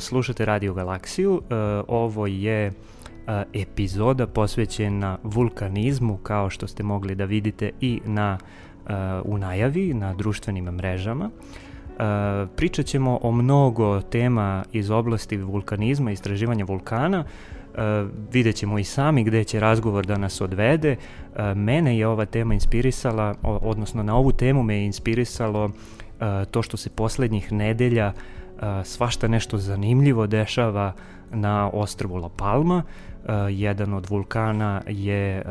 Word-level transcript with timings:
slušate 0.00 0.44
Radio 0.44 0.74
Galaksiju. 0.74 1.42
E, 1.42 1.54
ovo 1.88 2.26
je 2.26 2.72
epizoda 3.52 4.26
posvećena 4.26 5.18
vulkanizmu, 5.22 6.16
kao 6.16 6.50
što 6.50 6.66
ste 6.66 6.82
mogli 6.82 7.14
da 7.14 7.24
vidite 7.24 7.70
i 7.80 8.00
na, 8.04 8.38
u 9.24 9.38
najavi 9.38 9.94
na 9.94 10.14
društvenim 10.14 10.64
mrežama. 10.64 11.30
Pričat 12.56 12.86
ćemo 12.86 13.18
o 13.22 13.32
mnogo 13.32 14.00
tema 14.00 14.64
iz 14.72 14.90
oblasti 14.90 15.36
vulkanizma, 15.36 16.10
istraživanja 16.10 16.64
vulkana, 16.64 17.24
Uh, 17.74 18.10
vidjet 18.32 18.56
ćemo 18.56 18.78
i 18.78 18.84
sami 18.84 19.24
gde 19.24 19.44
će 19.44 19.60
razgovor 19.60 20.06
da 20.06 20.18
nas 20.18 20.40
odvede. 20.40 20.96
Uh, 20.96 21.56
mene 21.56 21.98
je 21.98 22.06
ova 22.06 22.24
tema 22.26 22.54
inspirisala, 22.54 23.34
odnosno 23.42 24.02
na 24.02 24.16
ovu 24.16 24.32
temu 24.32 24.62
me 24.62 24.74
je 24.74 24.86
inspirisalo 24.86 25.64
uh, 25.64 25.70
to 26.50 26.62
što 26.62 26.76
se 26.76 26.90
poslednjih 26.90 27.52
nedelja 27.52 28.12
svašta 28.84 29.28
nešto 29.28 29.58
zanimljivo 29.58 30.26
dešava 30.26 30.92
na 31.30 31.70
ostrvu 31.72 32.16
La 32.16 32.28
Palma. 32.28 32.82
Jedan 33.50 33.94
od 33.94 34.10
vulkana 34.10 34.82
je 34.86 35.42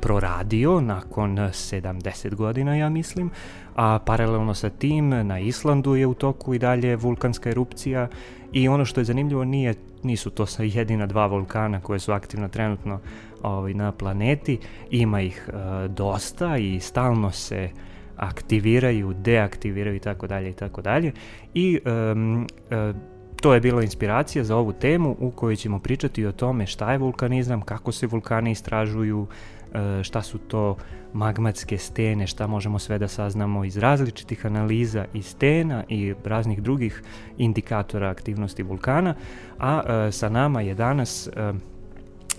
proradio 0.00 0.80
nakon 0.80 1.36
70 1.36 2.34
godina, 2.34 2.76
ja 2.76 2.88
mislim, 2.88 3.30
a 3.76 3.98
paralelno 3.98 4.54
sa 4.54 4.70
tim 4.70 5.08
na 5.08 5.38
Islandu 5.38 5.94
je 5.94 6.06
u 6.06 6.14
toku 6.14 6.54
i 6.54 6.58
dalje 6.58 6.96
vulkanska 6.96 7.50
erupcija 7.50 8.08
i 8.52 8.68
ono 8.68 8.84
što 8.84 9.00
je 9.00 9.04
zanimljivo 9.04 9.44
nije 9.44 9.74
nisu 10.02 10.30
to 10.30 10.46
sa 10.46 10.62
jedina 10.62 11.06
dva 11.06 11.26
vulkana 11.26 11.80
koje 11.80 11.98
su 11.98 12.12
aktivna 12.12 12.48
trenutno 12.48 13.00
ovaj, 13.42 13.74
na 13.74 13.92
planeti, 13.92 14.58
ima 14.90 15.20
ih 15.20 15.48
uh, 15.48 15.90
dosta 15.90 16.56
i 16.56 16.80
stalno 16.80 17.30
se 17.30 17.70
aktiviraju, 18.16 19.14
deaktiviraju 19.14 19.96
i 19.96 20.00
tako 20.00 20.26
dalje 20.26 20.50
i 20.50 20.52
tako 20.52 20.82
dalje. 20.82 21.12
I 21.54 21.78
uh, 21.84 22.94
to 23.40 23.54
je 23.54 23.60
bila 23.60 23.82
inspiracija 23.82 24.44
za 24.44 24.56
ovu 24.56 24.72
temu 24.72 25.16
u 25.20 25.30
kojoj 25.30 25.56
ćemo 25.56 25.78
pričati 25.78 26.26
o 26.26 26.32
tome 26.32 26.66
šta 26.66 26.92
je 26.92 26.98
vulkanizam, 26.98 27.60
kako 27.60 27.92
se 27.92 28.06
vulkani 28.06 28.50
istražuju, 28.50 29.26
E, 29.74 30.02
šta 30.02 30.22
su 30.22 30.38
to 30.38 30.76
magmatske 31.12 31.78
stene, 31.78 32.26
šta 32.26 32.46
možemo 32.46 32.78
sve 32.78 32.98
da 32.98 33.08
saznamo 33.08 33.64
iz 33.64 33.76
različitih 33.76 34.46
analiza 34.46 35.04
i 35.14 35.22
stena 35.22 35.84
i 35.88 36.14
raznih 36.24 36.62
drugih 36.62 37.02
indikatora 37.38 38.10
aktivnosti 38.10 38.62
vulkana, 38.62 39.14
a 39.58 39.82
e, 40.08 40.12
sa 40.12 40.28
nama 40.28 40.60
je 40.60 40.74
danas 40.74 41.26
e, 41.26 41.52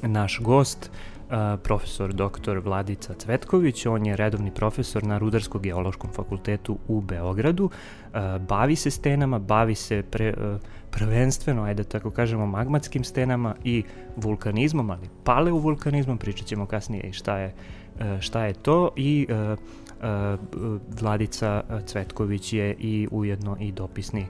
naš 0.01 0.39
gost 0.41 0.91
profesor 1.63 2.13
dr. 2.13 2.57
Vladica 2.63 3.13
Cvetković, 3.13 3.85
on 3.85 4.05
je 4.05 4.15
redovni 4.15 4.51
profesor 4.51 5.03
na 5.03 5.17
Rudarsko-geološkom 5.17 6.09
fakultetu 6.13 6.77
u 6.87 7.01
Beogradu, 7.01 7.69
bavi 8.39 8.75
se 8.75 8.91
stenama, 8.91 9.39
bavi 9.39 9.75
se 9.75 10.03
pre, 10.11 10.33
prvenstveno, 10.91 11.63
ajde 11.63 11.83
da 11.83 11.89
tako 11.89 12.11
kažemo, 12.11 12.45
magmatskim 12.45 13.03
stenama 13.03 13.55
i 13.63 13.83
vulkanizmom, 14.15 14.89
ali 14.89 15.09
paleovulkanizmom, 15.23 16.17
pričat 16.17 16.47
ćemo 16.47 16.65
kasnije 16.65 17.03
i 17.03 17.13
šta 17.13 17.37
je, 17.37 17.53
šta 18.19 18.45
je 18.45 18.53
to 18.53 18.89
i 18.95 19.27
Vladica 21.01 21.63
Cvetković 21.85 22.53
je 22.53 22.75
i 22.79 23.07
ujedno 23.11 23.57
i 23.59 23.71
dopisni 23.71 24.25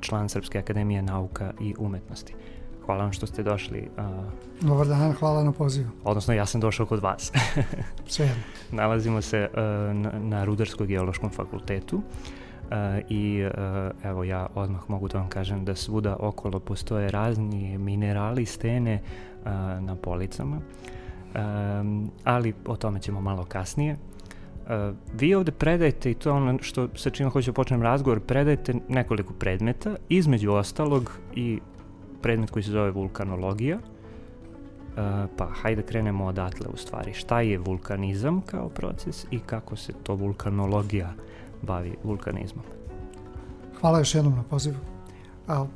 član 0.00 0.28
Srpske 0.28 0.58
akademije 0.58 1.02
nauka 1.02 1.52
i 1.60 1.74
umetnosti. 1.78 2.34
Hvala 2.90 3.02
vam 3.02 3.12
što 3.12 3.26
ste 3.26 3.42
došli. 3.42 3.88
Uh, 3.98 4.04
Dobar 4.68 4.86
dan, 4.86 5.12
hvala 5.12 5.44
na 5.44 5.52
pozivu. 5.52 5.90
Odnosno, 6.04 6.34
ja 6.34 6.46
sam 6.46 6.60
došao 6.60 6.86
kod 6.86 7.02
vas. 7.02 7.32
Sve 8.06 8.26
jedno. 8.26 8.42
Nalazimo 8.70 9.22
se 9.22 9.48
uh, 9.52 9.58
na, 9.96 10.12
na 10.18 10.44
Rudarsko-geološkom 10.44 11.30
fakultetu 11.30 11.96
uh, 11.96 12.02
i 13.08 13.44
uh, 13.44 14.10
evo 14.10 14.24
ja 14.24 14.46
odmah 14.54 14.80
mogu 14.88 15.08
da 15.08 15.18
vam 15.18 15.28
kažem 15.28 15.64
da 15.64 15.74
svuda 15.74 16.16
okolo 16.20 16.60
postoje 16.60 17.10
razni 17.10 17.78
minerali, 17.78 18.46
stene 18.46 19.02
uh, 19.02 19.46
na 19.84 19.96
policama, 20.02 20.56
um, 20.56 22.10
ali 22.24 22.54
o 22.66 22.76
tome 22.76 23.00
ćemo 23.00 23.20
malo 23.20 23.44
kasnije. 23.44 23.96
Uh, 23.96 24.96
vi 25.14 25.34
ovde 25.34 25.52
predajete, 25.52 26.10
i 26.10 26.14
to 26.14 26.28
je 26.28 26.32
ono 26.32 26.58
što, 26.62 26.88
sa 26.94 27.10
čim 27.10 27.30
hoću 27.30 27.50
da 27.50 27.54
počnem 27.54 27.82
razgovor, 27.82 28.20
predajete 28.20 28.74
nekoliko 28.88 29.32
predmeta, 29.34 29.96
između 30.08 30.52
ostalog 30.52 31.12
i 31.34 31.60
predmet 32.22 32.50
koji 32.50 32.62
se 32.62 32.70
zove 32.70 32.90
vulkanologija, 32.90 33.78
Uh, 34.90 34.96
pa 35.36 35.46
hajde 35.62 35.82
krenemo 35.82 36.26
odatle 36.26 36.66
u 36.74 36.76
stvari. 36.76 37.14
Šta 37.14 37.40
je 37.40 37.58
vulkanizam 37.58 38.40
kao 38.40 38.68
proces 38.68 39.26
i 39.30 39.38
kako 39.38 39.76
se 39.76 39.92
to 40.02 40.14
vulkanologija 40.14 41.12
bavi 41.62 41.94
vulkanizmom? 42.04 42.64
Hvala 43.80 43.98
još 43.98 44.14
jednom 44.14 44.34
na 44.34 44.42
pozivu. 44.42 44.76
A, 45.48 45.66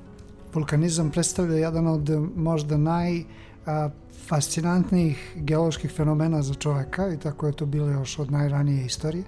vulkanizam 0.55 1.11
predstavlja 1.11 1.57
jedan 1.57 1.87
od 1.87 2.11
možda 2.37 2.77
najfascinantnijih 2.77 5.33
geoloških 5.37 5.91
fenomena 5.91 6.43
za 6.43 6.55
čoveka 6.55 7.09
i 7.09 7.19
tako 7.19 7.47
je 7.47 7.53
to 7.53 7.67
bilo 7.67 7.89
još 7.89 8.19
od 8.19 8.33
najranije 8.33 8.87
istorije. 8.87 9.25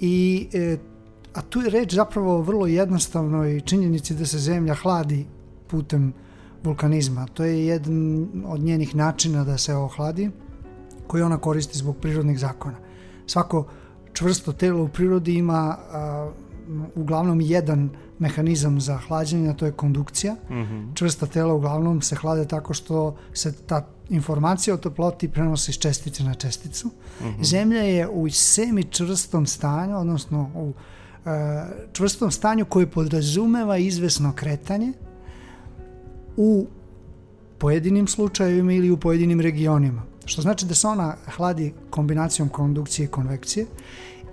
I, 0.00 0.48
e, 0.52 0.76
a 1.34 1.42
tu 1.42 1.60
je 1.60 1.70
reč 1.70 1.94
zapravo 1.94 2.36
o 2.36 2.42
vrlo 2.42 2.66
jednostavnoj 2.66 3.60
činjenici 3.60 4.14
da 4.14 4.26
se 4.26 4.38
zemlja 4.38 4.74
hladi 4.74 5.26
putem 5.72 6.12
vulkanizma. 6.64 7.26
To 7.34 7.44
je 7.44 7.66
jedan 7.66 8.26
od 8.46 8.60
njenih 8.60 8.94
načina 8.94 9.44
da 9.44 9.58
se 9.58 9.74
ohladi, 9.74 10.30
koji 11.06 11.22
ona 11.22 11.38
koristi 11.38 11.78
zbog 11.78 11.96
prirodnih 11.96 12.38
zakona. 12.38 12.76
Svako 13.26 13.66
čvrsto 14.12 14.52
telo 14.52 14.84
u 14.84 14.88
prirodi 14.88 15.34
ima 15.34 15.76
a, 15.92 16.30
uglavnom 16.94 17.40
jedan 17.40 17.90
mehanizam 18.18 18.80
za 18.80 18.98
hlađenje, 18.98 19.50
a 19.50 19.54
to 19.54 19.66
je 19.66 19.72
kondukcija. 19.72 20.34
Mm 20.34 20.54
-hmm. 20.54 20.94
Čvrsta 20.94 21.26
tela 21.26 21.54
uglavnom 21.54 22.02
se 22.02 22.16
hlade 22.16 22.44
tako 22.44 22.74
što 22.74 23.16
se 23.34 23.52
ta 23.66 23.86
informacija 24.10 24.74
o 24.74 24.78
toploti 24.78 25.28
prenosi 25.28 25.70
iz 25.70 25.78
čestice 25.78 26.24
na 26.24 26.34
česticu. 26.34 26.88
Mm 26.88 27.24
-hmm. 27.24 27.44
Zemlja 27.44 27.82
je 27.82 28.08
u 28.08 28.30
semi 28.30 28.84
čvrstom 28.84 29.46
stanju, 29.46 29.98
odnosno 29.98 30.50
u 30.54 30.72
e, 31.26 31.64
čvrstom 31.92 32.30
stanju 32.30 32.64
koje 32.64 32.90
podrazumeva 32.90 33.76
izvesno 33.76 34.32
kretanje, 34.32 34.92
u 36.36 36.66
pojedinim 37.58 38.06
slučajevima 38.08 38.72
ili 38.72 38.90
u 38.90 38.96
pojedinim 38.96 39.40
regionima. 39.40 40.02
Što 40.24 40.42
znači 40.42 40.66
da 40.66 40.74
se 40.74 40.86
ona 40.86 41.16
hladi 41.36 41.72
kombinacijom 41.90 42.48
kondukcije 42.48 43.04
i 43.04 43.08
konvekcije 43.08 43.66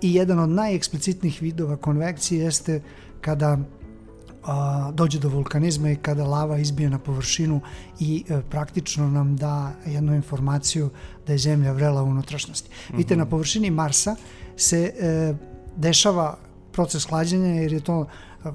i 0.02 0.14
jedan 0.14 0.40
od 0.40 0.50
najeksplicitnijih 0.50 1.42
vidova 1.42 1.78
konvekcije 1.78 2.44
jeste 2.44 2.82
kada 3.22 3.58
a, 4.44 4.92
dođe 4.94 5.20
do 5.20 5.30
vulkanizma 5.30 5.92
i 5.92 5.96
kada 5.96 6.26
lava 6.26 6.58
izbije 6.58 6.90
na 6.90 7.00
površinu 7.00 7.62
i 8.00 8.24
e, 8.30 8.42
praktično 8.50 9.10
nam 9.10 9.36
da 9.36 9.72
jednu 9.86 10.16
informaciju 10.16 10.90
da 11.28 11.34
je 11.34 11.38
zemlja 11.38 11.72
vrela 11.72 12.04
u 12.04 12.06
unutrašnjosti. 12.06 12.70
Mm 12.70 12.74
-hmm. 12.74 12.98
Vidite, 12.98 13.16
na 13.16 13.26
površini 13.26 13.72
Marsa 13.72 14.16
se 14.58 14.94
e, 15.00 15.34
dešava 15.76 16.38
proces 16.72 17.06
hlađenja 17.06 17.48
jer 17.48 17.74
je 17.74 17.80
to 17.80 18.08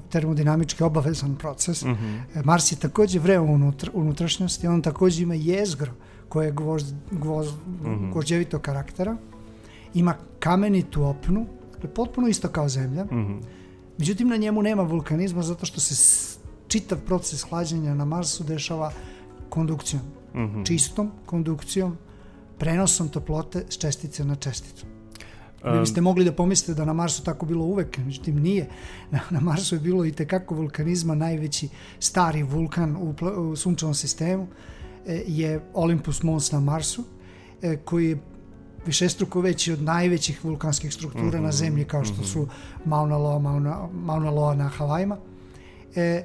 termodinamički 0.09 0.83
obavezan 0.83 1.35
proces. 1.35 1.83
Mm 1.83 1.89
-hmm. 1.89 2.45
Mars 2.45 2.71
je 2.71 2.75
takođe 2.75 3.19
vreo 3.19 3.43
unutra, 3.43 3.91
unutrašnjosti, 3.93 4.67
on 4.67 4.81
takođe 4.81 5.23
ima 5.23 5.33
jezgro 5.33 5.91
koje 6.29 6.45
je 6.45 6.51
gvožd, 6.51 6.95
gvožd, 7.11 7.53
mm 7.67 7.85
-hmm. 7.85 8.11
gvožđevito 8.11 8.59
karaktera, 8.59 9.17
ima 9.93 10.15
kamenitu 10.39 11.03
opnu, 11.03 11.45
dakle 11.73 11.93
potpuno 11.93 12.27
isto 12.27 12.47
kao 12.47 12.69
Zemlja, 12.69 13.03
mm 13.03 13.09
-hmm. 13.09 13.39
međutim 13.97 14.27
na 14.27 14.37
njemu 14.37 14.61
nema 14.61 14.83
vulkanizma 14.83 15.43
zato 15.43 15.65
što 15.65 15.79
se 15.79 15.95
čitav 16.67 16.97
proces 17.05 17.43
hlađenja 17.43 17.93
na 17.95 18.05
Marsu 18.05 18.43
dešava 18.43 18.91
kondukcijom, 19.49 20.03
mm 20.33 20.39
-hmm. 20.39 20.65
čistom 20.67 21.11
kondukcijom, 21.25 21.97
prenosom 22.57 23.09
toplote 23.09 23.63
s 23.69 23.77
čestice 23.77 24.25
na 24.25 24.35
česticu. 24.35 24.85
Vi 25.73 25.79
biste 25.79 26.01
mogli 26.01 26.25
da 26.25 26.31
pomislite 26.31 26.73
da 26.77 26.85
na 26.85 26.93
Marsu 26.93 27.23
tako 27.23 27.45
bilo 27.45 27.65
uvek, 27.65 27.97
međutim 27.97 28.39
nije. 28.39 28.67
Na, 29.29 29.39
Marsu 29.39 29.75
je 29.75 29.79
bilo 29.79 30.05
i 30.05 30.11
tekako 30.11 30.55
vulkanizma, 30.55 31.15
najveći 31.15 31.69
stari 31.99 32.43
vulkan 32.43 32.95
u, 32.95 33.15
u 33.41 33.55
sunčevom 33.55 33.93
sistemu 33.93 34.47
e, 35.07 35.23
je 35.27 35.61
Olympus 35.73 36.23
Mons 36.23 36.51
na 36.51 36.59
Marsu, 36.59 37.03
e, 37.61 37.77
koji 37.77 38.09
je 38.09 38.17
višestruko 38.85 39.41
veći 39.41 39.71
od 39.71 39.81
najvećih 39.81 40.45
vulkanskih 40.45 40.93
struktura 40.93 41.25
mm 41.25 41.31
-hmm. 41.31 41.41
na 41.41 41.47
mhm, 41.47 41.57
zemlji 41.57 41.85
kao 41.85 42.03
što 42.03 42.21
-hmm. 42.21 42.33
su 42.33 42.47
Mauna 42.85 43.17
Loa, 43.17 43.39
Mauna, 43.39 43.87
Mauna 43.93 44.29
Loa 44.29 44.55
na 44.55 44.67
Havajima. 44.67 45.17
E, 45.95 46.23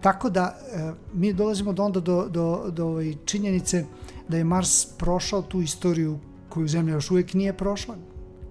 tako 0.00 0.30
da 0.30 0.56
e, 0.72 0.92
mi 1.14 1.32
dolazimo 1.32 1.72
do 1.72 1.84
onda 1.84 2.00
do, 2.00 2.28
do, 2.28 2.70
do 2.70 2.86
ove 2.86 3.14
činjenice 3.24 3.84
da 4.28 4.36
je 4.36 4.44
Mars 4.44 4.86
prošao 4.98 5.42
tu 5.42 5.60
istoriju 5.60 6.18
koju 6.48 6.68
Zemlja 6.68 6.94
još 6.94 7.10
uvijek 7.10 7.34
nije 7.34 7.52
prošla, 7.52 7.96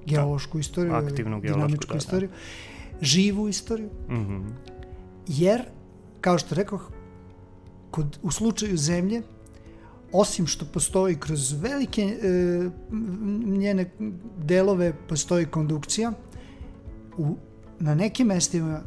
geološku 0.05 0.59
istoriju, 0.59 0.93
aktivnu 0.93 1.41
dinamičku 1.41 1.93
da, 1.93 1.97
istoriju, 1.97 2.29
da. 2.29 3.05
živu 3.05 3.47
istoriju, 3.49 3.89
mm 4.09 4.13
-hmm. 4.13 4.43
jer, 5.27 5.61
kao 6.21 6.37
što 6.37 6.55
rekoh, 6.55 6.91
kod, 7.91 8.19
u 8.23 8.31
slučaju 8.31 8.77
zemlje, 8.77 9.21
osim 10.11 10.47
što 10.47 10.65
postoji 10.65 11.15
kroz 11.15 11.51
velike 11.61 12.01
e, 12.01 12.69
njene 13.45 13.89
delove 14.37 14.93
postoji 15.09 15.45
kondukcija, 15.45 16.11
u, 17.17 17.35
na 17.79 17.95
nekim 17.95 18.27
mestima 18.27 18.81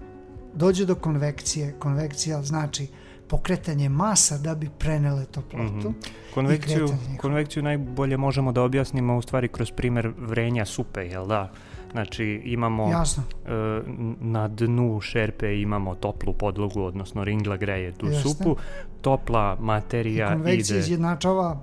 dođe 0.54 0.86
do 0.86 0.94
konvekcije, 0.94 1.74
konvekcija 1.78 2.42
znači 2.42 2.86
pokretanje 3.28 3.88
masa 3.88 4.38
da 4.38 4.54
bi 4.54 4.68
prenele 4.78 5.24
toplotu. 5.24 5.64
Mhm. 5.64 5.88
Konvekciju, 6.34 6.76
i 6.76 6.88
kretanje. 6.88 7.18
konvekciju 7.18 7.62
najbolje 7.62 8.16
možemo 8.16 8.52
da 8.52 8.62
objasnimo 8.62 9.16
u 9.16 9.22
stvari 9.22 9.48
kroz 9.48 9.70
primjer 9.70 10.12
vrenja 10.18 10.64
supe, 10.64 11.00
jel 11.00 11.26
da? 11.26 11.52
Znači 11.92 12.42
imamo 12.44 12.90
Jasno. 12.90 13.22
e, 13.46 13.50
na 14.20 14.48
dnu 14.48 15.00
šerpe 15.00 15.60
imamo 15.60 15.94
toplu 15.94 16.32
podlogu, 16.32 16.82
odnosno 16.82 17.24
ringla 17.24 17.56
greje 17.56 17.92
tu 17.92 18.06
Jeste. 18.06 18.22
supu, 18.22 18.56
topla 19.00 19.56
I 19.60 19.62
materija 19.62 20.28
konvekcija 20.28 20.74
ide... 20.74 20.80
izjednačava 20.80 21.60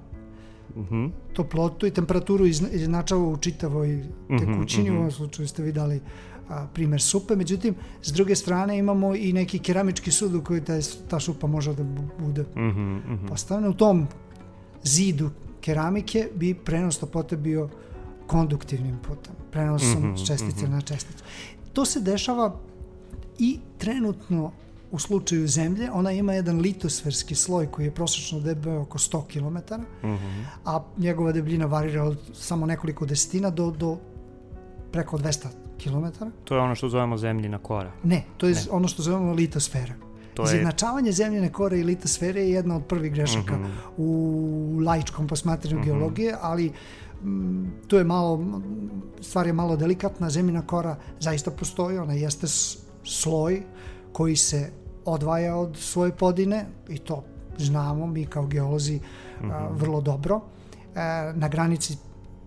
Mhm, 0.77 1.05
toplotu 1.33 1.87
i 1.87 1.91
temperaturu 1.91 2.45
izjednačava 2.45 3.21
u 3.21 3.37
čitavoj 3.37 4.03
tekućini. 4.29 4.89
mhm. 4.89 4.97
U 4.97 4.99
ovom 4.99 5.11
slučaju 5.11 5.47
ste 5.47 5.63
vi 5.63 5.71
dali 5.71 6.01
a, 6.49 6.67
primjer 6.67 7.01
supe. 7.01 7.35
Međutim, 7.35 7.75
s 8.01 8.11
druge 8.13 8.35
strane 8.35 8.77
imamo 8.77 9.15
i 9.15 9.33
neki 9.33 9.59
keramički 9.59 10.11
sud 10.11 10.35
u 10.35 10.43
koji 10.43 10.61
ta, 10.61 10.73
ta 11.09 11.19
supa 11.19 11.47
može 11.47 11.73
da 11.73 11.83
bu- 11.83 12.09
bude 12.19 12.45
mhm, 12.55 12.95
mhm. 12.95 13.27
postavljena. 13.27 13.69
U 13.69 13.73
tom 13.73 14.07
zidu 14.83 15.29
keramike 15.61 16.29
bi 16.35 16.53
prenos 16.55 16.97
toplote 16.97 17.37
bio 17.37 17.69
konduktivnim 18.27 18.97
putem, 18.97 19.33
prenosom 19.51 20.03
Mhm, 20.03 20.15
s 20.15 20.27
čestice 20.27 20.63
mhm. 20.63 20.71
na 20.71 20.81
česticu. 20.81 21.23
To 21.73 21.85
se 21.85 22.01
dešava 22.01 22.55
i 23.39 23.59
trenutno 23.77 24.51
u 24.91 24.99
slučaju 24.99 25.47
zemlje, 25.47 25.91
ona 25.91 26.11
ima 26.11 26.33
jedan 26.33 26.59
litosferski 26.59 27.35
sloj 27.35 27.67
koji 27.67 27.85
je 27.85 27.91
prosječno 27.91 28.39
debeo 28.39 28.81
oko 28.81 28.97
100 28.97 29.21
km, 29.23 29.73
Mhm. 30.07 30.41
a 30.65 30.83
njegova 30.97 31.31
debljina 31.31 31.65
varira 31.65 32.03
od 32.03 32.17
samo 32.33 32.65
nekoliko 32.65 33.05
desetina 33.05 33.49
do, 33.49 33.71
do 33.71 33.97
preko 34.91 35.17
200 35.17 35.47
km. 35.77 36.05
To 36.43 36.55
je 36.55 36.61
ono 36.61 36.75
što 36.75 36.89
zovemo 36.89 37.17
zemljina 37.17 37.57
kora. 37.57 37.91
Ne, 38.03 38.23
to 38.37 38.47
je 38.47 38.53
Ne. 38.53 38.61
ono 38.71 38.87
što 38.87 39.01
zovemo 39.01 39.33
litosfera. 39.33 39.93
To 40.33 40.41
je... 40.41 40.45
Izjednačavanje 40.45 41.11
zemljene 41.11 41.51
kore 41.51 41.79
i 41.79 41.83
litosfere 41.83 42.41
je 42.41 42.51
jedna 42.51 42.75
od 42.75 42.85
prvih 42.85 43.13
grešaka 43.13 43.53
Mhm. 43.53 43.65
u 43.97 44.09
laičkom 44.79 45.27
posmatranju 45.27 45.75
Mhm. 45.75 45.85
geologije, 45.85 46.35
ali 46.41 46.71
mm, 47.23 47.65
tu 47.87 47.95
je 47.95 48.03
malo, 48.03 48.37
mm, 48.37 48.61
stvar 49.21 49.47
je 49.47 49.53
malo 49.53 49.75
delikatna, 49.77 50.29
zemljina 50.29 50.61
kora 50.61 50.95
zaista 51.19 51.51
postoji, 51.51 51.97
ona 51.97 52.13
jeste 52.13 52.47
sloj 53.03 53.61
koji 54.11 54.35
se 54.35 54.69
odvaja 55.05 55.55
od 55.55 55.77
svoje 55.77 56.11
podine 56.11 56.65
i 56.89 56.97
to 56.97 57.23
znamo 57.57 58.07
mi 58.07 58.25
kao 58.25 58.45
geolozi 58.45 58.99
a, 59.41 59.45
Mhm. 59.45 59.75
vrlo 59.75 60.01
dobro. 60.01 60.41
E, 60.95 60.99
na 61.33 61.47
granici 61.47 61.97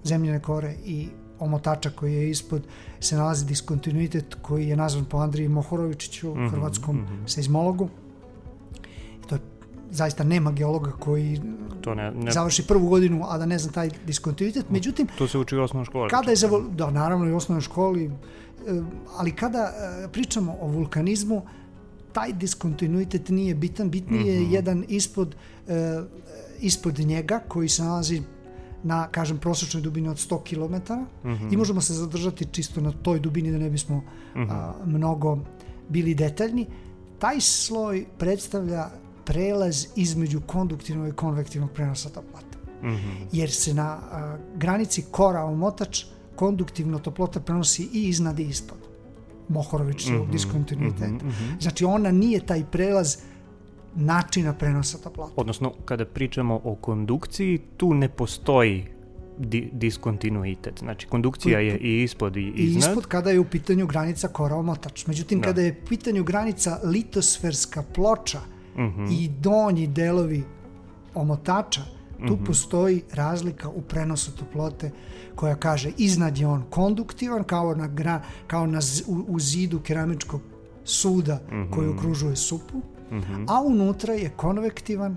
zemljene 0.04 0.40
kore 0.40 0.74
i 0.84 1.08
омotача 1.40 1.90
кој 1.90 2.08
е 2.08 2.30
испод 2.30 2.66
се 3.00 3.16
налази 3.16 3.46
дисконтинуитет 3.46 4.38
кој 4.42 4.72
е 4.72 4.76
назван 4.76 5.04
по 5.04 5.22
Андреј 5.22 5.48
Мохоровичиќу, 5.48 6.34
mm 6.34 6.36
-hmm, 6.36 6.50
хрватском 6.50 6.96
mm 6.96 7.06
-hmm. 7.06 7.28
сеизмологу. 7.28 7.88
И 9.24 9.26
тоа 9.28 9.38
заиста 9.90 10.24
нема 10.24 10.52
геолога 10.52 10.90
кој 10.90 11.40
тоа 11.82 11.94
не, 11.94 12.10
не 12.10 12.32
заврши 12.32 12.66
прву 12.66 12.88
годину 12.88 13.24
а 13.28 13.38
да 13.38 13.46
не 13.46 13.58
зна 13.58 13.72
тај 13.72 13.92
дисконтинуитет. 14.06 14.66
Меѓутим 14.70 15.08
тоа 15.18 15.28
се 15.28 15.38
учи 15.38 15.56
во 15.56 15.64
основна 15.64 15.84
школа. 15.84 16.08
Да, 16.08 16.16
када 16.16 16.32
е 16.32 16.36
за 16.36 16.48
да 16.70 16.90
наравно 16.90 17.28
и 17.28 17.32
основна 17.32 17.62
школа, 17.62 17.98
али 19.18 19.32
када 19.32 19.72
причамо 20.12 20.58
о 20.60 20.66
вулканизму, 20.66 21.46
тај 22.14 22.32
дисконтинуитет 22.32 23.30
не 23.30 23.50
е 23.50 23.54
битен, 23.54 23.90
битни 23.90 24.18
е 24.18 24.40
mm 24.40 24.48
-hmm. 24.48 24.58
еден 24.58 24.84
испод 24.88 25.36
испод 26.60 26.98
njega 26.98 27.40
кој 27.48 27.68
се 27.68 27.82
налази 27.82 28.22
na, 28.88 29.06
kažem, 29.08 29.38
prosječnoj 29.38 29.82
dubini 29.82 30.08
od 30.08 30.16
100 30.18 30.38
km 30.40 30.74
Mhm. 31.24 31.48
i 31.50 31.56
možemo 31.56 31.80
se 31.80 31.94
zadržati 31.94 32.46
čisto 32.46 32.80
na 32.80 32.92
toj 32.94 33.20
dubini 33.20 33.52
da 33.52 33.58
ne 33.58 33.70
bismo 33.70 34.02
Mhm. 34.34 34.50
a, 34.50 34.56
mnogo 34.86 35.38
bili 35.88 36.14
detaljni. 36.16 36.66
Taj 37.18 37.40
sloj 37.40 38.06
predstavlja 38.18 38.88
prelaz 39.24 39.86
između 39.96 40.40
konduktivnog 40.42 41.08
i 41.08 41.12
konvektivnog 41.14 41.70
prenosa 41.70 42.08
toplote 42.10 42.56
Mhm. 42.82 43.10
jer 43.32 43.50
se 43.52 43.74
na 43.74 43.88
a, 43.88 44.00
granici 44.56 45.04
kora 45.10 45.44
omotač 45.44 46.04
konduktivno 46.36 46.98
toplota 47.00 47.40
prenosi 47.40 47.88
i 47.92 48.02
iznad 48.04 48.38
i 48.38 48.44
ispod 48.44 48.78
Mohorovićevog 49.48 50.22
Mhm, 50.22 50.32
diskontinuiteta. 50.32 51.06
mhm, 51.08 51.28
mhm. 51.28 51.60
Znači 51.60 51.84
ona 51.84 52.10
nije 52.12 52.40
taj 52.42 52.64
prelaz 52.64 53.16
načina 53.94 54.52
prenosa 54.52 54.98
toplote. 54.98 55.32
Odnosno, 55.36 55.72
kada 55.84 56.04
pričamo 56.04 56.60
o 56.64 56.74
kondukciji, 56.74 57.58
tu 57.76 57.94
ne 57.94 58.08
postoji 58.08 58.84
di- 59.38 59.70
diskontinuitet. 59.72 60.78
Znači, 60.78 61.06
kondukcija 61.06 61.58
je 61.60 61.78
i 61.78 62.02
ispod 62.02 62.36
i 62.36 62.40
I 62.42 62.52
iznad. 62.56 62.82
ispod 62.82 63.06
kada 63.06 63.30
je 63.30 63.40
u 63.40 63.44
pitanju 63.44 63.86
granica 63.86 64.28
kora 64.28 64.56
omotač. 64.56 65.06
Međutim, 65.06 65.40
Da. 65.40 65.44
kada 65.44 65.62
je 65.62 65.80
u 65.84 65.88
pitanju 65.88 66.24
granica 66.24 66.80
litosferska 66.84 67.82
ploča 67.84 68.40
Mhm. 68.76 69.04
i 69.04 69.30
donji 69.30 69.86
delovi 69.86 70.42
omotača, 71.14 71.80
tu 72.18 72.34
Mhm. 72.34 72.44
postoji 72.44 73.02
razlika 73.12 73.68
u 73.68 73.82
prenosu 73.82 74.32
toplote 74.32 74.90
koja 75.34 75.54
kaže 75.54 75.90
iznad 75.98 76.38
je 76.38 76.46
on 76.46 76.62
konduktivan 76.70 77.44
kao 77.44 77.74
na, 77.74 77.86
gra, 77.88 78.16
kao 78.46 78.66
na 78.66 78.80
z- 78.80 79.02
u, 79.06 79.24
u 79.28 79.40
zidu 79.40 79.80
keramičkog 79.80 80.40
suda 80.84 81.40
koji 81.70 81.88
okružuje 81.88 82.36
supu, 82.36 82.80
Mhm. 83.12 83.44
a 83.48 83.60
unutra 83.62 84.14
je 84.14 84.30
konvektivan 84.30 85.16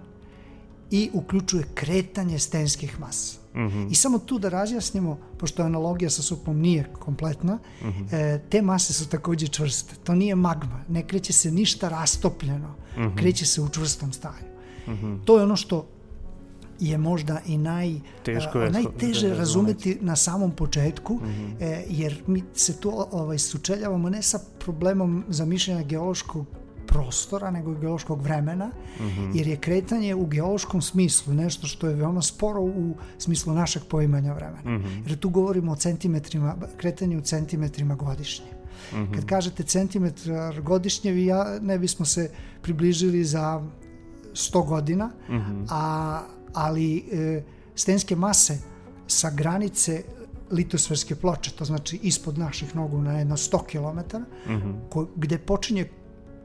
i 0.91 1.09
uključuje 1.13 1.63
kretanje 1.73 2.39
stenskih 2.39 2.99
masa. 2.99 3.39
Mhm. 3.55 3.87
I 3.89 3.95
samo 3.95 4.19
tu 4.19 4.39
da 4.39 4.49
razjasnimo, 4.49 5.17
pošto 5.37 5.63
analogija 5.63 6.09
sa 6.09 6.21
supom 6.21 6.59
nije 6.59 6.89
kompletna, 6.93 7.59
Mhm. 7.81 8.03
e, 8.11 8.41
te 8.49 8.61
mase 8.61 8.93
su 8.93 9.07
također 9.07 9.49
čvrste. 9.49 9.95
To 9.95 10.15
nije 10.15 10.35
magma, 10.35 10.83
ne 10.89 11.03
kreće 11.03 11.33
se 11.33 11.51
ništa 11.51 11.89
rastopljeno, 11.89 12.75
Mhm. 12.97 13.15
kreće 13.15 13.45
se 13.45 13.61
u 13.61 13.69
čvrstom 13.69 14.13
stanju. 14.13 14.51
To 15.25 15.37
je 15.37 15.43
ono 15.43 15.55
što 15.55 15.87
je 16.79 16.97
možda 16.97 17.39
i 17.45 17.57
naj, 17.57 17.93
Teško 18.23 18.59
a, 18.59 18.63
je 18.63 18.71
najteže 18.71 19.29
da 19.29 19.35
razumeti 19.35 19.97
na 20.01 20.15
samom 20.15 20.51
početku, 20.51 21.13
Mhm. 21.15 21.51
e, 21.59 21.85
jer 21.89 22.23
mi 22.27 22.43
se 22.53 22.77
tu 22.77 23.07
ovaj, 23.11 23.37
sučeljavamo 23.39 24.09
ne 24.09 24.21
sa 24.21 24.39
problemom 24.59 25.23
zamišljanja 25.27 25.83
geološkog 25.83 26.45
prostora, 26.91 27.51
nego 27.51 27.73
geološkog 27.73 28.21
vremena, 28.21 28.71
Mhm. 28.97 29.31
jer 29.33 29.47
je 29.47 29.57
kretanje 29.57 30.15
u 30.15 30.25
geološkom 30.25 30.81
smislu 30.81 31.33
nešto 31.33 31.67
što 31.67 31.87
je 31.87 31.95
veoma 31.95 32.21
sporo 32.21 32.61
u 32.61 32.85
smislu 33.17 33.53
našeg 33.53 33.83
poimanja 33.85 34.33
vremena. 34.33 34.77
Mhm. 34.77 35.01
Jer 35.07 35.19
tu 35.19 35.29
govorimo 35.29 35.71
o 35.71 35.75
centimetrima, 35.77 36.55
kretanju 36.77 37.17
u 37.17 37.23
centimetrima 37.23 37.95
godišnje. 37.95 38.45
Mhm. 38.93 39.13
Kad 39.13 39.25
kažete 39.25 39.63
centimetar 39.63 40.61
godišnje, 40.61 41.11
vi 41.11 41.25
ja 41.25 41.57
ne 41.61 41.79
bismo 41.79 42.05
se 42.05 42.31
približili 42.61 43.23
za 43.25 43.61
100 44.33 44.61
godina, 44.63 45.11
Mhm. 45.29 45.63
a, 45.69 46.19
ali 46.53 46.97
e, 47.11 47.43
stenske 47.75 48.15
mase 48.15 48.57
sa 49.07 49.29
granice 49.29 50.03
litosferske 50.51 51.15
ploče, 51.15 51.51
to 51.51 51.65
znači 51.65 51.99
ispod 52.03 52.37
naših 52.37 52.75
nogu 52.75 52.97
na 52.97 53.13
jedno 53.13 53.37
100 53.37 53.59
km, 53.61 54.17
Mhm. 54.47 54.71
ko, 54.89 55.07
gde 55.15 55.37
počinje 55.37 55.85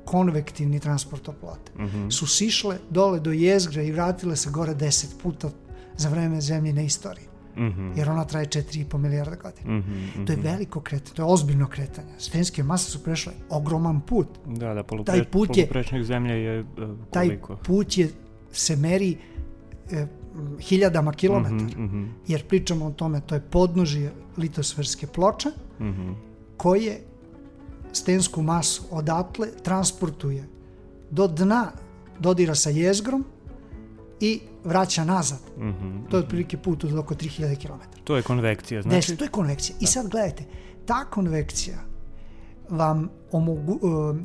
konvektivni 0.07 0.81
transport 0.81 1.23
toplote, 1.23 1.73
Mhm. 1.77 2.09
su 2.11 2.27
sišle 2.29 2.79
dole 2.91 3.21
do 3.21 3.33
jezgre 3.33 3.87
i 3.87 3.93
vratile 3.93 4.37
se 4.37 4.51
gore 4.51 4.75
10 4.75 5.19
puta 5.19 5.49
za 5.97 6.09
vreme 6.09 6.41
zemljine 6.41 6.85
istorije, 6.85 7.27
Mhm. 7.59 7.93
jer 7.97 8.11
ona 8.11 8.25
traje 8.25 8.47
4,5 8.47 8.99
milijarda 8.99 9.37
godina. 9.37 9.79
Mhm. 9.79 10.25
To 10.25 10.33
je 10.33 10.39
veliko 10.39 10.81
kretanje, 10.81 11.15
to 11.15 11.23
je 11.23 11.27
ozbiljno 11.27 11.67
kretanje. 11.69 12.13
Stenske 12.19 12.63
mase 12.63 12.91
su 12.91 13.03
prešle 13.03 13.33
ogroman 13.51 14.01
put. 14.01 14.29
Da, 14.47 14.75
da, 14.75 14.83
polupre, 14.83 15.13
Taj 15.15 15.25
put 15.25 15.57
je- 15.57 15.69
zemlje 16.05 16.35
je 16.35 16.59
e, 16.59 16.65
Taj 17.11 17.27
koliko? 17.27 17.57
put 17.57 17.99
je, 17.99 18.09
se 18.53 18.77
meri 18.77 19.17
e, 19.91 20.07
hiljadama 20.61 21.13
kilometara. 21.13 21.57
Mhm, 21.71 21.85
mhm, 21.85 22.05
jer 22.27 22.47
pričamo 22.47 22.87
o 22.87 22.91
tome, 22.91 23.21
to 23.21 23.35
je 23.35 23.41
podnožje 23.43 24.13
litosferske 24.37 25.07
ploče 25.07 25.49
mhm. 25.81 26.13
koje 26.57 27.01
stensku 27.97 28.43
masu 28.43 28.83
odatle 28.91 29.49
transportuje 29.63 30.49
do 31.11 31.27
dna, 31.29 31.73
dodira 32.19 32.55
sa 32.55 32.71
jezgrom 32.71 33.25
i 34.21 34.41
vraća 34.65 35.05
nazad. 35.05 35.39
Mhm. 35.59 35.97
To 36.11 36.17
je 36.17 36.23
otprilike 36.23 36.57
put 36.57 36.85
od 36.85 36.95
oko 36.95 37.15
3000 37.15 37.57
km. 37.59 37.81
To 38.05 38.17
je 38.17 38.23
konvekcija, 38.23 38.83
Znači, 38.83 38.95
znači? 38.97 39.17
to 39.17 39.25
je 39.25 39.31
konvekcija. 39.31 39.77
I 39.81 39.87
sad 39.87 40.09
gledajte, 40.09 40.45
ta 40.87 41.05
konvekcija 41.05 41.77
vam 42.69 43.09
omogu, 43.33 43.73
uh, 43.73 43.81
uh, 43.83 44.17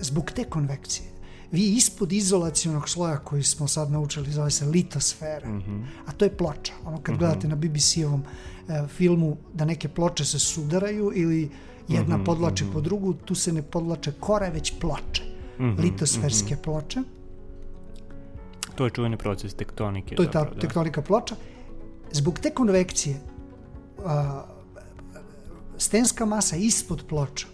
zbog 0.00 0.30
te 0.30 0.44
konvekcije 0.44 1.10
vi 1.52 1.66
ispod 1.66 2.12
izolacionog 2.12 2.88
sloja 2.88 3.16
koji 3.16 3.42
smo 3.42 3.68
sad 3.68 3.90
naučili, 3.90 4.32
zove 4.32 4.50
se 4.50 4.64
litosfera, 4.66 5.48
Mhm. 5.48 5.82
a 6.06 6.12
to 6.12 6.24
je 6.24 6.36
ploča. 6.36 6.72
Ono 6.84 6.98
kad 6.98 7.16
gledate 7.16 7.48
na 7.48 7.56
BBC-ovom 7.56 8.22
e, 8.68 8.86
filmu 8.88 9.36
da 9.54 9.64
neke 9.64 9.88
ploče 9.88 10.24
se 10.24 10.38
sudaraju 10.38 11.12
ili 11.14 11.50
jedna 11.90 12.16
Mhm, 12.16 12.24
podlači 12.24 12.64
po 12.72 12.80
drugu, 12.80 13.14
tu 13.14 13.34
se 13.34 13.52
ne 13.52 13.62
podlače 13.62 14.12
kore, 14.20 14.50
već 14.50 14.72
ploče. 14.80 15.22
Mhm, 15.58 15.80
Litosferske 15.80 16.56
ploče, 16.56 17.00
To 18.74 18.84
je 18.84 18.90
čuveni 18.90 19.16
proces 19.16 19.54
tektonike. 19.54 20.16
to 20.16 20.22
je 20.22 20.30
ta 20.30 20.38
zapravo, 20.38 20.54
da. 20.54 20.60
tektonika 20.60 21.02
ploča. 21.02 21.36
Zbog 22.12 22.38
te 22.38 22.50
konvekcije 22.50 23.16
a, 24.00 24.42
stenska 25.78 26.24
masa 26.24 26.56
ispod 26.56 27.04
ploča 27.08 27.46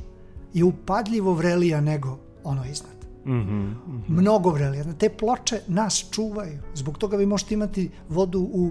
je 0.54 0.64
upadljivo 0.64 1.32
vrelija 1.34 1.80
nego 1.80 2.18
ono 2.44 2.64
iznad. 2.64 2.95
Mhm, 3.26 3.72
Mnogo 4.08 4.50
vrelija. 4.50 4.84
Te 4.92 5.08
ploče 5.10 5.60
nas 5.68 6.04
čuvaju. 6.10 6.58
Zbog 6.74 6.98
toga 6.98 7.16
vi 7.16 7.26
možete 7.26 7.54
imati 7.54 7.90
vodu 8.08 8.40
u 8.42 8.70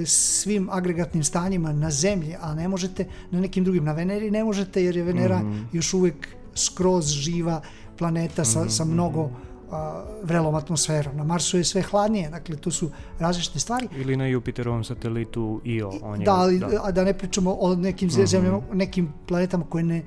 e, 0.00 0.06
svim 0.06 0.68
agregatnim 0.70 1.24
stanjima 1.24 1.72
na 1.72 1.90
zemlji, 1.92 2.36
a 2.40 2.54
ne 2.54 2.68
možete 2.68 3.06
na 3.30 3.40
nekim 3.40 3.64
drugim. 3.64 3.84
Na 3.84 3.92
Veneri 3.92 4.30
ne 4.30 4.44
možete 4.44 4.84
jer 4.84 4.96
je 4.96 5.02
Venera 5.04 5.38
Mhm. 5.38 5.62
još 5.72 5.94
uvek 5.94 6.28
skroz 6.54 7.06
živa 7.06 7.60
planeta 7.98 8.44
sa, 8.44 8.68
sa 8.68 8.84
mnogo 8.84 9.30
a, 9.68 10.04
vrelom 10.22 10.54
atmosferom. 10.54 11.16
Na 11.16 11.24
Marsu 11.24 11.58
je 11.58 11.64
sve 11.64 11.82
hladnije, 11.82 12.30
dakle 12.30 12.56
tu 12.56 12.70
su 12.70 12.90
različite 13.18 13.58
stvari. 13.58 13.88
Ili 13.94 14.16
na 14.16 14.26
Jupiterovom 14.26 14.84
satelitu 14.84 15.60
Io. 15.64 15.90
On 16.02 16.20
je, 16.20 16.24
Da, 16.24 16.34
ali 16.34 16.60
a 16.82 16.90
da 16.90 17.04
ne 17.04 17.14
pričamo 17.14 17.52
o 17.52 17.74
nekim 17.76 18.08
Mhm. 18.08 18.24
zemljama, 18.24 18.60
nekim 18.72 19.12
planetama 19.28 19.64
koje 19.64 19.84
ne, 19.84 20.02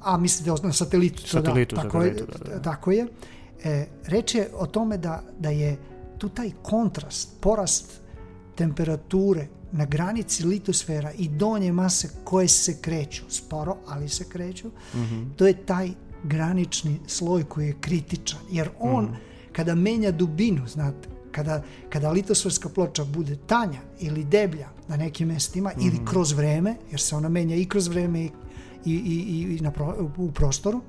a 0.00 0.16
mislite 0.16 0.52
o- 0.52 0.58
na 0.62 0.72
satelitu, 0.72 1.22
to 1.22 1.28
Satelitu, 1.28 1.76
da, 1.76 1.82
tako, 1.82 1.98
je, 1.98 2.10
satelitu, 2.10 2.44
da, 2.44 2.54
da. 2.54 2.62
tako 2.62 2.90
je. 2.90 3.06
E, 3.64 3.86
reč 4.04 4.34
je 4.34 4.48
o 4.54 4.66
tome 4.66 4.98
da, 4.98 5.22
da 5.38 5.50
je 5.50 5.76
tu 6.18 6.28
taj 6.28 6.50
kontrast, 6.62 7.28
porast 7.40 8.00
temperature 8.54 9.42
na 9.72 9.84
granici 9.86 10.44
litosfera 10.44 11.12
i 11.12 11.28
donje 11.28 11.72
mase 11.72 12.10
koje 12.24 12.48
se 12.48 12.76
kreću, 12.76 13.22
sporo, 13.28 13.76
ali 13.86 14.08
se 14.08 14.24
kreću, 14.24 14.68
Mhm. 14.94 15.22
to 15.36 15.46
je 15.46 15.54
taj 15.56 15.90
granični 16.24 17.00
sloj 17.06 17.44
koji 17.44 17.66
je 17.66 17.76
kritičan, 17.80 18.40
jer 18.50 18.70
on 18.80 19.16
kada 19.52 19.74
menja 19.74 20.10
dubinu, 20.10 20.66
znate, 20.68 21.08
kada, 21.32 21.62
kada 21.88 22.10
litosferska 22.10 22.68
ploča 22.68 23.04
bude 23.06 23.36
tanja 23.38 23.80
ili 24.00 24.24
deblja 24.24 24.68
na 24.88 24.96
nekim 24.96 25.28
mestima 25.28 25.72
ili 25.74 25.98
kroz 26.04 26.32
vreme, 26.32 26.76
jer 26.90 27.00
se 27.00 27.16
ona 27.16 27.28
menja 27.28 27.56
i 27.56 27.64
kroz 27.64 27.88
vreme 27.88 28.20
i, 28.20 28.30
i, 28.84 28.94
i, 28.94 29.56
i 29.56 29.60
na 29.60 29.70
pro- 29.70 30.10
u 30.16 30.32
prostoru, 30.32 30.80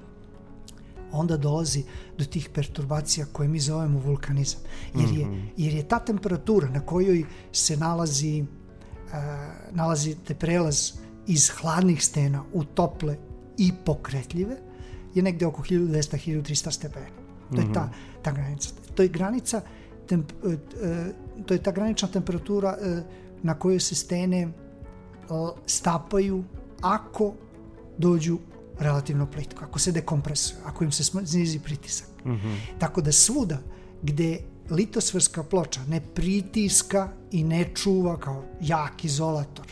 onda 1.12 1.38
dolazi 1.38 1.84
do 2.18 2.26
tih 2.26 2.50
perturbacija 2.54 3.26
koje 3.32 3.50
mi 3.50 3.60
zovemo 3.60 4.00
vulkanizam. 4.00 4.62
Jer 4.96 5.10
je, 5.10 5.52
jer 5.58 5.74
je 5.74 5.88
ta 5.88 6.00
temperatura 6.00 6.70
na 6.70 6.80
kojoj 6.80 7.26
se 7.52 7.78
nalazi 7.78 8.42
uh, 8.42 9.14
nalazite 9.72 10.36
prelaz 10.36 10.92
iz 11.28 11.50
hladnih 11.50 12.04
stena 12.04 12.44
u 12.54 12.64
tople 12.64 13.18
i 13.58 13.72
pokretljive 13.86 14.58
je 15.14 15.24
negde 15.24 15.46
oko 15.46 15.64
1200-1300 15.64 16.72
stepeni. 16.72 17.06
To 17.56 17.62
je 17.62 17.74
ta, 17.74 17.90
ta 18.22 18.32
granica. 18.32 18.70
To 18.96 19.04
je 19.04 19.10
granica 19.10 19.62
temp, 20.08 20.32
e, 20.32 20.58
e, 20.86 21.14
to 21.46 21.54
je 21.54 21.64
ta 21.64 21.72
granična 21.72 22.08
temperatura 22.08 22.78
e, 22.82 23.02
na 23.44 23.54
kojoj 23.54 23.80
se 23.80 23.96
stene 23.96 24.42
e, 24.42 24.50
stapaju 25.66 26.44
ako 26.82 27.34
dođu 28.00 28.38
relativno 28.80 29.26
plitko, 29.26 29.64
ako 29.64 29.80
se 29.80 29.92
dekompresuju, 29.92 30.60
ako 30.66 30.84
im 30.84 30.92
se 30.92 31.04
snizi 31.04 31.60
pritisak. 31.60 32.08
Tako 32.80 33.02
da 33.02 33.12
svuda 33.12 33.58
gde 34.02 34.40
litosferska 34.70 35.44
ploča 35.44 35.82
ne 35.88 36.02
pritiska 36.02 37.10
i 37.32 37.44
ne 37.44 37.70
čuva 37.76 38.18
kao 38.18 38.44
jak 38.62 39.06
izolator 39.06 39.66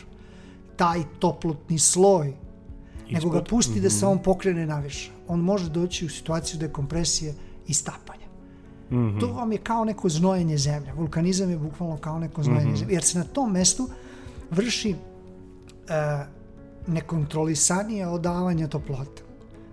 taj 0.76 1.02
toplotni 1.18 1.78
sloj, 1.78 2.32
nego 3.10 3.30
ga 3.30 3.38
Ispod. 3.38 3.48
pusti 3.48 3.80
da 3.80 3.90
se 3.90 4.06
on 4.06 4.22
pokrene 4.22 4.66
naviše. 4.66 5.10
On 5.28 5.40
može 5.40 5.70
doći 5.70 6.06
u 6.06 6.08
situaciju 6.08 6.60
dekompresije 6.60 7.34
i 7.66 7.74
stapanja. 7.74 8.26
Mhm. 8.90 9.18
To 9.18 9.32
vam 9.32 9.52
je 9.52 9.58
kao 9.58 9.84
neko 9.84 10.08
znojenje 10.08 10.58
zemlje. 10.58 10.92
Vulkanizam 10.92 11.50
je 11.50 11.58
bukvalno 11.58 11.96
kao 11.96 12.18
neko 12.18 12.42
znojenje 12.42 12.76
zemlje. 12.76 12.94
Jer 12.94 13.02
se 13.04 13.18
na 13.18 13.24
tom 13.24 13.52
mestu 13.52 13.88
vrši 14.50 14.90
e, 14.90 14.96
nekontrolisanije 16.88 18.06
odavanje 18.06 18.68
toplote. 18.68 19.22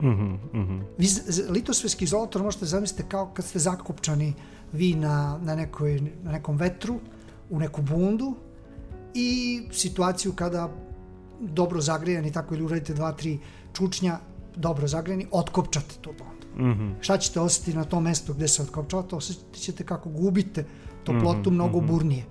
Mhm, 0.01 0.34
mhm. 0.53 0.79
Vi 0.98 1.07
litosferski 1.50 2.03
izolator 2.03 2.43
možete 2.43 2.65
zamisliti 2.65 3.10
kao 3.10 3.31
kad 3.34 3.45
ste 3.45 3.60
zakopčani 3.60 4.34
vi 4.72 4.95
na, 4.95 5.39
na, 5.43 5.55
nekoj, 5.55 6.01
na 6.24 6.31
nekom 6.31 6.57
vetru, 6.57 7.00
u 7.50 7.60
neku 7.60 7.81
bundu 7.81 8.36
i 9.13 9.62
situaciju 9.72 10.34
kada 10.34 10.69
dobro 11.39 11.81
zagrejani, 11.81 12.31
tako 12.31 12.55
ili 12.55 12.63
uradite 12.63 12.93
dva, 12.93 13.12
tri 13.12 13.39
čučnja, 13.74 14.17
dobro 14.55 14.88
zagrejani, 14.88 15.27
otkopčate 15.31 15.95
tu 16.01 16.10
bundu. 16.17 16.72
Mhm. 16.72 16.91
Šta 17.01 17.17
ćete 17.17 17.39
osjetiti 17.39 17.77
na 17.77 17.84
tom 17.84 18.03
mestu 18.03 18.34
gde 18.34 18.48
se 18.48 18.62
otkopčavate? 18.62 19.15
Osjetit 19.15 19.62
ćete 19.62 19.84
kako 19.84 20.10
gubite 20.10 20.65
toplotu 21.03 21.51
mnogo 21.51 21.81
burnije. 21.81 22.25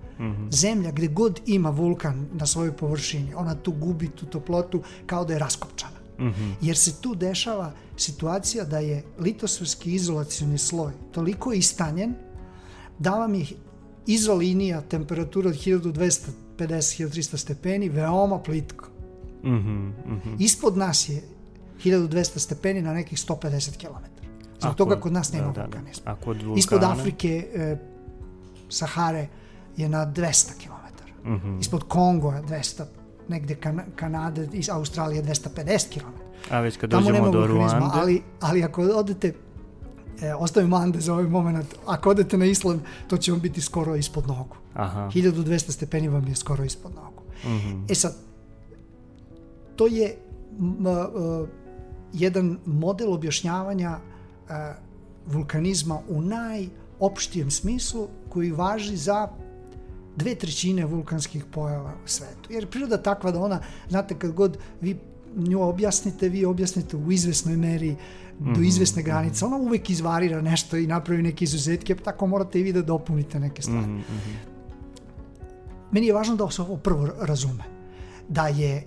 Zemlja 0.51 0.91
gde 0.91 1.07
god 1.07 1.41
ima 1.47 1.71
vulkan 1.71 2.27
na 2.33 2.47
svojoj 2.47 2.73
površini, 2.73 3.35
ona 3.35 3.55
tu 3.55 3.73
gubi 3.73 4.09
tu 4.09 4.27
toplotu 4.27 4.83
kao 5.07 5.25
da 5.25 5.33
je 5.33 5.39
raskopčana. 5.39 5.95
Jer 6.61 6.77
se 6.77 7.01
tu 7.01 7.15
dešava 7.15 7.73
situacija 7.97 8.65
da 8.65 8.79
je 8.79 9.05
litosferski 9.19 9.95
izolacioni 9.95 10.59
sloj 10.59 10.93
toliko 11.13 11.53
istanjen 11.53 12.15
da 12.99 13.11
vam 13.11 13.35
je 13.35 13.47
izolinija 14.07 14.81
temperatura 14.81 15.49
od 15.49 15.57
1250-1300 16.59 17.37
stepeni 17.37 17.89
veoma 17.89 18.39
plitko. 18.39 18.89
Mhm, 19.45 19.87
mhm. 20.07 20.35
Ispod 20.39 20.77
nas 20.77 21.09
je 21.09 21.23
1200 21.85 22.39
stepeni 22.39 22.83
na 22.83 22.93
nekih 22.93 23.19
150 23.19 23.77
km. 23.77 24.05
Zbog 24.61 24.75
toga 24.75 25.01
kod- 25.01 25.13
nas 25.13 25.33
nema 25.33 25.47
da, 25.47 25.53
da, 25.53 25.61
da. 25.61 25.65
vulkanizma. 25.67 26.11
A 26.13 26.17
kod 26.17 26.37
Ispod? 26.57 26.83
Afrike, 26.85 27.47
e, 27.55 27.77
Sahare 28.69 29.29
je 29.77 29.89
na 29.89 30.07
200 30.07 30.53
km. 30.63 30.75
Mhm. 31.31 31.59
Ispod 31.61 31.85
Kongoa 31.89 32.43
200, 32.43 32.85
negde 33.29 33.55
kan 33.55 33.81
Kanade, 33.97 34.49
iz 34.53 34.69
Australije 34.71 35.23
250 35.23 35.93
km. 35.93 36.25
A 36.51 36.61
već 36.61 36.77
kad 36.77 36.91
Tamo 36.91 37.09
dođemo 37.09 37.31
do 37.31 37.47
Ruande, 37.47 37.87
ali, 37.93 38.23
ali 38.41 38.65
ako 38.65 38.83
odete, 38.83 39.35
e, 40.23 40.35
ostavimo 40.35 40.77
Ande 40.77 41.01
za 41.01 41.13
ovaj 41.13 41.25
moment, 41.25 41.67
ako 41.87 42.11
odete 42.11 42.37
na 42.39 42.45
Island, 42.45 42.81
to 43.09 43.17
će 43.17 43.33
vam 43.33 43.41
biti 43.41 43.61
skoro 43.61 43.97
ispod 43.97 44.27
nogu. 44.27 44.57
aha, 44.75 45.11
1200 45.15 45.71
stepeni 45.71 46.09
vam 46.09 46.29
je 46.29 46.35
skoro 46.35 46.65
ispod 46.65 46.93
nogu. 46.95 47.23
mhm, 47.45 47.85
E 47.89 47.95
sad, 47.95 48.17
to 49.77 49.87
je 49.87 50.17
m, 50.61 50.87
e, 50.87 50.91
jedan 52.13 52.59
model 52.67 53.13
objašnjavanja 53.13 53.99
e, 54.49 54.75
vulkanizma 55.27 55.99
u 56.09 56.21
najopštijem 56.23 57.51
smislu 57.51 58.09
koji 58.29 58.53
važi 58.53 58.97
za 58.97 59.29
dve 60.17 60.35
trećine 60.35 60.85
vulkanskih 60.85 61.45
pojava 61.45 61.93
u 62.05 62.09
svetu. 62.09 62.53
Jer 62.53 62.67
priroda 62.71 63.03
takva 63.03 63.31
da 63.31 63.41
ona, 63.41 63.61
znate, 63.89 64.19
kad 64.19 64.33
god 64.33 64.59
vi 64.81 64.97
nju 65.37 65.63
objasnite, 65.63 66.29
vi 66.29 66.45
objasnite 66.45 66.97
u 66.97 67.13
izvesnoj 67.13 67.57
meri 67.57 67.97
do 68.39 68.61
izvesne 68.61 69.03
granice. 69.03 69.45
Ona 69.45 69.57
uvek 69.57 69.91
izvarira 69.91 70.41
nešto 70.41 70.77
i 70.77 70.87
napravi 70.87 71.23
neke 71.23 71.45
izuzetke, 71.45 71.95
tako 71.95 72.27
morate 72.27 72.61
i 72.61 72.63
vi 72.63 72.73
da 72.73 72.83
dopunite 72.83 73.41
neke 73.41 73.63
stvari. 73.63 73.87
mhm, 73.87 73.99
mhm. 73.99 74.31
Meni 75.91 76.07
je 76.07 76.15
važno 76.15 76.37
da 76.37 76.51
se 76.51 76.63
ovo 76.63 76.77
prvo 76.77 77.09
razume. 77.21 77.65
Da 78.29 78.49
je 78.49 78.77
e, 78.77 78.85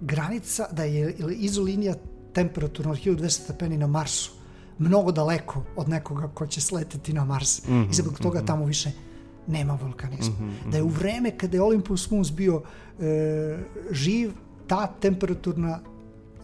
granica, 0.00 0.68
da 0.72 0.84
je 0.84 1.14
izolinija 1.30 1.94
temperaturna 2.32 2.92
od 2.92 2.98
1200 2.98 3.28
stepeni 3.28 3.76
na 3.76 3.86
Marsu 3.86 4.32
mnogo 4.78 5.12
daleko 5.12 5.62
od 5.76 5.88
nekoga 5.88 6.28
ko 6.28 6.46
će 6.46 6.60
sleteti 6.60 7.12
na 7.12 7.24
Mars. 7.24 7.58
I 7.90 7.94
zbog 7.94 8.18
toga 8.18 8.42
tamo 8.44 8.64
više 8.64 8.90
nema 9.48 9.74
vulkanizma. 9.76 10.34
Da 10.66 10.76
je 10.76 10.82
u 10.82 10.88
vreme 10.88 11.30
kada 11.30 11.56
je 11.56 11.62
Olympus 11.62 12.10
Mons 12.10 12.32
bio 12.32 12.62
e, 13.00 13.58
živ, 13.90 14.32
ta 14.66 14.86
temperaturna 14.88 15.80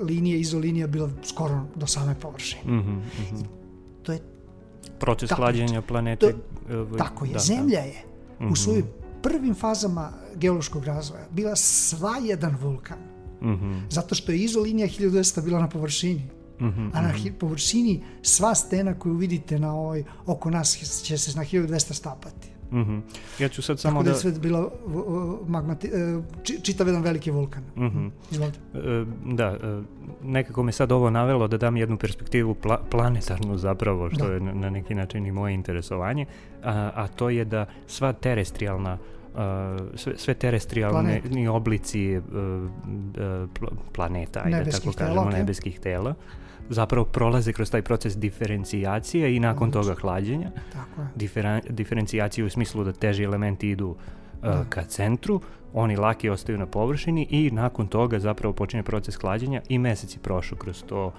linija, 0.00 0.38
izolinija 0.38 0.86
bila 0.86 1.10
skoro 1.22 1.64
do 1.74 1.86
same 1.86 2.14
površine. 2.14 2.62
Mhm, 2.64 2.90
mhm. 3.22 3.42
To 4.02 4.12
je 4.12 4.18
Proces 4.98 5.28
Ta 5.28 5.34
hlađenja 5.34 5.82
planete. 5.82 6.26
To- 6.28 6.94
e, 6.94 6.98
Tako 6.98 7.24
je. 7.24 7.28
da, 7.28 7.32
da. 7.32 7.38
Zemlja 7.40 7.78
je 7.80 8.02
u 8.42 8.56
svojim 8.56 8.84
prvim 9.22 9.54
fazama 9.54 10.12
geološkog 10.34 10.84
razvoja 10.84 11.24
bila 11.30 11.56
sva 11.56 12.16
jedan 12.18 12.56
vulkan. 12.56 12.98
Mhm, 13.42 13.72
Zato 13.90 14.14
što 14.14 14.32
je 14.32 14.38
izolinija 14.38 14.88
1200 14.88 15.42
bila 15.42 15.60
na 15.60 15.68
površini. 15.68 16.22
mhm, 16.60 16.88
A 16.92 17.02
na 17.02 17.12
hi- 17.14 17.32
površini 17.32 17.94
sva 18.22 18.54
stena 18.54 18.94
koju 18.94 19.14
vidite 19.14 19.58
na 19.58 19.74
ovoj, 19.74 20.04
oko 20.26 20.50
nas 20.50 20.70
će 21.02 21.18
se 21.18 21.36
na 21.36 21.44
1200 21.44 21.92
stapati. 21.92 22.48
Mhm. 22.72 22.98
Ja 23.38 23.48
ću 23.48 23.62
sad 23.62 23.76
Tako 23.76 23.80
samo 23.80 23.98
da 23.98 24.04
da... 24.04 24.10
je 24.10 24.16
sve 24.16 24.32
bilo 24.32 24.70
magmati, 25.46 25.86
e, 25.86 25.90
či- 26.42 26.60
čitav 26.62 26.86
jedan 26.86 27.02
veliki 27.02 27.30
vulkan. 27.30 27.62
Mhm. 27.76 28.06
Izvolite. 28.30 28.58
E, 28.74 29.04
Da, 29.26 29.46
e, 29.46 29.82
nekako 30.22 30.62
me 30.62 30.72
sad 30.72 30.92
ovo 30.92 31.10
navelo 31.10 31.48
da 31.48 31.56
dam 31.56 31.76
jednu 31.76 31.96
perspektivu 31.96 32.54
pla- 32.54 32.80
planetarnu 32.90 33.58
zapravo, 33.58 34.10
što 34.10 34.26
Da. 34.26 34.32
je 34.32 34.40
na, 34.40 34.52
na 34.54 34.70
neki 34.70 34.94
način 34.94 35.26
i 35.26 35.32
moje 35.32 35.54
interesovanje, 35.54 36.26
a, 36.62 36.90
a 36.94 37.08
to 37.08 37.30
je 37.30 37.44
da 37.44 37.66
sva 37.86 38.12
terestrijalna 38.12 38.98
a, 39.34 39.76
sve, 39.94 40.12
sve 40.16 40.34
terestrijalni 40.34 41.20
Planeti. 41.22 41.48
oblici 41.48 42.12
e, 42.12 42.16
e, 42.16 42.20
pl- 43.60 43.66
planeta, 43.92 44.40
ajde 44.44 44.56
Nebeskih 44.56 44.84
tako 44.84 44.98
tela, 44.98 45.08
kažemo, 45.08 45.26
okej. 45.26 45.38
nebeskih 45.38 45.80
tela, 45.80 46.14
zapravo 46.68 47.04
prolaze 47.04 47.52
kroz 47.52 47.70
taj 47.70 47.82
proces 47.82 48.16
diferencijacije 48.18 49.36
i 49.36 49.40
nakon 49.40 49.68
Odlično. 49.68 49.82
toga 49.82 50.00
hlađenja. 50.00 50.50
Tako 50.72 51.00
je. 51.00 51.08
Diferen, 51.14 51.60
diferencijacije 51.68 52.44
u 52.44 52.50
smislu 52.50 52.84
da 52.84 52.92
teži 52.92 53.22
elementi 53.22 53.68
idu 53.68 53.96
da. 54.42 54.64
ka 54.68 54.84
centru, 54.84 55.40
oni 55.74 55.96
laki 55.96 56.28
ostaju 56.30 56.58
na 56.58 56.66
površini 56.66 57.26
i 57.30 57.50
nakon 57.50 57.86
toga 57.86 58.18
zapravo 58.18 58.52
počinje 58.54 58.82
proces 58.82 59.16
hlađenja 59.16 59.60
i 59.68 59.78
meseci 59.78 60.18
prošao 60.18 60.58
kroz 60.58 60.84
to 60.84 61.12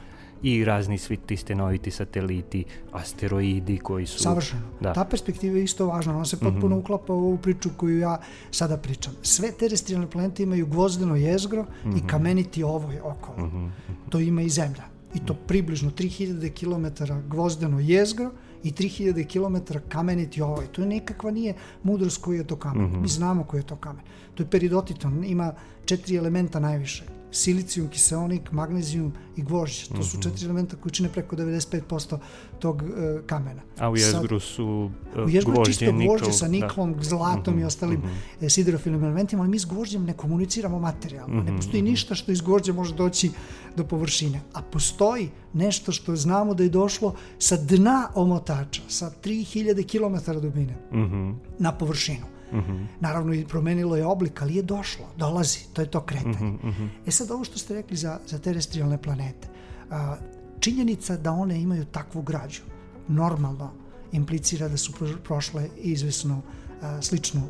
i 0.43 0.65
razni 0.65 0.97
svi 0.97 1.17
ti 1.17 1.37
stenoviti 1.37 1.91
sateliti, 1.91 2.63
asteroidi 2.91 3.77
koji 3.77 4.05
su... 4.05 4.19
Savršeno. 4.19 4.61
Da. 4.81 4.93
Ta 4.93 5.05
perspektiva 5.05 5.57
je 5.57 5.63
isto 5.63 5.87
važna, 5.87 6.15
ona 6.15 6.25
se 6.25 6.39
potpuno 6.39 6.75
mm 6.75 6.79
-hmm. 6.79 6.83
uklapa 6.83 7.13
u 7.13 7.17
ovu 7.17 7.37
priču 7.37 7.69
koju 7.77 7.99
ja 7.99 8.19
sada 8.51 8.77
pričam. 8.77 9.13
Sve 9.21 9.51
terestrijalne 9.51 10.09
planete 10.09 10.43
imaju 10.43 10.65
gvozdeno 10.65 11.15
jezgro 11.15 11.63
mm 11.63 11.67
-hmm. 11.89 11.93
i 11.93 11.97
mhm. 11.97 12.07
kameniti 12.07 12.63
ovoj 12.63 12.99
okolo. 12.99 13.47
Mm 13.47 13.51
-hmm. 13.51 13.69
To 14.09 14.19
ima 14.19 14.41
i 14.41 14.49
Zemlja. 14.49 14.83
I 15.15 15.19
to 15.25 15.33
približno 15.33 15.91
3000 15.91 16.49
km 16.53 17.03
gvozdeno 17.29 17.79
jezgro 17.79 18.31
i 18.63 18.71
3000 18.71 19.27
km 19.27 19.73
kameniti 19.89 20.41
ovaj. 20.41 20.67
To 20.67 20.81
je 20.81 20.87
nekakva 20.87 21.31
nije 21.31 21.53
mudrost 21.83 22.21
koji 22.21 22.37
je 22.37 22.47
to 22.47 22.55
kamen. 22.55 22.85
Mm 22.85 22.93
-hmm. 22.93 23.01
Mi 23.01 23.07
znamo 23.07 23.43
koji 23.43 23.59
je 23.59 23.67
to 23.67 23.75
kamen. 23.75 24.03
To 24.35 24.43
je 24.43 24.49
peridotiton, 24.49 25.23
ima 25.23 25.53
četiri 25.85 26.15
elementa 26.15 26.59
najviše 26.59 27.22
silicijum, 27.33 27.87
kiseonik, 27.87 28.51
magnezijum 28.51 29.13
i 29.35 29.41
gvožđe. 29.41 29.87
To 29.95 30.03
su 30.03 30.17
mhm. 30.17 30.21
četiri 30.21 30.45
elementa 30.45 30.75
koji 30.75 30.91
čine 30.91 31.09
preko 31.09 31.35
95% 31.35 32.17
tog 32.59 32.81
uh, 32.81 33.25
kamena. 33.25 33.61
A 33.79 33.89
u 33.89 33.97
jezgru 33.97 34.39
su 34.39 34.91
uh, 35.15 35.25
U 35.25 35.29
jezgru 35.29 35.53
gvožđe, 35.53 35.71
čisto 35.71 35.91
gvožđe 35.91 36.31
sa 36.31 36.45
da. 36.45 36.51
niklom, 36.51 36.93
da. 36.93 37.03
zlatom 37.03 37.53
mm 37.53 37.57
-hmm, 37.57 37.61
i 37.61 37.65
ostalim 37.65 37.99
mm 37.99 38.09
-hmm. 38.41 38.49
siderofilnim 38.49 39.03
elementima, 39.03 39.41
ali 39.41 39.49
mi 39.49 39.59
s 39.59 39.65
gvožđem 39.65 40.05
ne 40.05 40.13
komuniciramo 40.13 40.79
materijalno. 40.79 41.33
Mm 41.33 41.37
-hmm. 41.37 41.45
Ne 41.45 41.51
mhm, 41.51 41.55
postoji 41.55 41.83
mhm. 41.83 41.91
ništa 41.91 42.15
što 42.15 42.31
iz 42.31 42.41
gvožđa 42.41 42.73
može 42.73 42.95
doći 42.95 43.31
do 43.75 43.83
površine. 43.83 44.41
A 44.53 44.61
postoji 44.61 45.29
nešto 45.53 45.91
što 45.91 46.15
znamo 46.15 46.53
da 46.53 46.63
je 46.63 46.69
došlo 46.69 47.15
sa 47.39 47.57
dna 47.57 48.07
omotača, 48.15 48.81
sa 48.87 49.11
3000 49.23 49.87
km 49.87 50.39
dubine, 50.41 50.75
mm 50.91 50.97
-hmm. 50.97 51.35
na 51.59 51.71
površinu. 51.71 52.32
Mm 52.53 52.59
-hmm. 52.59 52.85
Naravno 52.99 53.33
promenilo 53.47 53.95
je 53.95 54.05
oblik, 54.05 54.41
ali 54.41 54.55
je 54.55 54.61
došlo, 54.61 55.05
dolazi, 55.17 55.59
to 55.73 55.81
je 55.81 55.91
to 55.91 56.01
kretanje. 56.01 56.51
Mm 56.51 56.59
-hmm. 56.63 56.89
E 57.05 57.11
sad 57.11 57.31
ovo 57.31 57.43
što 57.43 57.57
ste 57.57 57.73
rekli 57.73 57.97
za, 57.97 58.19
za 58.27 58.39
terestrijalne 58.39 59.01
planete, 59.01 59.47
a, 59.89 60.15
činjenica 60.59 61.17
da 61.17 61.31
one 61.31 61.61
imaju 61.61 61.85
takvu 61.85 62.21
građu, 62.21 62.61
normalno 63.07 63.71
implicira 64.11 64.67
da 64.67 64.77
su 64.77 64.93
prošle 65.23 65.69
izvesno 65.77 66.41
a, 66.81 67.01
sličnu 67.01 67.41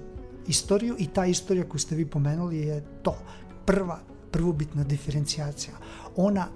istoriju 0.48 0.96
i 1.00 1.08
ta 1.08 1.26
istorija 1.26 1.70
koju 1.70 1.80
ste 1.80 1.96
vi 1.96 2.06
pomenuli 2.06 2.58
je 2.58 2.84
to, 3.04 3.18
prva, 3.66 4.00
prvobitna 4.32 4.84
diferencijacija. 4.84 5.74
Ona 6.16 6.48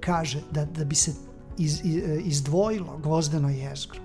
kaže 0.00 0.42
da, 0.50 0.64
da 0.64 0.84
bi 0.84 0.94
se 0.94 1.12
iz, 1.58 1.80
izdvojilo 2.24 2.98
gvozdeno 2.98 3.48
jezgro, 3.48 4.00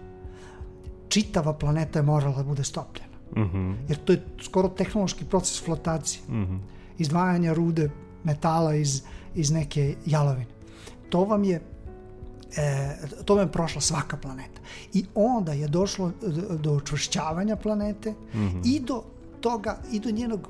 čitava 1.10 1.54
planeta 1.54 2.00
je 2.00 2.04
morala 2.04 2.38
da 2.38 2.44
bude 2.44 2.64
stopljena. 2.64 3.09
Mm 3.36 3.42
-hmm. 3.42 3.76
Jer 3.88 3.98
to 3.98 4.14
je 4.14 4.26
skoro 4.42 4.70
tehnološki 4.70 5.26
proces 5.26 5.64
flotacije. 5.64 6.22
Mm 6.30 6.46
-hmm. 6.46 6.60
Izdvajanja 6.98 7.54
rude 7.54 7.90
metala 8.24 8.76
iz, 8.76 9.02
iz 9.36 9.52
neke 9.52 9.96
jalovine. 10.06 10.46
To 11.10 11.24
vam 11.26 11.44
je 11.44 11.62
e, 12.58 12.98
to 13.26 13.36
vam 13.36 13.48
je 13.48 13.52
prošla 13.52 13.82
svaka 13.82 14.18
planeta. 14.18 14.62
I 14.94 15.06
onda 15.16 15.54
je 15.54 15.68
došlo 15.68 16.12
do, 16.60 16.74
učvršćavanja 16.74 17.56
planete 17.56 18.12
mm 18.12 18.38
-hmm. 18.38 18.62
i 18.66 18.80
do 18.80 19.04
toga, 19.42 19.80
i 19.92 20.00
do 20.00 20.12
njenog 20.12 20.50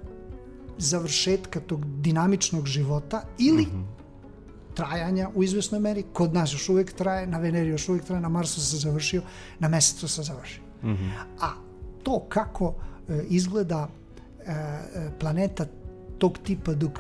završetka 0.78 1.60
tog 1.60 1.86
dinamičnog 1.86 2.68
života 2.68 3.22
ili 3.38 3.64
mm 3.64 3.72
-hmm. 3.72 3.84
trajanja 4.76 5.30
u 5.36 5.44
izvesnoj 5.44 5.80
meri. 5.80 6.04
Kod 6.14 6.34
nas 6.34 6.54
još 6.54 6.70
uvijek 6.70 6.94
traje, 6.94 7.28
na 7.28 7.38
Veneri 7.38 7.70
još 7.70 7.90
uvijek 7.90 8.06
traje, 8.06 8.22
na 8.22 8.30
Marsu 8.30 8.62
se 8.62 8.78
završio, 8.78 9.22
na 9.60 9.68
Mesecu 9.68 10.08
se 10.08 10.24
završio. 10.24 10.64
Mm 10.84 10.88
-hmm. 10.88 11.12
A 11.42 11.69
to 12.04 12.26
kako 12.30 12.74
e, 13.10 13.24
izgleda 13.30 13.88
e, 13.88 14.52
e, 14.52 15.10
planeta 15.20 15.66
tog 16.18 16.38
tipa 16.44 16.74
dok 16.74 17.00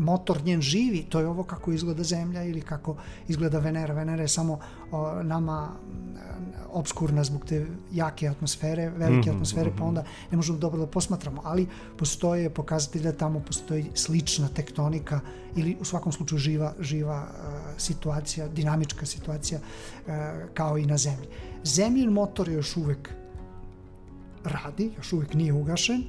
motor 0.00 0.44
njen 0.44 0.60
živi, 0.60 1.02
to 1.08 1.20
je 1.20 1.26
ovo 1.26 1.42
kako 1.42 1.72
izgleda 1.72 2.02
Zemlja 2.02 2.42
ili 2.44 2.60
kako 2.60 2.96
izgleda 3.28 3.58
Venera. 3.58 3.94
Venera 3.94 4.22
je 4.22 4.28
samo 4.28 4.58
o, 4.92 5.22
nama 5.22 5.68
obskurna 6.72 7.24
zbog 7.24 7.44
te 7.44 7.66
jake 7.92 8.28
atmosfere, 8.28 8.90
velike 8.90 9.16
mm 9.16 9.22
-hmm, 9.22 9.34
atmosfere, 9.34 9.70
pa 9.70 9.76
mhm. 9.76 9.84
onda 9.84 10.04
ne 10.30 10.36
možemo 10.36 10.58
dobro 10.58 10.80
da 10.80 10.86
posmatramo, 10.86 11.42
ali 11.44 11.66
postoje 11.96 12.50
pokazatelj 12.50 13.02
da 13.02 13.12
tamo 13.12 13.40
postoji 13.40 13.90
slična 13.94 14.48
tektonika 14.48 15.20
ili 15.56 15.76
u 15.80 15.84
svakom 15.84 16.12
slučaju 16.12 16.38
živa, 16.38 16.72
živa 16.80 17.22
uh, 17.22 17.54
situacija, 17.78 18.48
dinamička 18.48 19.06
situacija 19.06 19.60
uh, 19.60 20.12
kao 20.54 20.78
i 20.78 20.86
na 20.86 20.96
Zemlji. 20.96 21.28
Zemljin 21.64 22.10
motor 22.10 22.48
je 22.48 22.54
još 22.54 22.76
uvek 22.76 23.10
radi, 24.44 24.92
još 24.96 25.12
uvijek 25.12 25.34
nije 25.34 25.52
ugašen, 25.52 26.04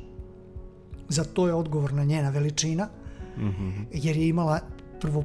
za 1.10 1.24
to 1.24 1.48
je 1.48 1.54
odgovorna 1.54 2.04
njena 2.04 2.30
veličina, 2.30 2.90
mm 3.38 3.42
-hmm. 3.42 3.86
jer 3.92 4.18
je 4.18 4.28
imala 4.28 4.60
prvo 5.02 5.24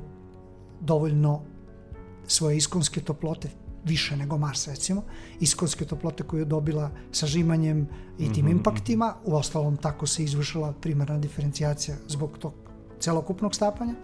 dovoljno 0.81 1.43
svoje 2.27 2.57
iskonske 2.57 3.01
toplote, 3.01 3.51
više 3.85 4.17
nego 4.17 4.39
Mars 4.39 4.69
recimo, 4.69 5.03
iskonske 5.41 5.85
toplote 5.85 6.23
koje 6.23 6.41
je 6.41 6.45
dobila 6.45 6.91
sa 7.13 7.27
žimanjem 7.27 7.89
i 8.19 8.33
tim 8.33 8.45
mm 8.45 8.49
-hmm. 8.49 8.53
impaktima, 8.53 9.15
u 9.25 9.35
ostalom 9.35 9.77
tako 9.77 10.07
se 10.07 10.25
izvršila 10.25 10.73
primarna 10.73 11.19
diferencijacija 11.19 11.97
zbog 12.09 12.39
tog 12.39 12.53
celokupnog 13.01 13.55
stapanja. 13.55 13.95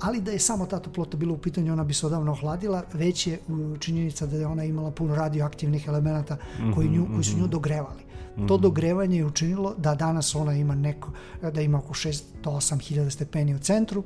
Ali 0.00 0.20
da 0.20 0.30
je 0.30 0.38
samo 0.38 0.66
ta 0.66 0.78
toplota 0.78 1.16
bila 1.16 1.32
u 1.32 1.38
pitanju, 1.38 1.72
ona 1.72 1.84
bi 1.84 1.94
se 1.94 2.06
odavno 2.06 2.32
ohladila, 2.32 2.82
već 2.92 3.26
je 3.26 3.40
činjenica 3.80 4.26
da 4.26 4.36
je 4.36 4.46
ona 4.46 4.64
imala 4.64 4.90
puno 4.90 5.14
radioaktivnih 5.14 5.88
elemenata 5.88 6.36
koji, 6.74 6.88
nju, 6.88 7.06
koji 7.12 7.24
su 7.24 7.36
nju 7.36 7.42
mhm. 7.42 7.50
dogrevali. 7.50 8.06
To 8.48 8.54
mhm. 8.54 8.62
dogrevanje 8.62 9.16
je 9.16 9.24
učinilo 9.24 9.74
da 9.78 9.94
danas 9.94 10.34
ona 10.34 10.52
ima 10.52 10.74
neko, 10.74 11.10
da 11.52 11.60
ima 11.60 11.78
oko 11.78 11.94
6 11.94 12.22
do 12.42 12.50
8 12.50 12.80
hiljada 12.80 13.10
stepeni 13.10 13.54
u 13.54 13.58
centru, 13.58 14.04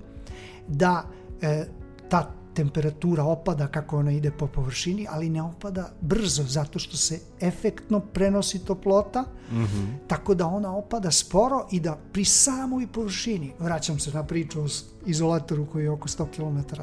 da 0.68 1.04
e, 1.42 1.66
ta 2.08 2.34
temperatura 2.60 3.24
opada 3.24 3.66
kako 3.66 3.98
ona 3.98 4.12
ide 4.12 4.30
po 4.30 4.46
površini, 4.46 5.06
ali 5.10 5.30
ne 5.30 5.42
opada 5.42 5.92
brzo 6.00 6.42
zato 6.42 6.78
što 6.78 6.96
se 6.96 7.20
efektno 7.40 8.00
prenosi 8.00 8.58
toplota, 8.64 9.22
mm 9.22 9.56
-hmm. 9.56 9.86
tako 10.08 10.34
da 10.34 10.46
ona 10.46 10.76
opada 10.76 11.10
sporo 11.10 11.66
i 11.70 11.80
da 11.80 11.96
pri 12.12 12.24
samoj 12.24 12.86
površini, 12.86 13.52
vraćam 13.58 13.98
se 13.98 14.10
na 14.12 14.24
priču 14.24 14.60
o 14.60 14.66
izolatoru 15.06 15.66
koji 15.66 15.84
je 15.84 15.90
oko 15.90 16.08
100 16.08 16.26
km 16.36 16.82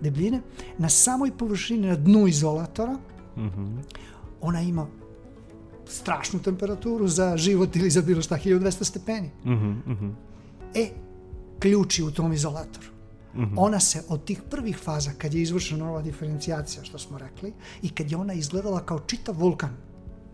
debljine, 0.00 0.40
na 0.78 0.88
samoj 0.88 1.30
površini, 1.38 1.86
na 1.86 1.96
dnu 1.96 2.26
izolatora, 2.26 2.92
mm 3.36 3.40
-hmm. 3.40 3.78
ona 4.40 4.60
ima 4.60 4.86
strašnu 5.86 6.42
temperaturu 6.42 7.08
za 7.08 7.36
život 7.36 7.76
ili 7.76 7.90
za 7.90 8.02
bilo 8.02 8.22
šta, 8.22 8.38
1200 8.38 8.84
stepeni. 8.84 9.30
Mm 9.44 9.82
-hmm. 9.86 10.12
E, 10.74 10.88
ključi 11.58 12.02
u 12.02 12.10
tom 12.10 12.32
izolatoru. 12.32 12.86
Mm 13.34 13.40
-hmm. 13.40 13.54
Ona 13.56 13.80
se 13.80 14.02
od 14.08 14.24
tih 14.24 14.42
prvih 14.50 14.78
faza, 14.78 15.10
kad 15.18 15.34
je 15.34 15.42
izvršena 15.42 15.90
ova 15.90 16.02
diferencijacija, 16.02 16.84
što 16.84 16.98
smo 16.98 17.18
rekli, 17.18 17.52
i 17.82 17.88
kad 17.88 18.10
je 18.10 18.16
ona 18.16 18.32
izgledala 18.32 18.80
kao 18.80 19.00
čitav 19.00 19.34
vulkan, 19.38 19.70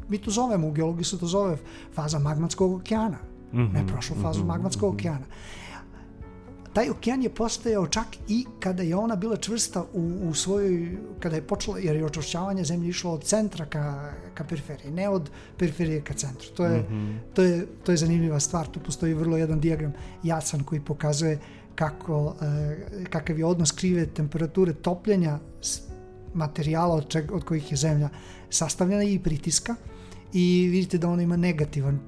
mi 0.09 0.19
to 0.19 0.31
zovemo, 0.31 0.69
u 0.69 0.73
geologiji 0.73 1.05
se 1.05 1.19
to 1.19 1.27
zove 1.27 1.57
faza 1.95 2.19
magmatskog 2.19 2.73
okeana, 2.73 3.19
mm 3.53 3.59
-hmm. 3.59 3.73
ne 3.73 3.87
prošlu 3.87 4.17
fazu 4.23 4.41
mm 4.41 4.43
-hmm. 4.43 4.47
magmatskog 4.47 4.95
mhm. 4.95 4.97
okeana. 4.97 5.27
Taj 6.73 6.91
okean 6.91 7.23
je 7.23 7.35
postojao 7.35 7.87
čak 7.87 8.07
i 8.29 8.47
kada 8.61 8.83
je 8.83 8.97
ona 8.97 9.17
bila 9.17 9.37
čvrsta 9.37 9.85
u, 9.95 10.29
u 10.29 10.35
svojoj, 10.35 10.99
kada 11.21 11.37
je 11.37 11.43
počela, 11.43 11.79
jer 11.79 11.97
je 11.97 12.05
očvršćavanje 12.05 12.65
zemlje 12.65 12.89
išlo 12.89 13.13
od 13.13 13.25
centra 13.25 13.67
ka, 13.67 14.13
ka 14.35 14.45
periferiji, 14.45 14.93
ne 14.93 15.09
od 15.09 15.31
periferije 15.57 16.01
ka 16.01 16.15
centru. 16.15 16.49
To 16.57 16.65
je, 16.65 16.81
mm 16.81 16.87
-hmm. 16.93 17.19
to 17.35 17.43
je, 17.43 17.67
to 17.85 17.93
je 17.93 17.97
zanimljiva 17.97 18.41
stvar, 18.41 18.67
tu 18.67 18.81
postoji 18.81 19.15
vrlo 19.15 19.37
jedan 19.37 19.61
diagram 19.61 19.93
jasan 20.23 20.65
koji 20.65 20.81
pokazuje 20.81 21.33
uh, 21.33 21.58
kako, 21.79 22.35
e, 22.43 23.05
kakav 23.11 23.39
je 23.39 23.47
odnos 23.47 23.73
krive 23.73 24.07
temperature 24.07 24.73
topljenja 24.75 25.39
materijala 26.35 26.95
od, 26.95 27.09
čeg, 27.09 27.33
od 27.33 27.45
kojih 27.45 27.71
je 27.71 27.77
zemlja 27.77 28.09
sastavljena 28.51 29.03
i 29.03 29.19
pritiska 29.19 29.75
i 30.33 30.69
vidite 30.73 30.99
da 30.99 31.09
ona 31.09 31.23
ima 31.23 31.37
negativan 31.37 32.01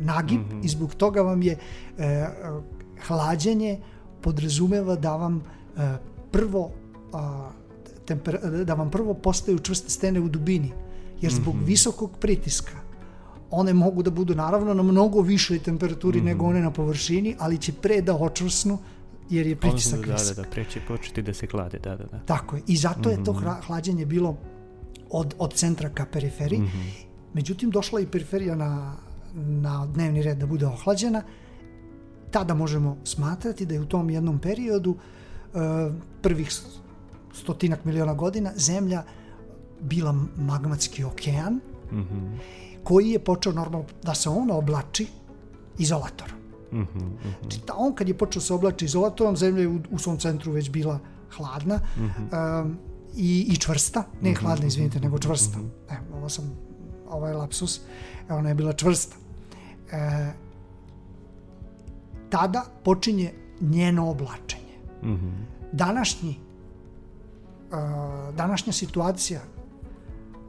nagib 0.00 0.40
mm 0.40 0.50
-hmm. 0.50 0.64
i 0.64 0.68
zbog 0.68 0.94
toga 0.94 1.22
vam 1.22 1.42
je 1.42 1.58
e, 1.98 2.26
hlađenje 3.06 3.80
podrazumeva 4.20 4.96
da 4.96 5.16
vam 5.16 5.42
e, 5.76 5.96
prvo 6.32 6.70
a, 7.12 7.50
temper, 8.06 8.64
da 8.64 8.74
vam 8.74 8.90
prvo 8.90 9.14
postaju 9.14 9.58
čvrste 9.58 9.90
stene 9.90 10.20
u 10.20 10.28
dubini 10.28 10.72
jer 11.20 11.32
zbog 11.32 11.54
mm 11.54 11.58
-hmm. 11.58 11.66
visokog 11.66 12.18
pritiska 12.20 12.83
one 13.54 13.72
mogu 13.72 14.02
da 14.02 14.10
budu 14.10 14.34
naravno 14.34 14.74
na 14.74 14.82
mnogo 14.82 15.20
višoj 15.20 15.58
temperaturi 15.58 16.18
mm 16.18 16.22
-hmm. 16.22 16.26
nego 16.26 16.46
one 16.46 16.60
na 16.60 16.70
površini, 16.70 17.36
ali 17.38 17.58
će 17.58 17.72
pre 17.72 18.00
da 18.02 18.16
očvrsnu 18.16 18.78
jer 19.30 19.46
je 19.46 19.56
pritisak 19.56 20.06
da, 20.06 20.14
da, 20.14 20.42
da, 20.42 20.48
pre 20.50 20.64
će 20.64 20.80
početi 20.88 21.22
da 21.22 21.34
se 21.34 21.46
klade, 21.46 21.78
da, 21.78 21.96
da, 21.96 22.04
da. 22.04 22.18
Tako 22.26 22.56
je, 22.56 22.62
i 22.66 22.76
zato 22.76 23.10
je 23.10 23.24
to 23.24 23.32
mhm. 23.32 23.48
hlađenje 23.66 24.06
bilo 24.06 24.36
od, 25.10 25.34
od 25.38 25.52
centra 25.52 25.88
ka 25.88 26.06
periferiji. 26.06 26.60
Mm 26.60 26.66
-hmm. 26.66 27.04
Međutim, 27.34 27.70
došla 27.70 28.00
i 28.00 28.06
periferija 28.06 28.54
na, 28.54 28.96
na 29.34 29.86
dnevni 29.86 30.22
red 30.22 30.38
da 30.38 30.46
bude 30.46 30.66
ohlađena, 30.66 31.22
tada 32.30 32.54
možemo 32.54 32.96
smatrati 33.04 33.66
da 33.66 33.74
je 33.74 33.80
u 33.80 33.86
tom 33.86 34.10
jednom 34.10 34.38
periodu 34.38 34.90
uh, 34.90 35.60
prvih 36.22 36.52
stotinak 37.32 37.84
miliona 37.84 38.14
godina 38.14 38.52
zemlja 38.56 39.02
bila 39.80 40.14
magmatski 40.36 41.04
okean, 41.04 41.60
Mhm. 41.92 42.36
Koji 42.84 43.10
je 43.10 43.18
počeo 43.18 43.52
normalno 43.52 43.86
da 44.02 44.14
se 44.14 44.28
on 44.28 44.50
oblači 44.50 45.06
izolatorom. 45.78 46.38
Mhm, 46.72 46.98
mhm. 46.98 47.28
Znači, 47.40 47.60
ta- 47.60 47.74
on 47.76 47.94
kad 47.94 48.08
je 48.08 48.18
počeo 48.18 48.42
se 48.42 48.54
oblači 48.54 48.84
izolatorom, 48.84 49.36
zemlja 49.36 49.60
je 49.60 49.68
u, 49.68 49.80
u 49.90 49.98
svom 49.98 50.18
centru 50.18 50.52
već 50.52 50.70
bila 50.70 50.98
hladna 51.36 51.78
um, 51.96 52.76
i, 53.16 53.46
i 53.48 53.56
čvrsta. 53.56 54.04
Ne 54.20 54.34
hladna, 54.34 54.66
izvinite, 54.66 55.00
nego 55.00 55.18
čvrsta. 55.18 55.58
Ne, 55.90 56.00
ovo 56.14 56.28
sam, 56.28 56.52
ovo 57.08 57.26
je 57.28 57.34
lapsus. 57.34 57.80
E, 58.28 58.32
Ona 58.34 58.48
je 58.48 58.54
bila 58.54 58.72
čvrsta. 58.72 59.16
E, 59.92 60.32
tada 62.30 62.64
počinje 62.84 63.32
njeno 63.60 64.10
oblačenje. 64.10 64.74
Mhm. 65.02 65.28
Današnji, 65.72 66.36
a, 67.72 68.30
današnja 68.36 68.72
situacija 68.72 69.40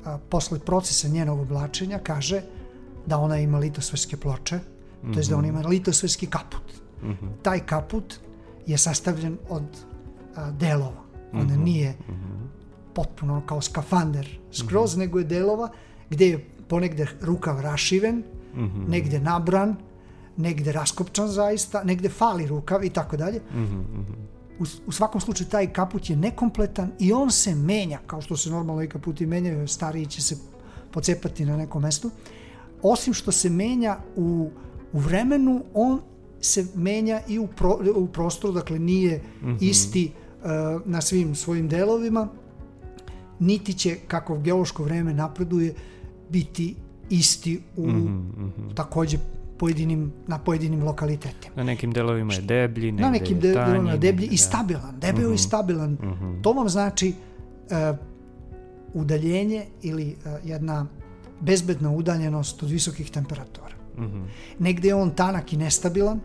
a, 0.05 0.17
posle 0.29 0.59
procesa 0.59 1.07
njenog 1.07 1.39
oblačenja 1.39 1.99
kaže 1.99 2.41
da 3.05 3.17
ona 3.17 3.37
ima 3.39 3.59
litosferske 3.59 4.17
ploče, 4.17 4.59
to 5.13 5.19
jest 5.19 5.29
da 5.29 5.37
ona 5.37 5.47
ima 5.47 5.61
litosferski 5.61 6.25
kaput. 6.27 6.73
Mhm. 7.03 7.25
Taj 7.41 7.59
kaput 7.59 8.15
je 8.67 8.77
sastavljen 8.77 9.37
od 9.49 9.63
a, 10.35 10.51
delova. 10.51 11.03
Ona 11.33 11.55
nije 11.55 11.95
potpuno 12.93 13.41
kao 13.45 13.61
skafander 13.61 14.39
skroz, 14.51 14.97
nego 14.97 15.19
je 15.19 15.25
delova 15.25 15.69
gde 16.09 16.27
je 16.27 16.45
ponegde 16.67 17.07
rukav 17.21 17.61
rašiven, 17.61 18.23
Mhm. 18.55 18.89
negde 18.89 19.19
nabran, 19.19 19.75
negde 20.37 20.71
raskopčan 20.71 21.27
zaista, 21.27 21.83
negde 21.83 22.09
fali 22.09 22.47
rukav 22.47 22.83
i 22.83 22.89
tako 22.89 23.17
dalje. 23.17 23.41
Mhm, 23.51 23.61
mhm. 23.63 24.13
U, 24.59 24.63
u 24.87 24.91
svakom 24.91 25.21
slučaju 25.21 25.49
taj 25.49 25.73
kaput 25.73 26.09
je 26.09 26.15
nekompletan 26.15 26.91
i 26.99 27.13
on 27.13 27.31
se 27.31 27.55
menja, 27.55 27.99
kao 28.07 28.21
što 28.21 28.37
se 28.37 28.49
normalno 28.49 28.83
i 28.83 28.89
kaputi 28.89 29.25
menjaju, 29.25 29.67
stariji 29.67 30.05
će 30.05 30.21
se 30.21 30.37
pocepati 30.91 31.45
na 31.45 31.57
nekom 31.57 31.81
mestu. 31.81 32.11
Osim 32.81 33.13
što 33.13 33.31
se 33.31 33.49
menja 33.49 33.97
u, 34.15 34.49
u 34.93 34.99
vremenu, 34.99 35.63
on 35.73 36.01
se 36.41 36.67
menja 36.75 37.21
i 37.27 37.39
u, 37.39 37.47
pro, 37.47 37.79
u 37.95 38.07
prostoru, 38.07 38.53
dakle 38.53 38.79
nije 38.79 39.23
isti 39.61 40.11
uh, 40.11 40.81
na 40.85 41.01
svim 41.01 41.35
svojim 41.35 41.69
delovima, 41.69 42.27
niti 43.39 43.73
će, 43.73 43.97
kako 44.07 44.37
geološko 44.37 44.83
vreme 44.83 45.13
napreduje, 45.13 45.73
biti 46.29 46.75
isti 47.09 47.61
u 47.77 47.87
takođe 48.75 49.17
pojedinim, 49.57 50.13
na 50.27 50.39
pojedinim 50.39 50.83
lokalitetima. 50.83 51.55
Na 51.55 51.63
nekim 51.63 51.91
delovima 51.91 52.33
je 52.33 52.41
deblji, 52.41 52.91
negde 52.91 53.03
Na 53.03 53.09
nekim 53.09 53.37
je 53.37 53.41
de- 53.41 53.53
tanji, 53.53 53.65
delovima 53.65 53.91
deblji 53.91 54.09
negde, 54.21 54.25
i 54.25 54.37
da. 54.37 54.43
stabilan, 54.43 54.99
debeo 54.99 55.31
i 55.31 55.37
stabilan. 55.37 55.97
To 56.41 56.53
vam 56.53 56.69
znači 56.69 57.13
e, 57.69 57.93
udaljenje 58.93 59.65
ili 59.81 60.09
e, 60.25 60.37
jedna 60.43 60.85
bezbedna 61.39 61.91
udaljenost 61.91 62.63
od 62.63 62.69
visokih 62.69 63.11
temperatura. 63.11 63.75
Mhm. 63.97 64.23
Negde 64.59 64.87
je 64.87 64.95
on 64.95 65.09
tanak 65.09 65.53
i 65.53 65.57
nestabilan, 65.57 66.19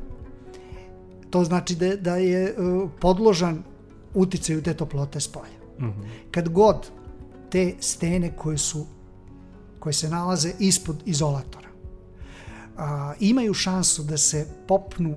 to 1.30 1.44
znači 1.44 1.74
da, 1.74 1.96
da 1.96 2.16
je 2.16 2.44
e, 2.44 2.54
podložan 3.00 3.62
uticaju 4.14 4.62
te 4.62 4.74
toplote 4.74 5.20
s 5.20 5.28
polja. 5.28 5.60
Mhm. 5.80 6.00
Kad 6.30 6.48
god 6.48 6.90
te 7.50 7.74
stene 7.80 8.36
koje 8.36 8.58
su 8.58 8.86
koje 9.78 9.92
se 9.92 10.08
nalaze 10.10 10.52
ispod 10.58 10.96
izolatora 11.06 11.69
a, 12.80 13.14
imaju 13.20 13.54
šansu 13.54 14.02
da 14.02 14.16
se 14.16 14.46
popnu 14.68 15.14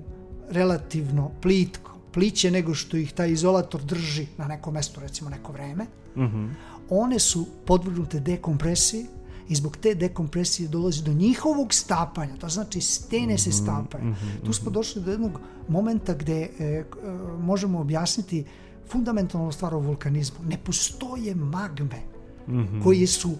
relativno 0.50 1.30
plitko, 1.42 1.90
pliće 2.12 2.50
nego 2.50 2.74
što 2.74 2.96
ih 2.96 3.12
taj 3.12 3.30
izolator 3.32 3.82
drži 3.82 4.26
na 4.38 4.46
nekom 4.48 4.74
mestu, 4.74 5.00
recimo 5.00 5.30
neko 5.30 5.52
vreme, 5.52 5.86
Mhm. 6.16 6.46
one 6.90 7.18
su 7.18 7.46
podvrgnute 7.66 8.20
dekompresiji 8.20 9.06
i 9.48 9.54
zbog 9.54 9.76
te 9.76 9.94
dekompresije 9.94 10.68
dolazi 10.68 11.02
do 11.02 11.12
njihovog 11.12 11.74
stapanja, 11.74 12.36
to 12.36 12.48
znači 12.48 12.80
stene 12.80 13.38
se 13.38 13.52
stapaju. 13.52 14.14
Tu 14.46 14.52
smo 14.52 14.70
došli 14.70 15.02
do 15.02 15.10
jednog 15.10 15.40
momenta 15.68 16.14
gde 16.14 16.32
e, 16.58 16.64
e, 16.64 16.84
možemo 17.40 17.80
objasniti 17.80 18.44
fundamentalnu 18.88 19.52
stvar 19.52 19.74
o 19.74 19.78
vulkanizmu. 19.78 20.38
Ne 20.48 20.58
postoje 20.64 21.34
magme 21.34 22.02
koje 22.82 23.06
su 23.06 23.30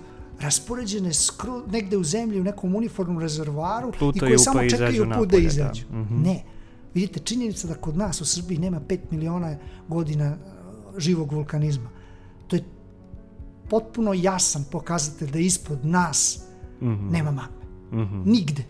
raspoređene 0.41 1.13
skro, 1.13 1.63
negde 1.67 1.97
u 1.97 2.05
zemlji 2.05 2.41
u 2.41 2.45
nekom 2.45 2.75
uniformnom 2.75 3.19
rezervoaru 3.19 3.89
i 3.89 3.99
Plutaju 3.99 4.21
koje 4.31 4.39
samo 4.39 4.59
pa 4.59 4.69
čekaju 4.69 5.07
put 5.19 5.29
da 5.29 5.37
da. 5.37 5.43
izađu. 5.43 5.85
Mhm. 5.93 6.23
Ne. 6.23 6.43
Vidite, 6.95 7.21
činjenica 7.21 7.69
da 7.69 7.75
kod 7.75 7.97
nas 7.97 8.21
u 8.21 8.25
Srbiji 8.25 8.59
nema 8.59 8.81
5 8.81 8.99
miliona 9.11 9.57
godina 9.89 10.25
e, 10.25 10.37
živog 10.99 11.33
vulkanizma. 11.33 11.91
To 12.47 12.57
je 12.57 12.65
potpuno 13.71 14.13
jasan 14.15 14.65
pokazatelj 14.71 15.31
da 15.31 15.39
ispod 15.39 15.87
nas 15.87 16.41
Mhm. 16.81 17.09
nema 17.11 17.31
magme. 17.31 17.65
Mhm. 18.05 18.23
Nigde. 18.31 18.65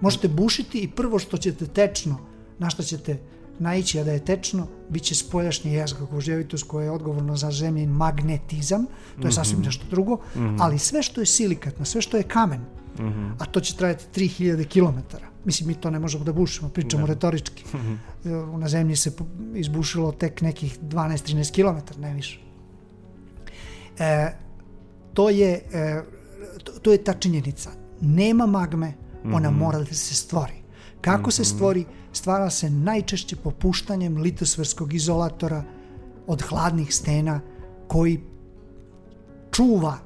Možete 0.00 0.28
bušiti 0.28 0.78
i 0.78 0.90
prvo 0.90 1.18
što 1.18 1.36
ćete 1.36 1.66
tečno, 1.66 2.18
na 2.58 2.70
što 2.70 2.82
ćete 2.82 3.18
naići, 3.58 4.00
a 4.00 4.04
da 4.04 4.12
je 4.12 4.24
tečno, 4.24 4.66
bit 4.88 5.02
će 5.02 5.14
spoljašnje 5.14 5.72
jezga 5.72 6.06
koževitus 6.06 6.62
koje 6.62 6.84
je 6.84 6.90
odgovorno 6.90 7.36
za 7.36 7.50
zemljin 7.50 7.90
magnetizam, 7.90 8.86
to 9.22 9.28
je 9.28 9.32
sasvim 9.32 9.60
nešto 9.62 9.84
drugo, 9.90 10.18
ali 10.60 10.78
sve 10.78 11.02
što 11.02 11.20
je 11.20 11.26
silikatno, 11.26 11.84
sve 11.84 12.00
što 12.00 12.16
je 12.16 12.22
kamen, 12.22 12.60
Mhm. 13.00 13.30
a 13.38 13.44
to 13.44 13.60
će 13.60 13.76
trajati 13.76 14.04
3000 14.14 14.64
km. 14.64 14.98
Mislim, 15.44 15.68
mi 15.68 15.74
to 15.74 15.90
ne 15.90 15.98
možemo 15.98 16.24
da 16.24 16.32
bušimo, 16.32 16.68
pričamo 16.68 17.06
retorički. 17.06 17.64
E, 18.24 18.28
Na 18.58 18.68
zemlji 18.68 18.96
se 18.96 19.12
izbušilo 19.54 20.12
tek 20.12 20.40
nekih 20.40 20.78
12-13 20.80 21.52
km, 21.52 22.00
ne 22.00 22.14
više. 22.14 22.40
E, 23.98 24.32
to 25.14 25.30
je 25.30 25.62
e, 25.72 26.02
to, 26.64 26.72
to 26.72 26.92
je 26.92 27.04
ta 27.04 27.12
činjenica. 27.12 27.70
Nema 28.00 28.46
magme, 28.46 28.92
ona 29.32 29.50
mora 29.50 29.78
da 29.78 29.84
se 29.94 30.14
stvori. 30.14 30.52
Kako 31.00 31.30
se 31.30 31.44
stvori? 31.44 31.84
Stvara 32.26 32.50
se 32.50 32.70
najčešće 32.70 33.36
popuštanjem 33.36 34.16
litosferskog 34.16 34.94
izolatora 34.94 35.62
od 36.26 36.42
hladnih 36.42 36.94
stena 36.94 37.40
koji 37.88 38.20
čuva 39.52 39.98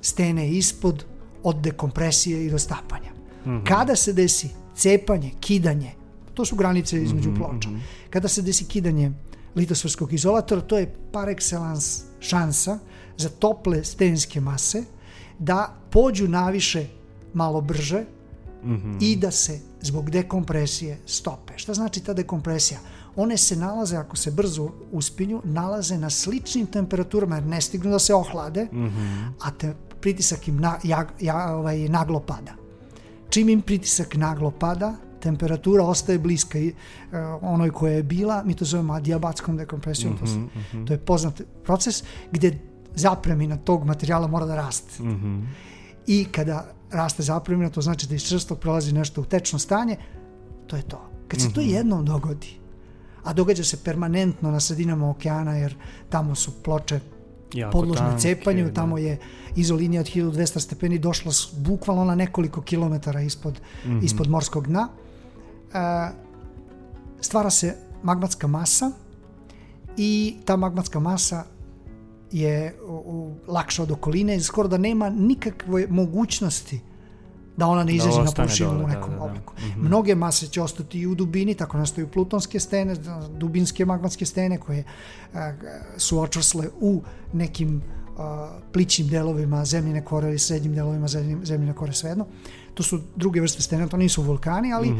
stene 0.00 0.48
ispod 0.50 1.04
od 1.42 1.56
dekompresije 1.60 2.46
i 2.46 2.50
dostapanja. 2.50 3.12
Kada 3.68 3.96
se 3.96 4.12
desi 4.12 4.48
cepanje, 4.76 5.30
kidanje, 5.40 5.92
to 6.34 6.44
su 6.44 6.56
granice 6.56 7.02
između 7.02 7.34
ploča. 7.34 7.68
Kada 8.10 8.28
se 8.28 8.42
desi 8.42 8.64
kidanje 8.64 9.12
litosferskog 9.54 10.12
izolatora, 10.12 10.60
to 10.60 10.78
je 10.78 10.94
par 11.12 11.28
excellence 11.28 12.02
šansa 12.20 12.78
za 13.16 13.28
tople 13.28 13.84
stenske 13.84 14.40
mase 14.40 14.84
da 15.38 15.76
pođu 15.90 16.28
naviše 16.28 16.86
malo 17.34 17.60
brže 17.60 18.04
i 19.00 19.16
da 19.16 19.30
se 19.30 19.60
zbog 19.86 20.10
dekompresije 20.10 20.98
stope. 21.06 21.52
Šta 21.56 21.74
znači 21.74 22.00
ta 22.00 22.14
dekompresija? 22.14 22.80
One 23.16 23.36
se 23.36 23.56
nalaze, 23.56 23.96
ako 23.96 24.16
se 24.16 24.30
brzo 24.30 24.68
uspinju, 24.92 25.42
nalaze 25.44 25.98
na 25.98 26.10
sličnim 26.10 26.66
temperaturama 26.66 27.34
jer 27.36 27.46
ne 27.46 27.60
stignu 27.60 27.90
da 27.90 27.98
se 27.98 28.14
ohlade, 28.14 28.66
a 29.40 29.50
te, 29.50 29.74
pritisak 30.00 30.48
im 30.48 30.60
na, 30.60 30.78
ja, 30.84 31.06
ja, 31.20 31.56
ovaj, 31.56 31.88
naglo 31.88 32.20
pada. 32.20 32.52
Čim 33.30 33.48
im 33.48 33.62
pritisak 33.62 34.14
naglo 34.14 34.50
pada, 34.50 34.94
temperatura 35.20 35.84
ostaje 35.84 36.18
bliska 36.18 36.58
i, 36.58 36.68
uh, 36.68 37.16
onoj 37.42 37.70
koja 37.70 37.92
je 37.92 38.02
bila, 38.02 38.42
mi 38.44 38.54
to 38.54 38.64
zovemo 38.64 38.92
adiabatskom 38.94 39.56
dekompresijom, 39.56 40.18
to, 40.18 40.26
se- 40.26 40.84
to 40.86 40.92
je 40.92 40.98
poznat 40.98 41.40
proces 41.64 42.04
gde 42.32 42.58
zapremina 42.94 43.56
tog 43.56 43.84
materijala 43.84 44.26
mora 44.26 44.46
da 44.46 44.56
raste. 44.56 45.02
Mhm. 45.02 45.42
I 46.06 46.24
kada 46.24 46.75
raste 46.96 47.22
zapremina, 47.22 47.70
to 47.70 47.80
znači 47.80 48.06
da 48.06 48.14
iz 48.14 48.24
čvrstog 48.24 48.58
prelazi 48.58 48.92
nešto 48.92 49.20
u 49.20 49.24
tečno 49.24 49.58
stanje, 49.58 49.96
to 50.66 50.76
je 50.76 50.82
to. 50.82 51.00
Kad 51.28 51.40
se 51.40 51.52
to 51.52 51.60
jednom 51.60 52.04
dogodi, 52.04 52.58
a 53.24 53.32
događa 53.32 53.64
se 53.64 53.76
permanentno 53.76 54.50
na 54.50 54.60
sredinama 54.60 55.10
okeana, 55.10 55.52
jer 55.52 55.74
tamo 56.08 56.34
su 56.34 56.62
ploče 56.62 57.00
Jako 57.54 57.72
podložne 57.72 58.06
tanke, 58.06 58.20
cepanju, 58.20 58.64
da. 58.64 58.72
tamo 58.72 58.98
je 58.98 59.18
izolinija 59.56 60.00
od 60.00 60.06
1200 60.06 60.60
stepeni 60.60 60.98
došla 60.98 61.32
bukvalno 61.56 62.04
na 62.04 62.14
nekoliko 62.14 62.62
kilometara 62.62 63.20
ispod, 63.20 63.60
Mhm. 63.86 63.98
ispod 64.02 64.30
morskog 64.30 64.66
dna. 64.66 64.88
E, 65.74 66.10
stvara 67.20 67.50
se 67.50 67.76
magmatska 68.02 68.46
masa 68.46 68.90
i 69.96 70.36
ta 70.44 70.56
magmatska 70.56 71.00
masa 71.00 71.44
je 72.32 72.74
lakša 73.46 73.82
od 73.82 73.90
okoline 73.90 74.36
i 74.36 74.40
skoro 74.40 74.68
da 74.68 74.78
nema 74.78 75.10
nikakve 75.10 75.86
mogućnosti 75.90 76.80
da 77.56 77.66
ona 77.66 77.84
ne 77.84 77.94
izađe 77.94 78.22
na 78.22 78.30
površinu 78.36 78.70
u 78.70 78.80
da, 78.80 78.86
nekom 78.86 79.10
da, 79.10 79.16
da. 79.16 79.22
obliku. 79.22 79.54
Mnoge 79.76 80.14
mase 80.14 80.46
će 80.46 80.62
ostati 80.62 81.00
i 81.00 81.06
u 81.06 81.14
dubini, 81.14 81.54
tako 81.54 81.78
nastaju 81.78 82.08
plutonske 82.08 82.60
stene, 82.60 82.96
dubinske 83.38 83.84
magmatske 83.84 84.26
stene 84.26 84.58
koje 84.58 84.84
a, 85.34 85.52
su 85.96 86.20
očvrsle 86.20 86.68
u 86.80 87.02
nekim 87.32 87.82
a, 88.18 88.58
plićim 88.72 89.08
delovima 89.08 89.64
zemljine 89.64 90.04
kore 90.04 90.28
ili 90.28 90.38
srednjim 90.38 90.74
delovima 90.74 91.08
zemljine, 91.42 91.74
kore 91.74 91.92
svejedno. 91.92 92.26
To 92.74 92.82
su 92.82 93.00
druge 93.16 93.40
vrste 93.40 93.62
stena, 93.62 93.88
to 93.88 93.96
nisu 93.96 94.22
vulkani, 94.22 94.72
ali 94.72 94.88
e, 94.88 94.92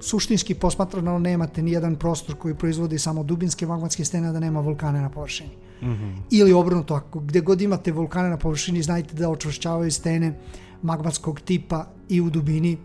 suštinski 0.00 0.54
posmatrano 0.54 1.18
nemate 1.18 1.62
ni 1.62 1.72
jedan 1.72 1.96
prostor 1.96 2.36
koji 2.36 2.54
proizvodi 2.54 2.98
samo 2.98 3.22
dubinske 3.22 3.66
magmatske 3.66 4.04
stene 4.04 4.32
da 4.32 4.40
nema 4.40 4.60
vulkane 4.60 5.00
na 5.00 5.10
površini. 5.10 5.50
Mhm. 5.82 6.10
Ili 6.30 6.52
obrnuto, 6.52 6.94
ako 6.94 7.20
gde 7.20 7.40
god 7.40 7.60
imate 7.60 7.92
vulkane 7.92 8.28
na 8.28 8.36
površini, 8.36 8.82
znajte 8.82 9.14
da 9.14 9.30
očvršćavaju 9.30 9.90
stene 9.92 10.38
magmatskog 10.82 11.40
tipa 11.40 11.86
i 12.08 12.20
u 12.20 12.30
dubini, 12.30 12.78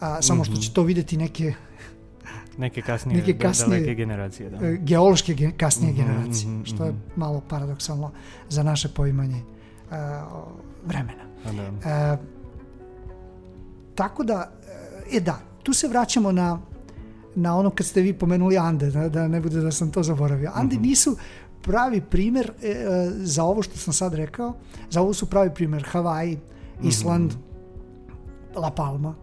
a, 0.00 0.22
samo 0.22 0.44
što 0.44 0.56
će 0.56 0.72
to 0.72 0.82
videti 0.82 1.16
neke 1.16 1.52
Neke 2.58 2.82
kasnije, 2.82 3.16
Neke 3.16 3.32
da- 3.32 3.38
kasnije- 3.40 3.68
daleke 3.70 3.94
generacije, 3.94 4.50
da. 4.50 4.66
e, 4.66 4.76
geološke 4.76 5.34
ge- 5.34 5.52
kasnije 5.52 5.92
Mhm, 5.92 6.02
generacije, 6.02 6.50
mhm, 6.50 6.64
što 6.64 6.84
je 6.84 6.90
mhm. 6.90 7.00
malo 7.16 7.42
paradoksalno 7.48 8.10
za 8.48 8.62
naše 8.62 8.88
poimanje 8.88 9.40
a, 9.90 10.24
vremena. 10.86 11.24
Pa 11.44 11.52
da. 11.52 11.62
E, 11.62 12.18
tako 13.94 14.24
da, 14.24 14.52
e 15.12 15.20
da, 15.20 15.38
tu 15.64 15.72
se 15.72 15.88
vraćamo 15.88 16.32
na, 16.32 16.60
na 17.36 17.56
ono 17.56 17.70
kad 17.70 17.86
ste 17.86 18.00
vi 18.00 18.12
pomenuli 18.14 18.58
Ande, 18.58 18.90
da, 18.90 19.08
da 19.08 19.28
ne 19.28 19.40
bude 19.40 19.60
da 19.60 19.70
sam 19.72 19.90
to 19.90 20.02
zaboravio. 20.02 20.50
Andi 20.54 20.74
Mhm. 20.74 20.84
nisu 20.84 21.16
pravi 21.62 22.00
primer 22.02 22.52
e, 22.62 22.68
e, 22.68 22.76
za 23.12 23.44
ovo 23.44 23.62
što 23.62 23.76
sam 23.76 23.92
sad 23.92 24.14
rekao, 24.14 24.54
za 24.90 25.00
ovo 25.00 25.12
su 25.14 25.26
pravi 25.26 25.50
primer 25.52 25.84
Hawaii, 25.84 26.36
Island, 26.82 27.32
La 28.56 28.70
Palma 28.70 29.14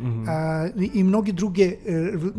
Mhm. 0.00 0.24
e, 0.24 0.32
i- 0.78 0.90
i 0.94 1.04
mnogi 1.04 1.32
druge 1.32 1.62
e, 1.64 1.76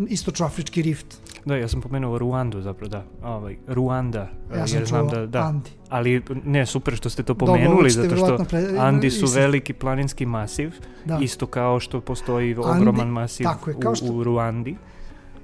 istočnoafrički 0.07 0.81
rift. 0.81 1.17
Da, 1.47 1.55
ja 1.55 1.67
sam 1.67 1.81
pomenuo 1.81 2.17
Ruandu 2.17 2.61
zapravo, 2.61 2.89
da. 2.89 3.03
Ovaj, 3.23 3.57
Ruanda, 3.67 4.27
Ja 4.51 4.67
sam 4.67 4.77
jer 4.77 4.87
znam 4.87 5.01
čuo 5.01 5.15
da, 5.15 5.25
da. 5.25 5.39
Andi. 5.39 5.69
Ali 5.89 6.21
ne, 6.45 6.65
super 6.65 6.95
što 6.95 7.09
ste 7.09 7.23
to 7.23 7.33
Dobro, 7.33 7.45
pomenuli, 7.45 7.89
ćete 7.89 8.01
zato 8.01 8.15
što 8.17 8.37
pre- 8.37 8.79
Andi 8.79 9.11
su 9.11 9.25
veliki 9.27 9.73
planinski 9.73 10.25
masiv, 10.25 10.71
Da. 11.05 11.19
isto 11.21 11.45
kao 11.45 11.79
što 11.79 12.01
postoji 12.01 12.55
ogroman 12.55 13.07
masiv 13.09 13.43
tako 13.43 13.69
je, 13.69 13.75
kao 13.79 13.91
u, 13.91 13.95
što- 13.95 14.13
u 14.13 14.23
Ruandi. 14.23 14.75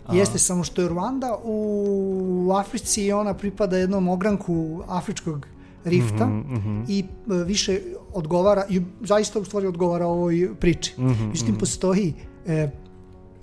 A, 0.05 0.15
Jeste, 0.15 0.39
samo 0.39 0.63
što 0.63 0.81
je 0.81 0.89
Ruanda 0.89 1.37
u 1.43 2.51
Africi 2.53 3.03
i 3.03 3.11
ona 3.11 3.33
pripada 3.33 3.77
jednom 3.77 4.07
ogranku 4.07 4.83
afričkog 4.87 5.47
rifta 5.85 6.25
mhm, 6.25 6.53
mhm, 6.53 6.83
i 6.87 6.99
e, 6.99 7.43
više 7.43 7.79
odgovara, 8.13 8.63
i 8.69 8.81
zaista 9.01 9.39
u 9.39 9.45
stvari 9.45 9.67
odgovara 9.67 10.05
ovoj 10.05 10.49
priči. 10.59 10.93
mhm, 10.97 11.23
Međutim, 11.23 11.51
mhm. 11.51 11.59
postoji 11.59 12.13
e, 12.45 12.69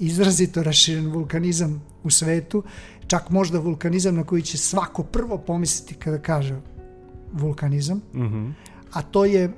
izrazito 0.00 0.62
raširen 0.62 1.06
vulkanizam 1.08 1.72
u 2.02 2.10
svetu, 2.10 2.62
čak 3.06 3.30
možda 3.30 3.58
vulkanizam 3.58 4.14
na 4.14 4.24
koji 4.24 4.42
će 4.42 4.58
svako 4.58 5.02
prvo 5.02 5.38
pomisliti 5.38 5.94
kada 5.94 6.18
kaže 6.18 6.60
vulkanizam, 7.32 8.00
Mhm, 8.14 8.50
a 8.92 9.02
to 9.02 9.24
je 9.24 9.42
e, 9.42 9.50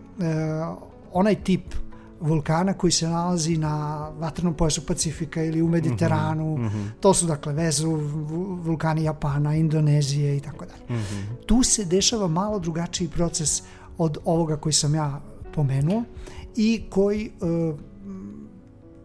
onaj 1.12 1.35
tip 1.37 1.74
vulkana 2.20 2.74
koji 2.74 2.90
se 2.90 3.09
nalazi 3.09 3.57
na 3.57 3.74
vatrenom 4.11 4.55
pojasu 4.55 4.87
Pacifika 4.87 5.44
ili 5.44 5.62
u 5.62 5.68
Mediteranu. 5.68 6.57
mhm, 6.59 6.83
To 7.00 7.14
su 7.14 7.26
dakle 7.26 7.52
vezu 7.52 7.90
vulkani 8.62 9.05
Japana, 9.05 9.55
Indonezije 9.57 10.37
i 10.37 10.40
tako 10.40 10.64
dalje. 10.66 11.00
mhm. 11.00 11.20
Tu 11.46 11.62
se 11.62 11.85
dešava 11.85 12.28
malo 12.28 12.59
drugačiji 12.59 13.09
proces 13.09 13.62
od 13.98 14.18
ovoga 14.24 14.57
koji 14.57 14.72
sam 14.72 14.94
ja 14.94 15.20
pomenuo 15.55 16.05
i 16.57 16.83
koji 16.90 17.26
e, 17.26 17.31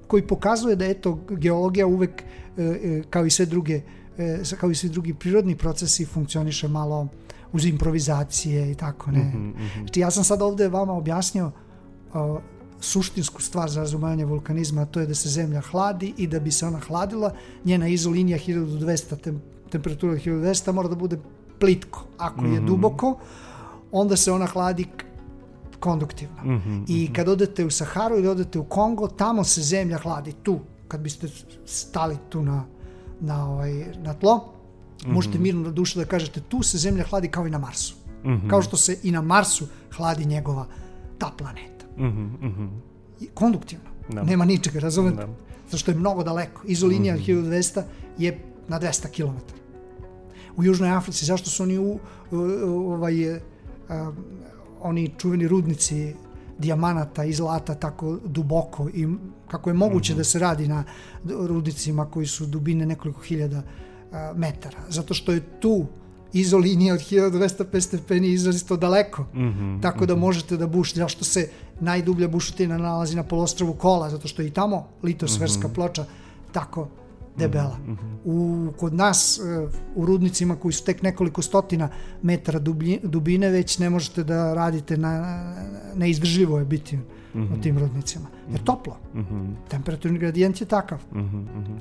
koji 0.07 0.27
pokazuje 0.27 0.75
da 0.75 0.85
eto 0.85 1.19
geologija 1.29 1.87
uvek 1.87 2.21
e, 2.21 2.63
e, 2.63 3.03
kao 3.09 3.25
i 3.25 3.29
sve 3.29 3.45
druge 3.45 3.81
e, 4.17 4.41
kao 4.59 4.71
i 4.71 4.75
svi 4.75 4.89
drugi 4.89 5.13
prirodni 5.13 5.55
procesi 5.55 6.05
funkcioniše 6.05 6.67
malo 6.67 7.07
uz 7.53 7.65
improvizacije 7.65 8.71
i 8.71 8.75
tako 8.75 9.11
ne. 9.11 9.19
Mhm, 9.19 9.47
mhm. 9.47 9.79
Znači 9.79 9.99
ja 9.99 10.11
sam 10.11 10.23
sad 10.23 10.41
ovde 10.41 10.67
vama 10.67 10.93
objasnio 10.93 11.51
uh, 12.13 12.37
suštinsku 12.79 13.41
stvar 13.41 13.69
za 13.69 13.79
razumevanje 13.79 14.25
vulkanizma, 14.25 14.81
a 14.81 14.85
to 14.85 14.99
je 14.99 15.07
da 15.07 15.15
se 15.15 15.29
zemlja 15.29 15.61
hladi 15.61 16.13
i 16.17 16.27
da 16.27 16.39
bi 16.39 16.51
se 16.51 16.65
ona 16.65 16.79
hladila, 16.79 17.33
njena 17.65 17.87
izolinija 17.87 18.37
1200, 18.37 19.17
tem, 19.17 19.41
temperatura 19.69 20.13
1200 20.13 20.71
mora 20.71 20.87
da 20.89 20.95
bude 20.95 21.17
plitko. 21.59 22.03
Ako 22.17 22.45
je 22.45 22.51
Mhm. 22.59 22.65
duboko, 22.67 23.17
onda 23.91 24.15
se 24.15 24.31
ona 24.31 24.45
hladi 24.45 24.85
k- 25.77 25.81
konduktivno. 25.81 26.43
Mhm, 26.45 26.83
I 26.87 27.13
kad 27.13 27.27
odete 27.29 27.65
u 27.65 27.69
Saharu 27.71 28.17
ili 28.17 28.27
odete 28.27 28.59
u 28.59 28.63
Kongo, 28.65 29.07
tamo 29.09 29.43
se 29.43 29.61
zemlja 29.63 29.97
hladi 29.97 30.33
tu. 30.33 30.59
Kad 30.87 31.01
biste 31.01 31.27
stali 31.65 32.17
tu 32.29 32.41
na, 32.41 32.63
na, 33.19 33.49
ovaj, 33.49 33.73
na 33.97 34.13
tlo, 34.13 34.53
možete 35.05 35.39
mirno 35.39 35.61
na 35.61 35.71
dušu 35.71 35.99
da 35.99 36.05
kažete 36.05 36.41
tu 36.41 36.63
se 36.63 36.77
zemlja 36.77 37.03
hladi 37.03 37.27
kao 37.27 37.47
i 37.47 37.51
na 37.51 37.57
Marsu. 37.57 37.95
mhm, 38.25 38.47
Kao 38.47 38.61
što 38.61 38.77
se 38.77 38.97
i 39.03 39.11
na 39.11 39.21
Marsu 39.21 39.67
hladi 39.91 40.25
njegova 40.25 40.65
ta 41.17 41.31
planeta. 41.31 41.85
mhm, 41.97 42.23
mhm. 42.41 42.67
I 43.19 43.27
Konduktivno. 43.27 43.85
Da. 44.09 44.23
Nema 44.23 44.45
ničega, 44.45 44.79
razumete? 44.79 45.17
Da. 45.17 45.27
Zato 45.65 45.77
što 45.77 45.91
je 45.91 45.97
mnogo 45.97 46.23
daleko. 46.23 46.61
Izolinija 46.65 47.15
Mhm. 47.15 47.23
1200 47.23 47.83
je 48.17 48.37
na 48.67 48.79
200 48.79 49.07
km. 49.09 49.37
U 50.57 50.63
Južnoj 50.63 50.89
Africi, 50.91 51.25
zašto 51.25 51.49
su 51.49 51.63
oni 51.63 51.77
u, 51.77 51.99
u- 52.31 52.37
u- 52.65 52.91
ovaj, 52.91 53.13
oni 54.87 55.11
čuveni 55.17 55.47
rudnici 55.47 56.13
dijamanata 56.59 57.23
i 57.23 57.33
zlata 57.33 57.75
tako 57.75 58.17
duboko 58.25 58.89
i 58.89 59.07
kako 59.47 59.69
je 59.69 59.73
moguće 59.73 60.13
Mhm. 60.13 60.17
da 60.17 60.23
se 60.23 60.39
radi 60.39 60.67
na 60.67 60.83
rudnicima 61.25 62.05
koji 62.05 62.27
su 62.27 62.45
dubine 62.45 62.85
nekoliko 62.85 63.21
hiljada 63.21 63.61
a, 64.11 64.33
metara. 64.35 64.79
Zato 64.89 65.13
što 65.13 65.31
je 65.31 65.41
tu 65.59 65.85
izolinija 66.33 66.93
od 66.93 66.99
1205 67.01 67.79
stepeni 67.81 68.27
izrazito 68.29 68.77
daleko. 68.77 69.25
Mhm, 69.35 69.79
Tako 69.81 70.05
da 70.05 70.15
možete 70.15 70.57
da 70.57 70.67
bušite, 70.67 70.99
zašto 70.99 71.25
se 71.25 71.49
najdublja 71.79 72.27
bušotina 72.27 72.77
nalazi 72.77 73.15
na 73.15 73.23
polostrovu 73.23 73.73
Kola, 73.73 74.09
zato 74.09 74.27
što 74.27 74.41
je 74.41 74.47
i 74.47 74.51
tamo 74.51 74.87
litosferska 75.03 75.69
ploča 75.69 76.05
tako 76.51 76.87
debela. 77.37 77.77
U, 78.25 78.67
kod 78.77 78.93
nas 78.93 79.39
e, 79.39 79.67
u 79.95 80.05
rudnicima 80.05 80.55
koji 80.55 80.73
su 80.73 80.83
tek 80.83 81.01
nekoliko 81.01 81.41
stotina 81.41 81.89
metara 82.21 82.59
dubine 83.03 83.49
već 83.49 83.79
ne 83.79 83.89
možete 83.89 84.23
da 84.23 84.53
radite 84.53 84.97
na 84.97 85.43
neizdržljivo 85.95 86.59
je 86.59 86.65
biti 86.65 86.99
u 87.33 87.61
tim 87.61 87.77
rudnicima. 87.77 88.27
Jer 88.51 88.63
toplo, 88.63 88.97
mhm, 89.15 89.51
temperaturni 89.67 90.19
gradijent 90.19 90.61
je 90.61 90.67
takav. 90.67 90.99
mhm, 91.13 91.37
mhm. 91.37 91.73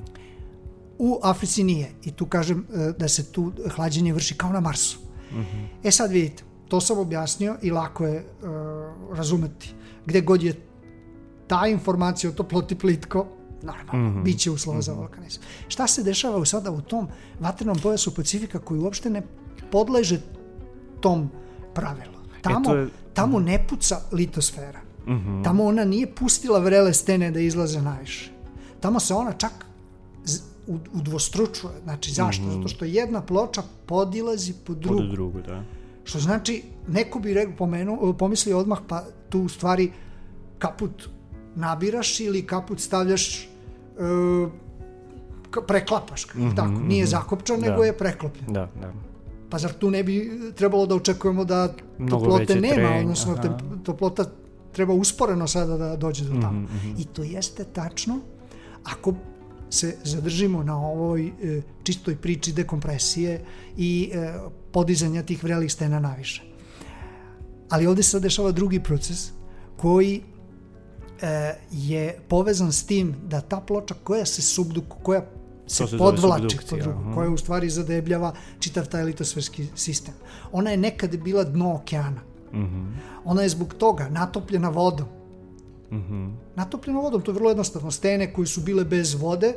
U 0.99 1.19
Africi 1.23 1.63
nije 1.63 1.91
i 2.03 2.11
tu 2.11 2.25
kažem 2.25 2.65
e, 2.73 2.93
da 2.99 3.07
se 3.07 3.31
tu 3.31 3.51
hlađenje 3.75 4.13
vrši 4.13 4.35
kao 4.35 4.51
na 4.51 4.59
Marsu. 4.59 4.99
E 5.83 5.91
sad 5.91 6.11
vidite, 6.11 6.43
to 6.67 6.81
sam 6.81 6.99
objasnio 6.99 7.57
i 7.61 7.71
lako 7.71 8.05
je 8.05 8.17
e, 8.17 8.23
razumeti. 9.11 9.73
Gde 10.05 10.21
god 10.21 10.43
je 10.43 10.53
ta 11.47 11.67
informacija 11.67 12.29
o 12.29 12.33
toploti 12.33 12.75
plitko, 12.75 13.27
normalno, 13.63 14.09
Mhm. 14.09 14.23
bit 14.23 14.39
će 14.39 14.51
uslova 14.51 14.81
za 14.81 14.93
vulkanizam. 14.93 15.41
Šta 15.67 15.87
se 15.87 16.03
dešava 16.03 16.37
u 16.37 16.45
sada 16.45 16.71
u 16.71 16.81
tom 16.81 17.07
vatrenom 17.39 17.77
pojasu 17.77 18.15
Pacifika 18.15 18.59
koji 18.59 18.79
uopšte 18.79 19.09
ne 19.09 19.21
podleže 19.71 20.19
tom 20.99 21.29
pravilu? 21.73 22.13
Tamo, 22.41 22.65
to 22.65 22.75
je- 22.75 22.89
tamo 23.13 23.39
ne 23.39 23.65
puca 23.67 23.99
litosfera. 24.11 24.79
Mhm. 25.07 25.43
Tamo 25.43 25.65
ona 25.65 25.85
nije 25.85 26.15
pustila 26.15 26.59
vrele 26.59 26.93
stene 26.93 27.31
da 27.31 27.39
izlaze 27.39 27.81
najviše. 27.81 28.31
Tamo 28.79 28.99
se 28.99 29.13
ona 29.13 29.33
čak 29.33 29.51
udvostručuje. 30.93 31.73
Znači, 31.83 32.11
zašto? 32.11 32.43
Zato 32.47 32.67
što 32.67 32.85
jedna 32.85 33.21
ploča 33.21 33.63
podilazi 33.85 34.53
po 34.55 34.73
drugu. 34.73 34.97
Pod 34.97 35.09
drugu, 35.09 35.41
da. 35.41 35.63
Što 36.03 36.19
znači, 36.19 36.63
neko 36.87 37.19
bi 37.19 37.33
rekao, 37.33 37.55
pomenu, 37.55 38.13
pomislio 38.13 38.59
odmah, 38.59 38.79
pa 38.87 39.03
tu 39.29 39.41
u 39.41 39.49
stvari 39.49 39.91
kaput 40.59 41.09
nabiraš 41.57 42.19
ili 42.19 42.45
kaput 42.45 42.79
stavljaš 42.79 43.43
e, 43.43 43.47
preklapaš, 45.67 46.25
kako 46.25 46.39
tako, 46.55 46.71
nije 46.71 47.05
zakopčan, 47.05 47.59
Da. 47.59 47.69
nego 47.69 47.83
je 47.83 47.97
preklopljen. 47.97 48.53
Da, 48.53 48.69
da. 48.81 48.93
Pa 49.49 49.57
zar 49.57 49.73
tu 49.73 49.89
ne 49.89 50.03
bi 50.03 50.17
trebalo 50.55 50.85
da 50.85 50.95
očekujemo 50.95 51.45
da 51.45 51.73
Mnogo 51.97 52.25
toplote 52.25 52.55
nema, 52.55 52.75
trenje, 52.75 52.99
odnosno 52.99 53.33
aha. 53.33 53.43
temp- 53.43 53.83
toplota 53.83 54.25
treba 54.71 54.93
usporeno 54.93 55.47
sada 55.47 55.77
da 55.77 55.95
dođe 55.95 56.25
do 56.25 56.41
tamo. 56.41 56.59
Mhm, 56.61 56.93
I 56.97 57.05
to 57.05 57.23
jeste 57.23 57.63
tačno 57.63 58.19
ako 58.83 59.13
se 59.69 59.97
zadržimo 60.03 60.63
na 60.63 60.77
ovoj 60.79 61.27
e, 61.27 61.61
čistoj 61.83 62.15
priči 62.15 62.53
dekompresije 62.53 63.41
i 63.77 64.11
e, 64.13 64.33
podizanja 64.71 65.23
tih 65.23 65.43
vrelih 65.43 65.73
stena 65.73 65.99
naviše. 65.99 66.43
Ali 67.69 67.87
ovde 67.87 68.03
se 68.03 68.19
dešava 68.19 68.51
drugi 68.51 68.79
proces 68.79 69.31
koji 69.77 70.21
je 71.71 72.19
povezan 72.27 72.71
s 72.71 72.85
tim 72.85 73.15
da 73.27 73.41
ta 73.41 73.59
ploča 73.61 73.95
koja 74.03 74.25
se 74.25 74.41
subduk, 74.41 74.83
koja 75.03 75.25
se, 75.67 75.87
se 75.87 75.97
podvlači 75.97 76.57
pod 76.69 76.79
aha. 76.81 77.13
koja 77.13 77.29
u 77.29 77.37
stvari 77.37 77.69
zadebljava 77.69 78.33
čitav 78.59 78.87
taj 78.89 79.03
litosferski 79.03 79.67
sistem. 79.75 80.13
Ona 80.51 80.71
je 80.71 80.77
nekad 80.77 81.17
bila 81.17 81.43
dno 81.43 81.75
okeana. 81.75 82.21
Mhm, 82.53 82.85
Ona 83.25 83.41
je 83.41 83.49
zbog 83.49 83.73
toga 83.73 84.09
natopljena 84.09 84.69
vodom. 84.69 85.07
mhm, 85.91 86.27
Natopljena 86.55 86.99
vodom, 86.99 87.21
to 87.21 87.31
je 87.31 87.35
vrlo 87.35 87.49
jednostavno. 87.49 87.91
Stene 87.91 88.33
koje 88.33 88.47
su 88.47 88.61
bile 88.61 88.85
bez 88.85 89.13
vode, 89.13 89.53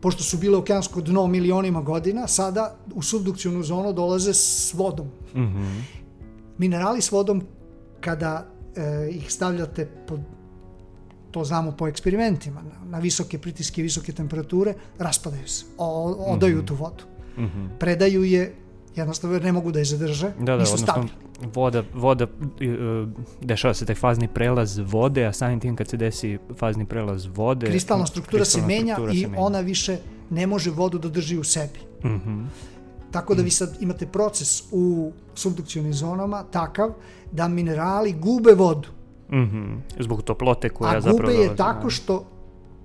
pošto 0.00 0.22
su 0.22 0.38
bile 0.38 0.58
okeansko 0.58 1.00
dno 1.00 1.26
milionima 1.26 1.80
godina, 1.82 2.26
sada 2.26 2.76
u 2.94 3.02
subdukcijonu 3.02 3.62
zonu 3.62 3.92
dolaze 3.92 4.34
s 4.34 4.74
vodom. 4.74 5.06
mhm, 5.34 5.80
Minerali 6.58 7.00
s 7.00 7.12
vodom, 7.12 7.42
kada 8.00 8.46
e, 8.76 9.08
ih 9.10 9.32
stavljate 9.32 9.86
pod 10.08 10.20
to 11.36 11.44
znamo 11.44 11.72
po 11.72 11.88
eksperimentima, 11.88 12.62
na, 12.62 12.90
na 12.90 12.98
visoke 12.98 13.38
pritiske 13.38 13.80
i 13.80 13.84
visoke 13.84 14.12
temperature, 14.12 14.74
raspadaju 14.98 15.48
se, 15.48 15.64
o, 15.78 15.86
odaju 16.32 16.62
tu 16.62 16.74
vodu. 16.74 17.04
Mhm. 17.38 17.66
Predaju 17.78 18.24
je, 18.24 18.54
jednostavno 18.94 19.36
jer 19.36 19.44
ne 19.44 19.52
mogu 19.52 19.72
da 19.72 19.78
je 19.78 19.84
zadrže, 19.84 20.30
Da, 20.38 20.44
da, 20.44 20.56
nisu 20.56 20.74
odnosno 20.74 20.86
stabilni. 20.86 21.10
voda, 21.54 21.82
voda 21.94 22.24
e, 22.24 22.28
dešava 23.42 23.74
se 23.74 23.84
taj 23.86 23.94
fazni 23.94 24.28
prelaz 24.28 24.78
vode, 24.78 25.26
a 25.26 25.32
samim 25.32 25.60
tim 25.60 25.76
kad 25.76 25.88
se 25.88 25.96
desi 25.96 26.38
fazni 26.58 26.86
prelaz 26.86 27.26
vode... 27.34 27.66
Kristalna 27.66 28.06
struktura 28.06 28.44
se 28.44 28.58
kristalna 28.58 28.66
menja 28.66 28.94
struktura 28.94 29.12
i 29.12 29.20
se 29.20 29.28
menja. 29.28 29.42
ona 29.42 29.60
više 29.60 29.98
ne 30.30 30.46
može 30.46 30.70
vodu 30.70 30.98
da 30.98 31.08
drži 31.08 31.38
u 31.38 31.44
sebi. 31.44 31.80
Mhm. 32.04 32.44
Tako 33.10 33.34
da 33.34 33.42
vi 33.42 33.50
sad 33.50 33.76
imate 33.80 34.06
proces 34.06 34.62
u 34.72 35.12
subdukcionim 35.34 35.92
zonama 35.92 36.44
takav 36.50 36.90
da 37.32 37.48
minerali 37.48 38.12
gube 38.12 38.54
vodu, 38.54 38.88
Mhm. 39.32 39.74
Zbog 39.98 40.22
toplote 40.22 40.68
koja 40.68 40.96
a 40.96 41.00
zapravo 41.00 41.18
gube 41.18 41.32
je 41.32 41.36
dolazi, 41.38 41.56
tako 41.56 41.84
da. 41.84 41.90
što 41.90 42.26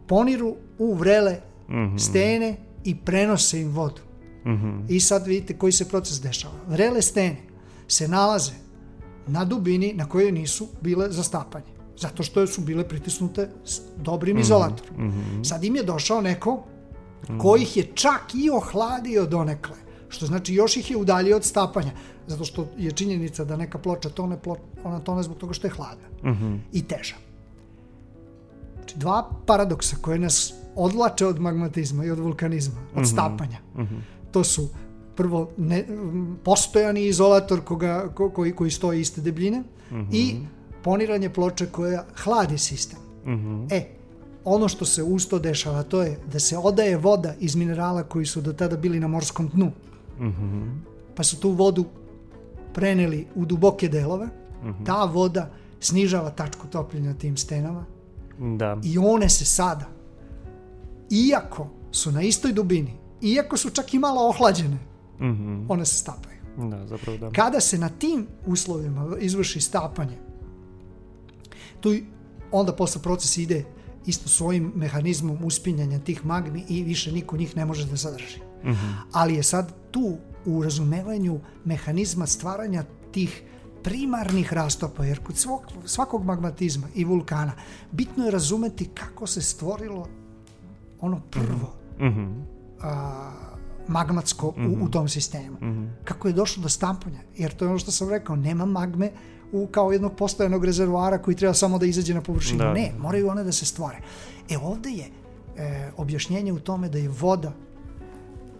poniru 0.08 0.56
u 0.80 0.94
vrele 0.94 1.38
Mhm. 1.70 1.98
stene 1.98 2.56
i 2.84 2.96
prenose 2.96 3.62
im 3.62 3.70
vodu. 3.72 4.02
Mhm. 4.46 4.80
I 4.90 5.00
sad 5.00 5.28
vidite 5.28 5.58
koji 5.58 5.72
se 5.72 5.90
proces 5.90 6.22
dešava. 6.22 6.54
Vrele 6.68 7.02
stene 7.02 7.38
se 7.88 8.08
nalaze 8.08 8.52
na 9.28 9.46
dubini 9.46 9.94
na 9.94 10.06
kojoj 10.06 10.32
nisu 10.32 10.68
bile 10.82 11.12
za 11.12 11.24
stapanje. 11.24 11.66
Zato 11.98 12.24
što 12.24 12.48
su 12.48 12.62
bile 12.62 12.88
pritisnute 12.88 13.50
s 13.66 13.82
dobrim 13.98 14.38
izolatorom. 14.38 15.08
Mhm. 15.08 15.44
Sad 15.44 15.64
im 15.64 15.76
je 15.76 15.84
došao 15.84 16.22
neko 16.22 16.64
ko 17.38 17.58
ih 17.58 17.78
je 17.78 17.84
čak 17.94 18.22
i 18.36 18.50
ohladio 18.50 19.26
donekle. 19.26 19.76
Što 20.10 20.26
znači 20.26 20.54
još 20.54 20.78
ih 20.78 20.92
je 20.92 20.98
udaljio 20.98 21.36
od 21.36 21.44
stapanja. 21.44 21.92
Zato 22.32 22.46
što 22.46 22.67
je 22.78 22.91
činjenica 22.91 23.46
da 23.46 23.58
neka 23.58 23.78
ploča 23.78 24.10
tone, 24.10 24.38
ona 24.84 25.00
tone 25.00 25.24
zbog 25.24 25.38
toga 25.38 25.54
što 25.54 25.67
je 25.67 25.72
hladna 25.72 26.32
Mhm. 26.32 26.56
i 26.74 26.84
teža. 26.84 27.15
Znači, 28.76 28.98
dva 28.98 29.30
paradoksa 29.46 29.96
koje 30.02 30.20
nas 30.20 30.54
odvlače 30.76 31.26
od 31.26 31.39
magmatizma 31.39 32.06
i 32.06 32.12
od 32.12 32.20
vulkanizma, 32.20 32.76
od 32.96 33.08
stapanja. 33.08 33.58
Mhm. 33.78 33.96
To 34.32 34.44
su 34.44 34.70
prvo 35.15 35.50
ne, 35.58 35.86
postojani 36.44 37.06
izolator 37.06 37.62
koga, 37.62 38.10
ko, 38.15 38.30
koji, 38.30 38.56
koji 38.56 38.72
stoji 38.72 39.02
iste 39.02 39.22
debljine 39.22 39.63
i 40.12 40.36
poniranje 40.84 41.30
ploče 41.30 41.65
koja 41.65 42.06
hladi 42.24 42.58
sistem. 42.58 43.00
Mhm. 43.26 43.65
E, 43.70 43.86
ono 44.44 44.67
što 44.67 44.86
se 44.86 45.04
uz 45.04 45.28
to 45.28 45.39
dešava 45.39 45.84
to 45.84 46.02
je 46.02 46.17
da 46.32 46.39
se 46.39 46.58
odaje 46.58 46.98
voda 46.98 47.34
iz 47.39 47.56
minerala 47.56 48.04
koji 48.04 48.26
su 48.26 48.41
do 48.41 48.54
tada 48.54 48.78
bili 48.78 49.00
na 49.00 49.08
morskom 49.08 49.48
dnu. 49.48 49.72
Mhm. 50.20 50.70
Pa 51.15 51.24
su 51.24 51.39
tu 51.39 51.50
vodu 51.50 51.86
preneli 52.74 53.28
u 53.36 53.46
duboke 53.46 53.88
delove. 53.88 54.28
Ta 54.86 55.04
voda 55.06 55.50
snižava 55.80 56.30
tačku 56.32 56.68
topljenja 56.68 57.14
tim 57.14 57.38
stenama 57.38 57.86
Da. 58.50 58.78
i 58.84 58.98
one 58.98 59.30
se 59.30 59.46
sada, 59.46 59.86
iako 61.10 61.68
su 61.92 62.12
na 62.12 62.22
istoj 62.22 62.54
dubini, 62.54 62.92
iako 63.24 63.58
su 63.58 63.70
čak 63.70 63.94
i 63.94 64.00
malo 64.00 64.22
ohlađene, 64.24 64.78
Mhm. 65.20 65.66
one 65.70 65.86
se 65.86 65.96
stapaju. 65.96 66.38
Da, 66.60 66.88
zapravo 66.88 67.18
da. 67.18 67.32
Kada 67.32 67.60
se 67.60 67.78
na 67.78 67.90
tim 67.90 68.28
uslovima 68.46 69.18
izvrši 69.20 69.62
stapanje, 69.62 70.18
tu 71.80 71.94
onda 72.52 72.74
posle 72.74 73.02
proces 73.02 73.38
ide 73.38 73.64
isto 74.06 74.30
svojim 74.30 74.72
mehanizmom 74.76 75.38
uspinjanja 75.44 76.00
tih 76.00 76.26
magmi 76.26 76.66
i 76.70 76.84
više 76.84 77.12
niko 77.12 77.38
njih 77.38 77.58
ne 77.58 77.66
može 77.66 77.86
da 77.86 77.96
zadrži. 77.96 78.40
Mhm. 78.64 78.88
Ali 79.12 79.36
je 79.36 79.44
sad 79.44 79.74
tu 79.92 80.18
u 80.46 80.64
razumevanju 80.64 81.40
mehanizma 81.66 82.26
stvaranja 82.28 82.84
tih 83.12 83.44
primarnih 83.84 84.54
rastopa, 84.54 85.06
jer 85.06 85.20
kod 85.24 85.38
svog, 85.38 85.62
svakog 85.86 86.26
magmatizma 86.26 86.88
i 86.96 87.04
vulkana 87.06 87.52
bitno 87.92 88.26
je 88.26 88.32
razumeti 88.32 88.86
kako 88.86 89.28
se 89.28 89.42
stvorilo 89.42 90.08
ono 91.02 91.22
prvo 91.30 91.74
Mhm. 92.00 92.32
a, 92.82 93.32
magmatsko 93.88 94.48
u, 94.48 94.86
u 94.86 94.90
tom 94.90 95.10
sistemu. 95.10 95.58
Kako 96.04 96.28
je 96.28 96.34
došlo 96.34 96.64
do 96.64 96.70
stampanja, 96.70 97.20
jer 97.38 97.54
to 97.54 97.66
je 97.66 97.70
ono 97.70 97.80
što 97.80 97.92
sam 97.92 98.10
rekao, 98.10 98.36
nema 98.36 98.66
magme 98.66 99.12
u, 99.52 99.68
kao 99.68 99.92
jednog 99.92 100.16
postojanog 100.16 100.66
rezervoara 100.66 101.18
koji 101.18 101.38
treba 101.38 101.54
samo 101.54 101.78
da 101.78 101.86
izađe 101.86 102.14
na 102.14 102.22
površinu. 102.22 102.58
Da. 102.60 102.74
Ne, 102.74 102.92
moraju 103.00 103.30
one 103.30 103.44
da 103.44 103.52
se 103.52 103.66
stvore. 103.66 103.98
E 104.50 104.58
ovde 104.58 104.90
je 104.90 105.06
e, 105.58 105.92
objašnjenje 105.98 106.54
u 106.54 106.60
tome 106.60 106.90
da 106.90 106.98
je 106.98 107.10
voda 107.10 107.54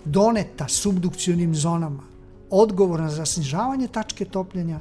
doneta 0.06 0.68
subdukcionim 0.68 1.56
zonama 1.56 2.04
odgovorna 2.50 3.10
za 3.10 3.26
snižavanje 3.26 3.88
tačke 3.88 4.26
topljenja 4.26 4.80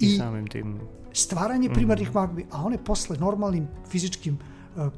I, 0.00 0.06
i 0.06 0.18
samim 0.18 0.46
tim... 0.46 0.80
stvaranje 1.12 1.70
primarnih 1.70 2.14
magmi, 2.14 2.46
a 2.50 2.64
one 2.64 2.78
posle 2.84 3.16
normalnim 3.16 3.68
fizičkim 3.88 4.38
e, 4.76 4.88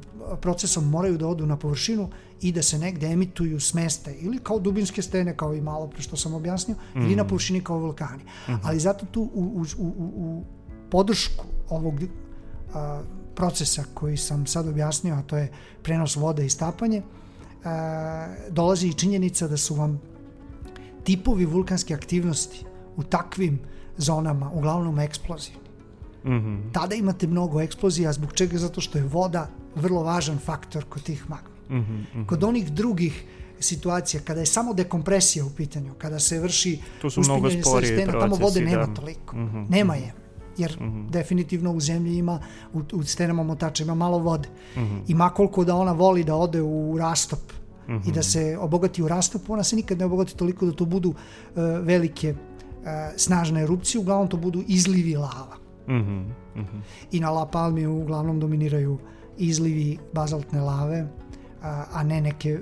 procesom 0.41 0.89
moraju 0.89 1.17
da 1.17 1.27
odu 1.27 1.45
na 1.45 1.57
površinu 1.57 2.09
i 2.41 2.51
da 2.51 2.61
se 2.63 2.79
negde 2.79 3.07
emituju, 3.07 3.59
smeste 3.59 4.15
ili 4.19 4.39
kao 4.39 4.59
dubinske 4.59 5.01
stene, 5.01 5.37
kao 5.37 5.53
i 5.53 5.61
malo 5.61 5.87
pre 5.87 6.01
što 6.01 6.17
sam 6.17 6.33
objasnio, 6.33 6.75
ili 6.95 7.15
na 7.15 7.27
površini 7.27 7.61
kao 7.63 7.77
vulkani. 7.79 8.23
Ali 8.63 8.79
zato 8.79 9.05
tu 9.05 9.21
u, 9.21 9.27
u, 9.33 9.65
u, 9.77 9.87
u- 10.15 10.43
podršku 10.91 11.45
ovog 11.69 11.93
a, 12.73 13.01
procesa 13.35 13.83
koji 13.93 14.17
sam 14.17 14.47
sad 14.47 14.67
objasnio, 14.67 15.15
a 15.15 15.21
to 15.21 15.37
je 15.37 15.51
prenos 15.83 16.15
vode 16.15 16.45
i 16.45 16.49
stapanje, 16.49 17.01
dolazi 18.49 18.87
i 18.87 18.93
činjenica 18.93 19.47
da 19.47 19.57
su 19.57 19.75
vam 19.75 20.01
tipovi 21.03 21.45
vulkanske 21.45 21.93
aktivnosti 21.93 22.65
u 22.95 23.03
takvim 23.03 23.59
zonama 23.97 24.51
uglavnom 24.51 24.99
eksplozivni 24.99 25.67
Mhm. 26.25 26.55
tada 26.71 26.95
imate 26.95 27.27
mnogo 27.27 27.61
eksplozija, 27.61 28.13
zbog 28.13 28.33
čega? 28.33 28.57
Zato 28.57 28.81
što 28.81 28.97
je 28.97 29.03
voda 29.03 29.49
vrlo 29.75 30.03
važan 30.03 30.37
faktor 30.37 30.83
kod 30.85 31.03
tih 31.03 31.29
magmi. 31.29 31.79
Mhm. 31.79 31.93
Mhm. 31.93 32.25
Kod 32.25 32.43
onih 32.43 32.71
drugih 32.71 33.23
situacija, 33.59 34.21
kada 34.21 34.39
je 34.39 34.45
samo 34.45 34.73
dekompresija 34.73 35.45
u 35.45 35.49
pitanju, 35.49 35.93
kada 35.93 36.19
se 36.19 36.39
vrši 36.39 36.79
Tu 37.01 37.09
su 37.09 37.21
mnogo 37.21 37.49
sporiji 37.51 37.91
stena, 37.93 38.19
tamo 38.19 38.35
vode 38.35 38.61
nema 38.61 38.85
da. 38.85 38.93
toliko. 38.93 39.35
Mhm. 39.37 39.63
Nema 39.69 39.95
je. 39.95 40.13
Jer 40.57 40.77
definitivno 41.09 41.71
u 41.71 41.79
zemlji 41.79 42.17
ima, 42.17 42.39
u, 42.73 42.81
u 42.93 43.03
stenama 43.03 43.43
motača 43.43 43.83
ima 43.83 43.95
malo 43.95 44.17
vode. 44.19 44.49
Mhm. 44.77 44.97
I 45.07 45.13
makoliko 45.13 45.63
da 45.63 45.75
ona 45.75 45.91
voli 45.91 46.23
da 46.23 46.35
ode 46.35 46.61
u 46.61 46.97
rastop 46.99 47.39
i 48.07 48.11
da 48.11 48.23
se 48.23 48.57
obogati 48.59 49.03
u 49.03 49.07
rastopu, 49.07 49.53
ona 49.53 49.63
se 49.63 49.75
nikad 49.75 49.99
ne 49.99 50.05
obogati 50.05 50.37
toliko 50.37 50.65
da 50.65 50.71
to 50.71 50.85
budu 50.85 51.13
e, 51.13 51.61
velike 51.61 52.27
e, 52.27 52.35
snažne 53.17 53.63
erupcije, 53.63 54.01
uglavnom 54.01 54.27
to 54.27 54.37
budu 54.37 54.63
izlivi 54.67 55.15
lava 55.15 55.67
Mhm. 55.87 56.21
Mhm. 56.55 56.77
i 57.11 57.19
na 57.19 57.29
La 57.29 57.45
Palmi 57.45 57.85
uglavnom 57.87 58.39
dominiraju 58.39 58.97
izlivi 59.37 59.97
bazaltne 60.13 60.61
lave, 60.61 61.07
a, 61.61 61.85
a 61.93 62.03
ne 62.03 62.21
neke 62.21 62.59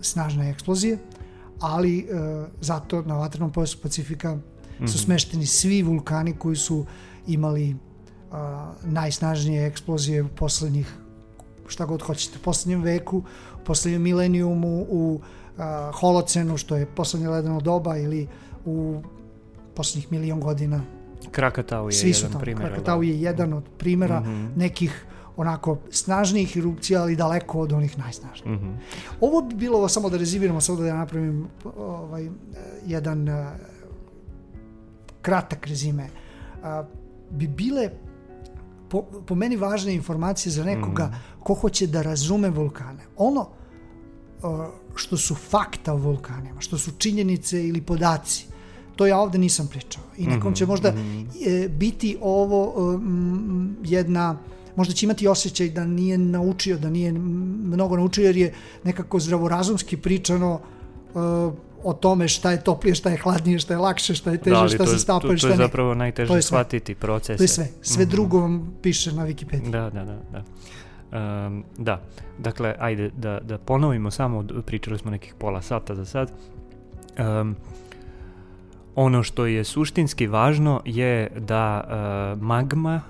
snažne 0.00 0.50
eksplozije, 0.50 0.98
ali 1.60 1.98
e, 1.98 2.04
zato 2.60 3.02
na 3.02 3.16
vatrenom 3.16 3.52
pojasu 3.52 3.78
Pacifika 3.82 4.38
su 4.86 4.98
smešteni 4.98 5.46
svi 5.46 5.82
vulkani 5.82 6.36
koji 6.38 6.56
su 6.56 6.86
imali 7.26 7.76
a, 8.32 8.72
najsnažnije 8.84 9.66
eksplozije 9.66 10.22
u 10.22 10.28
poslednjih 10.28 10.94
šta 11.66 11.86
god 11.86 12.02
hoćete, 12.02 12.38
u 12.38 12.42
poslednjem 12.42 12.82
veku, 12.82 13.22
poslednjem 13.64 14.02
milenijumu, 14.02 14.86
u 14.88 15.20
a, 15.58 15.90
holocenu, 15.94 16.56
što 16.56 16.76
je 16.76 16.86
poslednje 16.86 17.28
ledeno 17.28 17.60
doba, 17.60 17.96
ili 17.96 18.28
u 18.64 19.02
poslednjih 19.74 20.12
milion 20.12 20.40
godina 20.40 20.80
Krakatau 21.30 21.86
je 21.88 21.92
svi 21.92 22.08
jedan 22.10 22.30
tamo. 22.30 22.40
primjer. 22.40 22.68
Krakatau 22.68 23.02
je 23.02 23.20
jedan 23.20 23.52
od 23.52 23.64
primjera 23.78 24.20
Mhm. 24.20 24.46
nekih 24.56 25.04
onako 25.36 25.78
snažnijih 25.90 26.56
erupcija, 26.56 27.02
ali 27.02 27.16
daleko 27.16 27.60
od 27.60 27.72
onih 27.72 27.98
najsnažnijih. 27.98 28.60
Mhm. 28.60 28.70
Ovo 29.20 29.40
bi 29.42 29.54
bilo, 29.54 29.88
samo 29.88 30.10
da 30.10 30.16
rezimiramo, 30.16 30.60
samo 30.60 30.78
da 30.78 30.86
ja 30.86 30.96
napravim 30.96 31.46
ovaj, 31.76 32.28
jedan 32.86 33.28
eh, 33.28 33.46
kratak 35.22 35.66
rezime, 35.66 36.08
a, 36.62 36.84
bi 37.30 37.46
bile 37.46 37.90
po, 38.88 39.02
po 39.26 39.34
meni 39.34 39.56
važne 39.56 39.94
informacije 39.94 40.52
za 40.52 40.64
nekoga 40.64 41.14
ko 41.42 41.54
hoće 41.54 41.86
da 41.86 42.02
razume 42.02 42.50
vulkane. 42.50 43.02
Ono 43.16 43.48
eh, 44.42 44.68
što 44.94 45.16
su 45.16 45.34
fakta 45.34 45.92
o 45.92 45.96
vulkanima, 45.96 46.60
što 46.60 46.78
su 46.78 46.90
činjenice 46.98 47.68
ili 47.68 47.80
podaci, 47.80 48.46
to 48.96 49.06
ja 49.06 49.18
ovde 49.18 49.38
nisam 49.38 49.66
pričao. 49.66 50.02
I 50.16 50.26
nekom 50.26 50.54
će 50.54 50.66
možda 50.66 50.88
e, 50.88 51.68
biti 51.68 52.16
ovo 52.20 52.90
um, 52.94 53.76
jedna 53.84 54.38
možda 54.76 54.94
će 54.94 55.06
imati 55.06 55.28
osjećaj 55.28 55.68
da 55.68 55.84
nije 55.84 56.18
naučio, 56.18 56.78
da 56.78 56.90
nije 56.90 57.12
mnogo 57.12 57.96
naučio 57.96 58.24
jer 58.24 58.36
je 58.36 58.54
nekako 58.84 59.20
zdravorazumski 59.20 59.96
pričano 59.96 60.60
uh, 61.14 61.52
o 61.84 61.92
tome 61.92 62.28
šta 62.28 62.50
je 62.50 62.64
toplije, 62.64 62.94
šta 62.94 63.10
je 63.10 63.16
hladnije, 63.16 63.58
šta 63.58 63.74
je 63.74 63.78
lakše, 63.78 64.14
šta 64.14 64.30
je 64.30 64.38
teže, 64.38 64.56
Da, 64.56 64.68
šta 64.68 64.84
to, 64.84 64.86
se 64.86 64.98
stapa 64.98 65.36
šta 65.36 65.46
to 65.48 65.52
je 65.52 65.58
ne. 65.58 65.64
zapravo 65.64 65.94
najteže 65.94 66.28
To 66.28 66.36
je 66.36 66.42
sve. 66.42 66.46
shvatiti 66.46 66.94
procese. 66.94 67.36
To 67.36 67.44
je 67.44 67.48
sve. 67.48 67.68
Sve 67.82 68.04
drugo 68.06 68.40
vam 68.40 68.74
piše 68.82 69.12
na 69.12 69.26
Wikipediji. 69.26 69.70
Da, 69.70 69.90
da, 69.90 70.04
da. 70.04 70.18
Da, 70.32 70.44
Um, 71.12 71.64
da. 71.78 72.00
dakle, 72.38 72.74
ajde 72.78 73.10
da, 73.16 73.40
da 73.40 73.58
ponovimo 73.58 74.10
samo, 74.10 74.44
pričali 74.66 74.98
smo 74.98 75.10
nekih 75.10 75.34
pola 75.38 75.62
sata 75.62 75.94
za 75.94 76.04
sad. 76.04 76.32
Um, 77.18 77.56
ono 78.94 79.22
što 79.22 79.46
je 79.46 79.64
suštinski 79.64 80.26
važno 80.26 80.82
je 80.84 81.30
da 81.38 81.84
uh, 81.84 82.42
magma 82.42 83.00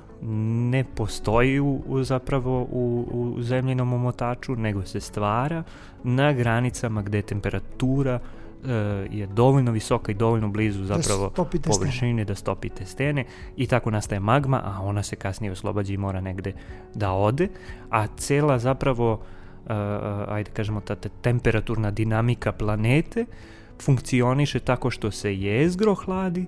ne 0.71 0.85
postoji 0.95 1.61
u, 1.61 1.83
u 1.87 2.03
zapravo 2.03 2.63
u, 2.63 3.07
u 3.13 3.43
zemljinom 3.43 3.93
omotaču, 3.93 4.57
nego 4.57 4.83
se 4.83 5.01
stvara 5.01 5.63
na 6.05 6.33
granicama 6.33 7.03
gde 7.03 7.23
temperatura 7.23 8.15
uh, 8.15 8.42
je 9.11 9.27
dovoljno 9.27 9.73
visoka 9.73 10.13
i 10.13 10.15
dovoljno 10.15 10.49
blizu 10.49 10.85
zapravo 10.85 11.33
da 11.37 11.45
površini 11.45 12.13
stene. 12.13 12.25
da 12.25 12.35
stopite 12.35 12.87
stene 12.87 13.25
i 13.57 13.67
tako 13.67 13.91
nastaje 13.91 14.21
magma, 14.21 14.61
a 14.65 14.81
ona 14.83 15.03
se 15.03 15.17
kasnije 15.17 15.53
oslobađa 15.53 15.95
i 15.95 15.97
mora 15.97 16.21
negde 16.21 16.53
da 16.95 17.13
ode, 17.13 17.49
a 17.91 18.07
cela 18.17 18.59
zapravo 18.59 19.13
uh, 19.13 19.71
ajde 20.29 20.51
kažemo 20.51 20.81
ta, 20.81 20.95
ta 20.95 21.09
temperaturna 21.09 21.91
dinamika 21.91 22.53
planete 22.53 23.25
funkcioniše 23.83 24.59
tako 24.59 24.91
što 24.91 25.11
se 25.11 25.37
jezgro 25.37 25.95
hladi, 25.95 26.47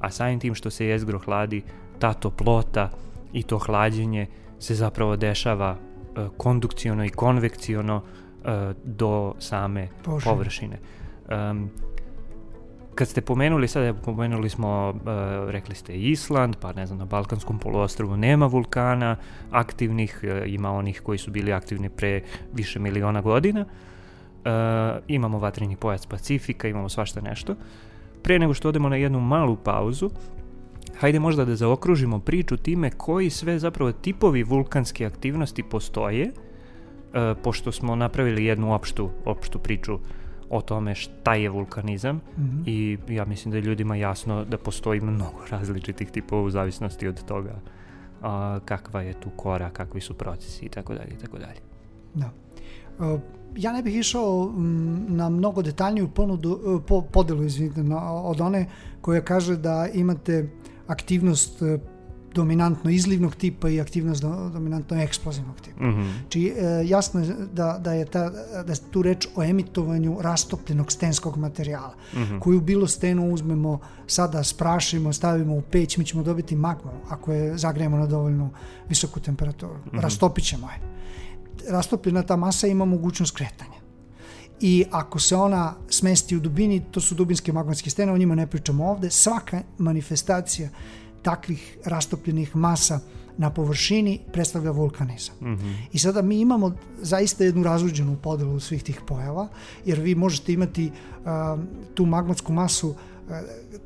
a 0.00 0.10
samim 0.10 0.40
tim 0.40 0.54
što 0.54 0.70
se 0.70 0.86
jezgro 0.86 1.18
hladi, 1.18 1.62
ta 1.98 2.12
toplota 2.12 2.90
i 3.32 3.42
to 3.42 3.58
hlađenje 3.58 4.26
se 4.58 4.74
zapravo 4.74 5.16
dešava 5.16 5.76
uh, 5.76 6.28
kondukciono 6.36 7.04
i 7.04 7.08
konvekciono 7.08 7.96
uh, 7.96 8.50
do 8.84 9.34
same 9.38 9.88
Bože. 10.04 10.24
površine. 10.24 10.78
Um, 11.30 11.70
kad 12.94 13.08
ste 13.08 13.20
pomenuli, 13.20 13.68
sada 13.68 13.94
pomenuli 13.94 14.48
smo, 14.48 14.94
uh, 14.94 15.50
rekli 15.50 15.74
ste 15.74 15.96
Island, 15.96 16.56
pa 16.60 16.72
ne 16.72 16.86
znam, 16.86 16.98
na 16.98 17.04
Balkanskom 17.04 17.58
poluostrovu 17.58 18.16
nema 18.16 18.46
vulkana 18.46 19.16
aktivnih, 19.50 20.20
uh, 20.22 20.52
ima 20.52 20.70
onih 20.72 21.00
koji 21.00 21.18
su 21.18 21.30
bili 21.30 21.52
aktivni 21.52 21.88
pre 21.88 22.22
više 22.52 22.78
miliona 22.78 23.20
godina. 23.20 23.60
Uh, 23.60 25.02
imamo 25.08 25.38
vatreni 25.38 25.76
pojac 25.76 26.06
Pacifika, 26.06 26.68
imamo 26.68 26.88
svašta 26.88 27.20
nešto. 27.20 27.54
Pre 28.22 28.38
nego 28.38 28.54
što 28.54 28.68
odemo 28.68 28.88
na 28.88 28.96
jednu 28.96 29.20
malu 29.20 29.56
pauzu, 29.56 30.10
hajde 30.98 31.18
možda 31.20 31.44
da 31.44 31.56
zaokružimo 31.56 32.18
priču 32.18 32.56
time 32.56 32.90
koji 32.90 33.30
sve 33.30 33.58
zapravo 33.58 33.92
tipovi 33.92 34.42
vulkanske 34.42 35.06
aktivnosti 35.06 35.62
postoje, 35.62 36.30
uh, 36.32 37.38
pošto 37.42 37.72
smo 37.72 37.96
napravili 37.96 38.44
jednu 38.44 38.74
opštu, 38.74 39.10
opštu 39.24 39.58
priču 39.58 39.98
o 40.50 40.60
tome 40.60 40.94
šta 40.94 41.34
je 41.34 41.48
vulkanizam 41.48 42.16
mm 42.16 42.42
-hmm. 42.42 42.62
i 42.66 42.98
ja 43.08 43.24
mislim 43.24 43.52
da 43.52 43.58
je 43.58 43.62
ljudima 43.62 43.96
jasno 43.96 44.44
da 44.44 44.58
postoji 44.58 45.00
mnogo 45.00 45.38
različitih 45.50 46.10
tipova 46.10 46.42
u 46.42 46.50
zavisnosti 46.50 47.08
od 47.08 47.24
toga 47.24 47.60
a, 48.22 48.60
kakva 48.64 49.02
je 49.02 49.20
tu 49.20 49.30
kora, 49.36 49.70
kakvi 49.70 50.00
su 50.00 50.14
procesi 50.14 50.66
i 50.66 50.68
tako 50.68 50.94
dalje 50.94 51.10
i 51.10 51.18
tako 51.18 51.38
dalje. 51.38 51.60
Da. 52.14 52.30
Uh, 52.98 53.20
ja 53.56 53.72
ne 53.72 53.82
bih 53.82 53.96
išao 53.96 54.52
na 55.08 55.28
mnogo 55.28 55.62
detaljniju 55.62 56.08
ponudu, 56.08 56.82
po, 56.86 57.02
podelu 57.02 57.44
izvinite, 57.44 57.84
od 58.22 58.40
one 58.40 58.66
koja 59.00 59.20
kaže 59.20 59.56
da 59.56 59.88
imate 59.94 60.48
aktivnost 60.86 61.62
e, 61.62 61.78
dominantno 62.36 62.90
izlivnog 62.90 63.34
tipa 63.34 63.68
i 63.68 63.80
aktivnost 63.80 64.22
dominantno 64.52 65.02
eksplozivnog 65.02 65.60
tipa. 65.60 65.84
Mm 65.84 65.94
-hmm. 65.94 66.12
Či 66.28 66.46
e, 66.46 66.82
jasno 66.86 67.20
je 67.20 67.34
da, 67.52 67.78
da 67.80 67.92
je 67.92 68.04
ta, 68.04 68.30
da 68.64 68.72
je 68.72 68.78
tu 68.90 69.02
reč 69.02 69.28
o 69.36 69.42
emitovanju 69.42 70.18
rastopljenog 70.20 70.92
stenskog 70.92 71.36
materijala, 71.36 71.94
mm 72.14 72.18
-hmm. 72.18 72.40
koju 72.40 72.60
bilo 72.60 72.86
stenu 72.86 73.32
uzmemo 73.32 73.78
sada 74.06 74.44
sprašimo, 74.44 75.12
stavimo 75.12 75.54
u 75.54 75.62
peć, 75.62 75.96
mi 75.96 76.04
ćemo 76.04 76.22
dobiti 76.22 76.56
magmu 76.56 76.92
ako 77.08 77.32
je 77.32 77.58
zagrejemo 77.58 77.96
na 77.96 78.06
dovoljnu 78.06 78.50
visoku 78.88 79.20
temperaturu. 79.20 79.74
Mm 79.74 79.90
-hmm. 79.90 80.00
Rastopit 80.00 80.44
ćemo 80.44 80.70
je. 80.70 80.80
Rastopljena 81.70 82.22
ta 82.22 82.36
masa 82.36 82.66
ima 82.66 82.84
mogućnost 82.84 83.36
kretanja 83.36 83.86
i 84.60 84.84
ako 84.90 85.18
se 85.18 85.36
ona 85.36 85.74
smesti 85.88 86.36
u 86.36 86.40
dubini, 86.40 86.82
to 86.90 87.00
su 87.00 87.14
dubinske 87.14 87.52
magmatske 87.52 87.90
stene, 87.90 88.12
o 88.12 88.18
njima 88.18 88.34
ne 88.34 88.46
pričamo 88.46 88.90
ovde, 88.90 89.10
svaka 89.10 89.62
manifestacija 89.78 90.68
takvih 91.26 91.78
rastopljenih 91.84 92.56
masa 92.56 93.00
na 93.38 93.50
površini 93.50 94.20
predstavlja 94.32 94.70
vulkanizam. 94.70 95.34
Mm 95.40 95.46
-hmm. 95.46 95.74
I 95.92 95.98
sada 95.98 96.22
mi 96.22 96.40
imamo 96.40 96.72
zaista 97.02 97.44
jednu 97.44 97.62
razluđenu 97.62 98.16
podelu 98.22 98.60
svih 98.60 98.82
tih 98.82 99.00
pojava, 99.06 99.48
jer 99.84 100.00
vi 100.00 100.14
možete 100.14 100.52
imati 100.52 100.86
uh, 100.90 101.60
tu 101.94 102.06
magmatsku 102.06 102.52
masu 102.52 102.88
uh, 102.88 102.96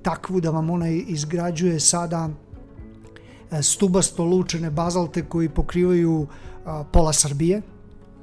takvu 0.03 0.41
da 0.41 0.51
vam 0.51 0.70
ona 0.70 0.88
izgrađuje 0.88 1.80
sada 1.80 2.28
uh, 2.28 3.59
stubasto 3.62 4.24
lučene 4.24 4.70
bazalte 4.70 5.24
koji 5.24 5.49
pokrivaju 5.49 6.20
uh, 6.20 6.26
pola 6.93 7.12
Srbije, 7.12 7.62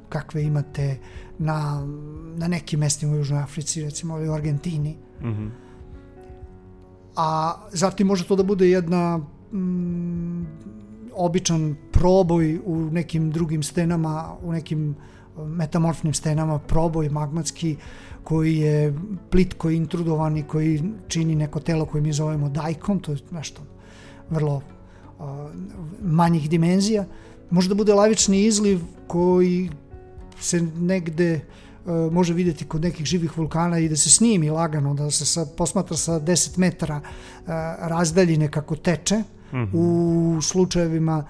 kakve 0.09 0.43
imate 0.43 0.99
na, 1.39 1.87
na 2.35 2.47
nekim 2.47 2.79
mestima 2.79 3.13
u 3.13 3.17
Južnoj 3.17 3.41
Africi, 3.41 3.81
recimo 3.81 4.15
u 4.15 4.33
Argentini. 4.33 4.97
Mm 5.21 5.25
-hmm. 5.25 5.66
A 7.17 7.55
zatim 7.71 8.07
može 8.07 8.27
to 8.27 8.35
da 8.35 8.43
bude 8.43 8.69
jedna 8.69 9.17
mm, 9.53 10.45
običan 11.13 11.75
proboj 11.91 12.59
u 12.65 12.75
nekim 12.75 13.31
drugim 13.31 13.63
stenama, 13.63 14.35
u 14.43 14.51
nekim 14.51 14.95
metamorfnim 15.37 16.13
stenama, 16.13 16.59
proboj 16.59 17.09
magmatski 17.09 17.75
koji 18.23 18.57
je 18.57 18.93
plitko 19.29 19.69
intrudovan 19.69 20.37
i 20.37 20.43
koji 20.43 20.83
čini 21.07 21.35
neko 21.35 21.59
telo 21.59 21.85
koje 21.85 22.01
mi 22.01 22.13
zovemo 22.13 22.49
dajkom, 22.49 22.99
to 22.99 23.11
je 23.11 23.17
nešto 23.31 23.61
vrlo 24.29 24.55
uh, 24.55 25.25
manjih 26.01 26.49
dimenzija. 26.49 27.05
Može 27.49 27.69
da 27.69 27.75
bude 27.75 27.93
lavični 27.93 28.45
izliv 28.45 28.79
koji 29.07 29.69
se 30.39 30.61
negde 30.61 31.35
uh, 31.35 31.66
može 32.11 32.33
videti 32.33 32.65
kod 32.65 32.81
nekih 32.81 33.05
živih 33.05 33.37
vulkana 33.37 33.79
i 33.79 33.89
da 33.89 33.95
se 33.95 34.09
snimi 34.09 34.49
lagano, 34.49 34.93
da 34.93 35.11
se 35.11 35.25
sa, 35.25 35.45
posmatra 35.57 35.97
sa 35.97 36.19
10 36.19 36.57
metara 36.57 36.95
uh, 36.97 37.47
razdaljine 37.79 38.51
kako 38.51 38.75
teče. 38.75 39.17
Mm 39.17 39.57
-hmm. 39.57 39.69
U 39.73 40.41
slučajevima 40.41 41.25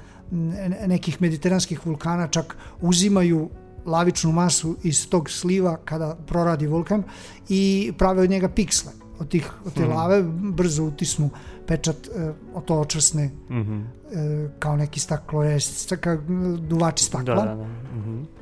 nekih 0.88 1.22
mediteranskih 1.22 1.86
vulkana 1.86 2.28
čak 2.28 2.58
uzimaju 2.82 3.49
lavičnu 3.86 4.32
masu 4.32 4.76
iz 4.84 5.10
tog 5.10 5.30
sliva 5.30 5.78
kada 5.86 6.16
proradi 6.28 6.68
vulkan 6.68 7.03
i 7.49 7.93
prave 7.97 8.22
od 8.22 8.30
njega 8.30 8.49
piksle 8.49 8.91
od, 9.20 9.28
tih, 9.28 9.51
od 9.66 9.74
te 9.74 9.86
mm. 9.86 9.89
lave, 9.89 10.24
brzo 10.53 10.84
utisnu 10.84 11.30
pečat, 11.68 11.95
uh, 12.08 12.36
o 12.53 12.62
to 12.62 12.80
očvrsne 12.80 13.30
mm 13.49 13.55
-hmm. 13.55 13.84
uh, 13.84 14.51
kao 14.60 14.78
neki 14.78 14.99
staklo, 14.99 15.43
kao 16.01 16.18
duvači 16.58 17.03
stakla. 17.03 17.36
Da, 17.36 17.41
da, 17.41 17.55
da. 17.55 17.64
Mm 17.64 18.03
-hmm. 18.05 18.36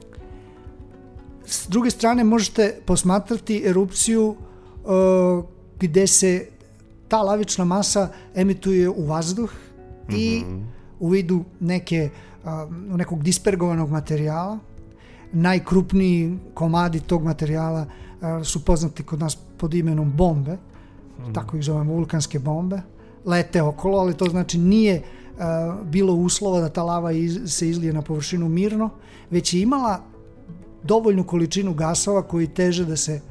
S 1.45 1.67
druge 1.69 1.89
strane 1.89 2.23
možete 2.23 2.79
posmatrati 2.85 3.63
erupciju 3.65 4.35
uh, 4.83 5.45
gde 5.79 6.07
se 6.07 6.47
ta 7.07 7.21
lavična 7.21 7.65
masa 7.65 8.09
emituje 8.35 8.89
u 8.89 9.05
vazduh 9.05 9.51
mm 9.51 10.13
-hmm. 10.13 10.17
i 10.17 10.43
mhm. 10.45 10.61
u 10.99 11.09
vidu 11.09 11.43
neke, 11.59 12.09
uh, 12.43 12.49
nekog 12.97 13.23
dispergovanog 13.23 13.89
materijala. 13.89 14.59
Najkrupniji 15.31 16.37
komadi 16.53 16.99
tog 16.99 17.23
materijala 17.23 17.85
uh, 17.85 18.45
su 18.45 18.65
poznati 18.65 19.03
kod 19.03 19.19
nas 19.19 19.37
pod 19.57 19.73
imenom 19.73 20.11
bombe, 20.11 20.53
mm 20.53 21.23
-hmm. 21.23 21.33
tako 21.33 21.57
ih 21.57 21.63
zovemo 21.63 21.93
vulkanske 21.93 22.39
bombe. 22.39 22.81
Lete 23.25 23.61
okolo, 23.61 23.97
ali 23.99 24.13
to 24.13 24.25
znači 24.25 24.57
nije 24.57 25.01
uh, 25.01 25.85
bilo 25.85 26.13
uslova 26.13 26.59
da 26.59 26.69
ta 26.69 26.83
lava 26.83 27.11
iz, 27.11 27.39
se 27.45 27.69
izlije 27.69 27.93
na 27.93 28.01
površinu 28.01 28.49
mirno, 28.49 28.89
već 29.29 29.53
je 29.53 29.61
imala 29.61 30.14
dovoljnu 30.85 31.23
količinu 31.23 31.73
gasova 31.73 32.21
koji 32.21 32.47
teže 32.47 32.85
da 32.85 32.95
se 32.95 33.21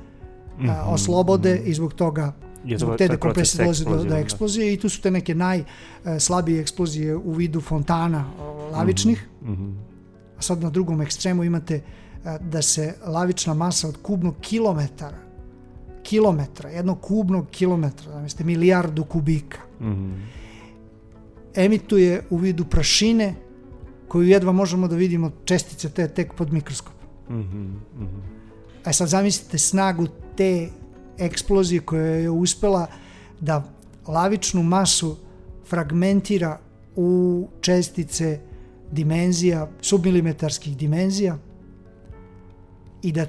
mm 0.59 0.65
-hmm. 0.65 0.83
oslobode 0.87 1.55
mm 1.55 1.59
-hmm. 1.59 1.71
i 1.71 1.75
zbog 1.75 1.95
toga 1.95 2.33
je 2.65 2.79
zbog 2.79 2.97
te 2.97 3.09
dekompresije 3.09 3.65
dolazi 3.65 3.85
do, 3.85 3.97
do 3.97 4.05
da. 4.05 4.19
eksplozije 4.19 4.73
i 4.73 4.77
tu 4.77 4.89
su 4.89 5.01
te 5.01 5.11
neke 5.11 5.35
najslabije 5.35 6.61
eksplozije 6.61 7.17
u 7.17 7.33
vidu 7.33 7.61
fontana 7.61 8.25
lavičnih. 8.73 9.29
Mm 9.43 9.53
-hmm. 9.53 9.75
A 10.39 10.43
sad 10.43 10.63
na 10.63 10.71
drugom 10.71 11.01
ekstremu 11.01 11.45
imate 11.45 11.83
da 12.41 12.63
se 12.63 12.95
lavična 13.07 13.55
masa 13.55 13.89
od 13.89 13.97
kubnog 14.03 14.35
kilometara 14.41 15.25
kilometra, 16.05 16.71
jednog 16.71 17.01
kubnog 17.01 17.47
kilometra, 17.51 18.13
zamislite, 18.13 18.45
milijardu 18.45 19.05
kubika, 19.05 19.59
mm 19.81 19.87
-hmm. 19.87 20.15
emituje 21.55 22.25
u 22.31 22.37
vidu 22.37 22.65
prašine 22.65 23.35
koju 24.09 24.29
jedva 24.29 24.53
možemo 24.53 24.89
da 24.89 24.97
vidimo 24.97 25.31
čestice 25.45 25.91
te 25.91 26.09
tek 26.09 26.35
pod 26.35 26.53
mikroskopom. 26.53 26.94
Mm 27.29 27.35
-hmm, 27.35 28.07
A 28.85 28.93
sad 28.93 29.09
zamislite 29.09 29.59
snagu 29.59 30.07
te 30.37 30.69
eksplozije 31.19 31.81
koja 31.81 32.03
je 32.03 32.31
uspela 32.31 32.87
da 33.41 33.65
lavičnu 34.07 34.63
masu 34.63 35.17
fragmentira 35.69 36.59
u 36.97 37.49
čestice 37.61 38.41
dimenzija, 38.93 39.69
submilimetarskih 39.81 40.77
dimenzija 40.77 41.39
i 43.03 43.13
da 43.13 43.27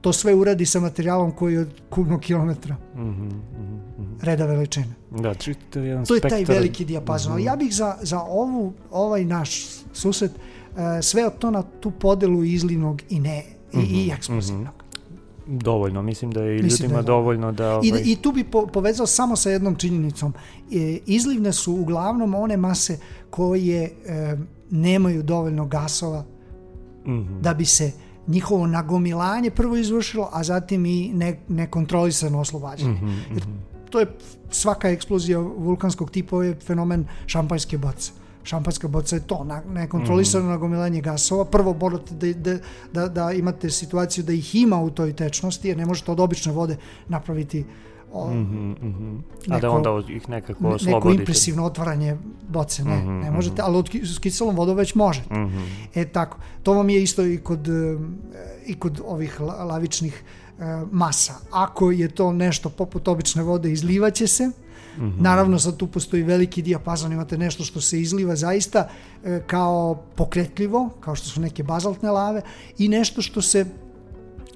to 0.00 0.12
sve 0.12 0.34
uradi 0.34 0.66
sa 0.66 0.80
materijalom 0.80 1.32
koji 1.32 1.54
je 1.54 1.60
od 1.60 1.80
kubnog 1.90 2.20
kilometra 2.20 2.76
mm 2.94 3.00
-hmm, 3.00 3.10
mm 3.12 3.82
-hmm. 3.98 4.24
reda 4.24 4.46
veličine. 4.46 4.94
Da, 5.10 5.34
to 5.70 5.80
je 5.80 5.88
jedan 5.88 6.04
To 6.04 6.14
je 6.14 6.20
taj 6.20 6.44
veliki 6.44 6.84
dijapazon. 6.84 7.32
Mm 7.32 7.36
-hmm. 7.36 7.46
Ja 7.46 7.56
bih 7.56 7.74
za, 7.74 7.96
za 8.02 8.20
ovu, 8.22 8.72
ovaj 8.90 9.24
naš 9.24 9.66
susret 9.92 10.30
uh, 10.30 10.57
sve 11.02 11.30
to 11.38 11.50
na 11.50 11.62
tu 11.62 11.90
podelu 11.90 12.44
izlivnog 12.44 13.02
i 13.10 13.20
ne 13.20 13.44
i, 13.72 13.76
mm 13.76 13.80
-hmm. 13.80 14.06
i 14.06 14.10
eksplozivnog. 14.10 14.66
Mm 14.66 14.68
-hmm. 14.68 14.88
Dovoljno, 15.50 16.02
mislim 16.02 16.30
da 16.30 16.42
je 16.42 16.58
i 16.58 16.62
Mislim 16.62 16.88
da 16.88 16.94
ljudima 16.94 16.98
je 16.98 17.02
dovoljno 17.02 17.52
da... 17.52 17.80
I, 17.82 17.90
Ovaj, 17.90 18.02
I 18.04 18.16
tu 18.16 18.32
bi 18.32 18.44
po- 18.44 18.66
povezao 18.66 19.06
samo 19.06 19.36
sa 19.36 19.50
jednom 19.50 19.74
činjenicom. 19.74 20.32
E, 20.72 20.98
izlivne 21.06 21.52
su 21.52 21.72
uglavnom 21.72 22.34
one 22.34 22.56
mase 22.56 22.98
koje 23.30 23.84
e, 23.84 24.36
nemaju 24.70 25.22
dovoljno 25.22 25.66
gasova 25.66 26.24
mhm, 27.06 27.40
da 27.40 27.54
bi 27.54 27.64
se 27.64 27.92
njihovo 28.26 28.66
nagomilanje 28.66 29.50
prvo 29.50 29.76
izvršilo, 29.76 30.28
a 30.32 30.44
zatim 30.44 30.86
i 30.86 31.12
ne, 31.14 31.40
nekontrolisano 31.48 32.40
oslobađanje. 32.40 32.92
mhm, 32.92 33.08
Jer 33.08 33.42
mhm. 33.42 33.56
to 33.90 34.00
je 34.00 34.06
svaka 34.50 34.88
eksplozija 34.88 35.38
vulkanskog 35.38 36.10
tipa 36.10 36.44
je 36.44 36.54
fenomen 36.54 37.06
šampanjske 37.26 37.78
boce. 37.78 38.12
Šampanjska 38.48 38.88
boca 38.88 39.16
je 39.16 39.22
to, 39.22 39.44
na- 39.44 39.62
nekontrolisano 39.66 40.44
Mhm. 40.44 40.50
nagomilanje 40.50 41.00
gasova. 41.02 41.44
Prvo 41.46 41.74
morate 41.74 42.14
da, 42.14 42.32
da, 42.34 42.58
da, 42.92 43.08
da 43.10 43.32
imate 43.32 43.70
situaciju 43.70 44.24
da 44.24 44.32
ih 44.34 44.54
ima 44.56 44.78
u 44.78 44.90
toj 44.90 45.12
tečnosti, 45.14 45.68
jer 45.68 45.76
ne 45.76 45.86
možete 45.86 46.10
od 46.10 46.20
obične 46.20 46.52
vode 46.52 46.76
napraviti 47.08 47.64
o, 48.12 48.30
Mhm, 48.30 48.70
mhm. 48.72 49.16
A 49.42 49.48
neko- 49.48 49.60
da 49.60 49.70
onda 49.70 50.08
ih 50.08 50.28
nekako 50.28 50.62
ne- 50.62 50.68
neko 50.68 50.76
oslobodite. 50.76 51.20
impresivno 51.20 51.64
otvaranje 51.64 52.16
boce. 52.48 52.84
Ne, 52.84 52.96
Mhm, 52.96 53.18
ne 53.18 53.30
možete, 53.30 53.62
ali 53.62 53.76
od, 53.76 53.90
s 53.96 54.18
kiselom 54.18 54.56
vodom 54.56 54.76
već 54.76 54.94
možete. 54.94 55.34
Mhm, 55.34 55.58
E 55.94 56.04
tako, 56.06 56.38
to 56.62 56.72
vam 56.72 56.90
je 56.90 57.02
isto 57.02 57.24
i 57.24 57.38
kod, 57.38 57.68
e, 57.68 57.98
i 58.66 58.74
kod 58.76 59.00
ovih 59.06 59.40
la- 59.40 59.64
lavičnih 59.64 60.22
e, 60.58 60.62
masa. 60.90 61.32
Ako 61.52 61.90
je 61.92 62.08
to 62.10 62.32
nešto 62.32 62.70
poput 62.70 63.08
obične 63.08 63.42
vode, 63.42 63.72
izlivaće 63.72 64.26
se. 64.26 64.50
Mhm. 64.96 65.22
Naravno, 65.22 65.58
sad 65.58 65.76
tu 65.76 65.86
postoji 65.86 66.22
veliki 66.22 66.62
dijapazon, 66.62 67.12
imate 67.12 67.38
nešto 67.38 67.64
što 67.64 67.80
se 67.80 68.00
izliva 68.00 68.36
zaista 68.36 68.88
e, 69.24 69.42
kao 69.46 70.02
pokretljivo, 70.14 70.90
kao 71.00 71.14
što 71.14 71.28
su 71.28 71.40
neke 71.40 71.62
bazaltne 71.62 72.10
lave, 72.10 72.42
i 72.78 72.88
nešto 72.88 73.22
što 73.22 73.42
se 73.42 73.66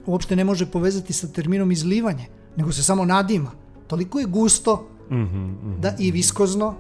uopšte 0.07 0.37
ne 0.37 0.45
može 0.45 0.67
povezati 0.67 1.13
sa 1.13 1.29
terminom 1.29 1.73
izlivanje, 1.73 2.27
nego 2.57 2.73
se 2.73 2.83
samo 2.83 3.05
nadima. 3.05 3.51
Toliko 3.87 4.19
je 4.19 4.27
gusto 4.27 4.89
Mhm, 5.13 5.39
mhm. 5.39 5.81
da 5.81 5.95
i 5.99 6.11
viskozno 6.11 6.75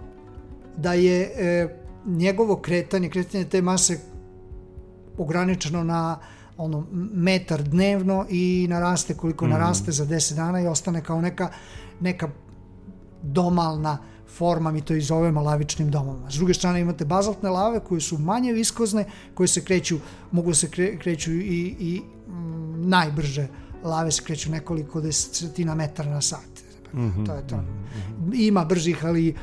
da 0.77 0.93
je 0.93 1.21
e, 1.23 1.69
njegovo 2.07 2.57
kretanje, 2.57 3.09
kretanje 3.09 3.45
te 3.45 3.63
mase 3.63 3.99
ograničeno 5.19 5.85
na 5.85 6.19
ono 6.57 6.87
metar 7.13 7.63
dnevno 7.63 8.27
i 8.31 8.67
naraste 8.71 9.15
koliko 9.15 9.47
naraste 9.47 9.93
za 9.93 10.07
10 10.07 10.35
dana 10.35 10.61
i 10.61 10.67
ostane 10.67 11.05
kao 11.05 11.21
neka 11.21 11.51
neka 12.01 12.29
domalna 13.23 13.99
forma, 14.37 14.71
mi 14.73 14.81
to 14.81 14.95
i 14.95 15.01
zovemo 15.01 15.43
lavičnim 15.43 15.91
domama. 15.91 16.31
S 16.31 16.35
druge 16.35 16.55
strane 16.55 16.81
imate 16.81 17.05
bazaltne 17.05 17.51
lave 17.51 17.81
koje 17.81 18.01
su 18.01 18.19
manje 18.19 18.53
viskozne, 18.53 19.05
koje 19.35 19.49
se 19.49 19.65
kreću, 19.65 19.99
mogu 20.31 20.51
da 20.51 20.55
se 20.55 20.71
kre, 20.71 20.97
kreću 20.99 21.33
i, 21.33 21.77
i 21.81 22.03
mm, 22.29 22.89
najbrže 22.89 23.49
lave 23.85 24.11
se 24.11 24.23
kreću 24.23 24.51
nekoliko 24.51 25.01
desetina 25.01 25.75
metara 25.75 26.11
na 26.11 26.21
sat. 26.21 26.63
Mhm, 26.95 27.25
To 27.25 27.35
je 27.35 27.47
to. 27.47 27.61
Ima 28.35 28.65
bržih, 28.65 29.05
ali 29.05 29.35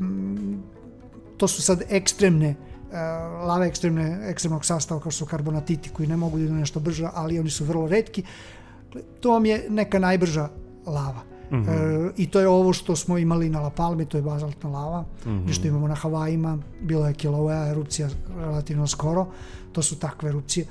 mm, 0.00 0.54
to 1.36 1.48
su 1.48 1.62
sad 1.62 1.82
ekstremne 1.88 2.50
uh, 2.50 2.94
lave 3.48 3.66
ekstremne, 3.66 4.30
ekstremnog 4.30 4.64
sastava 4.64 5.00
kao 5.00 5.10
što 5.10 5.24
su 5.24 5.30
karbonatiti 5.30 5.90
koji 5.90 6.08
ne 6.08 6.16
mogu 6.16 6.38
da 6.38 6.44
idu 6.44 6.54
nešto 6.54 6.80
brže, 6.80 7.08
ali 7.14 7.38
oni 7.38 7.50
su 7.50 7.64
vrlo 7.64 7.88
redki. 7.88 8.22
To 9.20 9.30
vam 9.30 9.46
je 9.46 9.66
neka 9.68 9.98
najbrža 9.98 10.48
lava. 10.86 11.37
Mhm. 11.52 11.68
E, 11.68 11.74
I 12.16 12.26
to 12.26 12.40
je 12.40 12.48
ovo 12.48 12.72
što 12.72 12.96
smo 12.96 13.18
imali 13.18 13.48
na 13.48 13.60
La 13.60 13.70
Palmi, 13.70 14.04
to 14.04 14.16
je 14.16 14.22
bazaltna 14.22 14.70
lava, 14.70 15.04
Mhm. 15.20 15.48
i 15.48 15.52
što 15.52 15.68
imamo 15.68 15.88
na 15.88 15.94
Havajima, 15.94 16.58
bilo 16.80 17.06
je 17.06 17.14
Kilauea 17.14 17.66
erupcija 17.66 18.08
relativno 18.36 18.86
skoro, 18.86 19.26
to 19.72 19.82
su 19.82 19.96
takve 19.96 20.28
erupcije. 20.28 20.66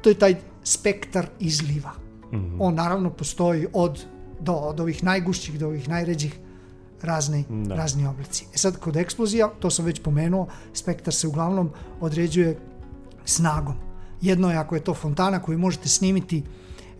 To 0.00 0.08
je 0.08 0.14
taj 0.14 0.34
spektar 0.64 1.26
izliva. 1.40 1.90
Mhm. 2.32 2.56
On 2.60 2.74
naravno 2.74 3.10
postoji 3.10 3.66
od 3.72 4.04
do 4.40 4.52
od 4.52 4.80
ovih 4.80 5.04
najgušćih 5.04 5.58
do 5.58 5.66
ovih 5.66 5.88
najređih 5.88 6.38
razni, 7.02 7.44
Da. 7.48 7.74
razni 7.74 8.06
oblici. 8.06 8.46
E 8.54 8.58
sad, 8.58 8.76
kod 8.76 8.96
eksplozija, 8.96 9.48
to 9.60 9.70
sam 9.70 9.84
već 9.84 10.00
pomenuo, 10.02 10.46
spektar 10.72 11.14
se 11.14 11.28
uglavnom 11.28 11.70
određuje 12.00 12.58
snagom. 13.24 13.74
Jedno 14.20 14.50
je 14.50 14.56
ako 14.56 14.74
je 14.74 14.80
to 14.80 14.94
fontana 14.94 15.42
koju 15.42 15.58
možete 15.58 15.88
snimiti 15.88 16.42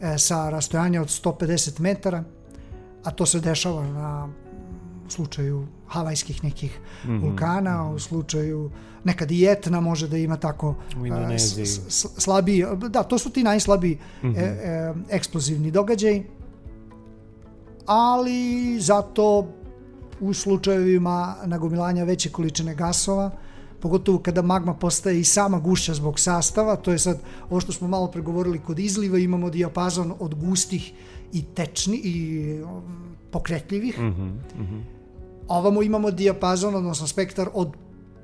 e, 0.00 0.18
sa 0.18 0.50
rastojanja 0.50 1.00
od 1.02 1.08
150 1.08 1.80
metara, 1.80 2.24
a 3.04 3.10
to 3.10 3.26
se 3.26 3.40
dešava 3.40 3.82
na 3.84 4.28
u 5.06 5.10
slučaju 5.10 5.66
havajskih 5.86 6.44
nekih 6.44 6.78
Mhm. 7.04 7.18
vulkana, 7.18 7.90
u 7.90 7.98
slučaju 7.98 8.70
nekad 9.04 9.30
i 9.30 9.46
Etna 9.46 9.80
može 9.80 10.08
da 10.08 10.16
ima 10.18 10.36
tako 10.36 10.74
U 10.96 11.06
Indoneziji. 11.06 11.66
s- 11.66 11.82
slabiji, 12.16 12.64
da, 12.88 13.02
to 13.02 13.18
su 13.18 13.30
ti 13.30 13.42
najslabiji 13.42 13.98
Mhm. 14.20 14.34
e, 14.36 14.40
e, 14.40 14.94
eksplozivni 15.10 15.70
događaji, 15.70 16.24
ali 17.86 18.34
zato 18.80 19.46
u 20.20 20.32
slučajevima 20.34 21.36
nagomilanja 21.44 22.04
veće 22.04 22.30
količine 22.30 22.74
gasova, 22.74 23.30
pogotovo 23.80 24.18
kada 24.18 24.42
magma 24.42 24.74
postaje 24.74 25.20
i 25.20 25.24
sama 25.24 25.58
gušća 25.58 25.94
zbog 25.94 26.20
sastava, 26.20 26.76
to 26.76 26.92
je 26.92 26.98
sad 26.98 27.18
ovo 27.44 27.60
što 27.60 27.72
smo 27.72 27.88
malo 27.88 28.06
pregovorili 28.06 28.58
kod 28.58 28.78
izliva, 28.78 29.18
imamo 29.18 29.50
dijapazon 29.50 30.14
od 30.18 30.34
gustih 30.36 30.92
i 31.32 31.42
tečni 31.44 31.96
i 31.96 32.16
um, 32.62 32.82
pokretljivih, 33.30 33.98
Mhm, 33.98 34.26
mhm. 34.54 34.78
ovamo 35.48 35.82
imamo 35.82 36.10
dijapazon, 36.10 36.74
odnosno 36.74 37.06
spektar 37.06 37.48
od 37.54 37.72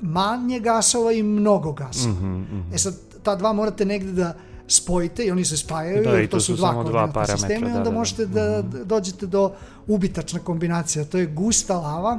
manje 0.00 0.60
gasova 0.60 1.12
i 1.12 1.22
mnogo 1.22 1.72
gasova. 1.72 2.12
Mhm, 2.12 2.26
mhm. 2.32 2.60
E 2.74 2.78
sad, 2.78 2.94
ta 3.22 3.36
dva 3.36 3.52
morate 3.52 3.84
negde 3.84 4.12
da 4.12 4.34
spojite 4.68 5.24
i 5.24 5.30
oni 5.30 5.44
se 5.44 5.56
spajaju, 5.56 6.04
Da, 6.04 6.10
jer 6.10 6.26
to 6.26 6.30
to 6.30 6.40
su 6.40 6.46
su 6.46 6.56
dva 6.56 6.72
koordinatna 6.74 7.26
sistema 7.28 7.56
i 7.58 7.60
da, 7.62 7.66
onda 7.68 7.78
da, 7.80 7.84
da. 7.84 7.90
možete 7.92 8.26
da 8.26 8.62
Mhm. 8.62 8.76
dođete 8.84 9.26
do 9.26 9.52
ubitačna 9.86 10.40
kombinacija. 10.40 11.04
To 11.04 11.18
je 11.18 11.26
gusta 11.26 11.76
lava 11.76 12.18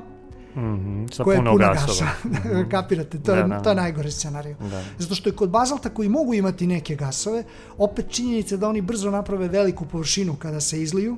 Mhm, 0.55 1.05
Sa 1.07 1.23
koja 1.23 1.35
je 1.35 1.39
puno 1.39 1.55
gasa. 1.57 2.05
Kapirate, 2.71 3.19
to 3.19 3.31
je, 3.33 3.41
Da, 3.41 3.47
da, 3.47 3.59
to 3.59 3.69
je 3.69 3.75
da. 3.75 3.81
najgore 3.81 4.11
scenarij. 4.11 4.53
Da. 4.55 4.83
Zato 4.97 5.15
što 5.15 5.29
je 5.29 5.35
kod 5.35 5.49
bazalta 5.49 5.89
koji 5.89 6.09
mogu 6.09 6.33
imati 6.33 6.67
neke 6.67 6.95
gasove, 6.95 7.43
opet 7.77 8.05
činjenica 8.09 8.57
da 8.57 8.69
oni 8.69 8.81
brzo 8.81 9.11
naprave 9.11 9.47
veliku 9.47 9.85
površinu 9.85 10.35
kada 10.35 10.61
se 10.61 10.81
izliju, 10.81 11.17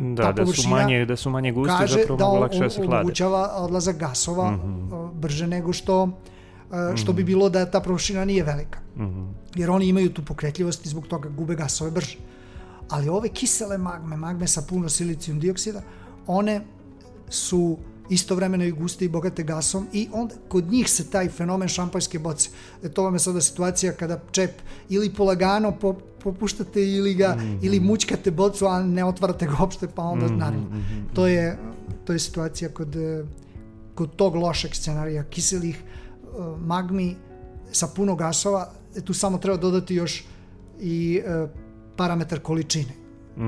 Da, 0.00 0.22
Ta 0.24 0.32
da 0.34 0.46
su 0.46 0.68
manje, 0.68 1.04
da 1.06 1.16
su 1.16 1.30
manje 1.30 1.52
gusti, 1.52 1.74
kaže 1.78 1.94
zapravo 1.94 2.18
da 2.18 2.26
on, 2.26 2.40
lakše 2.40 2.58
da 2.60 2.70
se 2.70 2.76
hlade. 2.78 2.96
omogućava 2.96 3.52
odlazak 3.56 3.96
gasova 3.96 4.50
Mhm. 4.50 4.92
o, 4.92 5.08
brže 5.08 5.46
nego 5.46 5.72
što, 5.72 6.08
e, 6.92 6.96
što 6.96 7.12
bi 7.12 7.24
bilo 7.24 7.48
da 7.48 7.66
ta 7.66 7.80
površina 7.80 8.24
nije 8.24 8.44
velika. 8.44 8.78
Mhm. 8.96 9.24
jer 9.54 9.70
oni 9.70 9.86
imaju 9.86 10.10
tu 10.10 10.24
pokretljivost 10.24 10.86
i 10.86 10.90
zbog 10.90 11.06
toga 11.06 11.28
gube 11.30 11.54
gasove 11.54 11.90
brže. 11.90 12.16
Ali 12.88 13.08
ove 13.08 13.28
kisele 13.30 13.78
magme, 13.78 14.16
magme 14.16 14.46
sa 14.46 14.62
puno 14.62 14.88
silicijum 14.88 15.40
dioksida, 15.40 15.82
one 16.26 16.60
su 17.28 17.76
istovremeno 18.10 18.64
i 18.64 18.70
guste 18.70 19.04
i 19.04 19.08
bogate 19.08 19.42
gasom 19.42 19.86
i 19.92 20.08
onda 20.12 20.34
kod 20.48 20.70
njih 20.70 20.90
se 20.90 21.10
taj 21.10 21.28
fenomen 21.28 21.68
šampanjske 21.68 22.18
boce. 22.18 22.50
E, 22.82 22.88
to 22.88 23.02
vam 23.02 23.14
je 23.14 23.18
sada 23.18 23.40
situacija 23.40 23.92
kada 23.92 24.20
čep 24.30 24.50
ili 24.88 25.14
polagano 25.14 25.72
po, 25.72 25.94
popuštate 26.22 26.82
ili 26.88 27.14
ga 27.14 27.36
ili 27.62 27.80
mućkate 27.80 28.30
bocu, 28.30 28.66
a 28.66 28.82
ne 28.82 29.04
otvarate 29.04 29.46
ga 29.46 29.56
uopšte, 29.60 29.88
pa 29.94 30.02
onda 30.02 30.28
naravno. 30.28 30.66
To 31.14 31.26
je 31.26 31.58
to 32.08 32.12
je 32.12 32.18
situacija 32.18 32.70
kod 32.70 32.96
e, 32.96 33.24
kod 33.94 34.16
tog 34.16 34.36
lošeg 34.36 34.74
scenarija 34.74 35.24
kiselih 35.24 35.76
e, 35.76 36.28
magmi 36.58 37.16
sa 37.72 37.86
puno 37.96 38.14
gasova, 38.16 38.70
e, 38.96 39.00
tu 39.00 39.14
samo 39.14 39.38
treba 39.38 39.56
dodati 39.56 39.94
još 39.94 40.24
i 40.80 41.20
parametar 41.96 42.40
količine. 42.40 42.92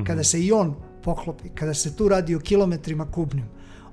Kada 0.07 0.25
se 0.25 0.41
i 0.43 0.53
on 0.53 0.75
poklopi, 1.03 1.49
kada 1.55 1.75
se 1.75 1.97
tu 1.97 2.09
radi 2.09 2.35
o 2.35 2.41
kilometrima 2.41 3.07
kubnim, 3.11 3.45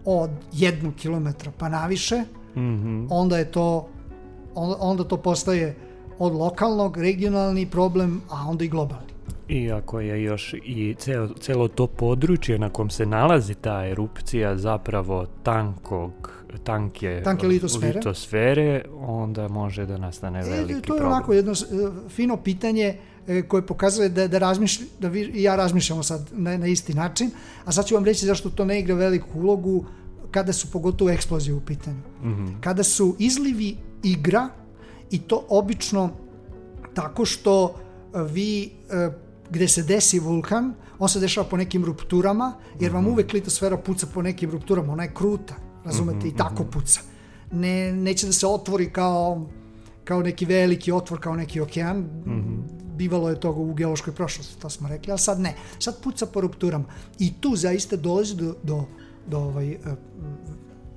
od 0.07 0.29
jednog 0.53 0.93
kilometra 0.95 1.51
pa 1.57 1.69
naviše, 1.69 2.23
Mhm. 2.51 3.07
onda 3.09 3.37
je 3.37 3.51
to 3.51 3.87
on- 4.55 4.75
onda 4.79 5.03
to 5.03 5.17
postaje 5.17 5.75
od 6.19 6.33
lokalnog, 6.33 6.97
regionalni 6.97 7.65
problem, 7.67 8.21
a 8.29 8.45
onda 8.47 8.63
i 8.63 8.69
globalni. 8.69 9.07
Iako 9.49 9.99
je 9.99 10.23
još 10.23 10.53
i 10.55 10.95
ceo, 10.95 11.27
celo 11.29 11.67
to 11.67 11.87
područje 11.87 12.59
na 12.59 12.69
kom 12.69 12.89
se 12.89 13.05
nalazi 13.05 13.53
ta 13.55 13.85
erupcija 13.85 14.57
zapravo 14.57 15.25
tankog, 15.43 16.11
tanke, 16.63 17.21
Tanke 17.23 17.47
litosfere. 17.47 17.93
litosfere, 17.93 18.81
onda 18.97 19.47
može 19.47 19.85
da 19.85 19.97
nastane 19.97 20.41
veliki 20.41 20.63
E, 20.63 20.67
to 20.67 20.75
je 20.75 20.81
problem. 20.81 21.07
onako 21.07 21.33
jedno 21.33 21.51
e, 21.51 21.55
fino 22.09 22.37
pitanje 22.37 22.97
e, 23.27 23.41
koje 23.41 23.65
pokazuje 23.65 24.09
da, 24.09 24.27
da, 24.27 24.37
razmišlj, 24.37 24.85
da 24.99 25.07
vi 25.07 25.21
i 25.21 25.43
ja 25.43 25.55
razmišljamo 25.55 26.03
sad 26.03 26.29
na, 26.31 26.57
na 26.57 26.67
isti 26.67 26.93
način, 26.93 27.31
a 27.65 27.71
sad 27.71 27.85
ću 27.85 27.95
vam 27.95 28.05
reći 28.05 28.25
zašto 28.25 28.49
to 28.49 28.65
ne 28.65 28.79
igra 28.79 28.95
veliku 28.95 29.39
ulogu 29.39 29.85
kada 30.31 30.53
su 30.53 30.71
pogotovo 30.71 31.11
eksplozije 31.11 31.53
u 31.53 31.61
pitanju. 31.61 32.01
Mhm. 32.23 32.47
Kada 32.61 32.83
su 32.83 33.15
izlivi 33.19 33.77
igra 34.03 34.49
i 35.11 35.19
to 35.19 35.45
obično 35.49 36.09
tako 36.93 37.25
što 37.25 37.75
e, 38.13 38.23
vi 38.23 38.71
e, 38.89 39.09
gde 39.49 39.67
se 39.67 39.83
desi 39.83 40.19
vulkan, 40.19 40.73
on 40.99 41.09
se 41.09 41.19
dešava 41.19 41.47
po 41.47 41.57
nekim 41.57 41.85
rupturama, 41.85 42.53
jer 42.79 42.91
vam 42.91 43.07
uvek 43.07 43.33
litosfera 43.33 43.77
puca 43.77 44.07
po 44.13 44.21
nekim 44.21 44.51
rupturama, 44.51 44.93
ona 44.93 45.03
je 45.03 45.13
kruta, 45.13 45.55
razumete, 45.85 46.27
i 46.27 46.35
tako 46.35 46.63
puca. 46.63 47.01
Ne, 47.51 47.91
neće 47.91 48.25
da 48.25 48.33
se 48.33 48.47
otvori 48.47 48.89
kao, 48.89 49.47
kao 50.03 50.21
neki 50.21 50.45
veliki 50.45 50.91
otvor, 50.91 51.19
kao 51.19 51.35
neki 51.35 51.61
okean, 51.61 52.09
bivalo 52.97 53.29
je 53.29 53.39
toga 53.39 53.59
u 53.59 53.73
geološkoj 53.73 54.13
prošlosti, 54.13 54.59
to 54.61 54.69
smo 54.69 54.89
rekli, 54.89 55.11
ali 55.11 55.19
sad 55.19 55.39
ne. 55.39 55.53
Sad 55.79 56.01
puca 56.03 56.25
po 56.25 56.41
rupturama. 56.41 56.85
I 57.19 57.33
tu 57.33 57.55
zaista 57.55 57.95
dolazi 57.95 58.35
do, 58.35 58.55
do, 58.63 58.85
do, 59.27 59.39
ovaj, 59.39 59.71
e, 59.71 59.77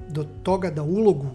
do 0.08 0.24
toga 0.42 0.70
da 0.70 0.82
ulogu 0.82 1.30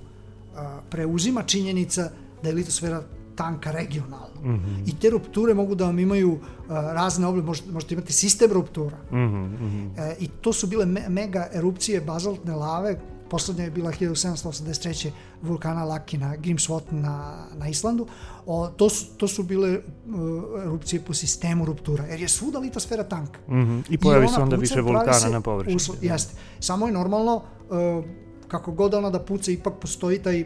preuzima 0.90 1.44
činjenica 1.44 2.10
da 2.44 2.50
je 2.50 2.56
litosfera 2.56 3.04
tanka 3.36 3.72
regionalno. 3.72 4.42
Mm 4.44 4.50
-hmm. 4.50 4.90
I 4.90 5.00
te 5.00 5.10
rupture 5.10 5.54
mogu 5.54 5.76
da 5.76 5.86
vam 5.86 6.00
imaju 6.00 6.32
uh, 6.32 6.40
razne 6.70 7.28
oblike, 7.28 7.46
možete, 7.46 7.72
možete 7.72 7.94
imati 7.94 8.14
sistem 8.14 8.52
ruptura. 8.52 8.98
Mm 9.12 9.16
-hmm. 9.16 9.90
e, 9.98 10.16
I 10.20 10.28
to 10.28 10.54
su 10.54 10.68
bile 10.68 10.86
me, 10.86 11.10
mega 11.10 11.48
erupcije 11.54 12.02
bazaltne 12.02 12.56
lave, 12.56 13.00
poslednja 13.30 13.64
je 13.64 13.72
bila 13.72 13.92
1783. 13.92 15.12
vulkana 15.42 15.84
Laki 15.84 16.18
na 16.18 16.36
Grimsvotn 16.36 17.02
na, 17.02 17.46
na 17.56 17.68
Islandu. 17.68 18.08
O, 18.46 18.68
to, 18.68 18.90
su, 18.90 19.06
to 19.18 19.28
su 19.28 19.44
bile 19.44 19.78
uh, 19.78 20.64
erupcije 20.64 21.02
po 21.02 21.14
sistemu 21.14 21.66
ruptura, 21.66 22.06
jer 22.06 22.22
je 22.22 22.30
svuda 22.30 22.60
litosfera 22.60 23.04
tanka. 23.04 23.40
Mm 23.48 23.54
-hmm. 23.54 23.84
I 23.90 23.98
pojavi 23.98 24.26
I 24.26 24.30
se 24.30 24.42
onda 24.42 24.56
više 24.56 24.82
vulkana 24.82 25.14
se, 25.14 25.30
na 25.30 25.42
površini. 25.42 25.76
Uslo, 25.76 25.96
da. 26.02 26.14
jeste. 26.14 26.36
Samo 26.60 26.88
je 26.88 26.94
normalno, 26.94 27.36
uh, 27.36 28.06
kako 28.48 28.72
god 28.72 28.94
ona 28.94 29.10
da 29.10 29.20
puca, 29.20 29.52
ipak 29.52 29.74
postoji 29.82 30.20
taj 30.20 30.46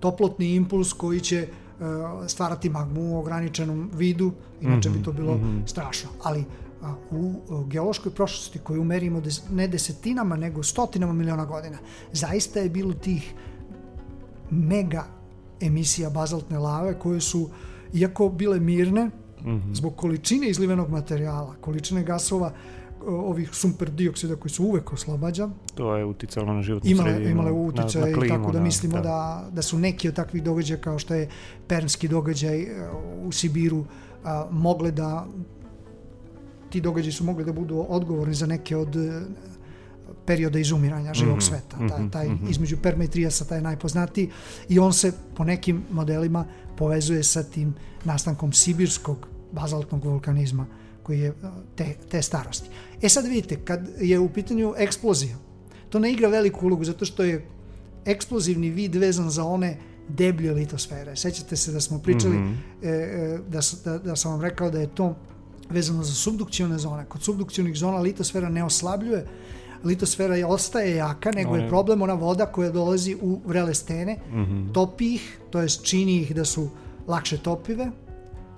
toplotni 0.00 0.54
impuls 0.54 0.92
koji 0.92 1.20
će 1.20 1.36
e, 1.38 1.48
stvarati 2.26 2.70
magmu 2.70 3.14
u 3.14 3.18
ograničenom 3.18 3.90
vidu, 3.94 4.32
inače 4.60 4.88
mm 4.88 4.92
-hmm, 4.92 4.98
bi 4.98 5.04
to 5.04 5.12
bilo 5.12 5.34
mm 5.34 5.40
-hmm. 5.40 5.70
strašno. 5.70 6.10
Ali 6.22 6.44
u 7.10 7.64
geološkoj 7.66 8.12
prošlosti 8.12 8.58
koju 8.58 8.84
merimo 8.84 9.20
des, 9.20 9.42
ne 9.50 9.68
desetinama, 9.68 10.36
nego 10.36 10.62
stotinama 10.62 11.12
miliona 11.12 11.44
godina, 11.44 11.78
zaista 12.12 12.60
je 12.60 12.68
bilo 12.68 12.94
tih 12.94 13.34
mega 14.50 15.04
emisija 15.60 16.10
bazaltne 16.10 16.58
lave 16.58 16.98
koje 16.98 17.20
su, 17.20 17.48
iako 17.94 18.28
bile 18.28 18.60
mirne, 18.60 19.04
mm 19.04 19.10
-hmm. 19.44 19.74
zbog 19.74 19.96
količine 19.96 20.48
izlivenog 20.48 20.90
materijala, 20.90 21.54
količine 21.60 22.02
gasova, 22.04 22.52
ovih 23.06 23.50
sumper 23.52 23.90
dioksida 23.90 24.36
koji 24.36 24.52
su 24.52 24.64
uvek 24.64 24.92
oslobađa. 24.92 25.48
To 25.74 25.96
je 25.96 26.04
uticalo 26.04 26.52
na 26.54 26.62
životnu 26.62 26.90
imale, 26.90 27.10
sredinu. 27.10 27.30
Imale 27.30 27.50
uticaj 27.52 28.00
na, 28.00 28.08
na 28.08 28.14
klimu, 28.14 28.26
i 28.26 28.28
tako 28.28 28.52
da, 28.52 28.58
da 28.58 28.64
mislimo 28.64 28.96
da. 28.96 29.02
da, 29.02 29.48
da 29.52 29.62
su 29.62 29.78
neki 29.78 30.08
od 30.08 30.14
takvih 30.14 30.42
događaja 30.42 30.80
kao 30.80 30.98
što 30.98 31.14
je 31.14 31.28
Pernski 31.68 32.08
događaj 32.08 32.62
e, 32.62 32.88
u 33.24 33.32
Sibiru 33.32 33.84
a, 34.24 34.46
mogle 34.50 34.90
da 34.90 35.26
ti 36.70 36.80
događaji 36.80 37.12
su 37.12 37.24
mogli 37.24 37.44
da 37.44 37.52
budu 37.52 37.86
odgovorni 37.88 38.34
za 38.34 38.46
neke 38.46 38.76
od 38.76 38.96
e, 38.96 39.20
perioda 40.26 40.58
izumiranja 40.58 41.14
živog 41.14 41.36
mm 41.36 41.40
-hmm, 41.40 41.48
sveta. 41.48 41.76
Taj, 41.88 42.00
mhm, 42.00 42.08
taj 42.08 42.26
-hmm. 42.28 42.50
između 42.50 42.76
Perma 42.82 43.04
i 43.04 43.08
Trijasa 43.08 43.44
taj 43.44 43.58
je 43.58 43.62
najpoznatiji 43.62 44.30
i 44.68 44.78
on 44.78 44.92
se 44.92 45.12
po 45.36 45.44
nekim 45.44 45.84
modelima 45.90 46.44
povezuje 46.76 47.22
sa 47.22 47.42
tim 47.42 47.74
nastankom 48.04 48.52
sibirskog 48.52 49.28
bazaltnog 49.52 50.04
vulkanizma 50.04 50.66
koji 51.02 51.20
je 51.20 51.32
te, 51.76 51.96
te 52.10 52.22
starosti. 52.22 52.68
E 53.02 53.08
sad 53.08 53.26
vidite, 53.26 53.56
kad 53.64 53.88
je 54.00 54.18
u 54.18 54.28
pitanju 54.28 54.74
eksplozija, 54.76 55.36
to 55.88 55.98
ne 55.98 56.12
igra 56.12 56.28
veliku 56.28 56.66
ulogu 56.66 56.84
zato 56.84 57.04
što 57.04 57.24
je 57.24 57.46
eksplozivni 58.04 58.70
vid 58.70 58.94
vezan 58.94 59.30
za 59.30 59.44
one 59.44 59.76
deblje 60.08 60.52
litosfere. 60.52 61.16
Sećate 61.16 61.56
se 61.56 61.72
da 61.72 61.80
smo 61.80 61.98
pričali, 61.98 62.36
mm 62.36 62.58
-hmm. 62.82 63.40
da, 63.48 63.60
da, 63.84 63.98
da 63.98 64.16
sam 64.16 64.32
vam 64.32 64.40
rekao 64.40 64.70
da 64.70 64.80
je 64.80 64.94
to 64.94 65.16
vezano 65.70 66.02
za 66.02 66.14
subdukcione 66.14 66.78
zone. 66.78 67.04
Kod 67.04 67.22
subdukcionih 67.22 67.76
zona 67.76 67.98
litosfera 67.98 68.48
ne 68.48 68.64
oslabljuje, 68.64 69.26
litosfera 69.84 70.36
je, 70.36 70.46
ostaje 70.46 70.96
jaka, 70.96 71.30
nego 71.30 71.56
je 71.56 71.68
problem 71.68 72.02
ona 72.02 72.14
voda 72.14 72.46
koja 72.46 72.70
dolazi 72.70 73.16
u 73.20 73.40
vrele 73.46 73.74
stene, 73.74 74.16
mm 74.32 74.44
-hmm. 74.44 74.72
topi 74.72 75.14
ih, 75.14 75.40
to 75.50 75.60
jest 75.60 75.84
čini 75.84 76.16
ih 76.16 76.34
da 76.34 76.44
su 76.44 76.68
lakše 77.06 77.38
topive, 77.38 77.90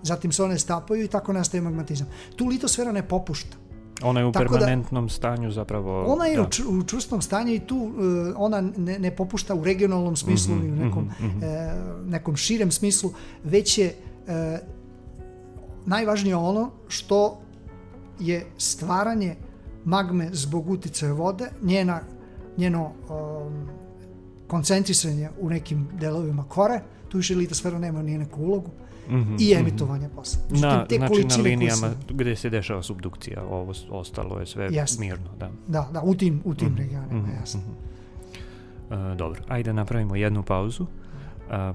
zatim 0.02 0.32
se 0.32 0.42
one 0.42 0.58
stapaju 0.58 1.04
i 1.04 1.08
tako 1.08 1.32
nastaje 1.32 1.60
magmatizam. 1.60 2.06
Tu 2.36 2.46
litosfera 2.46 2.92
ne 2.92 3.08
popušta. 3.08 3.56
Ona 4.02 4.20
je 4.20 4.26
u 4.26 4.32
Tako 4.32 4.44
da 4.44 4.50
permanentnom 4.50 5.06
da, 5.06 5.12
stanju 5.12 5.50
zapravo... 5.50 6.04
Ona 6.06 6.26
je 6.26 6.36
da. 6.36 6.48
u, 6.68 6.82
čvrstom 6.82 7.22
stanju 7.22 7.54
i 7.54 7.60
tu 7.60 7.76
uh, 7.76 7.92
ona 8.36 8.60
ne, 8.76 8.98
ne 8.98 9.16
popušta 9.16 9.54
u 9.54 9.64
regionalnom 9.64 10.16
smislu 10.16 10.54
mm 10.54 10.60
-hmm, 10.60 10.68
i 10.68 10.72
u 10.72 10.76
nekom, 10.76 11.04
mm 11.04 11.10
-hmm. 11.20 11.36
uh, 11.36 12.10
nekom 12.10 12.36
širem 12.36 12.70
smislu, 12.70 13.12
već 13.44 13.78
je 13.78 13.94
uh, 14.26 14.32
najvažnije 15.86 16.36
ono 16.36 16.70
što 16.88 17.40
je 18.18 18.46
stvaranje 18.58 19.36
magme 19.84 20.28
zbog 20.32 20.70
uticaja 20.70 21.12
vode, 21.12 21.50
njena, 21.62 22.00
njeno 22.56 22.84
um, 22.84 23.68
koncentrisanje 24.46 25.28
u 25.40 25.50
nekim 25.50 25.88
delovima 26.00 26.44
kore, 26.44 26.80
tu 27.08 27.16
više 27.16 27.34
litosfera 27.34 27.78
nema 27.78 28.02
nije 28.02 28.18
neku 28.18 28.42
ulogu, 28.42 28.70
mm 29.08 29.14
-hmm, 29.14 29.36
i 29.40 29.54
mhm. 29.54 29.60
emitovanje 29.60 30.06
mm 30.06 30.10
-hmm. 30.10 30.14
posle. 30.14 30.40
Na, 30.50 30.86
te 30.86 30.96
znači 30.96 31.24
na 31.24 31.36
linijama 31.36 31.88
se... 31.88 31.96
gde 32.08 32.36
se 32.36 32.50
dešava 32.50 32.82
subdukcija, 32.82 33.42
ovo 33.50 33.72
ostalo 33.90 34.40
je 34.40 34.46
sve 34.46 34.68
jasne. 34.72 35.06
mirno. 35.06 35.30
Da, 35.38 35.50
da, 35.66 35.88
da 35.92 36.02
u 36.02 36.14
tim, 36.14 36.42
u 36.44 36.54
tim 36.54 36.68
mm 36.68 36.74
-hmm, 36.74 36.78
regionima, 36.78 37.22
mm 37.22 37.26
-hmm, 37.26 37.40
jasno. 37.40 37.60
Mm 37.60 37.64
-hmm. 37.64 37.90
Uh, 39.10 39.16
dobro, 39.16 39.42
ajde 39.48 39.72
napravimo 39.72 40.16
jednu 40.16 40.42
pauzu. 40.42 40.86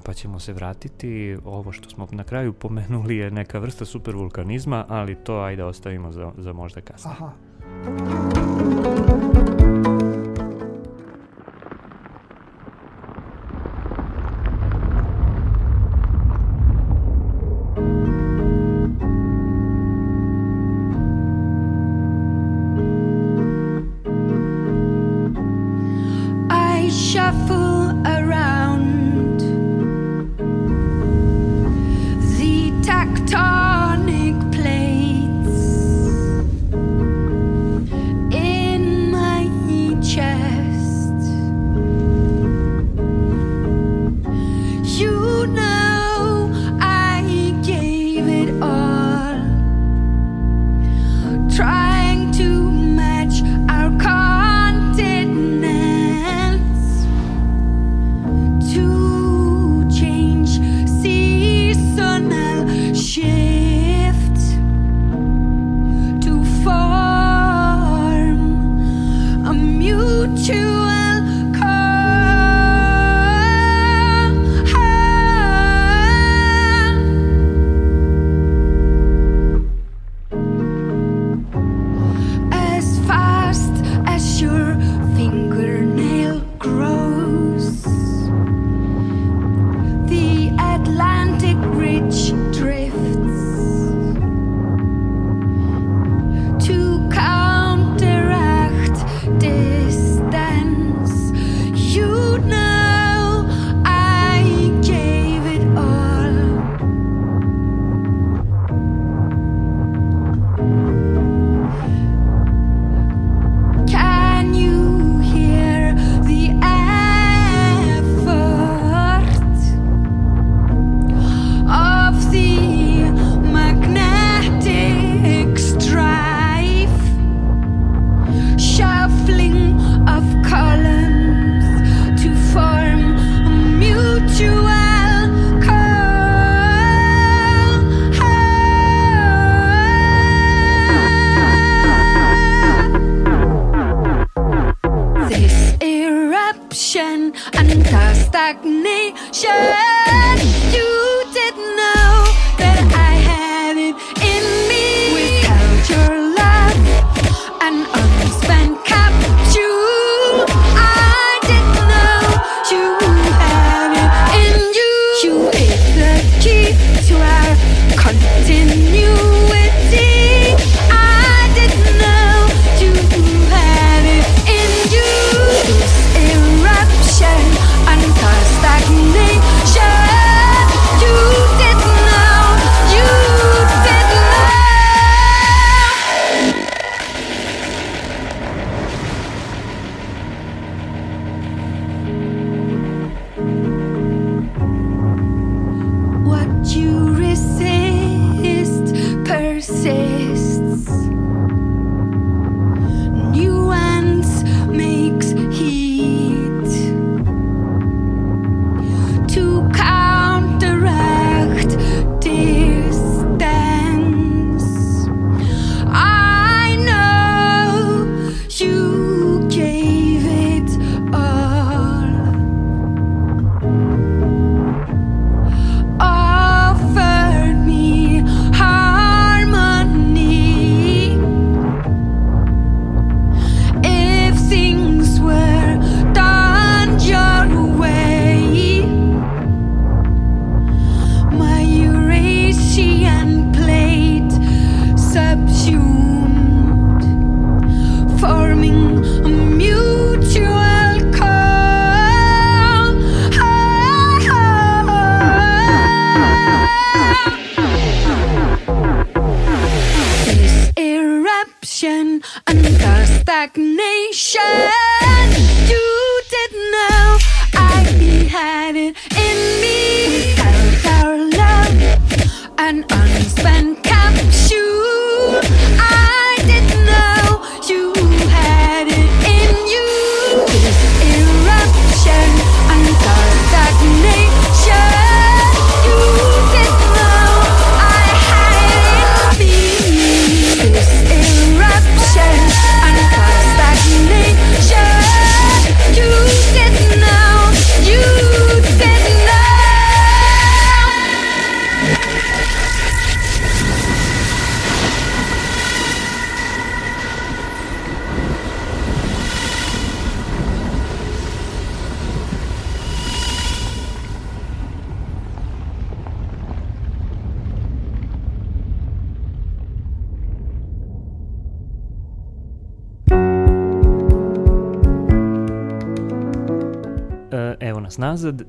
Pa 0.05 0.13
ćemo 0.13 0.39
se 0.39 0.53
vratiti. 0.53 1.37
Ovo 1.45 1.71
što 1.71 1.89
smo 1.89 2.07
na 2.11 2.23
kraju 2.23 2.53
pomenuli 2.53 3.17
je 3.17 3.31
neka 3.31 3.59
vrsta 3.59 3.85
supervulkanizma, 3.85 4.85
ali 4.89 5.15
to 5.15 5.39
ajde 5.39 5.63
ostavimo 5.63 6.11
za, 6.11 6.31
za 6.37 6.53
možda 6.53 6.81
kasnije. 6.81 7.15
Aha. 7.15 8.64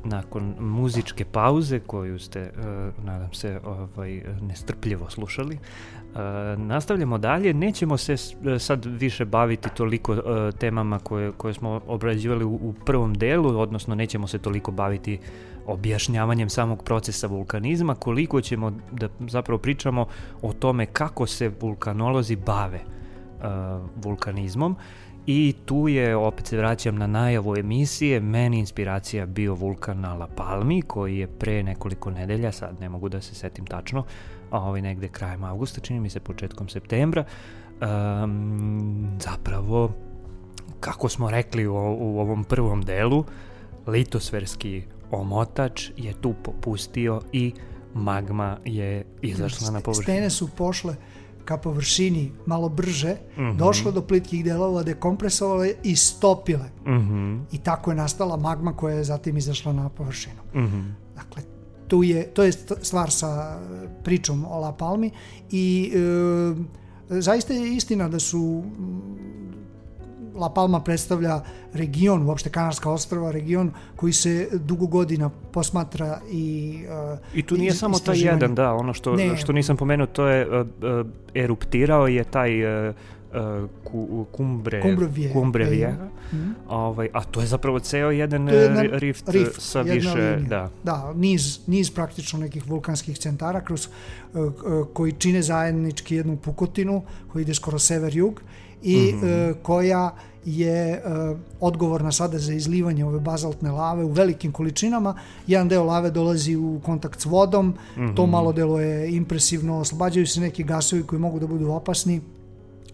Nakon 0.06 0.54
muzičke 0.60 1.24
pauze 1.24 1.78
koju 1.80 2.18
ste, 2.18 2.52
uh, 2.58 3.04
nadam 3.04 3.32
se, 3.32 3.60
ovaj, 3.64 4.22
nestrpljivo 4.40 5.10
slušali. 5.10 5.58
Uh, 5.58 6.20
nastavljamo 6.60 7.18
dalje. 7.18 7.54
Nećemo 7.54 7.96
se 7.96 8.16
sad 8.58 8.84
više 8.84 9.24
baviti 9.24 9.68
toliko 9.74 10.12
uh, 10.12 10.20
temama 10.58 10.98
koje, 10.98 11.32
koje 11.32 11.54
smo 11.54 11.80
obrađivali 11.86 12.44
u, 12.44 12.54
u 12.54 12.74
prvom 12.84 13.14
delu, 13.14 13.58
odnosno 13.58 13.94
nećemo 13.94 14.26
se 14.26 14.38
toliko 14.38 14.72
baviti 14.72 15.18
objašnjavanjem 15.66 16.48
samog 16.48 16.82
procesa 16.82 17.26
vulkanizma, 17.26 17.94
koliko 17.94 18.40
ćemo 18.40 18.72
da 18.92 19.08
zapravo 19.28 19.58
pričamo 19.58 20.06
o 20.42 20.52
tome 20.52 20.86
kako 20.86 21.26
se 21.26 21.52
vulkanolozi 21.60 22.36
bave 22.36 22.80
vulkanizmom 23.96 24.76
I 25.26 25.54
tu 25.64 25.88
je, 25.88 26.16
opet 26.16 26.46
se 26.46 26.56
vraćam 26.56 26.96
na 26.96 27.06
najavu 27.06 27.56
emisije, 27.56 28.20
meni 28.20 28.58
inspiracija 28.58 29.26
bio 29.26 29.54
vulkan 29.54 30.00
na 30.00 30.14
La 30.14 30.26
Palmi, 30.26 30.82
koji 30.82 31.18
je 31.18 31.26
pre 31.26 31.62
nekoliko 31.62 32.10
nedelja, 32.10 32.52
sad 32.52 32.80
ne 32.80 32.88
mogu 32.88 33.08
da 33.08 33.20
se 33.20 33.34
setim 33.34 33.66
tačno, 33.66 34.04
a 34.50 34.60
ovaj 34.60 34.82
negde 34.82 35.08
krajem 35.08 35.44
avgusta, 35.44 35.80
čini 35.80 36.00
mi 36.00 36.10
se 36.10 36.20
početkom 36.20 36.68
septembra, 36.68 37.24
um, 37.80 39.08
zapravo, 39.20 39.92
kako 40.80 41.08
smo 41.08 41.30
rekli 41.30 41.66
u, 41.66 41.74
u 41.74 42.20
ovom 42.20 42.44
prvom 42.44 42.82
delu, 42.82 43.24
litosferski 43.86 44.82
omotač 45.10 45.90
je 45.96 46.12
tu 46.20 46.34
popustio 46.42 47.20
i 47.32 47.52
magma 47.94 48.58
je 48.64 49.04
izašla 49.22 49.70
na 49.70 49.80
površinu. 49.80 50.02
Stene 50.02 50.30
su 50.30 50.48
pošle 50.56 50.96
ka 51.46 51.56
površini 51.56 52.32
malo 52.46 52.68
brže, 52.68 53.16
mm 53.36 53.40
-hmm. 53.40 53.56
došle 53.56 53.92
do 53.92 54.02
plitkih 54.02 54.44
delova, 54.44 54.82
dekompresovale 54.82 55.74
i 55.82 55.96
stopile. 55.96 56.70
Mm 56.86 56.92
-hmm. 56.92 57.40
I 57.52 57.58
tako 57.58 57.90
je 57.90 57.96
nastala 57.96 58.36
magma 58.36 58.76
koja 58.76 58.96
je 58.96 59.04
zatim 59.04 59.36
izašla 59.36 59.72
na 59.72 59.88
površinu. 59.88 60.42
Mm 60.54 60.60
-hmm. 60.60 60.84
Dakle, 61.14 61.42
tu 61.88 62.02
je, 62.02 62.26
to 62.26 62.42
je 62.42 62.52
stvar 62.82 63.10
sa 63.10 63.60
pričom 64.04 64.44
o 64.44 64.60
La 64.60 64.72
Palmi 64.72 65.10
i 65.50 65.92
e, 65.94 67.20
zaista 67.20 67.54
je 67.54 67.76
istina 67.76 68.08
da 68.08 68.18
su 68.18 68.64
La 70.36 70.48
Palma 70.48 70.80
predstavlja 70.80 71.40
region, 71.72 72.22
uopšte 72.22 72.50
Kanarska 72.50 72.90
ostrava, 72.90 73.30
region 73.30 73.70
koji 73.96 74.12
se 74.12 74.48
dugo 74.52 74.86
godina 74.86 75.30
posmatra 75.52 76.20
i 76.30 76.78
uh, 77.12 77.18
I 77.34 77.42
tu 77.42 77.56
nije 77.56 77.72
samo 77.72 77.98
taj 77.98 78.18
jedan, 78.18 78.54
da, 78.54 78.72
ono 78.72 78.94
što, 78.94 79.16
ne, 79.16 79.36
što 79.36 79.52
nisam 79.52 79.76
pomenuo, 79.76 80.06
to 80.06 80.26
je 80.26 80.60
uh, 80.60 80.66
uh, 80.66 81.06
eruptirao 81.34 82.08
je 82.08 82.24
taj 82.24 82.88
uh, 82.88 82.94
ku, 83.84 84.26
kumbre, 84.32 84.82
Kumbrevije, 84.82 85.32
kumbrevije 85.32 85.88
mm 85.88 86.36
-hmm. 86.36 86.52
ovaj, 86.68 87.08
a 87.12 87.24
to 87.24 87.40
je 87.40 87.46
zapravo 87.46 87.78
ceo 87.78 88.10
jedan, 88.10 88.48
je 88.48 88.54
jedan 88.54 88.86
rift, 88.92 89.28
rift 89.28 89.60
sa 89.60 89.80
više, 89.82 90.08
linija. 90.08 90.48
da. 90.48 90.70
Da, 90.84 91.12
niz, 91.14 91.58
niz 91.66 91.90
praktično 91.90 92.38
nekih 92.38 92.66
vulkanskih 92.66 93.18
centara 93.18 93.60
kroz, 93.60 93.88
koji 94.92 95.12
čine 95.12 95.42
zajednički 95.42 96.16
jednu 96.16 96.36
pukotinu 96.36 97.02
koji 97.32 97.42
ide 97.42 97.54
skoro 97.54 97.78
sever-jug 97.78 98.40
i 98.82 99.12
mm 99.14 99.20
-hmm. 99.20 99.54
koja 99.62 100.14
je 100.44 101.02
uh, 101.04 101.38
odgovorna 101.60 102.12
sada 102.12 102.38
za 102.38 102.52
izlivanje 102.52 103.04
ove 103.04 103.20
bazaltne 103.20 103.70
lave 103.70 104.04
u 104.04 104.08
velikim 104.08 104.52
količinama. 104.52 105.14
Jedan 105.46 105.68
deo 105.68 105.84
lave 105.84 106.10
dolazi 106.10 106.56
u 106.56 106.80
kontakt 106.84 107.20
s 107.20 107.24
vodom, 107.24 107.66
mm 107.66 107.74
-hmm. 107.96 108.16
to 108.16 108.22
mhm. 108.22 108.32
malo 108.32 108.52
delo 108.52 108.80
je 108.80 109.16
impresivno, 109.16 109.78
oslobađaju 109.78 110.26
se 110.26 110.40
neki 110.40 110.64
gasovi 110.64 111.02
koji 111.02 111.20
mogu 111.20 111.38
da 111.40 111.46
budu 111.46 111.70
opasni, 111.70 112.20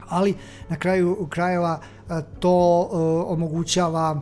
ali 0.09 0.35
na 0.69 0.77
kraju 0.77 1.27
krajeva 1.31 1.81
uh, 2.09 2.17
to 2.41 2.89
omogućava 3.27 4.21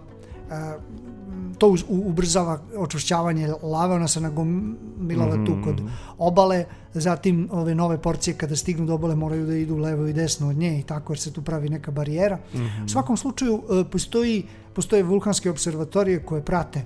to 1.60 1.68
uz- 1.68 1.84
u- 1.88 2.08
ubrzava 2.08 2.54
očušćavanje 2.76 3.48
lave, 3.62 3.94
ona 3.94 4.08
se 4.08 4.20
nagomilava 4.20 5.44
tu 5.46 5.56
kod 5.64 5.80
obale, 6.18 6.64
zatim 6.94 7.48
ove 7.52 7.74
nove 7.74 7.98
porcije 7.98 8.34
kada 8.34 8.56
stignu 8.56 8.86
do 8.86 8.94
obale 8.94 9.14
moraju 9.16 9.46
da 9.46 9.54
idu 9.54 9.76
levo 9.76 10.06
i 10.06 10.12
desno 10.12 10.48
od 10.48 10.56
nje 10.56 10.78
i 10.78 10.82
tako 10.82 11.12
jer 11.12 11.18
se 11.20 11.32
tu 11.32 11.42
pravi 11.42 11.68
neka 11.68 11.90
barijera. 11.90 12.38
U 12.84 12.88
svakom 12.88 13.16
slučaju 13.16 13.62
e, 13.80 13.84
postoji, 13.84 14.44
postoje 14.74 15.02
vulkanske 15.02 15.50
observatorije 15.50 16.22
koje 16.22 16.42
prate 16.44 16.78
e, 16.78 16.84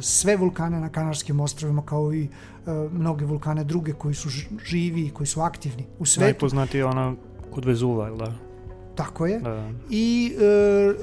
sve 0.00 0.36
vulkane 0.36 0.80
na 0.80 0.88
Kanarskim 0.88 1.40
ostrovima 1.40 1.82
kao 1.82 2.14
i 2.14 2.24
e, 2.24 2.28
mnoge 2.92 3.24
vulkane 3.24 3.64
druge 3.64 3.92
koji 3.92 4.14
su 4.14 4.28
živi 4.64 5.06
i 5.06 5.10
koji 5.10 5.26
su 5.26 5.40
aktivni 5.40 5.84
u 5.98 6.06
svetu. 6.06 6.24
Najpoznatiji 6.24 6.78
je 6.78 6.84
ona 6.84 7.14
kod 7.50 7.64
Vezuva, 7.64 8.06
jel 8.06 8.16
da? 8.16 8.32
Tako 8.94 9.26
je. 9.26 9.38
Da. 9.40 9.70
I 9.90 10.32
e, 10.40 10.94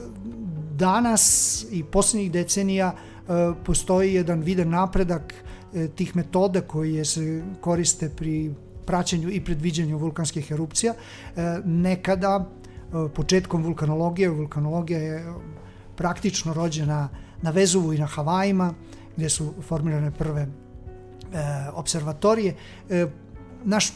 danas 0.78 1.65
i 1.71 1.84
posljednjih 1.84 2.32
decenija 2.32 2.93
e, 2.93 3.32
postoji 3.65 4.13
jedan 4.13 4.41
vidan 4.41 4.69
napredak 4.69 5.34
e, 5.34 5.88
tih 5.88 6.15
metoda 6.15 6.61
koje 6.61 7.05
se 7.05 7.43
koriste 7.61 8.09
pri 8.09 8.53
praćenju 8.86 9.30
i 9.30 9.43
predviđanju 9.43 9.97
vulkanskih 9.97 10.51
erupcija. 10.51 10.93
E, 10.93 11.41
nekada, 11.65 12.49
početkom 13.15 13.63
vulkanologije, 13.63 14.30
vulkanologija 14.30 14.99
je 14.99 15.34
praktično 15.95 16.53
rođena 16.53 17.09
na 17.41 17.51
Vezuvu 17.51 17.93
i 17.93 17.97
na 17.97 18.05
Havajima, 18.05 18.73
gdje 19.15 19.30
su 19.30 19.53
formirane 19.61 20.11
prve 20.11 20.47
observatorije. 21.73 22.55
Naš 23.63 23.91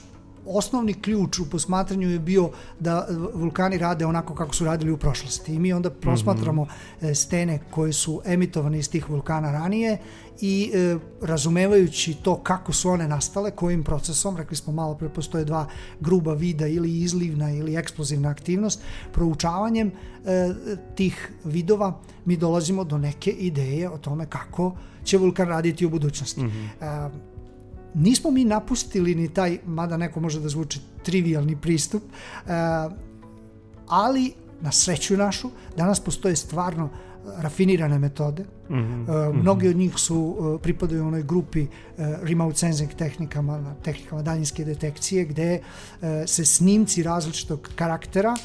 osnovni 0.45 0.93
ključ 0.93 1.39
u 1.39 1.49
posmatranju 1.49 2.09
je 2.09 2.19
bio 2.19 2.49
da 2.79 3.07
vulkani 3.33 3.77
rade 3.77 4.05
onako 4.05 4.35
kako 4.35 4.55
su 4.55 4.65
radili 4.65 4.91
u 4.91 4.97
prošlosti. 4.97 5.55
I 5.55 5.59
mi 5.59 5.73
onda 5.73 5.89
prosmatramo 5.89 6.67
e, 7.01 7.15
stene 7.15 7.59
koje 7.71 7.93
su 7.93 8.21
emitovane 8.25 8.79
iz 8.79 8.89
tih 8.89 9.09
vulkana 9.09 9.51
ranije 9.51 9.97
i 10.41 10.71
e, 10.73 10.97
razumevajući 11.21 12.13
to 12.13 12.35
kako 12.35 12.73
su 12.73 12.89
one 12.89 13.07
nastale, 13.07 13.51
kojim 13.51 13.83
procesom, 13.83 14.37
rekli 14.37 14.57
smo 14.57 14.73
malo 14.73 14.95
pre, 14.95 15.09
postoje 15.09 15.45
dva 15.45 15.67
gruba 15.99 16.33
vida 16.33 16.67
ili 16.67 16.97
izlivna 16.99 17.51
ili 17.51 17.75
eksplozivna 17.75 18.29
aktivnost, 18.29 18.81
proučavanjem 19.11 19.91
e, 20.25 20.53
tih 20.95 21.31
vidova 21.43 21.99
mi 22.25 22.37
dolazimo 22.37 22.83
do 22.83 22.97
neke 22.97 23.31
ideje 23.31 23.89
o 23.89 23.97
tome 23.97 24.25
kako 24.25 24.75
će 25.03 25.17
vulkan 25.17 25.47
raditi 25.47 25.85
u 25.85 25.89
budućnosti. 25.89 26.41
E, 26.41 27.30
nismo 27.93 28.31
mi 28.31 28.45
napustili 28.45 29.15
ni 29.15 29.33
taj, 29.33 29.57
mada 29.65 29.97
neko 29.97 30.19
može 30.19 30.39
da 30.39 30.49
zvuči 30.49 30.79
trivialni 31.03 31.55
pristup, 31.55 32.03
e, 32.03 32.51
ali 33.87 34.33
na 34.61 34.71
sreću 34.71 35.17
našu 35.17 35.49
danas 35.77 35.99
postoje 35.99 36.35
stvarno 36.35 36.89
rafinirane 37.37 37.99
metode. 37.99 38.45
Mhm. 38.69 39.03
E, 39.09 39.33
Mnogi 39.33 39.67
od 39.67 39.75
njih 39.75 39.93
su 39.97 40.37
e, 40.59 40.63
pripadaju 40.63 41.07
onoj 41.07 41.23
grupi 41.23 41.67
remote 41.97 42.57
sensing 42.57 42.93
tehnikama, 42.93 43.75
tehnikama 43.83 44.21
daljinske 44.21 44.65
detekcije, 44.65 45.25
gde 45.25 45.61
se 46.25 46.45
snimci 46.45 47.03
različitog 47.03 47.69
karaktera 47.75 48.35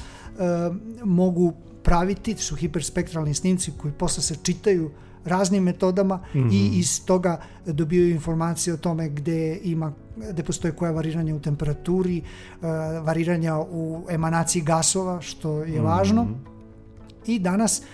mogu 1.04 1.52
praviti, 1.82 2.34
su 2.36 2.56
hiperspektralni 2.56 3.34
snimci 3.34 3.72
koji 3.78 3.92
posle 3.92 4.22
se 4.22 4.36
čitaju 4.42 4.90
raznim 5.26 5.62
metodama 5.62 6.20
i 6.52 6.70
iz 6.78 7.04
toga 7.04 7.40
dobijaju 7.66 8.10
informacije 8.10 8.74
o 8.74 8.76
tome 8.76 9.08
gde 9.08 9.60
ima 9.62 9.92
gde 10.16 10.42
postoje 10.42 10.72
koja 10.72 10.92
variranja 10.92 11.34
u 11.34 11.40
temperaturi, 11.40 12.18
e, 12.18 12.22
variranja 13.00 13.58
u 13.58 14.06
emanaciji 14.10 14.62
gasova, 14.62 15.20
što 15.20 15.62
je 15.62 15.80
važno. 15.80 16.26
I 17.26 17.38
danas 17.38 17.80
e, 17.80 17.84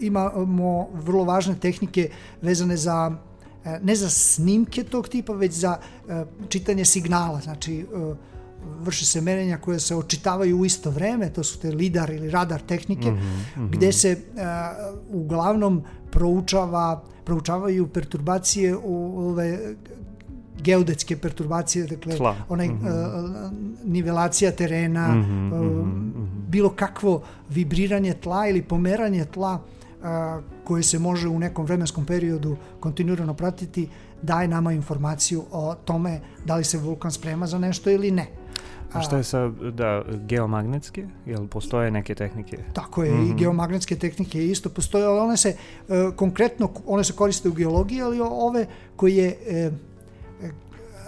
imamo 0.00 0.88
vrlo 0.92 1.24
važne 1.24 1.54
tehnike 1.60 2.10
vezane 2.42 2.76
za 2.76 3.12
e, 3.64 3.78
ne 3.82 3.96
za 3.96 4.10
snimke 4.10 4.84
tog 4.84 5.08
tipa, 5.08 5.32
već 5.32 5.52
za 5.52 5.78
čitanje 6.48 6.84
signala. 6.84 7.40
Znači, 7.40 7.86
e, 8.64 8.84
vrši 8.84 9.06
se 9.06 9.20
merenja 9.20 9.56
koje 9.56 9.80
se 9.80 9.96
očitavaju 9.96 10.58
u 10.58 10.64
isto 10.64 10.90
vreme, 10.90 11.32
to 11.32 11.44
su 11.44 11.58
te 11.58 11.70
lidar 11.70 12.10
ili 12.10 12.30
radar 12.30 12.60
tehnike, 12.60 13.12
gde 13.70 13.92
se 13.92 14.10
e, 14.10 14.16
uglavnom 15.10 15.82
proučava, 16.10 17.02
proučavaju 17.24 17.88
perturbacije 17.88 18.76
u 18.76 19.18
ove 19.28 19.58
geodetske 20.62 21.16
perturbacije, 21.16 21.86
dakle 21.86 22.16
Tla. 22.16 22.36
onaj 22.48 22.66
e, 22.66 22.70
nivelacija 23.84 24.52
terena, 24.52 25.08
e, 25.08 25.24
bilo 26.48 26.70
kakvo 26.70 27.22
vibriranje 27.48 28.14
tla 28.14 28.46
ili 28.48 28.62
pomeranje 28.62 29.24
tla 29.24 29.60
a, 30.02 30.40
koje 30.64 30.82
se 30.82 30.98
može 30.98 31.28
u 31.28 31.38
nekom 31.38 31.64
vremenskom 31.64 32.06
periodu 32.06 32.56
kontinuirano 32.80 33.34
pratiti, 33.34 33.88
daje 34.22 34.48
nama 34.48 34.72
informaciju 34.72 35.44
o 35.52 35.74
tome 35.74 36.20
da 36.44 36.56
li 36.56 36.64
se 36.64 36.78
vulkan 36.78 37.12
sprema 37.12 37.46
za 37.46 37.58
nešto 37.58 37.90
ili 37.90 38.10
ne. 38.10 38.26
A 38.92 39.02
šta 39.02 39.16
je 39.16 39.24
sa, 39.24 39.48
da, 39.48 40.02
geomagnetske? 40.26 41.06
Jel 41.26 41.46
postoje 41.46 41.90
neke 41.90 42.14
tehnike? 42.14 42.58
Tako 42.72 43.04
je, 43.04 43.28
i 43.28 43.34
geomagnetske 43.34 43.96
tehnike 43.96 44.46
isto 44.46 44.68
postoje, 44.68 45.04
ali 45.04 45.20
one 45.20 45.36
se 45.36 45.48
e, 45.48 45.56
konkretno, 46.16 46.70
one 46.86 47.04
se 47.04 47.12
koriste 47.12 47.48
u 47.48 47.52
geologiji, 47.52 48.02
ali 48.02 48.20
ove 48.20 48.66
koje 48.96 49.36
e, 49.46 49.70
e, 50.42 50.50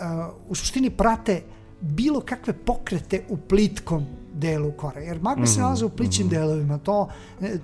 a, 0.01 0.31
u 0.49 0.55
suštini 0.55 0.91
prate 0.91 1.43
bilo 1.81 2.21
kakve 2.21 2.53
pokrete 2.53 3.23
u 3.29 3.37
plitkom 3.37 4.07
delu 4.35 4.73
kore. 4.73 5.05
Jer 5.05 5.21
magma 5.23 5.47
se 5.47 5.61
nalaze 5.61 5.85
u 5.85 5.89
plićim 5.89 6.29
delovima. 6.29 6.79
To, 6.79 7.09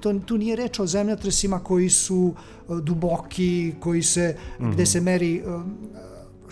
to, 0.00 0.18
tu 0.18 0.38
nije 0.38 0.56
reč 0.56 0.80
o 0.80 0.86
zemljotresima 0.86 1.58
koji 1.58 1.90
su 1.90 2.34
e, 2.34 2.62
duboki, 2.82 3.74
koji 3.80 4.02
se, 4.02 4.36
gde 4.58 4.86
se 4.86 5.00
meri 5.00 5.36
e, 5.36 5.42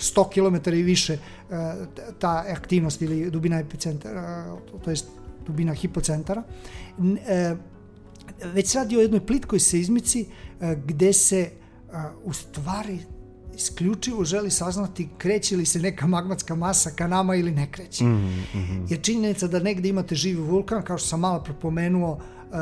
100 0.00 0.28
km 0.30 0.70
i 0.70 0.82
više 0.82 1.12
e, 1.12 1.18
ta 2.18 2.44
aktivnost 2.52 3.02
ili 3.02 3.30
dubina 3.30 3.58
epicentara, 3.58 4.56
to 4.84 4.90
jest 4.90 5.06
dubina 5.46 5.74
hipocentara. 5.74 6.42
E, 7.26 7.56
već 8.44 8.68
se 8.68 8.78
radi 8.78 8.96
o 8.96 9.00
jednoj 9.00 9.26
plitkoj 9.26 9.60
seizmici 9.60 10.26
e, 10.60 10.76
gde 10.86 11.12
se 11.12 11.40
e, 11.40 11.50
u 12.24 12.32
stvari 12.32 12.98
isključivo 13.54 14.24
želi 14.24 14.50
saznati 14.50 15.08
kreće 15.18 15.56
li 15.56 15.66
se 15.66 15.78
neka 15.78 16.06
magmatska 16.06 16.54
masa 16.54 16.90
ka 16.90 17.06
nama 17.06 17.34
ili 17.34 17.50
ne 17.50 17.72
kreće. 17.72 18.04
Jer 18.88 19.02
činjenica 19.02 19.46
da 19.46 19.58
negde 19.58 19.88
imate 19.88 20.14
živi 20.14 20.42
vulkan, 20.42 20.82
kao 20.82 20.98
što 20.98 21.08
sam 21.08 21.20
malo 21.20 21.42
propomenuo, 21.42 22.18
e, 22.18 22.56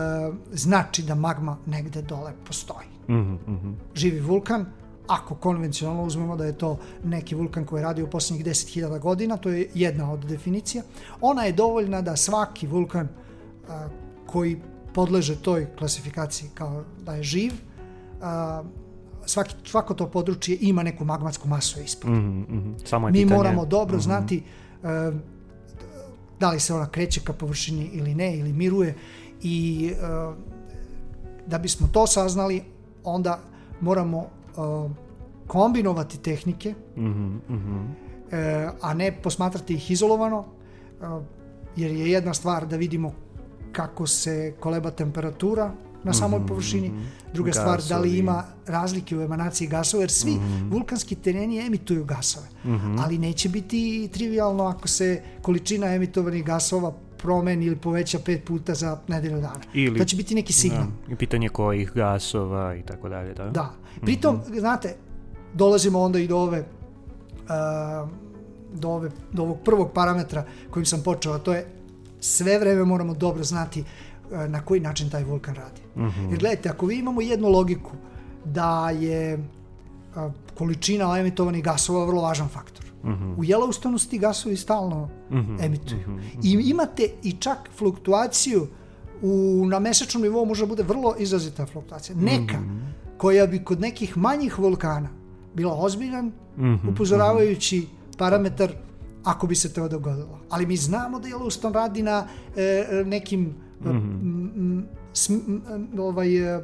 znači 0.53 1.03
da 1.03 1.15
magma 1.15 1.59
negde 1.67 2.03
dole 2.03 2.33
postoji. 2.47 2.89
Mhm, 3.09 3.35
mhm. 3.49 3.73
Živi 3.95 4.21
vulkan, 4.21 4.67
ako 5.09 5.35
konvencionalno 5.35 6.03
uzmemo 6.03 6.37
da 6.37 6.45
je 6.45 6.59
to 6.59 6.79
neki 7.05 7.35
vulkan 7.35 7.65
koji 7.65 7.81
je 7.81 7.85
radio 7.85 8.05
u 8.05 8.11
posljednjih 8.11 8.47
10.000 8.47 8.99
godina, 8.99 9.37
to 9.37 9.49
je 9.49 9.69
jedna 9.75 10.13
od 10.13 10.25
definicija, 10.25 10.83
ona 11.21 11.45
je 11.45 11.53
dovoljna 11.53 12.03
da 12.03 12.17
svaki 12.17 12.67
vulkan 12.67 13.09
a, 13.69 13.89
koji 14.27 14.59
podleže 14.95 15.37
toj 15.37 15.67
klasifikaciji 15.79 16.51
kao 16.55 16.85
da 17.05 17.15
je 17.15 17.23
živ, 17.23 17.53
a, 18.23 18.63
svaki, 19.27 19.55
svako 19.65 19.95
to 19.95 20.07
područje 20.07 20.59
ima 20.61 20.83
neku 20.83 21.05
magmatsku 21.05 21.49
masu 21.49 21.81
ispod. 21.81 22.11
Mhm, 22.11 22.41
mhm. 22.41 22.73
Samo 22.85 23.09
je 23.09 23.13
Mi 23.13 23.19
pitanje... 23.19 23.37
moramo 23.37 23.67
dobro 23.67 23.99
znati 23.99 24.43
e, 24.83 25.13
da 26.41 26.51
li 26.51 26.61
se 26.61 26.75
ona 26.75 26.89
kreće 26.89 27.21
ka 27.21 27.33
površini 27.33 27.91
ili 27.93 28.15
ne, 28.15 28.37
ili 28.37 28.53
miruje 28.53 28.95
i 29.43 29.91
e, 29.93 29.97
da 31.47 31.59
bismo 31.59 31.89
to 31.93 32.07
saznali, 32.07 32.63
onda 33.05 33.41
moramo 33.81 34.38
e, 34.59 34.89
kombinovati 35.47 36.19
tehnike, 36.19 36.75
Mhm, 36.97 37.37
mhm. 37.49 37.87
e, 38.33 38.69
a 38.81 38.95
ne 38.95 39.13
posmatrati 39.13 39.75
ih 39.75 39.91
izolovano, 39.91 40.45
e, 40.93 41.05
jer 41.77 41.91
je 41.91 42.11
jedna 42.11 42.35
stvar 42.35 42.67
da 42.67 42.77
vidimo 42.77 43.13
kako 43.73 44.07
se 44.07 44.55
koleba 44.61 44.91
temperatura 44.91 45.73
na 46.05 46.13
samoj 46.13 46.47
površini, 46.47 46.93
druga 47.35 47.53
stvar 47.53 47.83
da 47.83 47.99
li 47.99 48.09
Gasovi. 48.09 48.19
ima 48.19 48.45
razlike 48.67 49.17
u 49.17 49.23
emanaciji 49.23 49.69
gasova, 49.69 50.03
jer 50.03 50.11
svi 50.11 50.37
vulkanski 50.71 51.15
tereni 51.15 51.59
emituju 51.59 52.05
gasove, 52.05 52.47
ali 52.99 53.19
neće 53.19 53.49
biti 53.49 54.09
trivialno 54.13 54.65
ako 54.65 54.89
se 54.89 55.23
količina 55.43 55.87
emitovanih 55.87 56.45
gasova 56.45 56.93
promeni 57.19 57.65
ili 57.65 57.77
poveća 57.77 58.19
pet 58.19 58.45
puta 58.45 58.75
za 58.75 58.99
nedelju 59.09 59.37
dana. 59.37 59.61
Ili- 59.75 59.99
To 59.99 60.05
će 60.05 60.17
biti 60.17 60.35
neki 60.35 60.53
signal. 60.53 60.83
Da. 61.07 61.13
I 61.13 61.17
pitanje 61.17 61.49
kojih 61.49 61.93
gasova 61.93 62.75
i 62.75 62.83
tako 62.83 63.09
dalje, 63.09 63.35
da? 63.35 63.45
Da. 63.45 63.73
Pritom, 64.01 64.41
znate, 64.51 64.97
dolazimo 65.55 66.01
onda 66.01 66.19
i 66.19 66.29
do 66.29 66.39
ove 66.39 66.61
uh, 66.61 68.09
do, 68.73 68.89
ove, 68.89 69.11
do 69.33 69.43
ovog 69.43 69.59
prvog 69.65 69.91
parametra 69.93 70.45
kojim 70.71 70.87
sam 70.87 71.03
počeo, 71.03 71.33
a 71.33 71.39
to 71.39 71.55
je 71.55 71.67
sve 72.21 72.59
vreme 72.59 72.85
moramo 72.85 73.15
dobro 73.15 73.45
znati 73.45 73.81
uh, 73.81 74.39
na 74.41 74.61
koji 74.61 74.81
način 74.81 75.11
taj 75.11 75.25
vulkan 75.25 75.55
radi. 75.55 75.81
Jer 76.21 76.39
gledajte, 76.39 76.69
ako 76.69 76.87
vi 76.87 76.99
imamo 76.99 77.21
jednu 77.21 77.49
logiku 77.49 77.91
da 78.45 78.91
je 78.91 79.35
uh, 79.37 80.23
količina 80.55 81.19
emitovanih 81.19 81.65
gasova 81.65 82.05
vrlo 82.05 82.23
važan 82.23 82.49
faktor. 82.49 82.85
U 83.37 83.43
Yellowstoneu 83.43 83.99
se 83.99 84.09
ti 84.09 84.19
gasovi 84.19 84.57
stalno 84.57 85.09
emituju. 85.61 86.01
I 86.43 86.63
imate 86.65 87.03
i 87.23 87.33
čak 87.33 87.59
fluktuaciju 87.73 88.67
u, 89.23 89.33
na 89.67 89.79
mesečnom 89.79 90.23
nivou 90.23 90.45
može 90.45 90.63
da 90.63 90.69
bude 90.69 90.83
vrlo 90.83 91.15
izrazita 91.19 91.67
fluktuacija. 91.67 92.17
Neka 92.17 92.59
koja 93.17 93.47
bi 93.47 93.65
kod 93.65 93.81
nekih 93.81 94.17
manjih 94.17 94.59
vulkana 94.59 95.09
bila 95.55 95.75
ozbiljan, 95.75 96.33
Mhm, 96.57 96.89
upozoravajući 96.89 97.87
parametar 98.19 98.73
ako 99.25 99.47
bi 99.47 99.55
se 99.55 99.73
to 99.73 99.89
dogodilo. 99.89 100.39
Ali 100.49 100.67
mi 100.67 100.77
znamo 100.77 101.19
da 101.21 101.29
Yellowstone 101.29 101.73
radi 101.73 102.03
na 102.03 102.27
e, 102.57 102.63
nekim 103.07 103.55
e, 103.81 103.89
Mhm. 103.89 103.97
m- 103.97 104.53
m- 104.57 104.87
sm- 105.15 105.35
m- 105.69 106.01
ovaj, 106.01 106.37
e, 106.37 106.41
e, 106.41 106.61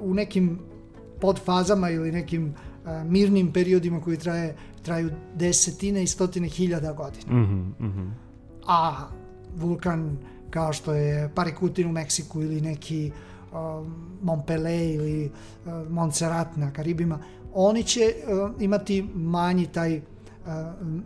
u 0.00 0.14
nekim 0.14 0.58
podfazama 1.20 1.90
ili 1.90 2.12
nekim 2.12 2.54
e, 2.86 3.04
mirnim 3.04 3.52
periodima 3.52 4.00
koji 4.00 4.16
traje, 4.16 4.56
traju 4.90 5.10
desetine 5.34 6.02
i 6.02 6.06
stotine 6.06 6.48
hiljada 6.48 6.92
godina. 6.92 7.42
mhm, 7.42 7.60
mhm. 7.80 8.08
A 8.66 9.06
vulkan 9.56 10.16
kao 10.50 10.72
što 10.72 10.94
je 10.94 11.30
Parikutin 11.34 11.88
u 11.88 11.92
Meksiku 11.92 12.42
ili 12.42 12.60
neki 12.60 13.10
um, 13.52 13.94
Montpellier 14.22 14.94
ili 14.94 15.30
uh, 15.66 15.90
Montserrat 15.90 16.56
na 16.56 16.72
Karibima, 16.72 17.18
oni 17.54 17.82
će 17.82 18.00
uh, 18.00 18.62
imati 18.62 19.02
manji 19.14 19.66
taj 19.66 19.96
uh, 19.96 20.02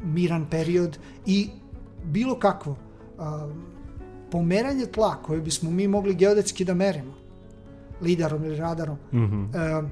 miran 0.05 0.47
period 0.51 0.99
i 1.27 1.49
bilo 2.05 2.39
kakvo 2.39 2.73
uh, 2.73 3.25
pomeranje 4.31 4.87
tla 4.87 5.17
koje 5.23 5.41
bismo 5.41 5.71
mi 5.71 5.89
mogli 5.89 6.15
geodetski 6.15 6.65
da 6.65 6.75
merimo 6.75 7.13
lidarom 8.01 8.45
ili 8.45 8.57
radarom 8.57 8.97
Mhm. 9.13 9.43
uh, 9.43 9.91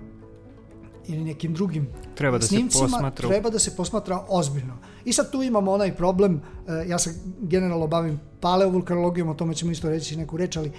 ili 1.06 1.24
nekim 1.24 1.54
drugim 1.54 1.88
Treba 2.14 2.38
da 2.38 2.42
se 2.42 2.48
snimcima 2.48 2.84
posmatra 2.84 3.28
u- 3.28 3.30
treba 3.30 3.50
da 3.50 3.58
se 3.58 3.76
posmatra 3.76 4.24
ozbiljno. 4.28 4.74
I 5.04 5.12
sad 5.12 5.30
tu 5.30 5.42
imamo 5.42 5.72
onaj 5.72 5.96
problem, 5.96 6.40
e, 6.68 6.88
ja 6.88 6.98
se 6.98 7.14
generalno 7.40 7.86
bavim 7.86 8.20
paleovulkanologijom, 8.40 9.28
o 9.28 9.34
tome 9.34 9.54
ćemo 9.54 9.72
isto 9.72 9.90
reći 9.90 10.16
neku 10.16 10.36
reč, 10.36 10.56
ali 10.56 10.68
e, 10.68 10.72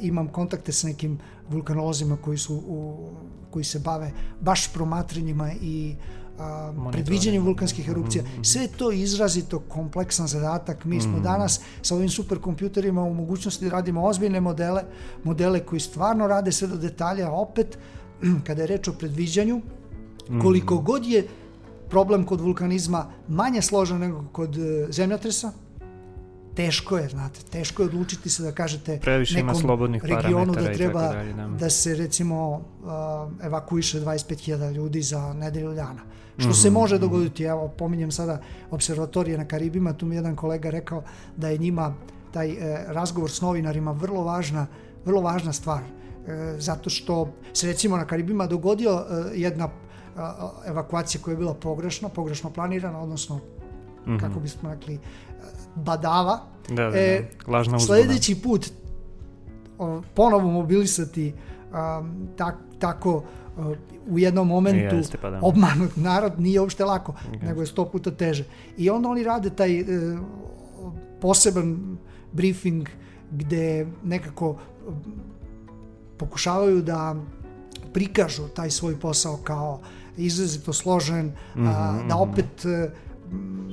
imam 0.00 0.28
kontakte 0.28 0.72
s 0.72 0.82
nekim 0.82 1.18
vulkanolozima 1.48 2.16
koji 2.16 2.38
su 2.38 2.54
u, 2.56 3.08
koji 3.50 3.64
se 3.64 3.78
bave 3.78 4.10
baš 4.40 4.72
promatranjima 4.72 5.52
i 5.62 5.94
a, 6.38 6.72
predviđanjem 6.92 7.44
vulkanskih 7.44 7.88
erupcija. 7.88 8.24
Sve 8.42 8.62
je 8.62 8.68
to 8.68 8.92
izrazito 8.92 9.58
kompleksan 9.58 10.26
zadatak. 10.26 10.84
Mi 10.84 11.00
smo 11.00 11.20
danas 11.20 11.60
sa 11.82 11.94
ovim 11.94 12.08
superkompjuterima 12.08 13.02
u 13.02 13.14
mogućnosti 13.14 13.64
da 13.64 13.70
radimo 13.70 14.04
ozbiljne 14.04 14.40
modele, 14.40 14.82
modele 15.24 15.60
koji 15.60 15.80
stvarno 15.80 16.26
rade 16.26 16.52
sve 16.52 16.68
do 16.68 16.76
detalja, 16.76 17.30
opet 17.30 17.78
kada 18.46 18.62
je 18.62 18.66
reč 18.66 18.88
o 18.88 18.92
predviđanju, 18.92 19.60
koliko 20.42 20.78
god 20.78 21.06
je 21.06 21.26
problem 21.88 22.24
kod 22.24 22.40
vulkanizma 22.40 23.10
manje 23.28 23.62
složen 23.62 23.98
nego 23.98 24.24
kod 24.32 24.56
e, 24.56 24.86
zemljotresa, 24.92 25.52
teško 26.54 26.98
je, 26.98 27.08
znate, 27.08 27.40
teško 27.50 27.82
je 27.82 27.86
odlučiti 27.88 28.30
se 28.30 28.42
da 28.42 28.52
kažete 28.52 28.98
Previše 29.02 29.40
ima 29.40 29.52
nekom 29.52 29.60
slobodnih 29.60 30.04
regionu 30.04 30.52
da 30.52 30.72
treba 30.72 31.08
dalje, 31.08 31.32
da. 31.32 31.46
da 31.46 31.70
se 31.70 31.94
recimo 31.94 32.50
uh, 32.50 33.46
evakuiše 33.46 34.00
25.000 34.00 34.72
ljudi 34.72 35.02
za 35.02 35.32
nedelju 35.32 35.74
dana. 35.74 36.00
Što 36.38 36.52
se 36.54 36.70
može 36.70 36.98
dogoditi, 36.98 37.44
evo 37.44 37.68
pominjem 37.68 38.12
sada 38.12 38.40
observatorije 38.70 39.38
na 39.38 39.44
Karibima, 39.44 39.92
tu 39.92 40.06
mi 40.06 40.14
je 40.14 40.18
jedan 40.18 40.36
kolega 40.36 40.70
rekao 40.70 41.02
da 41.36 41.48
je 41.48 41.58
njima 41.58 41.94
taj 42.32 42.50
e, 42.50 42.84
razgovor 42.86 43.30
s 43.30 43.40
novinarima 43.40 43.92
vrlo 43.92 44.22
važna, 44.22 44.66
vrlo 45.04 45.20
važna 45.20 45.52
stvar. 45.52 45.82
E, 46.28 46.54
zato 46.58 46.90
što 46.90 47.32
se 47.52 47.66
recimo 47.66 47.96
na 47.96 48.04
Karibima 48.04 48.46
dogodio 48.46 48.90
e, 48.90 49.30
jedna 49.34 49.68
evakuacija 50.66 51.22
koja 51.22 51.32
je 51.32 51.38
bila 51.38 51.54
pogrešna, 51.54 52.08
pogrešno 52.08 52.50
planirana, 52.50 53.00
odnosno 53.00 53.40
kako 54.20 54.40
bismo 54.40 54.70
rekli, 54.70 54.94
e, 54.94 54.98
badava. 55.74 56.40
Da, 56.68 56.74
da, 56.74 56.90
da. 56.90 56.98
E, 56.98 57.30
Lažna 57.46 57.76
uzbuna. 57.76 57.86
Sledeći 57.86 58.42
put 58.42 58.70
ponovo 60.14 60.50
mobilisati 60.50 61.32
um, 61.72 62.28
tak, 62.36 62.54
tako 62.78 63.16
uh, 63.56 63.66
u 64.08 64.18
jednom 64.18 64.48
momentu 64.48 64.96
Jeste, 64.96 65.18
pa 65.22 65.30
da. 65.30 65.38
obmanut 65.42 65.96
narod 65.96 66.40
nije 66.40 66.60
uopšte 66.60 66.84
lako, 66.84 67.14
nego 67.42 67.60
je 67.60 67.66
sto 67.66 67.84
puta 67.84 68.10
teže. 68.10 68.44
I 68.76 68.90
onda 68.90 69.08
oni 69.08 69.22
rade 69.22 69.50
taj 69.50 69.80
uh, 69.80 69.86
poseban 71.20 71.96
briefing 72.32 72.88
gde 73.30 73.86
nekako 74.04 74.56
pokušavaju 76.20 76.82
da 76.82 77.14
prikažu 77.92 78.48
taj 78.48 78.70
svoj 78.70 79.00
posao 79.00 79.36
kao 79.36 79.80
izrazito 80.16 80.72
složen, 80.72 81.32
a, 81.56 81.58
Mhm, 81.58 82.08
da 82.08 82.16
opet 82.16 82.64
e, 82.64 82.90
m, 83.32 83.70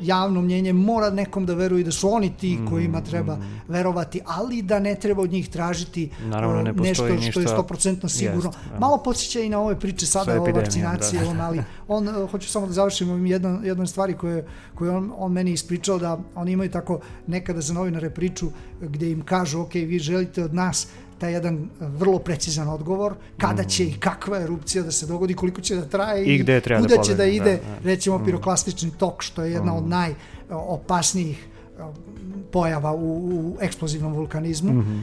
javno 0.00 0.40
mnjenje 0.40 0.72
mora 0.72 1.10
nekom 1.10 1.46
da 1.46 1.54
veruje 1.54 1.84
da 1.84 1.90
su 1.92 2.08
oni 2.12 2.30
ti 2.36 2.54
Mhm, 2.56 2.66
kojima 2.66 3.00
treba 3.00 3.38
verovati, 3.68 4.20
ali 4.26 4.62
da 4.62 4.78
ne 4.78 4.94
treba 4.94 5.22
od 5.22 5.30
njih 5.30 5.48
tražiti 5.48 6.10
Naravno, 6.24 6.60
e, 6.60 6.62
ne 6.62 6.72
nešto 6.72 7.20
što 7.30 7.40
je 7.40 7.46
100% 7.46 8.08
sigurno. 8.08 8.48
Jest, 8.50 8.58
da. 8.72 8.78
Malo 8.78 9.02
podsjeća 9.04 9.40
i 9.40 9.48
na 9.48 9.60
ove 9.60 9.80
priče 9.80 10.06
Sa 10.06 10.24
sada 10.24 10.40
o 10.42 10.44
vakcinaciji, 10.44 11.20
da. 11.20 11.28
on, 11.28 11.40
ali 11.40 11.62
on, 11.88 12.08
e, 12.08 12.26
hoću 12.30 12.48
samo 12.48 12.66
da 12.66 12.72
završim 12.72 13.26
jednom, 13.26 13.64
jednom 13.64 13.86
stvari 13.86 14.14
koje, 14.14 14.46
koje 14.74 14.90
on, 14.90 15.12
on 15.16 15.32
meni 15.32 15.52
ispričao 15.52 15.98
da 15.98 16.18
oni 16.34 16.52
imaju 16.52 16.70
tako 16.70 17.00
nekada 17.26 17.60
za 17.60 17.74
novinare 17.74 18.10
priču 18.10 18.50
gde 18.80 19.10
im 19.10 19.22
kažu, 19.22 19.60
ok, 19.60 19.74
vi 19.74 19.98
želite 19.98 20.44
od 20.44 20.54
nas 20.54 20.88
taj 21.20 21.32
jedan 21.32 21.54
e, 21.54 21.66
vrlo 21.80 22.18
precizan 22.18 22.68
odgovor, 22.68 23.14
kada 23.38 23.64
će 23.64 23.84
i 23.84 23.92
kakva 23.92 24.40
erupcija 24.40 24.82
da 24.82 24.90
se 24.90 25.06
dogodi, 25.06 25.34
koliko 25.34 25.60
će 25.60 25.76
da 25.76 25.84
traje 25.84 26.26
Mm. 26.26 26.30
I 26.30 26.38
gde 26.38 26.60
treba 26.60 26.80
da 26.80 26.88
kuda 26.88 27.02
će 27.02 27.14
da 27.14 27.24
ide, 27.24 27.44
da, 27.44 27.72
Mm. 27.72 27.82
da. 27.82 27.90
recimo 27.90 28.24
piroklastični 28.24 28.90
tok, 28.98 29.22
što 29.22 29.42
je 29.42 29.52
jedna 29.52 29.76
od 29.76 29.84
najopasnijih 29.88 31.46
e, 31.78 31.82
pojava 32.52 32.92
u, 32.92 33.14
u 33.30 33.56
eksplozivnom 33.60 34.12
vulkanizmu. 34.12 34.72
Mhm. 34.72 35.00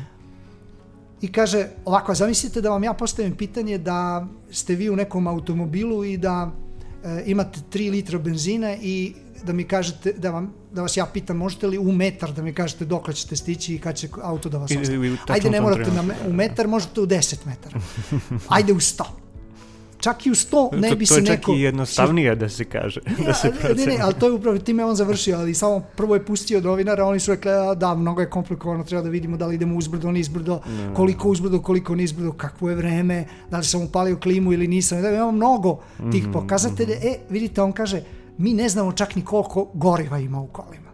I 1.21 1.31
kaže, 1.31 1.67
ovako, 1.85 2.13
zamislite 2.13 2.61
da 2.61 2.69
vam 2.69 2.83
ja 2.83 2.93
postavim 2.93 3.35
pitanje 3.35 3.77
da 3.77 4.27
ste 4.51 4.75
vi 4.75 4.89
u 4.89 4.95
nekom 4.95 5.27
automobilu 5.27 6.03
i 6.03 6.17
da 6.17 6.51
e, 7.03 7.23
imate 7.25 7.59
3 7.71 7.91
litra 7.91 8.19
benzina 8.19 8.75
i 8.81 9.13
da 9.43 9.53
mi 9.53 9.63
kažete, 9.63 10.13
da, 10.13 10.31
vam, 10.31 10.53
da 10.71 10.81
vas 10.81 10.97
ja 10.97 11.05
pitam, 11.05 11.37
možete 11.37 11.67
li 11.67 11.77
u 11.77 11.91
metar 11.91 12.31
da 12.31 12.41
mi 12.41 12.53
kažete 12.53 12.85
dokle 12.85 13.13
ćete 13.13 13.35
stići 13.35 13.75
i 13.75 13.79
kad 13.79 13.95
će 13.95 14.09
auto 14.23 14.49
da 14.49 14.57
vas 14.57 14.71
tačno 15.17 15.33
Ajde, 15.33 15.49
ne 15.49 15.61
morate 15.61 15.91
na, 15.91 16.03
u 16.27 16.33
metar, 16.33 16.67
možete 16.67 17.01
u 17.01 17.05
10 17.05 17.35
metara. 17.45 17.79
Ajde 18.47 18.73
u 18.73 18.79
100. 18.79 19.03
Čak 19.99 20.25
i 20.25 20.31
u 20.31 20.35
100 20.35 20.75
ne 20.75 20.89
to, 20.89 20.95
bi 20.95 21.05
to 21.05 21.13
se 21.13 21.19
je 21.19 21.25
čak 21.25 21.37
neko... 21.37 21.51
i 21.51 21.61
jednostavnije 21.61 22.35
da 22.35 22.49
se 22.49 22.65
kaže. 22.65 23.01
da 23.25 23.33
se 23.33 23.47
Ja, 23.47 23.53
ne, 23.53 23.59
proceni. 23.59 23.85
ne, 23.87 23.97
ali 24.01 24.13
to 24.13 24.25
je 24.25 24.31
upravo, 24.31 24.57
time 24.57 24.85
on 24.85 24.95
završio, 24.95 25.37
ali 25.37 25.53
samo 25.53 25.79
prvo 25.95 26.15
je 26.15 26.25
pustio 26.25 26.61
novinara, 26.61 27.05
oni 27.05 27.19
su 27.19 27.31
rekli, 27.31 27.51
"A, 27.51 27.73
da, 27.75 27.95
mnogo 27.95 28.21
je 28.21 28.29
komplikovano, 28.29 28.83
treba 28.83 29.03
da 29.03 29.09
vidimo 29.09 29.37
da 29.37 29.47
li 29.47 29.55
idemo 29.55 29.75
uzbrdo, 29.75 30.11
nizbrdo, 30.11 30.59
koliko 30.93 31.29
uzbrdo, 31.29 31.61
koliko 31.61 31.95
nizbrdo, 31.95 32.31
kakvo 32.31 32.69
je 32.69 32.75
vreme, 32.75 33.19
da 33.51 33.57
li 33.57 33.63
sam 33.63 33.81
upalio 33.81 34.17
klimu 34.17 34.53
ili 34.53 34.67
nisam, 34.67 35.01
da 35.01 35.09
imamo 35.09 35.31
mnogo 35.31 35.79
tih 36.11 36.23
Mhm, 36.23 36.31
pokazatelja. 36.31 36.95
E, 36.95 37.17
vidite, 37.29 37.61
on 37.61 37.71
kaže, 37.71 38.01
mi 38.37 38.53
ne 38.53 38.69
znamo 38.69 38.91
čak 38.91 39.15
ni 39.15 39.21
koliko 39.21 39.67
goriva 39.73 40.19
ima 40.19 40.39
u 40.39 40.47
kolima. 40.47 40.87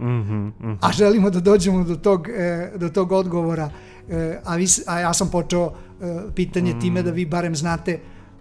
Mhm, 0.00 0.36
mhm. 0.60 0.72
A 0.80 0.92
želimo 0.92 1.30
da 1.30 1.40
dođemo 1.40 1.84
do 1.84 1.96
tog, 1.96 2.28
e, 2.28 2.72
do 2.76 2.88
tog 2.88 3.12
odgovora. 3.12 3.70
E, 4.10 4.40
a, 4.44 4.56
vi, 4.56 4.66
a 4.86 5.00
ja 5.00 5.14
sam 5.14 5.28
počeo 5.28 5.72
e, 6.00 6.04
pitanje 6.34 6.74
time 6.80 7.02
da 7.02 7.10
vi 7.10 7.26
barem 7.26 7.56
znate 7.56 7.98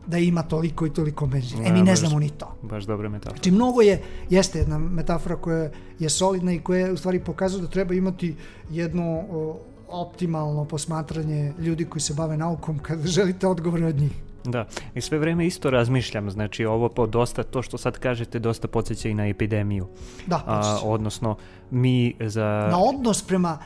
da 0.07 0.17
ima 0.17 0.43
toliko 0.43 0.85
i 0.85 0.93
toliko 0.93 1.25
benzina. 1.25 1.61
E, 1.61 1.71
mi 1.71 1.77
Ja, 1.77 1.83
ne 1.83 1.91
baš- 1.91 1.99
znamo 1.99 2.19
ni 2.19 2.29
to. 2.29 2.55
Baš 2.61 2.83
dobra 2.83 3.09
metafora. 3.09 3.35
Znači 3.35 3.51
mnogo 3.51 3.81
je, 3.81 4.01
jeste 4.29 4.59
jedna 4.59 4.77
metafora 4.79 5.35
koja 5.35 5.69
je 5.99 6.09
solidna 6.09 6.53
i 6.53 6.59
koja 6.59 6.93
u 6.93 6.97
stvari 6.97 7.19
pokazuje 7.19 7.61
da 7.61 7.67
treba 7.67 7.93
imati 7.93 8.35
jedno 8.69 9.03
o, 9.21 9.59
optimalno 9.89 10.65
posmatranje 10.65 11.53
ljudi 11.59 11.85
koji 11.85 12.01
se 12.01 12.13
bave 12.13 12.37
naukom 12.37 12.79
kada 12.79 13.07
želite 13.07 13.47
odgovore 13.47 13.85
od 13.85 13.95
njih. 13.95 14.11
Da, 14.45 14.65
i 14.95 15.01
sve 15.01 15.17
vreme 15.17 15.45
isto 15.45 15.69
razmišljam, 15.69 16.31
znači 16.31 16.65
ovo 16.65 16.89
po 16.89 17.07
dosta, 17.07 17.43
to 17.43 17.61
što 17.61 17.77
sad 17.77 17.99
kažete, 17.99 18.39
dosta 18.39 18.67
podsjeća 18.67 19.09
i 19.09 19.13
na 19.13 19.27
epidemiju. 19.27 19.87
Da, 20.27 20.43
A, 20.45 20.79
odnosno, 20.83 21.35
mi 21.71 22.15
za... 22.19 22.67
na 22.71 22.79
odnos 22.79 23.21
prema 23.23 23.57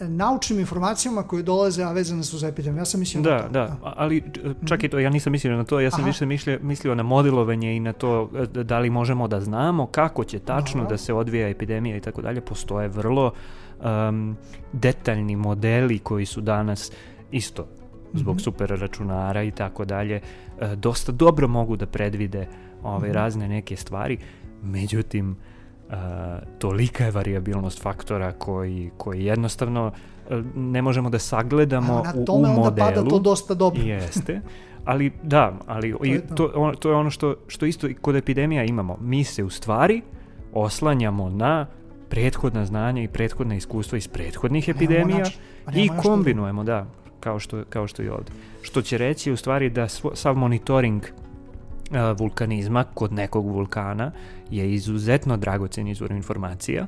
naučnim 0.00 0.58
informacijama 0.60 1.22
koje 1.22 1.42
dolaze, 1.42 1.82
a 1.82 1.92
vezane 1.92 2.22
su 2.22 2.38
za 2.38 2.48
epidemiju. 2.48 2.78
Ja 2.78 2.84
sam 2.84 3.00
mislio 3.00 3.22
na 3.22 3.30
Da, 3.30 3.38
to. 3.38 3.48
da, 3.48 3.62
a- 3.62 3.92
ali 3.96 4.20
č- 4.24 4.40
čak 4.66 4.84
i 4.84 4.88
to, 4.88 4.98
ja 4.98 5.10
nisam 5.10 5.32
mislio 5.32 5.56
na 5.56 5.64
to, 5.64 5.80
ja 5.80 5.90
sam 5.90 6.00
Aha. 6.00 6.06
više 6.06 6.26
mišlje, 6.26 6.58
mislio 6.60 6.94
na 6.94 7.02
modelovanje 7.04 7.76
i 7.76 7.80
na 7.80 7.92
to 7.92 8.30
e, 8.54 8.64
da 8.64 8.78
li 8.78 8.90
možemo 8.90 9.28
da 9.28 9.40
znamo 9.40 9.86
kako 9.86 10.24
će 10.24 10.38
tačno 10.38 10.80
Dobro. 10.80 10.90
da 10.90 10.98
se 10.98 11.14
odvija 11.14 11.48
epidemija 11.48 11.96
i 11.96 12.00
tako 12.00 12.22
dalje. 12.22 12.40
Postoje 12.40 12.88
vrlo 12.88 13.32
um, 13.80 14.36
detaljni 14.72 15.36
modeli 15.36 15.98
koji 15.98 16.26
su 16.26 16.40
danas 16.40 16.92
isto 17.30 17.66
zbog 18.12 18.34
Mhm. 18.34 18.40
super 18.40 18.70
računara 18.70 19.42
i 19.42 19.50
tako 19.50 19.84
dalje, 19.84 20.20
e, 20.60 20.76
dosta 20.76 21.12
dobro 21.12 21.48
mogu 21.48 21.76
da 21.76 21.86
predvide 21.86 22.46
ove 22.82 23.08
Mhm. 23.08 23.14
razne 23.14 23.48
neke 23.48 23.76
stvari, 23.76 24.18
međutim, 24.62 25.36
e, 25.90 25.94
tolika 26.58 27.04
je 27.04 27.10
variabilnost 27.10 27.82
faktora 27.82 28.32
koji, 28.32 28.90
koji 28.96 29.24
jednostavno 29.24 29.92
e, 30.30 30.42
ne 30.54 30.82
možemo 30.82 31.10
da 31.10 31.18
sagledamo 31.18 31.94
A 31.94 32.02
na 32.02 32.12
u, 32.16 32.24
tome 32.24 32.48
u 32.48 32.50
onda 32.50 32.60
modelu. 32.60 32.88
pada 32.94 33.08
to 33.08 33.18
dosta 33.18 33.54
dobro. 33.54 33.82
Jeste. 33.82 34.40
Ali 34.84 35.12
da, 35.22 35.52
ali 35.66 35.94
i 36.04 36.08
je 36.10 36.26
to. 36.26 36.34
to, 36.34 36.52
on- 36.54 36.76
to 36.76 36.90
je 36.90 36.94
ono 36.96 37.10
što, 37.10 37.34
što 37.46 37.66
isto 37.66 37.88
i 37.88 37.94
kod 37.94 38.16
epidemija 38.16 38.64
imamo. 38.64 38.96
Mi 39.00 39.24
se 39.24 39.44
u 39.44 39.50
stvari 39.50 40.02
oslanjamo 40.52 41.28
na 41.30 41.66
prethodna 42.08 42.66
znanja 42.66 43.02
i 43.02 43.08
prethodna 43.08 43.54
iskustva 43.54 43.98
iz 43.98 44.08
prethodnih 44.08 44.68
epidemija. 44.68 45.24
Pa 45.64 45.72
i 45.74 45.88
kombinujemo, 46.02 46.64
da. 46.64 46.86
kao 47.20 47.38
što, 47.38 47.64
kao 47.70 47.86
što 47.86 48.02
i 48.02 48.08
ovdje. 48.08 48.34
Što 48.62 48.82
će 48.82 48.98
reći 48.98 49.32
u 49.32 49.36
stvari 49.36 49.70
da 49.70 49.88
svo, 49.88 50.10
sav 50.14 50.36
monitoring 50.36 51.02
vulkanizma 52.18 52.84
kod 52.84 53.12
nekog 53.12 53.46
vulkana 53.46 54.12
je 54.50 54.74
izuzetno 54.74 55.36
dragocen 55.36 55.88
izvor 55.88 56.12
informacija, 56.12 56.86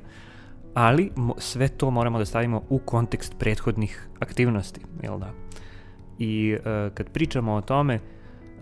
ali 0.75 1.11
sve 1.39 1.69
to 1.69 1.91
moramo 1.91 2.19
da 2.19 2.25
stavimo 2.25 2.63
u 2.69 2.79
kontekst 2.79 3.39
prethodnih 3.39 4.09
aktivnosti, 4.21 4.81
jel 5.03 5.19
da? 5.19 5.31
I 6.19 6.57
uh, 6.57 6.95
kad 6.95 7.09
pričamo 7.11 7.53
o 7.53 7.61
tome, 7.61 7.99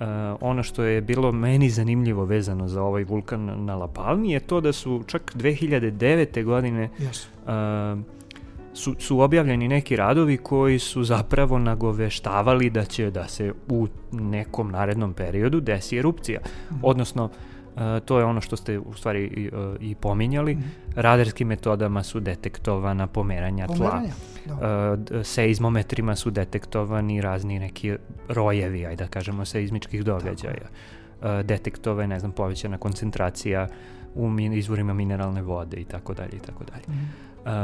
Uh, 0.01 0.07
ono 0.41 0.63
što 0.63 0.83
je 0.83 1.01
bilo 1.01 1.33
meni 1.33 1.71
zanimljivo 1.71 2.25
vezano 2.25 2.69
za 2.69 2.83
ovaj 2.83 3.05
vulkan 3.05 3.65
na 3.65 3.75
La 3.77 3.89
Palmi 3.89 4.33
je 4.33 4.41
to 4.41 4.61
da 4.61 4.73
su 4.73 5.03
čak 5.07 5.33
2009. 5.37 6.45
godine 6.45 6.89
Yes. 6.99 7.27
uh, 7.97 8.05
su, 8.81 8.95
su 8.99 9.21
objavljeni 9.21 9.69
neki 9.69 9.97
radovi 9.97 10.37
koji 10.37 10.79
su 10.79 11.05
zapravo 11.05 11.59
nagoveštavali 11.59 12.71
da 12.71 12.85
će 12.85 13.11
da 13.11 13.29
se 13.29 13.53
u 13.69 13.87
nekom 14.13 14.71
narednom 14.71 15.13
periodu 15.13 15.61
desi 15.61 15.99
erupcija. 15.99 16.41
Mhm. 16.71 16.81
Odnosno, 16.83 17.25
uh, 17.25 17.81
to 18.05 18.19
je 18.19 18.25
ono 18.25 18.41
što 18.41 18.57
ste 18.57 18.79
u 18.79 18.95
stvari 18.95 19.23
i, 19.23 19.49
uh, 19.49 19.77
i 19.81 19.95
pominjali, 19.95 20.55
Mhm. 20.55 20.65
radarskim 20.97 21.49
metodama 21.49 22.03
su 22.03 22.21
detektovana 22.21 23.07
pomeranja 23.07 23.67
tla. 23.67 23.77
Pomeranja. 23.77 24.13
Da. 24.47 24.55
Uh, 24.93 24.99
d- 24.99 25.25
seizmometrima 25.25 26.17
su 26.17 26.31
detektovani 26.31 27.21
razni 27.21 27.59
neki 27.59 27.95
rojevi, 28.29 28.87
ajde 28.87 29.05
da 29.05 29.11
kažemo, 29.11 29.45
seizmičkih 29.45 30.05
događaja. 30.05 30.67
Uh, 31.21 31.27
detektova 31.43 32.03
je, 32.03 32.09
ne 32.09 32.21
znam, 32.21 32.33
povećana 32.33 32.79
koncentracija 32.79 33.69
u 34.15 34.29
min- 34.29 34.53
izvorima 34.53 34.95
mineralne 34.95 35.43
vode 35.43 35.77
i 35.77 35.85
tako 35.85 36.15
dalje 36.15 36.33
i 36.33 36.41
tako 36.41 36.65
dalje. 36.65 36.85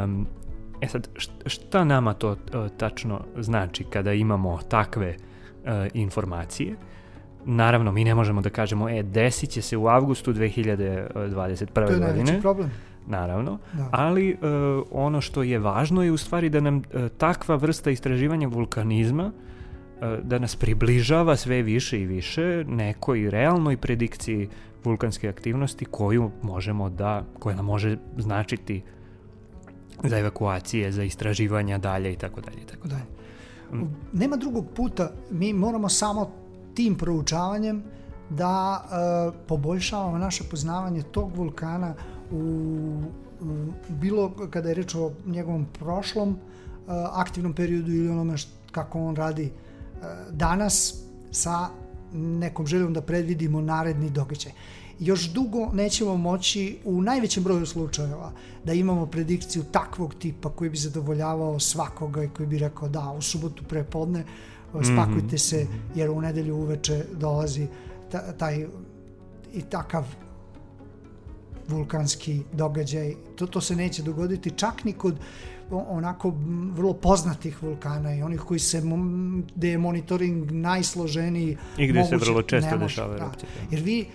Um, 0.05 0.27
e 0.81 0.89
sad, 0.89 1.09
št- 1.15 1.49
šta 1.49 1.85
nama 1.85 2.15
to 2.15 2.31
uh, 2.31 2.37
tačno 2.77 3.21
znači 3.39 3.85
kada 3.85 4.13
imamo 4.13 4.59
takve 4.69 5.17
uh, 5.17 5.71
informacije? 5.95 6.77
Naravno, 7.45 7.93
mi 7.93 8.05
ne 8.05 8.15
možemo 8.15 8.41
da 8.41 8.51
kažemo, 8.51 8.89
e, 8.89 9.03
desit 9.03 9.51
će 9.51 9.63
se 9.63 9.77
u 9.77 9.89
avgustu 9.89 10.33
2021. 10.33 11.67
To 11.75 11.81
je 11.81 12.01
najveći 12.01 12.19
godine, 12.19 12.41
problem. 12.41 12.71
naravno, 13.07 13.59
Da. 13.73 13.89
ali 13.93 14.31
e, 14.31 14.37
ono 14.91 15.21
što 15.21 15.43
je 15.43 15.59
važno 15.59 16.03
je 16.03 16.13
u 16.13 16.17
stvari 16.17 16.49
da 16.51 16.61
nam 16.61 16.83
e, 16.95 17.09
takva 17.09 17.57
vrsta 17.57 17.91
istraživanja 17.91 18.49
vulkanizma 18.49 19.33
e, 19.33 20.19
da 20.23 20.39
nas 20.39 20.57
približava 20.57 21.37
sve 21.37 21.63
više 21.63 22.01
i 22.01 22.07
više 22.07 22.65
nekoj 22.69 23.31
realnoj 23.31 23.77
predikciji 23.77 24.49
vulkanske 24.85 25.29
aktivnosti 25.29 25.85
koju 25.85 26.31
možemo 26.43 26.91
da, 26.91 27.25
koja 27.39 27.57
nam 27.57 27.65
može 27.65 27.97
značiti 28.19 28.83
za 30.05 30.19
evakuacije, 30.19 30.93
za 30.93 31.03
istraživanja 31.03 31.79
dalje 31.79 32.13
i 32.13 32.17
tako 32.17 32.41
dalje 32.41 32.63
i 32.63 32.67
tako 32.67 32.89
dalje. 32.89 33.05
Nema 34.13 34.37
drugog 34.37 34.67
puta, 34.75 35.11
mi 35.31 35.53
moramo 35.53 35.89
samo 35.89 36.31
tim 36.75 36.95
proučavanjem 36.95 37.83
da 38.31 38.85
e, 38.85 39.47
poboljšavamo 39.49 40.19
naše 40.19 40.45
poznavanje 40.51 41.03
tog 41.03 41.37
vulkana 41.37 41.95
u, 42.31 42.37
u 43.41 43.73
bilo 43.89 44.33
kada 44.51 44.69
je 44.69 44.75
reč 44.75 44.95
o 44.95 45.13
njegovom 45.27 45.67
prošlom 45.79 46.31
e, 46.31 46.37
aktivnom 47.13 47.53
periodu 47.53 47.93
ili 47.93 48.09
onome 48.09 48.37
št, 48.37 48.49
kako 48.71 49.01
on 49.01 49.17
radi 49.17 49.45
e, 49.45 49.51
danas 50.31 50.95
sa 51.31 51.69
nekom 52.13 52.67
željom 52.67 52.93
da 52.93 53.03
predvidimo 53.03 53.61
naredni 53.61 54.11
događaj. 54.11 54.53
Još 55.01 55.33
dugo 55.33 55.71
nećemo 55.73 56.17
moći 56.17 56.79
u 56.85 57.03
najvećem 57.03 57.43
broju 57.45 57.67
slučajeva 57.67 58.33
da 58.65 58.73
imamo 58.73 59.07
predikciju 59.07 59.65
takvog 59.73 60.15
tipa 60.15 60.51
koji 60.51 60.71
bi 60.71 60.77
zadovoljavao 60.77 61.61
svakoga 61.61 62.25
i 62.25 62.29
koji 62.29 62.47
bi 62.47 62.59
rekao 62.59 62.89
da 62.89 63.15
u 63.19 63.23
subotu 63.23 63.65
prepodne 63.65 64.25
spakujte 64.85 65.39
se 65.39 65.67
jer 65.95 66.11
u 66.11 66.21
nedelju 66.21 66.57
uveče 66.57 67.05
dolazi 67.13 67.67
ta, 68.11 68.33
taj 68.33 68.67
i 69.55 69.63
takav 69.71 70.05
vulkanski 71.69 72.43
događaj. 72.53 73.15
To, 73.37 73.47
to 73.47 73.61
se 73.61 73.77
neće 73.77 74.03
dogoditi 74.03 74.51
čak 74.51 74.85
ni 74.85 74.93
kod 74.93 75.19
onako 75.71 76.33
vrlo 76.73 76.93
poznatih 76.93 77.63
vulkana 77.63 78.15
i 78.15 78.23
onih 78.23 78.41
koji 78.41 78.61
se, 78.61 78.83
gde 79.57 79.69
je 79.69 79.79
monitoring 79.79 80.51
najsloženiji 80.53 81.57
I 81.79 81.87
gde 81.87 82.05
se 82.05 82.15
moguće. 82.15 82.31
vrlo 82.31 82.43
često 82.43 82.77
dešava 82.77 83.17
da. 83.17 83.25
erupcije. 83.25 83.49
Jer 83.71 83.83
vi, 83.83 84.07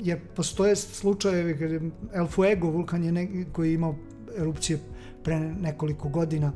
jer 0.00 0.20
postoje 0.36 0.76
slučajevi 0.76 1.58
kad 1.58 1.70
je 1.70 1.90
El 2.14 2.26
Fuego 2.26 2.70
vulkan 2.70 3.04
je 3.04 3.12
ne, 3.12 3.44
koji 3.52 3.68
je 3.68 3.74
imao 3.74 3.94
erupcije 4.36 4.78
pre 5.22 5.38
nekoliko 5.40 6.08
godina, 6.08 6.52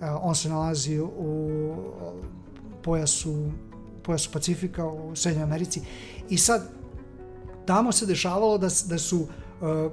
e, 0.00 0.10
on 0.10 0.34
se 0.34 0.48
nalazi 0.48 0.98
u 1.00 1.74
pojasu 2.82 3.50
pojasu 4.02 4.30
Pacifika 4.32 4.86
u 4.86 5.16
Srednjoj 5.16 5.42
Americi 5.42 5.80
i 6.30 6.38
sad 6.38 6.68
tamo 7.66 7.92
se 7.92 8.06
dešavalo 8.06 8.58
da, 8.58 8.68
da 8.86 8.98
su 8.98 9.26
e, 9.26 9.88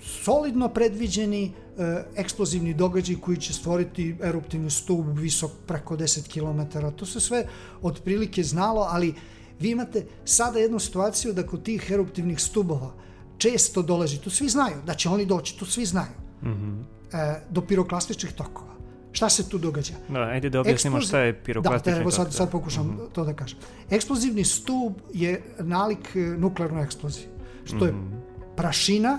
solidno 0.00 0.68
predviđeni 0.68 1.44
e, 1.44 2.04
eksplozivni 2.16 2.74
događaj 2.74 3.16
koji 3.16 3.36
će 3.36 3.52
stvoriti 3.52 4.16
eruptivni 4.22 4.70
stub 4.70 5.18
visok 5.18 5.50
preko 5.66 5.96
10 5.96 6.28
km. 6.32 6.78
To 6.96 7.06
se 7.06 7.20
sve 7.20 7.46
otprilike 7.82 8.42
znalo, 8.42 8.86
ali 8.90 9.14
vi 9.60 9.70
imate 9.70 10.06
sada 10.24 10.58
jednu 10.58 10.78
situaciju 10.78 11.32
da 11.32 11.42
kod 11.44 11.62
tih 11.62 11.90
eruptivnih 11.90 12.40
stubova 12.40 12.90
često 13.38 13.82
dolazi, 13.82 14.18
to 14.18 14.30
svi 14.30 14.48
znaju, 14.48 14.76
da 14.86 14.94
će 14.94 15.08
oni 15.08 15.26
doći, 15.26 15.58
to 15.58 15.66
svi 15.66 15.84
znaju, 15.84 16.14
Mhm. 16.42 16.80
e, 17.12 17.40
do 17.50 17.60
piroklastičnih 17.62 18.32
tokova. 18.32 18.68
Šta 19.12 19.28
se 19.28 19.48
tu 19.48 19.58
događa? 19.58 19.92
Da, 20.08 20.20
ajde 20.20 20.50
da 20.50 20.60
objasnimo 20.60 20.96
Eksplozi- 20.96 21.02
šta 21.02 21.18
je 21.20 21.32
Da, 21.32 21.38
piroklastični 21.40 21.92
da, 21.92 22.00
evo 22.00 22.10
sad, 22.10 22.26
tok, 22.26 22.34
sad 22.34 22.50
pokušam 22.50 22.98
to 23.12 23.24
da 23.24 23.34
kažem. 23.34 23.58
Eksplozivni 23.90 24.44
stub 24.44 24.92
je 25.14 25.42
nalik 25.58 26.16
e, 26.16 26.18
nuklearnoj 26.20 26.82
eksploziji, 26.82 27.26
što 27.64 27.84
je 27.84 27.92
Mhm. 27.92 28.14
prašina 28.56 29.18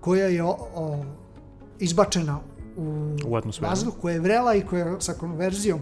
koja 0.00 0.26
je 0.26 0.42
o, 0.44 0.56
o, 0.74 1.04
izbačena 1.80 2.40
u, 2.76 3.16
U 3.26 3.36
atmosferu. 3.36 3.68
vazduh, 3.68 3.94
koja 4.00 4.14
je 4.14 4.20
vrela 4.20 4.54
i 4.54 4.62
koja 4.62 5.00
sa 5.00 5.12
konverzijom 5.14 5.80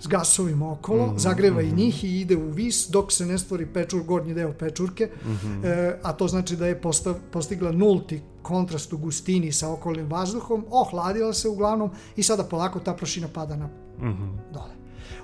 s 0.00 0.06
gasovima 0.06 0.72
okolo, 0.72 1.06
Mhm, 1.06 1.18
zagreva 1.18 1.62
i 1.62 1.72
njih 1.72 2.04
i 2.04 2.20
ide 2.20 2.36
u 2.36 2.48
vis 2.48 2.88
dok 2.88 3.12
se 3.12 3.26
ne 3.26 3.38
stvori 3.38 3.66
pečur, 3.66 4.02
gornji 4.02 4.34
deo 4.34 4.52
pečurke, 4.52 5.10
Mhm. 5.24 5.64
e, 5.64 5.98
a 6.02 6.12
to 6.12 6.28
znači 6.28 6.56
da 6.56 6.66
je 6.66 6.80
postav, 6.80 7.14
postigla 7.32 7.72
nulti 7.72 8.20
kontrast 8.42 8.92
u 8.92 8.98
gustini 8.98 9.52
sa 9.52 9.70
okolnim 9.70 10.06
vazduhom, 10.06 10.64
ohladila 10.70 11.32
se 11.32 11.48
uglavnom 11.48 11.90
i 12.16 12.22
sada 12.22 12.44
polako 12.44 12.80
ta 12.80 12.94
prašina 12.94 13.28
pada 13.28 13.56
na 13.56 13.68
Mhm. 14.00 14.24
dole. 14.52 14.74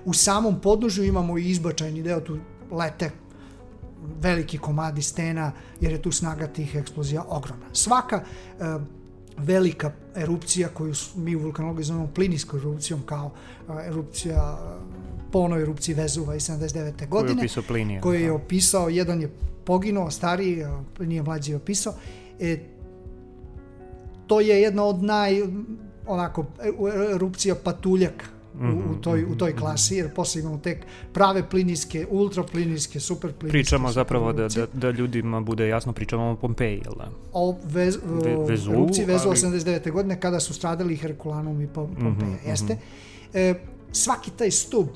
U 0.05 0.13
samom 0.13 0.61
podnožju 0.61 1.05
imamo 1.05 1.39
i 1.39 1.51
izbačajni 1.51 2.03
deo, 2.03 2.21
tu 2.21 2.39
lete 2.73 3.11
veliki 4.21 4.59
komadi 4.59 5.03
stena, 5.03 5.53
jer 5.81 5.93
je 5.93 6.03
tu 6.03 6.13
snaga 6.13 6.47
tih 6.47 6.75
eksplozija 6.75 7.25
ogromna. 7.29 7.67
Svaka 7.73 8.23
e, 8.61 8.65
velika 9.37 9.93
erupcija 10.15 10.69
koju 10.69 10.95
mi 11.17 11.37
u 11.37 11.41
vulkanologiji 11.41 11.85
zovemo 11.85 12.09
pliniskom 12.15 12.59
erupcijom 12.61 13.03
kao 13.07 13.31
erupcija 13.87 14.59
po 15.33 15.39
onoj 15.39 15.63
erupciji 15.63 15.95
Vezuva 15.95 16.35
iz 16.35 16.43
79. 16.43 16.73
Koju 16.73 17.03
je 17.03 17.07
godine 17.07 17.41
opisao 17.41 17.63
Plinije. 17.63 18.01
koji 18.01 18.23
je 18.23 18.29
da. 18.29 18.35
opisao, 18.35 18.89
jedan 18.89 19.21
je 19.21 19.31
poginuo, 19.65 20.11
stariji, 20.11 20.65
nije 21.01 21.23
mlađi 21.23 21.53
je 21.53 21.57
opisao. 21.57 21.95
E, 22.41 22.59
to 24.27 24.41
je 24.41 24.63
jedna 24.63 24.85
od 24.85 25.03
naj, 25.03 25.43
onako, 26.07 26.47
e- 26.63 27.15
erupcija 27.15 27.55
patuljaka 27.55 28.34
u, 28.55 28.91
u, 28.91 28.97
toj, 28.97 29.25
u 29.25 29.37
toj 29.37 29.57
klasi, 29.57 29.95
jer 29.95 30.15
posle 30.15 30.41
imamo 30.41 30.59
tek 30.59 30.79
prave 31.13 31.43
plinijske, 31.45 32.07
ultraplinijske, 32.11 33.01
superplinijske. 33.01 33.53
Pričamo 33.53 33.93
zapravo 33.93 34.33
da, 34.33 34.49
da, 34.49 34.67
da 34.73 34.91
ljudima 34.91 35.41
bude 35.41 35.69
jasno, 35.69 35.93
pričamo 35.93 36.25
o 36.25 36.37
Pompeji, 36.37 36.83
jel 36.85 36.95
da? 36.95 37.11
o 37.33 37.57
vez, 37.65 37.99
Ve- 38.05 38.37
o 38.37 38.45
Vezuvu, 38.45 38.75
erupciji 38.75 39.05
Vezova 39.05 39.31
ali- 39.31 39.39
89. 39.53 39.91
godine 39.91 40.21
kada 40.21 40.41
su 40.41 40.55
stradali 40.55 40.97
Herkulanum 40.97 41.61
i 41.61 41.67
Pom- 41.67 41.95
Pompeja. 41.95 42.31
Mhm, 42.31 42.49
Jeste. 42.49 42.77
E, 43.35 43.55
svaki 43.93 44.31
taj 44.31 44.51
stub 44.51 44.87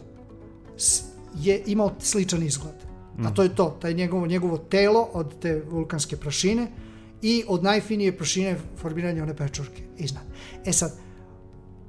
je 1.37 1.63
imao 1.67 1.95
sličan 2.01 2.43
izgled. 2.43 2.75
A 3.19 3.31
to 3.31 3.43
je 3.43 3.55
to, 3.55 3.77
taj 3.81 3.95
njegovo, 3.95 4.27
njegovo 4.27 4.59
telo 4.59 5.09
od 5.13 5.39
te 5.41 5.63
vulkanske 5.71 6.17
prašine 6.17 6.67
i 7.23 7.45
od 7.49 7.63
najfinije 7.63 8.17
prašine 8.17 8.57
formiranja 8.77 9.23
one 9.23 9.37
pečurke 9.37 9.83
iznad. 9.97 10.23
E 10.65 10.73
sad, 10.73 10.93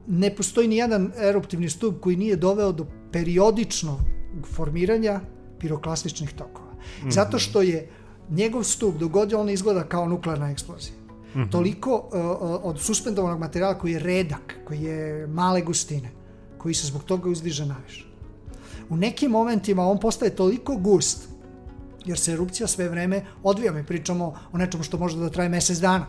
ne 0.10 0.36
postoji 0.36 0.68
ni 0.68 0.76
jedan 0.76 1.12
eruptivni 1.18 1.70
stub 1.70 1.96
koji 2.02 2.16
nije 2.16 2.36
doveo 2.36 2.72
do 2.72 2.86
periodičnog 3.12 4.00
formiranja 4.56 5.22
piroklastičnih 5.60 6.34
tokova. 6.34 6.74
Zato 7.10 7.40
što 7.40 7.62
je 7.62 7.90
njegov 8.30 8.64
stup 8.64 8.96
dogodio 8.98 9.40
on 9.40 9.50
izgleda 9.50 9.84
kao 9.84 10.08
nuklearna 10.08 10.52
eksplozija. 10.52 11.00
Toliko 11.52 11.96
uh, 11.96 12.02
uh, 12.02 12.60
od 12.64 12.80
suspendovanog 12.80 13.40
materijala 13.40 13.78
koji 13.78 13.92
je 13.92 14.00
redak, 14.00 14.56
koji 14.68 14.82
je 14.82 15.28
male 15.28 15.62
gustine, 15.62 16.12
koji 16.58 16.74
se 16.74 16.88
zbog 16.88 17.04
toga 17.04 17.30
uzdiže 17.30 17.66
naviše. 17.66 18.06
U 18.90 18.98
nekim 18.98 19.32
momentima 19.32 19.88
on 19.88 20.00
postaje 20.00 20.36
toliko 20.36 20.76
gust, 20.76 21.29
jer 22.10 22.20
se 22.20 22.32
erupcija 22.34 22.68
sve 22.68 22.90
vreme 22.90 23.26
odvija. 23.44 23.72
Mi 23.72 23.86
pričamo 23.86 24.34
o 24.52 24.58
nečemu 24.58 24.84
što 24.84 24.98
može 24.98 25.18
da 25.18 25.30
traje 25.30 25.50
mesec 25.50 25.78
dana. 25.78 26.08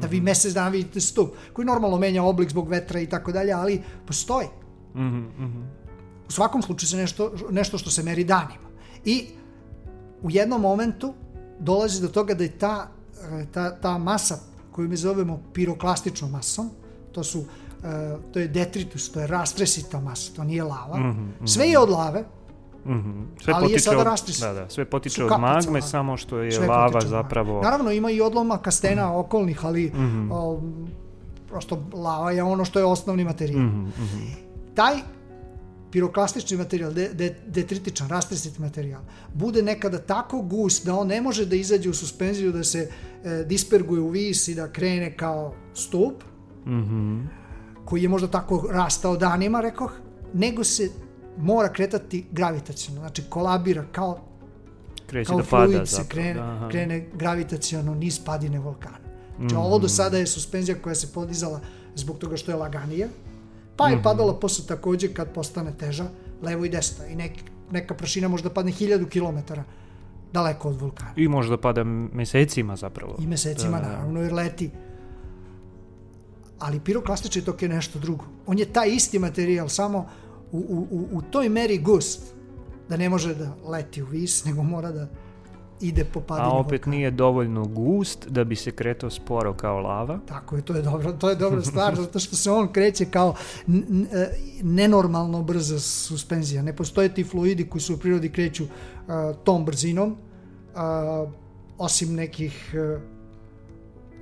Da 0.00 0.08
vi 0.08 0.20
mesec 0.20 0.54
dana 0.54 0.68
vidite 0.68 1.00
stup, 1.00 1.34
koji 1.52 1.66
normalno 1.66 1.98
menja 1.98 2.22
oblik 2.22 2.50
zbog 2.50 2.68
vetra 2.68 3.00
i 3.00 3.06
tako 3.06 3.32
dalje, 3.32 3.52
ali 3.52 3.82
postoji. 4.06 4.48
Mhm, 4.94 5.18
mhm. 5.38 5.62
U 6.28 6.32
svakom 6.32 6.62
slučaju 6.62 6.88
se 6.88 6.96
nešto, 6.96 7.32
nešto 7.50 7.78
što 7.78 7.90
se 7.90 8.02
meri 8.02 8.24
danima. 8.24 8.68
I 9.04 9.26
u 10.22 10.30
jednom 10.30 10.60
momentu 10.60 11.14
dolazi 11.58 12.00
do 12.02 12.08
toga 12.08 12.34
da 12.34 12.44
je 12.44 12.58
ta, 12.58 12.88
e, 13.32 13.46
ta, 13.52 13.70
ta 13.80 13.98
masa 13.98 14.38
koju 14.72 14.88
mi 14.88 14.96
zovemo 14.96 15.42
piroklastičnom 15.52 16.30
masom, 16.30 16.70
to 17.12 17.24
su 17.24 17.44
e, 17.84 18.16
to 18.32 18.38
je 18.38 18.48
detritus, 18.48 19.12
to 19.12 19.20
je 19.20 19.26
rastresita 19.26 20.00
masa, 20.00 20.32
to 20.36 20.44
nije 20.44 20.62
lava. 20.62 20.98
Mhm, 20.98 21.08
mhm. 21.08 21.46
Sve 21.46 21.68
je 21.68 21.78
od 21.78 21.90
lave, 21.90 22.24
Mhm. 22.88 23.22
Sve 23.40 23.54
Ali 23.56 23.72
je 23.72 23.78
sada 23.78 23.98
od, 23.98 24.04
rastris. 24.04 24.38
da, 24.38 24.52
da, 24.52 24.68
sve 24.68 24.84
potiče 24.84 25.24
od 25.24 25.40
magme, 25.40 25.82
samo 25.82 26.16
što 26.16 26.38
je 26.38 26.52
sve 26.52 26.66
lava 26.66 27.00
zapravo... 27.00 27.62
Naravno 27.62 27.90
ima 27.90 28.10
i 28.10 28.20
odlomaka 28.20 28.70
stena 28.70 29.16
okolnih, 29.16 29.64
ali 29.64 29.86
Mhm. 29.86 30.28
o, 30.32 30.60
prosto 31.48 31.82
lava 31.94 32.32
je 32.32 32.42
ono 32.42 32.64
što 32.64 32.78
je 32.78 32.84
osnovni 32.84 33.24
materijal. 33.24 33.62
Mhm, 33.62 33.80
mhm. 33.80 34.22
taj 34.74 34.94
piroklastični 35.90 36.56
materijal, 36.56 36.92
de, 36.92 37.08
de, 37.08 37.36
detritičan, 37.46 38.08
rastresit 38.08 38.58
materijal, 38.58 39.00
bude 39.34 39.62
nekada 39.62 39.98
tako 39.98 40.40
gust 40.40 40.86
da 40.86 40.94
on 40.94 41.06
ne 41.06 41.20
može 41.20 41.46
da 41.46 41.56
izađe 41.56 41.90
u 41.90 41.94
suspenziju, 41.94 42.52
da 42.52 42.64
se 42.64 42.90
e, 43.24 43.44
disperguje 43.44 44.00
u 44.00 44.08
vis 44.08 44.48
i 44.48 44.54
da 44.54 44.68
krene 44.68 45.16
kao 45.16 45.54
stup, 45.74 46.24
Mhm. 46.66 47.20
koji 47.84 48.02
je 48.02 48.08
možda 48.08 48.28
tako 48.28 48.68
rastao 48.70 49.16
danima, 49.16 49.60
rekoh, 49.60 49.92
nego 50.34 50.64
se 50.64 50.90
mora 51.38 51.68
kretati 51.68 52.26
gravitacijno, 52.32 53.00
znači 53.00 53.22
kolabira 53.22 53.84
kao, 53.92 54.18
Kreće 55.06 55.28
kao 55.28 55.36
da 55.36 55.44
pada 55.44 55.66
fluid 55.66 55.88
se 55.88 55.94
zapravo. 55.96 56.08
krene, 56.10 56.34
da, 56.34 56.42
aha. 56.46 56.68
krene 56.68 57.06
gravitacijono 57.14 57.94
niz 57.94 58.20
padine 58.20 58.58
vulkana. 58.58 58.96
Znači 59.38 59.54
ovo 59.54 59.76
Mhm. 59.76 59.82
do 59.82 59.88
sada 59.88 60.18
je 60.18 60.26
suspenzija 60.26 60.76
koja 60.82 60.94
se 60.94 61.12
podizala 61.12 61.60
zbog 61.94 62.18
toga 62.18 62.36
što 62.36 62.50
je 62.50 62.56
laganija, 62.56 63.08
pa 63.76 63.88
je 63.88 64.02
padala 64.02 64.34
posle 64.34 64.64
takođe 64.66 65.08
kad 65.08 65.32
postane 65.32 65.72
teža, 65.72 66.04
levo 66.42 66.64
i 66.64 66.68
desno 66.68 67.04
i 67.06 67.16
nek, 67.16 67.32
neka 67.70 67.94
prašina 67.94 68.28
možda 68.28 68.50
padne 68.50 68.72
hiljadu 68.72 69.06
kilometara 69.06 69.64
daleko 70.32 70.68
od 70.68 70.80
vulkana. 70.80 71.10
I 71.16 71.28
možda 71.28 71.56
pada 71.56 71.84
mesecima 71.84 72.76
zapravo. 72.76 73.16
I 73.18 73.26
mesecima 73.26 73.70
Da, 73.72 73.82
da. 73.82 73.88
naravno 73.88 74.20
jer 74.22 74.32
leti. 74.32 74.70
Ali 76.58 76.80
piroklastični 76.80 77.42
tok 77.42 77.62
je 77.62 77.68
nešto 77.68 77.98
drugo. 77.98 78.24
On 78.46 78.58
je 78.58 78.64
taj 78.64 78.88
isti 78.88 79.18
materijal, 79.18 79.68
samo 79.68 79.98
u, 79.98 80.04
u, 80.52 80.86
u, 80.90 81.08
u 81.12 81.22
toj 81.22 81.48
meri 81.48 81.78
gust 81.78 82.34
da 82.88 82.96
ne 82.96 83.08
može 83.08 83.34
da 83.34 83.56
leti 83.64 84.02
u 84.02 84.06
vis, 84.06 84.44
nego 84.46 84.62
mora 84.62 84.92
da 84.92 85.08
ide 85.80 86.04
po 86.04 86.20
padini 86.20 86.48
A 86.48 86.50
opet 86.50 86.72
vulkana. 86.72 86.96
nije 86.96 87.10
dovoljno 87.10 87.64
gust 87.66 88.28
da 88.28 88.44
bi 88.44 88.56
se 88.56 88.70
kretao 88.70 89.10
sporo 89.10 89.54
kao 89.54 89.80
lava. 89.80 90.18
Tako 90.28 90.56
je, 90.56 90.62
to 90.62 90.74
je 90.74 90.82
dobro, 90.82 91.12
to 91.12 91.30
je 91.30 91.36
dobra 91.36 91.62
stvar, 91.62 91.94
zato 92.04 92.18
što 92.18 92.36
se 92.36 92.50
on 92.50 92.72
kreće 92.72 93.04
kao 93.04 93.34
e, 93.68 93.72
nenormalno 94.62 95.42
brza 95.42 95.80
suspenzija. 95.80 96.62
Ne 96.62 96.76
postoje 96.76 97.14
ti 97.14 97.24
fluidi 97.24 97.68
koji 97.68 97.82
se 97.82 97.92
u 97.92 97.98
prirodi 97.98 98.32
kreću 98.32 98.64
uh, 98.64 98.70
tom 99.44 99.64
brzinom, 99.64 100.10
uh, 100.10 101.30
osim 101.78 102.14
nekih 102.14 102.74
uh, 102.94 103.02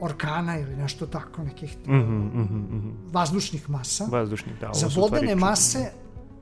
orkana 0.00 0.58
ili 0.58 0.76
nešto 0.76 1.06
tako, 1.06 1.42
nekih 1.42 1.76
Mhm, 1.86 1.96
mhm, 1.96 2.58
mhm. 2.58 2.90
vazdušnih 3.12 3.70
masa. 3.70 4.04
Vazdušni, 4.10 4.52
da. 4.60 4.70
Za 4.74 4.88
vodene 5.00 5.34
mase 5.34 5.92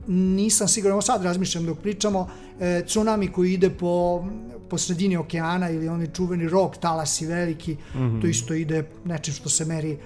nisam 0.07 0.67
siguran, 0.67 1.01
sad 1.01 1.23
razmišljam 1.23 1.65
dok 1.65 1.79
pričamo, 1.79 2.27
e, 2.59 2.83
tsunami 2.85 3.27
koji 3.27 3.53
ide 3.53 3.69
po, 3.69 4.25
po 4.69 4.77
sredini 4.77 5.17
okeana 5.17 5.69
ili 5.69 5.87
oni 5.87 6.07
čuveni 6.07 6.49
rok, 6.49 6.77
talasi 6.77 7.25
veliki, 7.25 7.77
Mhm. 7.95 8.21
to 8.21 8.27
isto 8.27 8.53
ide 8.53 8.83
nečim 9.05 9.33
što 9.33 9.49
se 9.49 9.65
meri 9.65 9.97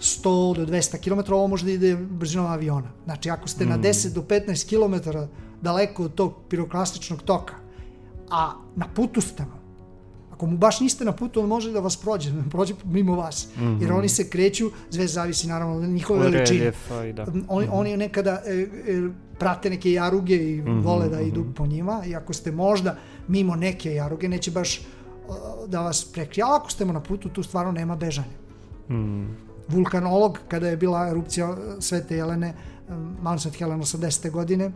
100 0.00 0.22
do 0.54 0.66
200 0.66 0.98
km, 0.98 1.32
ovo 1.32 1.46
možda 1.46 1.70
ide 1.70 1.96
brzinom 1.96 2.46
aviona. 2.46 2.90
Znači 3.04 3.30
ako 3.30 3.48
ste 3.48 3.64
Mhm. 3.64 3.72
na 3.72 3.78
10 3.78 4.08
do 4.08 4.22
15 4.22 4.64
km 4.66 4.94
daleko 5.62 6.04
od 6.04 6.14
tog 6.14 6.34
piroklastičnog 6.48 7.22
toka, 7.22 7.54
a 8.30 8.52
na 8.76 8.86
putu 8.88 9.20
ste 9.20 9.42
mu, 9.42 9.58
ako 10.30 10.46
mu 10.46 10.56
baš 10.56 10.80
niste 10.80 11.04
na 11.04 11.12
putu, 11.12 11.40
on 11.40 11.46
može 11.48 11.72
da 11.72 11.80
vas 11.80 11.96
prođe, 11.96 12.30
prođe 12.50 12.74
mimo 12.84 13.16
vas. 13.16 13.48
Jer 13.80 13.92
oni 13.92 14.08
se 14.08 14.28
kreću, 14.28 14.70
sve 14.90 15.06
zavisi 15.06 15.48
naravno 15.48 15.76
od 15.76 15.82
njihove 15.84 16.20
veličine. 16.30 16.72
da. 17.12 17.26
Oni, 17.48 17.68
oni 17.70 17.96
nekada 17.96 18.42
e, 18.46 18.52
e, 18.52 19.08
prate 19.38 19.70
neke 19.70 19.92
jaruge 19.92 20.36
i 20.48 20.62
Mhm, 20.62 20.80
vole 20.80 21.08
da 21.08 21.20
idu 21.20 21.44
po 21.52 21.66
njima 21.66 22.02
i 22.06 22.16
ako 22.16 22.32
ste 22.32 22.52
možda 22.52 22.96
mimo 23.28 23.56
neke 23.56 23.94
jaruge 23.94 24.28
neće 24.28 24.50
baš 24.50 24.80
o, 25.28 25.34
da 25.66 25.80
vas 25.80 26.04
prekrije, 26.04 26.44
ali 26.44 26.56
ako 26.56 26.70
ste 26.70 26.84
na 26.84 27.00
putu 27.00 27.28
tu 27.28 27.42
stvarno 27.42 27.72
nema 27.72 27.96
bežanja. 27.96 28.36
Mm. 28.90 29.26
Vulkanolog 29.68 30.38
kada 30.48 30.68
je 30.68 30.76
bila 30.76 31.08
erupcija 31.08 31.48
e, 31.48 31.54
Svete 31.80 32.16
Jelene, 32.16 32.54
Mount 33.22 33.40
St. 33.40 33.54
Helen 33.54 33.80
80. 33.80 34.30
godine, 34.30 34.70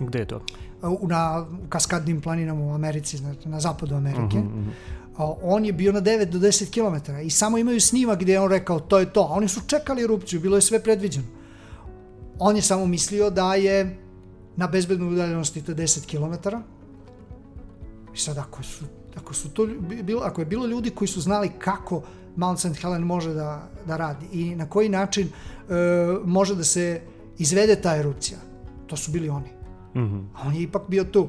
Gde 0.00 0.18
je 0.18 0.26
to? 0.26 0.40
e, 0.82 0.86
u- 0.86 1.08
na 1.08 1.46
u 1.56 1.68
kaskadnim 1.68 2.20
planinama 2.20 2.60
u 2.62 2.72
Americi, 2.72 3.16
znači 3.16 3.48
na 3.48 3.60
zapadu 3.60 3.94
Amerike, 3.94 4.38
Mhm, 4.38 4.60
mhm. 4.60 4.68
a 5.16 5.32
on 5.42 5.64
je 5.64 5.72
bio 5.74 5.92
na 5.92 6.00
9 6.00 6.24
do 6.26 6.38
10 6.38 6.70
km 6.70 7.16
i 7.18 7.30
samo 7.30 7.58
imaju 7.58 7.80
snimak 7.80 8.20
gdje 8.20 8.32
je 8.32 8.40
on 8.40 8.50
rekao 8.50 8.80
to 8.80 8.98
je 8.98 9.06
to, 9.06 9.20
a 9.20 9.32
oni 9.32 9.48
su 9.48 9.60
čekali 9.62 10.04
erupciju, 10.04 10.40
bilo 10.40 10.56
je 10.56 10.62
sve 10.62 10.80
predviđeno. 10.80 11.26
On 12.40 12.56
je 12.56 12.62
samo 12.62 12.86
mislio 12.86 13.30
da 13.30 13.54
je 13.54 13.98
na 14.58 14.66
bezbednoj 14.66 15.12
udaljenosti 15.12 15.62
to 15.62 15.74
10 15.74 16.06
km. 16.10 16.48
I 18.14 18.18
sad 18.18 18.38
ako 18.38 18.62
su, 18.62 18.84
ako 19.16 19.34
su 19.34 19.50
to 19.50 19.66
bilo, 20.02 20.22
ako 20.24 20.40
je 20.40 20.46
bilo 20.46 20.66
ljudi 20.66 20.90
koji 20.90 21.08
su 21.08 21.20
znali 21.20 21.50
kako 21.58 22.02
Mount 22.36 22.58
St. 22.58 22.76
Helen 22.80 23.02
može 23.02 23.34
da, 23.34 23.68
da 23.86 23.96
radi 23.96 24.26
i 24.32 24.56
na 24.56 24.68
koji 24.68 24.88
način 24.88 25.28
e, 25.28 25.72
može 26.24 26.54
da 26.54 26.64
se 26.64 27.00
izvede 27.38 27.76
ta 27.76 27.96
erupcija, 27.96 28.38
to 28.86 28.96
su 28.96 29.10
bili 29.10 29.28
oni. 29.28 29.50
Mhm. 29.96 30.18
A 30.34 30.46
on 30.46 30.54
je 30.54 30.62
ipak 30.62 30.82
bio 30.88 31.04
tu. 31.04 31.28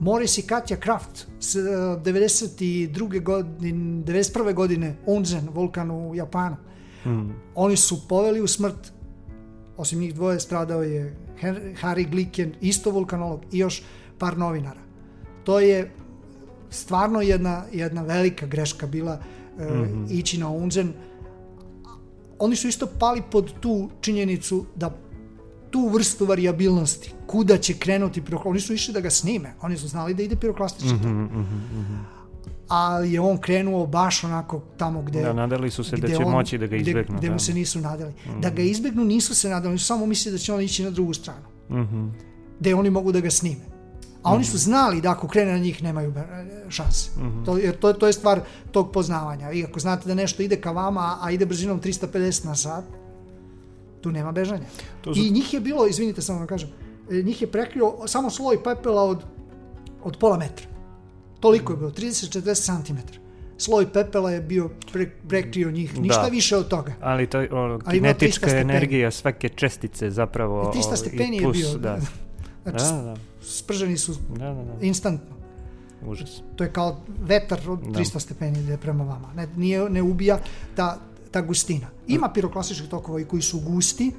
Morris 0.00 0.38
i 0.38 0.42
Katja 0.42 0.76
Kraft 0.76 1.26
s, 1.40 1.56
e, 1.56 1.60
92. 1.60 3.22
godine, 3.22 3.72
91. 4.04 4.54
godine 4.54 4.96
Unzen, 5.06 5.48
vulkan 5.54 5.90
u 5.90 6.14
Japanu. 6.14 6.56
Mhm. 7.06 7.30
Oni 7.54 7.76
su 7.76 8.08
poveli 8.08 8.40
u 8.40 8.46
smrt, 8.46 8.92
osim 9.76 9.98
njih 9.98 10.14
dvoje 10.14 10.40
stradao 10.40 10.82
je 10.82 11.27
Harry 11.80 12.10
Glicken, 12.10 12.54
isto 12.60 12.90
vulkanolog 12.90 13.40
i 13.52 13.58
još 13.58 13.82
par 14.18 14.38
novinara. 14.38 14.80
To 15.44 15.60
je 15.60 15.90
stvarno 16.70 17.20
jedna, 17.20 17.64
jedna 17.72 18.02
velika 18.02 18.46
greška 18.46 18.86
bila 18.86 19.18
e, 19.58 19.68
ići 20.10 20.38
na 20.38 20.48
Unzen. 20.48 20.92
Oni 22.38 22.56
su 22.56 22.68
isto 22.68 22.86
pali 22.86 23.22
pod 23.30 23.52
tu 23.60 23.90
činjenicu 24.00 24.64
da 24.76 24.96
tu 25.70 25.88
vrstu 25.88 26.26
variabilnosti, 26.26 27.12
kuda 27.26 27.58
će 27.58 27.74
krenuti 27.74 28.20
piroklastika, 28.24 28.50
oni 28.50 28.60
su 28.60 28.74
išli 28.74 28.94
da 28.94 29.00
ga 29.00 29.10
snime, 29.10 29.54
oni 29.60 29.76
su 29.76 29.88
znali 29.88 30.14
da 30.14 30.22
ide 30.22 30.36
piroklastični 30.36 30.90
tok, 30.90 31.00
Mhm, 31.00 31.22
mhm, 31.22 31.40
mhm. 31.40 32.17
Ali 32.68 33.12
je 33.12 33.20
on 33.20 33.38
krenuo 33.38 33.86
baš 33.86 34.24
onako 34.24 34.62
tamo 34.76 35.02
gde... 35.02 35.22
Da, 35.22 35.32
nadali 35.32 35.70
su 35.70 35.84
se 35.84 35.90
da 35.92 35.96
gde 35.98 36.08
će 36.08 36.24
on- 36.24 36.32
moći 36.32 36.58
da 36.58 36.66
ga 36.66 36.76
gde- 36.76 36.80
izbegnu. 36.80 37.18
Gde, 37.18 37.26
da. 37.26 37.32
mu 37.32 37.38
se 37.38 37.54
nisu 37.54 37.80
nadali. 37.80 38.12
Da 38.40 38.50
ga 38.50 38.62
izbegnu 38.62 39.04
nisu 39.04 39.34
se 39.34 39.48
nadali, 39.48 39.68
oni 39.68 39.78
su 39.78 39.86
samo 39.86 40.06
mislili 40.06 40.34
da 40.34 40.38
će 40.38 40.52
on 40.52 40.60
ići 40.60 40.84
na 40.84 40.90
drugu 40.90 41.14
stranu, 41.14 41.46
Mhm. 41.70 42.08
gde 42.60 42.74
oni 42.74 42.90
mogu 42.90 43.12
da 43.12 43.20
ga 43.20 43.30
snime. 43.30 43.60
A 44.22 44.32
oni 44.32 44.44
su 44.44 44.58
znali 44.58 45.00
da 45.00 45.10
ako 45.10 45.28
krene 45.28 45.52
na 45.52 45.58
njih 45.58 45.82
nemaju 45.82 46.12
be- 46.12 46.26
šanse. 46.68 47.10
To, 47.44 47.58
jer 47.58 47.76
to, 47.76 47.92
to 47.92 48.06
je 48.06 48.12
stvar 48.12 48.40
tog 48.70 48.92
poznavanja. 48.92 49.52
I 49.52 49.64
ako 49.64 49.80
znate 49.80 50.08
da 50.08 50.14
nešto 50.14 50.42
ide 50.42 50.56
ka 50.56 50.70
vama, 50.72 51.18
a 51.20 51.30
ide 51.30 51.46
brzinom 51.46 51.80
350 51.80 52.44
na 52.44 52.54
sat, 52.54 52.84
tu 54.00 54.10
nema 54.10 54.32
bežanja. 54.32 54.64
To 55.00 55.14
su- 55.14 55.20
I 55.20 55.30
njih 55.30 55.54
je 55.54 55.60
bilo, 55.60 55.86
izvinite 55.86 56.22
samo 56.22 56.40
da 56.40 56.46
kažem, 56.46 56.68
e, 57.10 57.22
njih 57.22 57.42
je 57.42 57.48
prekrio 57.48 57.94
samo 58.06 58.30
sloj 58.30 58.62
pepela 58.64 59.02
od, 59.04 59.22
od 60.02 60.16
pola 60.16 60.36
metra. 60.36 60.66
Toliko 61.40 61.72
je 61.72 61.76
bilo, 61.76 61.90
30-40 61.90 62.86
cm. 62.86 62.96
Sloj 63.58 63.92
pepela 63.92 64.30
je 64.30 64.40
bio 64.40 64.70
pre, 64.92 65.10
prekrio 65.28 65.70
njih, 65.70 65.98
ništa 66.00 66.22
Da. 66.22 66.28
više 66.28 66.56
od 66.56 66.68
toga. 66.68 66.92
Ali 67.00 67.26
ta 67.26 67.38
o, 67.38 67.78
Ali 67.84 67.98
ima 67.98 68.08
300 68.08 68.18
kinetička 68.18 68.50
energija 68.58 69.10
svake 69.10 69.48
čestice 69.48 70.10
zapravo... 70.10 70.72
I 70.74 70.78
300 70.78 70.92
o, 70.92 70.96
stepeni 70.96 71.36
je 71.36 71.42
plus, 71.42 71.56
bio. 71.56 71.78
Da, 71.78 71.98
Znači, 72.62 72.84
da, 72.84 73.02
da, 73.02 73.16
sprženi 73.42 73.96
su 73.96 74.14
da, 74.36 74.44
da, 74.44 74.64
da. 74.64 74.86
instantno. 74.86 75.36
Užas. 76.06 76.42
To 76.56 76.64
je 76.64 76.72
kao 76.72 77.00
vetar 77.20 77.58
od 77.68 77.80
Da. 77.80 78.00
300 78.00 78.18
stepeni 78.20 78.60
ide 78.60 78.76
prema 78.76 79.04
vama. 79.04 79.32
Ne, 79.36 79.48
nije, 79.56 79.90
ne 79.90 80.02
ubija 80.02 80.38
ta, 80.76 80.98
ta 81.30 81.40
gustina. 81.40 81.86
Ima 82.06 82.28
piroklasičnih 82.34 82.88
tokova 82.88 83.20
i 83.20 83.24
koji 83.24 83.42
su 83.42 83.60
gusti, 83.60 84.12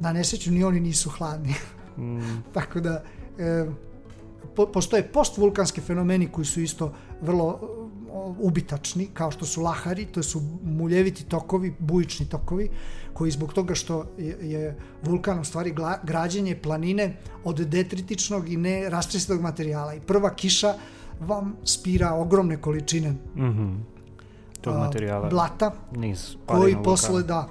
na 0.00 0.12
nesreću 0.12 0.50
ni 0.50 0.64
oni 0.64 0.80
nisu 0.80 1.10
hladni. 1.10 1.54
Mm, 1.98 2.20
Tako 2.54 2.80
da 2.80 3.02
e, 3.38 3.64
po, 4.56 4.66
postoje 4.66 5.02
postvulkanski 5.02 5.80
fenomeni 5.80 6.28
koji 6.28 6.44
su 6.44 6.60
isto 6.60 6.92
vrlo 7.20 7.58
o, 8.12 8.34
ubitačni, 8.38 9.08
kao 9.14 9.30
što 9.30 9.46
su 9.46 9.62
lahari, 9.62 10.06
to 10.06 10.22
su 10.22 10.42
muljeviti 10.62 11.24
tokovi, 11.24 11.74
bujični 11.78 12.28
tokovi, 12.28 12.68
koji 13.12 13.30
zbog 13.30 13.52
toga 13.52 13.74
što 13.74 14.06
je, 14.18 14.36
je 14.40 14.76
vulkan 15.02 15.38
u 15.38 15.44
stvari 15.44 15.74
građenje 16.02 16.56
planine 16.62 17.16
od 17.44 17.60
detritičnog 17.60 18.48
i 18.48 18.56
ne 18.56 18.90
rastresitog 18.90 19.40
materijala. 19.40 19.94
I 19.94 20.00
prva 20.00 20.34
kiša 20.34 20.74
vam 21.20 21.56
spira 21.64 22.14
ogromne 22.14 22.56
količine 22.56 23.14
mhm. 23.36 23.74
Tog 24.60 24.74
a, 24.74 24.78
materijala. 24.78 25.28
blata, 25.28 25.72
Niz 25.96 26.36
koji 26.46 26.76
posle, 26.84 27.22
da, 27.22 27.48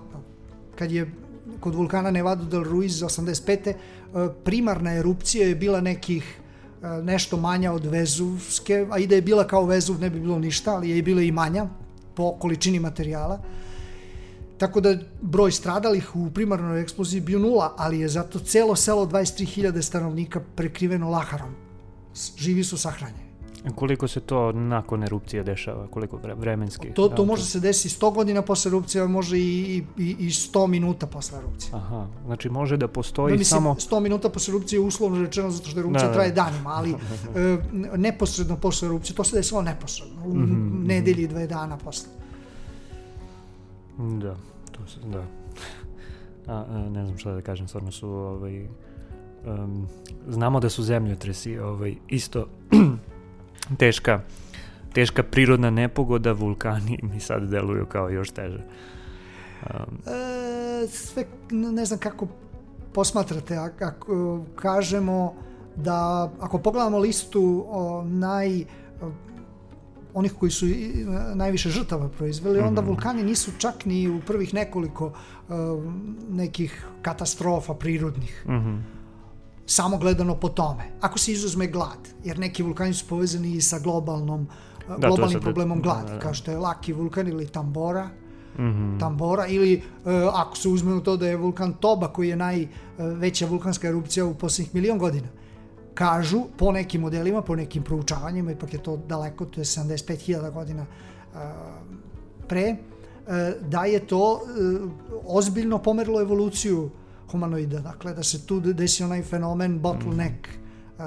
kad 0.75 0.91
je 0.91 1.11
kod 1.59 1.75
vulkana 1.75 2.11
Nevado 2.11 2.45
del 2.45 2.63
Ruiz 2.63 3.01
85. 3.01 3.73
primarna 4.43 4.93
erupcija 4.93 5.47
je 5.47 5.55
bila 5.55 5.81
nekih 5.81 6.39
nešto 7.03 7.37
manja 7.37 7.71
od 7.71 7.85
Vezuvske, 7.85 8.87
a 8.91 8.99
i 8.99 9.07
da 9.07 9.15
je 9.15 9.21
bila 9.21 9.47
kao 9.47 9.65
Vezuv 9.65 9.99
ne 9.99 10.09
bi 10.09 10.19
bilo 10.19 10.39
ništa, 10.39 10.75
ali 10.75 10.89
je 10.89 10.97
i 10.97 11.01
bila 11.01 11.21
i 11.21 11.31
manja 11.31 11.67
po 12.15 12.31
količini 12.39 12.79
materijala. 12.79 13.39
Tako 14.57 14.81
da 14.81 14.97
broj 15.21 15.51
stradalih 15.51 16.15
u 16.15 16.29
primarnoj 16.31 16.81
eksploziji 16.81 17.21
bio 17.21 17.39
nula, 17.39 17.73
ali 17.77 17.99
je 17.99 18.09
zato 18.09 18.39
celo 18.39 18.75
selo 18.75 19.05
23.000 19.05 19.81
stanovnika 19.81 20.41
prekriveno 20.55 21.09
laharom. 21.09 21.55
Živi 22.37 22.63
su 22.63 22.77
sahranjeni. 22.77 23.28
Koliko 23.75 24.07
se 24.07 24.19
to 24.19 24.51
nakon 24.51 25.03
erupcije 25.03 25.43
dešava? 25.43 25.87
Koliko 25.87 26.19
vremenski? 26.37 26.93
To, 26.93 27.09
to 27.09 27.25
može 27.25 27.43
se 27.43 27.59
desiti 27.59 27.95
100 27.95 28.13
godina 28.13 28.41
posle 28.41 28.69
erupcije, 28.69 29.07
može 29.07 29.37
i, 29.37 29.83
i, 29.97 30.15
i 30.19 30.29
100 30.29 30.67
minuta 30.67 31.07
posle 31.07 31.37
erupcije. 31.37 31.71
Aha, 31.73 32.07
znači 32.25 32.49
može 32.49 32.77
da 32.77 32.87
postoji 32.87 33.31
no, 33.31 33.37
mislim, 33.37 33.57
samo... 33.57 33.75
100 33.75 33.99
minuta 33.99 34.29
posle 34.29 34.51
erupcije 34.51 34.77
je 34.77 34.81
uslovno 34.81 35.21
rečeno 35.21 35.51
zato 35.51 35.69
što 35.69 35.79
erupcija 35.79 36.03
da, 36.03 36.07
da. 36.07 36.13
traje 36.13 36.31
danima, 36.31 36.69
ali 36.69 36.91
e, 37.35 37.57
neposredno 37.97 38.55
posle 38.55 38.85
erupcije, 38.87 39.15
to 39.15 39.23
se 39.23 39.35
desilo 39.35 39.61
neposredno, 39.61 40.21
u 40.25 40.35
mm 40.35 40.45
-hmm. 40.45 40.87
nedelji 40.87 41.27
dve 41.27 41.47
dana 41.47 41.77
posle. 41.77 42.09
Da, 43.97 44.35
to 44.71 44.87
se, 44.87 44.99
da. 45.11 45.25
A, 46.47 46.65
a, 46.69 46.89
ne 46.89 47.05
znam 47.05 47.17
šta 47.17 47.31
da 47.31 47.41
kažem, 47.41 47.67
stvarno 47.67 47.91
su 47.91 48.09
ovaj, 48.09 48.67
um, 49.45 49.87
znamo 50.27 50.59
da 50.59 50.69
su 50.69 50.83
zemljotresi 50.83 51.57
ovaj, 51.57 51.95
isto 52.07 52.47
teška, 53.77 54.21
teška 54.93 55.23
prirodna 55.23 55.69
nepogoda, 55.69 56.31
vulkani 56.31 56.99
mi 57.03 57.19
sad 57.19 57.49
deluju 57.49 57.85
kao 57.85 58.09
još 58.09 58.29
teže. 58.29 58.63
Um. 59.63 59.97
E, 60.05 60.87
sve, 60.87 61.25
ne 61.51 61.85
znam 61.85 61.99
kako 61.99 62.27
posmatrate, 62.93 63.55
ako 63.55 64.45
kažemo 64.55 65.33
da 65.75 66.31
ako 66.39 66.57
pogledamo 66.57 66.97
listu 66.97 67.65
o, 67.69 68.03
naj 68.03 68.65
onih 70.13 70.33
koji 70.39 70.51
su 70.51 70.65
najviše 71.35 71.69
žrtava 71.69 72.09
proizveli, 72.09 72.59
onda 72.59 72.81
-hmm. 72.81 72.87
vulkani 72.87 73.23
nisu 73.23 73.51
čak 73.57 73.85
ni 73.85 74.09
u 74.09 74.21
prvih 74.27 74.53
nekoliko 74.53 75.05
uh, 75.05 75.55
nekih 76.29 76.85
katastrofa 77.01 77.73
prirodnih. 77.73 78.43
Mm 78.47 78.51
-hmm. 78.51 78.98
Samo 79.69 79.97
gledano 79.97 80.35
po 80.35 80.49
tome. 80.49 80.83
Ako 81.01 81.19
se 81.19 81.31
izuzme 81.31 81.67
glad, 81.67 82.09
jer 82.23 82.39
neki 82.39 82.63
vulkani 82.63 82.93
su 82.93 83.05
povezani 83.07 83.51
i 83.51 83.61
sa 83.61 83.79
globalnom, 83.79 84.47
uh, 84.87 84.97
da, 84.97 85.07
globalnim 85.07 85.41
problemom 85.41 85.81
gladi, 85.81 86.07
da, 86.07 86.13
da. 86.13 86.19
kao 86.19 86.33
što 86.33 86.51
je 86.51 86.57
Laki 86.57 86.93
vulkan 86.93 87.27
ili 87.27 87.47
Tambora. 87.47 88.09
Mm 88.57 88.61
-hmm. 88.61 88.99
Tambora 88.99 89.47
ili 89.47 89.75
uh, 89.75 90.11
ako 90.33 90.57
se 90.57 90.69
uzme 90.69 90.93
u 90.93 91.01
to 91.01 91.17
da 91.17 91.27
je 91.27 91.37
vulkan 91.37 91.73
Toba 91.73 92.07
koji 92.07 92.29
je 92.29 92.35
najveća 92.35 93.45
vulkanska 93.45 93.87
erupcija 93.87 94.25
u 94.25 94.33
poslednjih 94.33 94.75
milion 94.75 94.97
godina 94.97 95.27
kažu 95.93 96.43
po 96.57 96.71
nekim 96.71 97.01
modelima, 97.01 97.41
po 97.41 97.55
nekim 97.55 97.83
proučavanjima, 97.83 98.51
ipak 98.51 98.73
je 98.73 98.83
to 98.83 98.97
daleko, 98.97 99.45
to 99.45 99.61
je 99.61 99.65
75.000 99.65 100.51
godina 100.53 100.85
uh, 100.85 101.39
pre, 102.47 102.71
uh, 102.71 103.33
da 103.69 103.83
je 103.85 103.99
to 104.07 104.33
uh, 104.33 104.91
ozbiljno 105.25 105.77
pomerilo 105.77 106.21
evoluciju 106.21 106.89
humanoida, 107.31 107.79
dakle 107.79 108.13
da 108.13 108.23
se 108.23 108.45
tu 108.45 108.59
desi 108.59 109.03
onaj 109.03 109.23
fenomen 109.23 109.79
bottleneck 109.79 110.47
uh, 110.97 111.03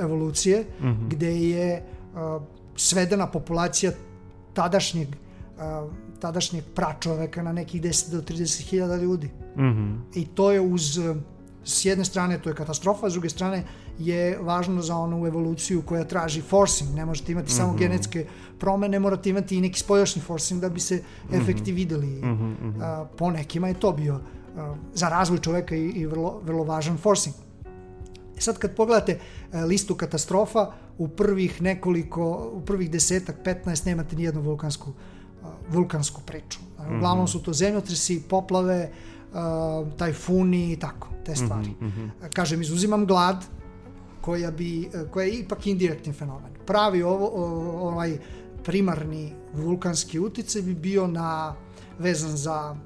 evolucije, 0.00 0.64
mm 0.80 0.86
-hmm. 0.86 1.08
gde 1.08 1.36
je 1.40 1.82
uh, 2.14 2.42
svedena 2.76 3.26
populacija 3.26 3.92
tadašnjeg 4.54 5.08
uh, 5.08 5.92
tadašnjeg 6.20 6.64
pračoveka 6.74 7.42
na 7.42 7.52
nekih 7.52 7.82
10 7.82 8.10
do 8.10 8.20
30 8.22 8.68
hiljada 8.68 8.96
ljudi. 8.96 9.30
Mm 9.56 9.62
-hmm. 9.62 9.98
I 10.14 10.26
to 10.26 10.52
je 10.52 10.60
uz 10.60 10.98
s 11.64 11.84
jedne 11.84 12.04
strane 12.04 12.38
to 12.38 12.50
je 12.50 12.54
katastrofa, 12.54 13.10
s 13.10 13.12
druge 13.12 13.28
strane 13.28 13.64
je 13.98 14.38
važno 14.40 14.82
za 14.82 14.96
onu 14.96 15.26
evoluciju 15.26 15.82
koja 15.82 16.04
traži 16.04 16.40
forcing, 16.40 16.94
ne 16.94 17.04
možete 17.06 17.32
imati 17.32 17.46
mm 17.46 17.52
-hmm. 17.52 17.56
samo 17.56 17.72
mhm. 17.72 17.78
genetske 17.78 18.26
promene, 18.58 18.98
morate 18.98 19.30
imati 19.30 19.56
i 19.56 19.60
neki 19.60 19.80
spoljašnji 19.80 20.22
forcing 20.22 20.60
da 20.60 20.68
bi 20.68 20.80
se 20.80 21.02
mhm. 21.26 21.40
efekti 21.40 21.72
videli. 21.72 22.06
Mm 22.06 22.38
-hmm. 22.38 22.82
a, 22.82 23.06
po 23.16 23.30
nekima 23.30 23.68
je 23.68 23.74
to 23.74 23.92
bio 23.92 24.14
a, 24.14 24.20
za 24.94 25.08
razvoj 25.08 25.38
čoveka 25.38 25.76
i, 25.76 25.88
i 25.88 26.06
vrlo, 26.06 26.40
vrlo 26.44 26.64
važan 26.64 26.98
forcing. 26.98 27.34
E 28.36 28.40
sad 28.40 28.58
kad 28.58 28.76
pogledate 28.76 29.18
e, 29.52 29.64
listu 29.64 29.94
katastrofa, 29.94 30.72
u 30.98 31.08
prvih 31.08 31.62
nekoliko, 31.62 32.50
u 32.52 32.60
prvih 32.60 32.90
desetak, 32.90 33.36
15 33.44 33.86
nemate 33.86 34.16
ni 34.16 34.22
jednu 34.22 34.40
vulkansku, 34.40 34.92
vulkansku 35.68 36.20
priču. 36.26 36.58
Uglavnom 36.78 37.24
mhm. 37.24 37.30
su 37.30 37.42
to 37.42 37.52
zemljotresi, 37.52 38.22
poplave, 38.28 38.90
tajfuni 39.96 40.72
i 40.72 40.76
tako, 40.76 41.08
te 41.24 41.32
mhm, 41.32 41.44
stvari. 41.44 41.70
-hmm. 41.80 42.10
Kažem, 42.34 42.62
izuzimam 42.62 43.06
glad, 43.06 43.44
koja, 44.20 44.50
bi, 44.50 44.90
koja 45.10 45.26
je 45.26 45.32
ipak 45.32 45.66
indirektni 45.66 46.12
fenomen. 46.12 46.52
Pravi 46.66 47.02
ovo, 47.02 47.28
ovaj 47.88 48.18
primarni 48.64 49.32
vulkanski 49.54 50.18
uticaj 50.18 50.62
bi 50.62 50.74
bio 50.74 51.06
na 51.06 51.54
vezan 51.98 52.36
za 52.36 52.76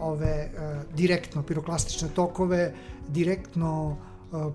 ove 0.00 0.48
uh, 0.52 0.94
direktno 0.96 1.42
piroklastične 1.42 2.08
tokove, 2.08 2.72
direktno 3.08 3.96
uh, 4.32 4.52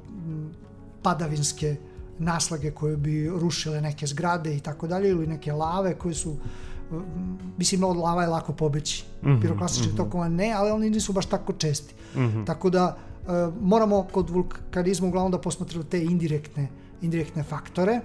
padavinske 1.02 1.76
naslage 2.20 2.72
koje 2.72 2.98
bi 2.98 3.30
rušile 3.30 3.82
neke 3.82 4.08
zgrade 4.08 4.56
i 4.56 4.60
tako 4.60 4.88
dalje 4.88 5.10
ili 5.10 5.28
neke 5.28 5.54
lave 5.54 5.96
koje 5.96 6.16
su 6.16 6.36
mislim 7.58 7.84
od 7.84 7.98
lava 7.98 8.22
je 8.22 8.28
lako 8.28 8.54
pobeći. 8.54 9.06
Mm 9.24 9.28
-hmm, 9.28 9.54
mm 9.54 9.60
-hmm. 9.60 9.98
tokova 9.98 10.30
ne, 10.30 10.52
ali 10.52 10.72
oni 10.72 10.90
nisu 10.90 11.14
baš 11.14 11.26
tako 11.26 11.54
česti. 11.54 11.94
Mm 12.16 12.20
-hmm. 12.20 12.46
Tako 12.46 12.70
da 12.70 12.98
moramo 13.62 14.08
kod 14.12 14.30
vulkanizma 14.30 15.08
uglavnom 15.08 15.32
da 15.32 15.42
posmatramo 15.42 15.84
te 15.84 16.04
indirektne, 16.04 16.68
indirektne 17.02 17.44
faktore. 17.44 18.02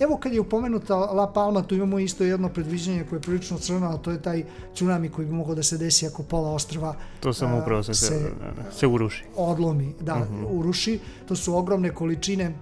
Evo 0.00 0.16
kad 0.16 0.32
je 0.32 0.40
upomenuta 0.40 0.96
La 0.96 1.32
Palma, 1.32 1.62
tu 1.62 1.74
imamo 1.74 1.98
isto 1.98 2.24
jedno 2.24 2.48
predviđanje 2.48 3.04
koje 3.08 3.16
je 3.16 3.22
prilično 3.22 3.58
crno, 3.58 3.86
a 3.86 3.98
to 3.98 4.10
je 4.10 4.22
taj 4.22 4.44
tsunami 4.74 5.08
koji 5.08 5.26
bi 5.26 5.32
mogao 5.32 5.54
da 5.54 5.62
se 5.62 5.78
desi 5.78 6.06
ako 6.06 6.22
pola 6.22 6.50
ostrva 6.50 6.94
to 7.20 7.32
samo 7.32 7.58
upravo 7.58 7.82
se, 7.82 7.94
se, 7.94 8.32
se 8.72 8.86
uruši. 8.86 9.24
Odlomi, 9.36 9.94
da, 10.00 10.14
mm 10.14 10.22
-hmm. 10.22 10.46
uruši. 10.50 10.98
To 11.28 11.36
su 11.36 11.56
ogromne 11.56 11.94
količine 11.94 12.54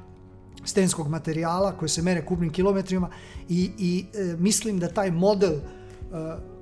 stenskog 0.65 1.09
materijala 1.09 1.73
koje 1.73 1.89
se 1.89 2.03
mere 2.03 2.25
kubnim 2.27 2.53
kilometrima 2.53 3.11
i, 3.49 3.71
i 3.79 4.07
e, 4.15 4.37
mislim 4.39 4.79
da 4.79 4.89
taj 4.89 5.11
model 5.11 5.53
e, 5.53 5.61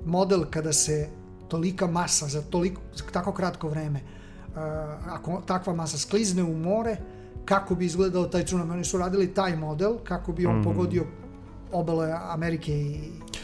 model 0.05 0.43
kada 0.49 0.73
se 0.73 1.09
tolika 1.47 1.87
masa 1.87 2.27
za 2.27 2.41
toliko 2.41 2.81
tako 3.11 3.31
kratko 3.31 3.69
vreme 3.69 3.99
e, 3.99 4.03
ako 5.09 5.41
takva 5.45 5.73
masa 5.73 5.97
sklizne 5.97 6.43
u 6.43 6.57
more 6.57 6.97
kako 7.45 7.75
bi 7.75 7.85
izgledao 7.85 8.25
taj 8.25 8.45
tsunami 8.45 8.71
oni 8.71 8.83
su 8.83 8.97
radili 8.97 9.33
taj 9.33 9.55
model 9.55 9.97
kako 10.03 10.31
bi 10.31 10.45
on 10.45 10.59
mm. 10.59 10.63
pogodio 10.63 11.03
obale 11.71 12.13
Amerike 12.29 12.71
i, 12.71 12.95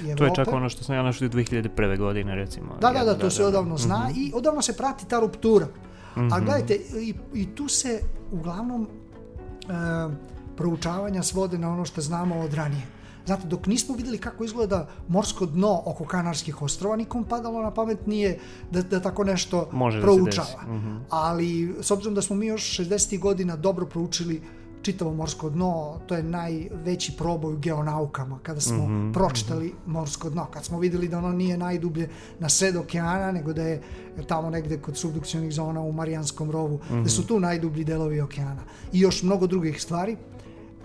i 0.04 0.10
Evrope. 0.10 0.18
To 0.18 0.26
je 0.26 0.36
čak 0.36 0.48
ono 0.48 0.70
što 0.70 0.84
sam 0.84 0.96
ja 0.96 1.04
našao 1.04 1.28
2001. 1.28 1.98
godine 1.98 2.36
recimo. 2.36 2.78
Da, 2.82 2.92
da, 2.92 3.04
da, 3.04 3.14
to 3.14 3.24
da, 3.24 3.30
se 3.30 3.42
da, 3.42 3.48
odavno 3.48 3.76
da. 3.76 3.82
zna 3.82 3.98
mm 3.98 4.14
-hmm. 4.14 4.18
i 4.18 4.32
odavno 4.36 4.62
se 4.62 4.78
prati 4.78 5.08
ta 5.08 5.20
ruptura. 5.20 5.66
Mm 5.66 6.20
-hmm. 6.20 6.36
A 6.36 6.40
gledajte, 6.40 6.76
i, 6.76 7.14
i 7.34 7.56
tu 7.56 7.68
se 7.68 8.02
uglavnom 8.32 8.82
uh, 8.82 10.14
proučavanja 10.58 11.24
svode 11.24 11.58
na 11.58 11.72
ono 11.72 11.86
što 11.86 12.02
znamo 12.02 12.40
od 12.40 12.54
ranije. 12.54 12.99
Znate, 13.30 13.48
dok 13.48 13.68
nismo 13.68 13.96
videli 13.96 14.18
kako 14.18 14.44
izgleda 14.44 14.88
morsko 15.08 15.46
dno 15.46 15.82
oko 15.86 16.06
Kanarskih 16.06 16.62
ostrova, 16.62 16.96
nikom 16.96 17.24
padalo 17.24 17.62
na 17.62 17.72
pamet 17.72 18.08
nije 18.08 18.40
da, 18.72 18.82
da 18.82 19.00
tako 19.00 19.24
nešto 19.24 19.70
Može 19.72 19.98
da 20.00 20.04
proučava. 20.04 20.64
Da 20.66 20.74
mm 20.74 20.78
-hmm. 20.78 21.00
Ali, 21.10 21.76
s 21.82 21.92
obzirom 21.92 22.16
da 22.16 22.22
smo 22.22 22.36
mi 22.36 22.48
još 22.48 22.80
60. 22.80 23.20
godina 23.20 23.56
dobro 23.56 23.86
proučili 23.86 24.42
čitavo 24.82 25.14
morsko 25.14 25.50
dno, 25.50 26.00
to 26.08 26.16
je 26.16 26.24
najveći 26.24 27.14
proboj 27.18 27.54
u 27.54 27.58
geonaukama, 27.58 28.40
kada 28.44 28.62
smo 28.62 28.88
mm 28.88 28.90
-hmm, 28.90 29.14
pročitali 29.14 29.74
morsko 29.86 30.30
dno, 30.30 30.46
kad 30.46 30.66
smo 30.66 30.80
videli 30.80 31.08
da 31.08 31.18
ono 31.18 31.32
nije 31.32 31.58
najdublje 31.58 32.10
na 32.40 32.50
sred 32.50 32.76
okeana, 32.76 33.32
nego 33.32 33.54
da 33.54 33.62
je 33.62 33.82
tamo 34.28 34.50
negde 34.50 34.78
kod 34.78 34.98
subdukcionih 34.98 35.54
zona 35.54 35.82
u 35.82 35.92
Marijanskom 35.92 36.52
rovu, 36.52 36.78
mm 36.78 36.94
-hmm. 36.94 37.04
da 37.04 37.10
su 37.10 37.28
tu 37.28 37.40
najdublji 37.40 37.84
delovi 37.84 38.22
okeana. 38.22 38.64
I 38.94 39.00
još 39.00 39.24
mnogo 39.24 39.48
drugih 39.48 39.82
stvari 39.82 40.18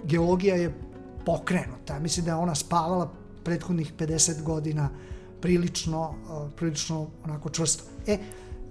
geologija 0.05 0.57
je 0.57 0.75
pokrenuta. 1.25 1.99
Mislim 1.99 2.27
da 2.27 2.33
je 2.33 2.37
ona 2.37 2.55
spavala 2.55 3.11
prethodnih 3.45 3.93
50 3.99 4.43
godina 4.43 4.89
prilično, 5.41 6.15
prilično 6.57 7.07
onako 7.25 7.51
čvrsto. 7.51 7.85
E, 8.07 8.19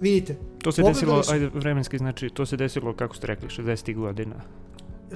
vidite. 0.00 0.36
To 0.62 0.72
se 0.72 0.82
desilo, 0.82 1.22
su... 1.22 1.32
ajde, 1.32 1.50
vremenski, 1.54 1.98
znači, 1.98 2.30
to 2.30 2.46
se 2.46 2.56
desilo, 2.56 2.92
kako 2.92 3.14
ste 3.14 3.26
rekli, 3.26 3.48
60. 3.48 3.94
godina. 3.94 4.34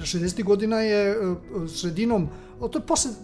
60. 0.01 0.43
godina 0.43 0.77
je 0.77 1.11
e, 1.11 1.15
sredinom 1.69 2.27
to 2.61 2.77
je 2.77 2.83
posle 2.83 3.11
e, 3.11 3.15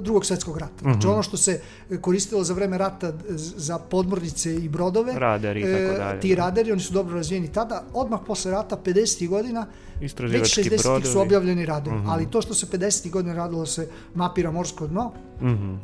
drugog 0.00 0.26
svetskog 0.26 0.58
rata. 0.58 0.72
Znači 0.78 0.98
Mhm. 0.98 1.08
ono 1.08 1.22
što 1.22 1.36
se 1.36 1.60
koristilo 2.00 2.44
za 2.44 2.54
vreme 2.54 2.78
rata 2.78 3.12
za 3.36 3.78
podmornice 3.80 4.54
i 4.54 4.68
brodove, 4.68 5.12
Radari 5.14 5.60
i 5.60 5.64
e, 5.64 5.86
tako 5.86 5.98
dalje. 5.98 6.20
ti 6.20 6.34
radari, 6.34 6.72
oni 6.72 6.80
su 6.80 6.92
dobro 6.92 7.14
razvijeni 7.14 7.48
tada, 7.48 7.84
odmah 7.94 8.20
posle 8.26 8.50
rata, 8.50 8.76
50. 8.78 9.28
godina, 9.28 9.66
već 9.94 10.02
Istraživački 10.02 10.62
60. 10.62 10.82
brodovi. 10.82 11.04
su 11.04 11.20
objavljeni 11.20 11.66
radovi, 11.66 11.96
Mhm. 11.96 12.08
ali 12.08 12.26
to 12.26 12.42
što 12.42 12.54
se 12.54 12.66
50. 12.68 13.10
godina 13.10 13.34
radilo 13.34 13.66
se 13.66 13.88
mapira 14.14 14.50
morsko 14.50 14.86
dno, 14.86 15.12
Mhm. 15.38 15.74
e, 15.74 15.78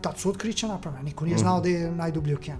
tad 0.00 0.18
su 0.18 0.30
otkrića 0.30 0.66
napravljena, 0.68 1.04
niko 1.04 1.24
nije 1.24 1.38
znao 1.38 1.60
da 1.60 1.68
je 1.68 1.90
najdublji 1.92 2.34
okean. 2.34 2.58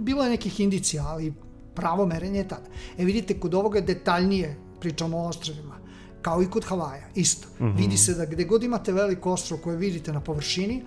Bilo 0.00 0.24
je 0.24 0.30
nekih 0.30 0.60
indicija, 0.60 1.04
ali 1.04 1.32
pravo 1.74 2.06
merenje 2.06 2.38
je 2.38 2.48
tada. 2.48 2.66
E 2.98 3.04
vidite, 3.04 3.34
kod 3.34 3.54
ovoga 3.54 3.80
detaljnije 3.80 4.56
pričamo 4.80 5.18
o 5.18 5.26
ostrovima, 5.26 5.79
kao 6.22 6.42
i 6.42 6.46
kod 6.46 6.64
Havaja, 6.64 7.06
isto. 7.14 7.48
Vidi 7.58 7.96
se 7.96 8.14
da 8.14 8.24
gde 8.24 8.44
god 8.44 8.62
imate 8.62 8.92
veliko 8.92 9.32
ostrvo 9.32 9.60
koje 9.64 9.76
vidite 9.76 10.12
na 10.12 10.20
površini, 10.20 10.84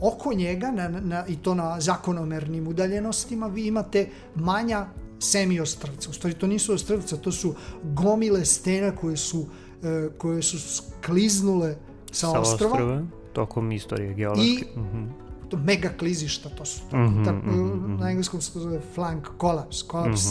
oko 0.00 0.32
njega, 0.32 0.70
na, 0.70 0.88
na, 0.88 1.26
i 1.26 1.36
to 1.36 1.54
na 1.54 1.80
zakonomernim 1.80 2.68
udaljenostima, 2.68 3.46
vi 3.46 3.66
imate 3.66 4.08
manja 4.34 4.86
semiostrvca. 5.18 6.10
U 6.10 6.12
stvari 6.12 6.34
to 6.34 6.46
nisu 6.46 6.74
ostrvca, 6.74 7.16
to 7.16 7.32
su 7.32 7.54
gomile 7.82 8.44
stena 8.44 8.96
koje 8.96 9.16
su, 9.16 9.46
e, 9.82 10.08
koje 10.18 10.42
su 10.42 10.58
skliznule 10.58 11.76
sa, 12.12 12.26
Sa 12.26 12.40
ostrva 12.40 12.70
ostrva, 12.70 13.02
tokom 13.32 13.72
istorije 13.72 14.14
geološke. 14.14 14.66
Mhm. 14.76 15.04
to 15.48 15.56
mega 15.56 15.88
klizišta, 15.98 16.48
to 16.48 16.64
su 16.64 16.82
Mhm, 16.92 17.24
tako, 17.24 17.46
mhm, 17.46 17.60
mhm. 17.60 18.00
na 18.00 18.10
engleskom 18.10 18.40
se 18.40 18.52
to 18.52 18.60
zove 18.60 18.80
flank 18.94 19.28
kolaps, 19.38 19.82
kolaps 19.82 20.22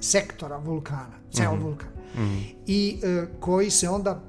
sektora 0.00 0.58
vulkana, 0.58 1.14
ceo 1.32 1.56
vulkan. 1.56 1.97
I 2.66 3.00
e, 3.02 3.26
koji 3.40 3.70
se 3.70 3.88
onda 3.88 4.20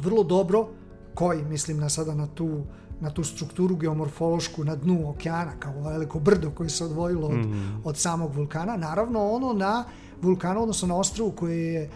vrlo 0.00 0.24
dobro, 0.24 0.68
koji, 1.14 1.44
mislim 1.44 1.78
na 1.78 1.88
sada 1.88 2.14
na 2.14 2.26
tu 2.26 2.62
na 3.00 3.10
tu 3.10 3.24
strukturu 3.24 3.76
geomorfološku 3.76 4.64
na 4.64 4.76
dnu 4.76 5.10
okeana, 5.10 5.52
kao 5.58 5.72
veliko 5.82 6.18
brdo 6.18 6.50
koje 6.50 6.70
se 6.70 6.84
odvojilo 6.84 7.28
od, 7.28 7.46
od 7.84 7.96
samog 7.96 8.34
vulkana, 8.34 8.76
naravno 8.76 9.30
ono 9.30 9.52
na 9.52 9.84
vulkanu, 10.22 10.62
odnosno 10.62 10.88
na 10.88 10.96
ostrvu 10.96 11.30
koje 11.30 11.72
je 11.72 11.82
e, 11.82 11.88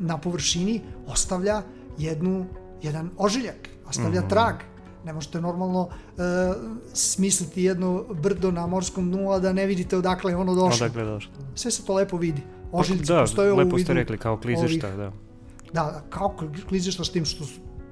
na 0.00 0.18
površini 0.18 0.80
ostavlja 1.06 1.62
jednu, 1.98 2.46
jedan 2.82 3.10
ožiljak, 3.18 3.68
ostavlja 3.88 4.28
trag. 4.28 4.54
Ne 5.04 5.12
možete 5.12 5.40
normalno 5.40 5.88
e, 5.88 6.22
smisliti 6.94 7.62
jedno 7.62 8.04
brdo 8.22 8.50
na 8.50 8.66
morskom 8.66 9.10
dnu, 9.10 9.30
a 9.30 9.38
da 9.38 9.52
ne 9.52 9.66
vidite 9.66 9.96
odakle 9.96 10.32
je 10.32 10.36
ono 10.36 10.54
došlo. 10.54 10.86
Odakle 10.86 11.02
je 11.02 11.06
došlo? 11.06 11.32
Sve 11.54 11.70
se 11.70 11.84
to 11.84 11.94
lepo 11.94 12.16
vidi. 12.16 12.42
Ožiljci 12.72 13.04
da, 13.04 13.20
postoje 13.20 13.52
u 13.52 13.56
lepo 13.56 13.76
vidu 13.76 13.84
ste 13.84 13.94
rekli, 13.94 14.18
kao 14.18 14.36
klizišta, 14.36 14.86
ovih- 14.88 14.96
da. 14.96 15.12
Da, 15.72 16.02
kao 16.10 16.34
kli- 16.40 16.64
klizišta 16.64 17.04
s 17.04 17.10
tim 17.10 17.24
što 17.24 17.44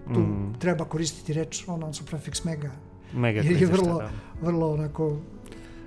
tu 0.07 0.21
Mhm. 0.21 0.53
treba 0.55 0.85
koristiti 0.85 1.33
reč, 1.33 1.65
ono 1.69 1.93
su 1.93 2.07
prefiks 2.07 2.45
mega, 2.45 2.71
Mega 3.13 3.41
jer 3.41 3.53
je 3.63 3.67
vrlo, 3.69 3.99
da. 3.99 4.11
vrlo 4.43 4.73
onako 4.73 5.17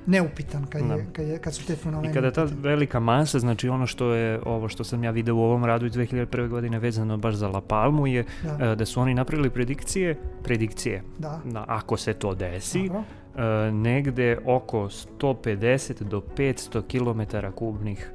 neupitan 0.06 0.66
kad, 0.66 0.82
Da. 0.84 0.94
je, 0.94 1.06
kad, 1.14 1.28
je, 1.28 1.40
kad 1.40 1.54
su 1.56 1.66
te 1.66 1.76
fenomeni. 1.76 2.10
I 2.10 2.14
kada 2.14 2.32
ta 2.32 2.44
upitani. 2.44 2.62
velika 2.64 3.00
masa, 3.00 3.40
znači 3.40 3.70
ono 3.70 3.88
što 3.88 4.06
je 4.08 4.40
ovo 4.46 4.70
što 4.70 4.84
sam 4.84 5.04
ja 5.04 5.12
video 5.12 5.36
u 5.36 5.42
ovom 5.42 5.66
radu 5.66 5.86
iz 5.86 5.92
2001. 5.92 6.48
godine 6.48 6.80
vezano 6.80 7.18
baš 7.18 7.36
za 7.36 7.48
La 7.48 7.62
Palmu 7.62 8.08
je 8.08 8.26
Da. 8.44 8.66
e, 8.66 8.76
da 8.76 8.86
su 8.86 9.02
oni 9.02 9.14
napravili 9.14 9.50
predikcije, 9.50 10.16
predikcije 10.44 11.04
Da, 11.20 11.42
na 11.46 11.66
ako 11.68 11.98
se 11.98 12.14
to 12.14 12.36
desi, 12.36 12.82
dobro. 12.82 13.04
e, 13.38 13.72
negde 13.72 14.38
oko 14.46 14.90
150 14.90 16.04
do 16.04 16.22
500 16.30 16.82
km 16.84 17.22
kubnih 17.50 18.12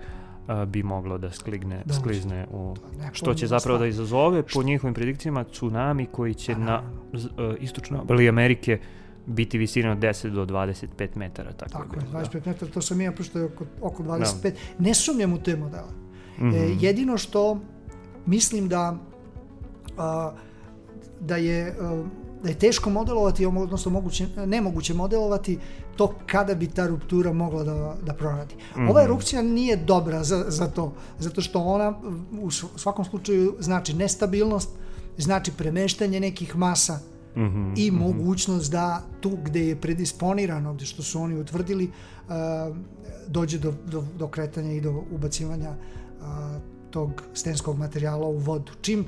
e, 0.48 0.66
bi 0.66 0.82
moglo 0.82 1.18
da 1.18 1.30
skligne, 1.30 1.82
Dođe. 1.84 2.00
sklizne 2.00 2.46
u 2.50 2.74
što 3.12 3.34
će 3.34 3.46
zapravo 3.46 3.78
da 3.78 3.86
izazove 3.86 4.42
po 4.44 4.62
njihovim 4.62 4.94
predikcijama 4.94 5.44
tsunami 5.44 6.06
koji 6.06 6.34
će 6.34 6.52
Pa 6.52 6.58
na 6.58 6.82
z- 7.12 7.28
e, 7.28 7.56
istočnoj 7.60 8.00
obali 8.00 8.28
Amerike 8.28 8.78
biti 9.26 9.58
visine 9.58 9.90
od 9.90 9.98
10 9.98 10.30
do 10.30 10.46
25 10.46 10.86
metara. 11.16 11.52
Tako, 11.52 11.70
Tako 11.72 11.96
je 11.96 11.98
je, 11.98 12.02
bilo, 12.02 12.12
da. 12.12 12.18
25 12.20 12.46
metara, 12.46 12.70
to 12.72 12.82
sam 12.82 13.00
ja 13.00 13.12
prošto 13.12 13.38
je 13.38 13.44
oko, 13.44 13.64
oko 13.80 14.02
25. 14.02 14.50
Ne 14.78 14.94
sumnjam 14.94 15.32
u 15.32 15.38
te 15.38 15.56
modele. 15.56 15.90
Mhm. 16.38 16.50
E, 16.50 16.76
jedino 16.80 17.18
što 17.18 17.60
mislim 18.26 18.68
da 18.68 18.96
a, 19.98 20.32
da 21.20 21.36
je 21.36 21.74
a, 21.80 22.04
da 22.42 22.48
je 22.48 22.54
teško 22.56 22.90
modelovati, 22.90 23.46
odnosno 23.46 23.90
moguće, 23.90 24.26
nemoguće 24.38 24.94
modelovati 24.94 25.58
to 25.98 26.14
kada 26.26 26.54
bi 26.54 26.66
ta 26.66 26.86
ruptura 26.86 27.32
mogla 27.32 27.64
da, 27.64 27.96
da 28.06 28.14
proradi. 28.14 28.54
Ova 28.90 29.02
erupcija 29.02 29.42
nije 29.42 29.76
dobra 29.76 30.24
za, 30.24 30.44
za 30.48 30.66
to, 30.66 30.92
zato 31.18 31.40
što 31.40 31.60
ona 31.60 32.00
u 32.40 32.50
svakom 32.50 33.04
slučaju 33.04 33.56
znači 33.60 33.94
nestabilnost, 33.94 34.70
znači 35.16 35.52
premeštanje 35.52 36.20
nekih 36.20 36.56
masa 36.56 37.00
Mhm. 37.36 37.72
i 37.76 37.90
mogućnost 37.90 38.72
da 38.72 39.02
tu 39.20 39.38
gde 39.44 39.66
je 39.66 39.80
predisponirano, 39.80 40.74
gde 40.74 40.84
što 40.86 41.02
su 41.02 41.20
oni 41.20 41.40
utvrdili, 41.40 41.90
a, 42.28 42.70
dođe 43.26 43.58
do, 43.58 43.74
do, 43.86 44.04
do 44.18 44.28
kretanja 44.28 44.72
i 44.72 44.80
do 44.80 45.04
ubacivanja 45.10 45.74
a, 46.22 46.58
tog 46.90 47.22
stenskog 47.34 47.78
materijala 47.78 48.26
u 48.26 48.38
vodu. 48.38 48.72
Čim 48.80 49.04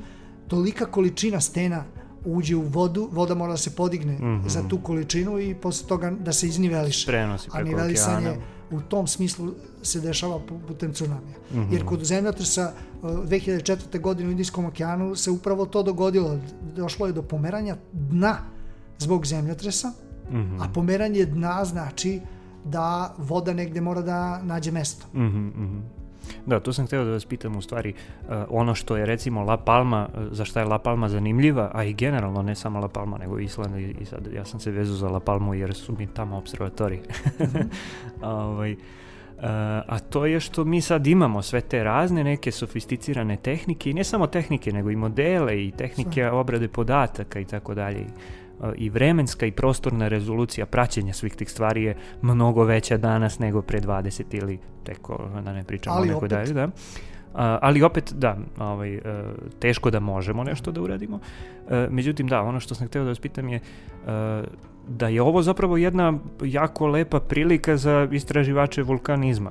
tolika 0.49 0.87
količina 0.87 1.41
stena 1.41 1.85
uđe 2.25 2.57
u 2.57 2.63
vodu, 2.63 3.09
voda 3.13 3.35
mora 3.35 3.53
da 3.53 3.57
se 3.59 3.71
podigne 3.73 4.19
za 4.47 4.63
tu 4.63 4.79
količinu 4.79 5.39
i 5.41 5.55
posle 5.57 5.89
toga 5.89 6.11
da 6.13 6.33
se 6.33 6.47
izniveliše. 6.47 7.07
Prenosi 7.07 7.49
A 7.49 7.53
preko 7.53 7.69
nivelisanje 7.69 8.29
okeana. 8.29 8.45
u 8.73 8.81
tom 8.81 9.07
smislu 9.07 9.53
se 9.83 10.01
dešava 10.01 10.39
pu- 10.41 10.59
putem 10.69 10.93
tsunamija. 10.93 11.37
Mhm. 11.53 11.73
Jer 11.73 11.85
kod 11.85 12.05
zemljotresa 12.05 12.73
uh, 13.03 13.11
2004. 13.11 13.67
godine 13.99 14.29
u 14.29 14.33
Indijskom 14.33 14.65
okeanu 14.65 15.15
se 15.17 15.31
upravo 15.31 15.67
to 15.67 15.83
dogodilo. 15.83 16.39
Došlo 16.77 17.07
je 17.07 17.13
do 17.13 17.23
pomeranja 17.23 17.77
dna 17.93 18.37
zbog 18.99 19.27
zemljotresa, 19.27 19.93
Mhm. 20.29 20.61
a 20.61 20.69
pomeranje 20.69 21.25
dna 21.27 21.65
znači 21.65 22.21
da 22.65 23.15
voda 23.19 23.53
negde 23.53 23.81
mora 23.81 24.03
da 24.03 24.43
nađe 24.43 24.71
mesto. 24.71 25.07
Mhm, 25.15 25.27
mhm. 25.47 25.79
Da, 26.47 26.61
to 26.61 26.73
sam 26.73 26.87
htio 26.87 27.05
da 27.05 27.11
vas 27.11 27.25
pitam 27.25 27.57
u 27.57 27.63
stvari 27.63 27.93
uh, 27.93 28.35
ono 28.49 28.75
što 28.75 28.97
je 28.97 29.07
recimo 29.07 29.43
La 29.43 29.57
Palma, 29.57 30.09
uh, 30.15 30.23
za 30.31 30.45
šta 30.45 30.61
je 30.61 30.67
La 30.67 30.79
Palma 30.79 31.09
zanimljiva, 31.09 31.71
a 31.75 31.85
i 31.85 31.93
generalno 31.93 32.43
ne 32.43 32.55
samo 32.55 32.81
La 32.81 32.89
Palma 32.89 33.19
nego 33.19 33.39
Island 33.39 33.77
i, 33.77 33.97
i 34.01 34.05
sad 34.05 34.29
ja 34.35 34.45
sam 34.45 34.61
se 34.61 34.71
vezao 34.71 34.97
za 34.97 35.09
La 35.09 35.21
Palmu 35.21 35.55
jer 35.55 35.75
su 35.75 35.95
mi 35.99 36.07
tamo 36.07 36.37
observatori. 36.37 37.01
ovaj, 38.23 38.73
uh, 38.73 38.79
a 39.87 39.99
to 40.11 40.27
je 40.27 40.41
što 40.41 40.65
mi 40.65 40.81
sad 40.81 41.07
imamo 41.07 41.43
sve 41.43 41.61
te 41.61 41.85
razne 41.85 42.25
neke 42.25 42.53
sofisticirane 42.53 43.37
tehnike 43.37 43.91
i 43.91 43.95
ne 43.95 44.05
samo 44.05 44.27
tehnike 44.27 44.73
nego 44.73 44.91
i 44.91 44.97
modele 44.97 45.65
i 45.65 45.71
tehnike 45.71 46.31
obrade 46.31 46.69
podataka 46.69 47.41
i 47.41 47.45
tako 47.45 47.75
dalje. 47.75 48.07
Uh, 48.61 48.69
I 48.77 48.91
vremenska 48.91 49.47
i 49.47 49.53
prostorna 49.53 50.09
rezolucija 50.09 50.67
praćenja 50.67 51.13
svih 51.13 51.35
tih 51.37 51.51
stvari 51.51 51.83
je 51.85 51.97
mnogo 52.23 52.65
veća 52.65 52.97
danas 52.97 53.39
nego 53.39 53.63
pre 53.63 53.81
20 53.81 54.23
ili 54.31 54.59
teko, 54.85 55.29
da 55.45 55.53
ne 55.53 55.65
pričamo 55.65 55.97
Ali 55.97 56.11
o 56.11 56.13
nekoj 56.13 56.29
opet- 56.29 56.31
dalje, 56.31 56.53
da. 56.53 56.69
A, 57.35 57.59
ali 57.63 57.83
opet, 57.83 58.13
da, 58.17 58.37
ovaj, 58.59 58.95
e, 58.95 59.01
teško 59.59 59.91
da 59.91 60.01
možemo 60.01 60.45
nešto 60.45 60.73
da 60.73 60.83
uradimo. 60.83 61.21
E, 61.71 61.89
međutim, 61.91 62.27
da, 62.27 62.43
ono 62.43 62.61
što 62.61 62.75
sam 62.75 62.87
htio 62.87 63.03
da 63.03 63.09
vas 63.09 63.19
pitam 63.19 63.49
je 63.49 63.57
e, 63.57 64.43
da 64.89 65.09
je 65.09 65.23
ovo 65.23 65.43
zapravo 65.43 65.77
jedna 65.77 66.19
jako 66.43 66.87
lepa 66.87 67.21
prilika 67.21 67.77
za 67.77 68.09
istraživače 68.13 68.83
vulkanizma. 68.83 69.51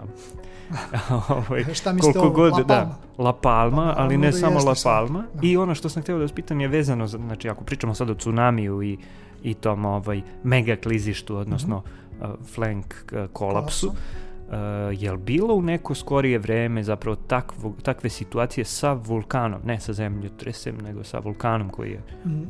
ovaj, 1.30 1.74
Šta 1.74 1.94
mislite 1.94 2.20
koliko 2.20 2.36
god, 2.36 2.54
La 2.54 2.64
da? 2.64 2.98
La 3.18 3.34
Palma, 3.34 3.84
La 3.84 3.96
ali 3.98 4.18
ne 4.18 4.32
samo 4.32 4.60
La. 4.60 4.74
Palma. 4.84 5.24
Da. 5.34 5.40
I 5.42 5.58
ono 5.58 5.76
što 5.76 5.90
sam 5.90 6.04
htio 6.04 6.16
da 6.18 6.22
vas 6.22 6.32
pitam 6.32 6.62
je 6.62 6.68
vezano, 6.68 7.08
za, 7.08 7.18
znači 7.18 7.50
ako 7.50 7.64
pričamo 7.64 7.94
sad 7.96 8.10
o 8.10 8.16
tsunamiju 8.16 8.84
i, 8.84 8.98
i 9.44 9.54
tom 9.54 9.86
ovaj, 9.86 10.22
mega 10.44 10.76
klizištu, 10.76 11.36
odnosno 11.38 11.84
Mhm. 12.18 12.32
uh, 12.32 12.46
flank 12.54 12.86
uh, 13.12 13.30
kolapsu. 13.34 13.88
Uh, 13.88 14.54
jel 15.02 15.18
bilo 15.18 15.56
u 15.56 15.62
neko 15.62 15.96
skorije 15.96 16.40
vreme 16.40 16.84
zapravo 16.84 17.16
takvo, 17.16 17.74
takve 17.84 18.10
situacije 18.10 18.66
sa 18.66 18.94
vulkanom, 18.94 19.62
ne 19.66 19.80
sa 19.80 19.94
zemljotresem, 19.94 20.78
nego 20.78 21.04
sa 21.04 21.20
vulkanom 21.20 21.70
koji 21.70 21.92
je... 21.92 22.02
Mm, 22.26 22.42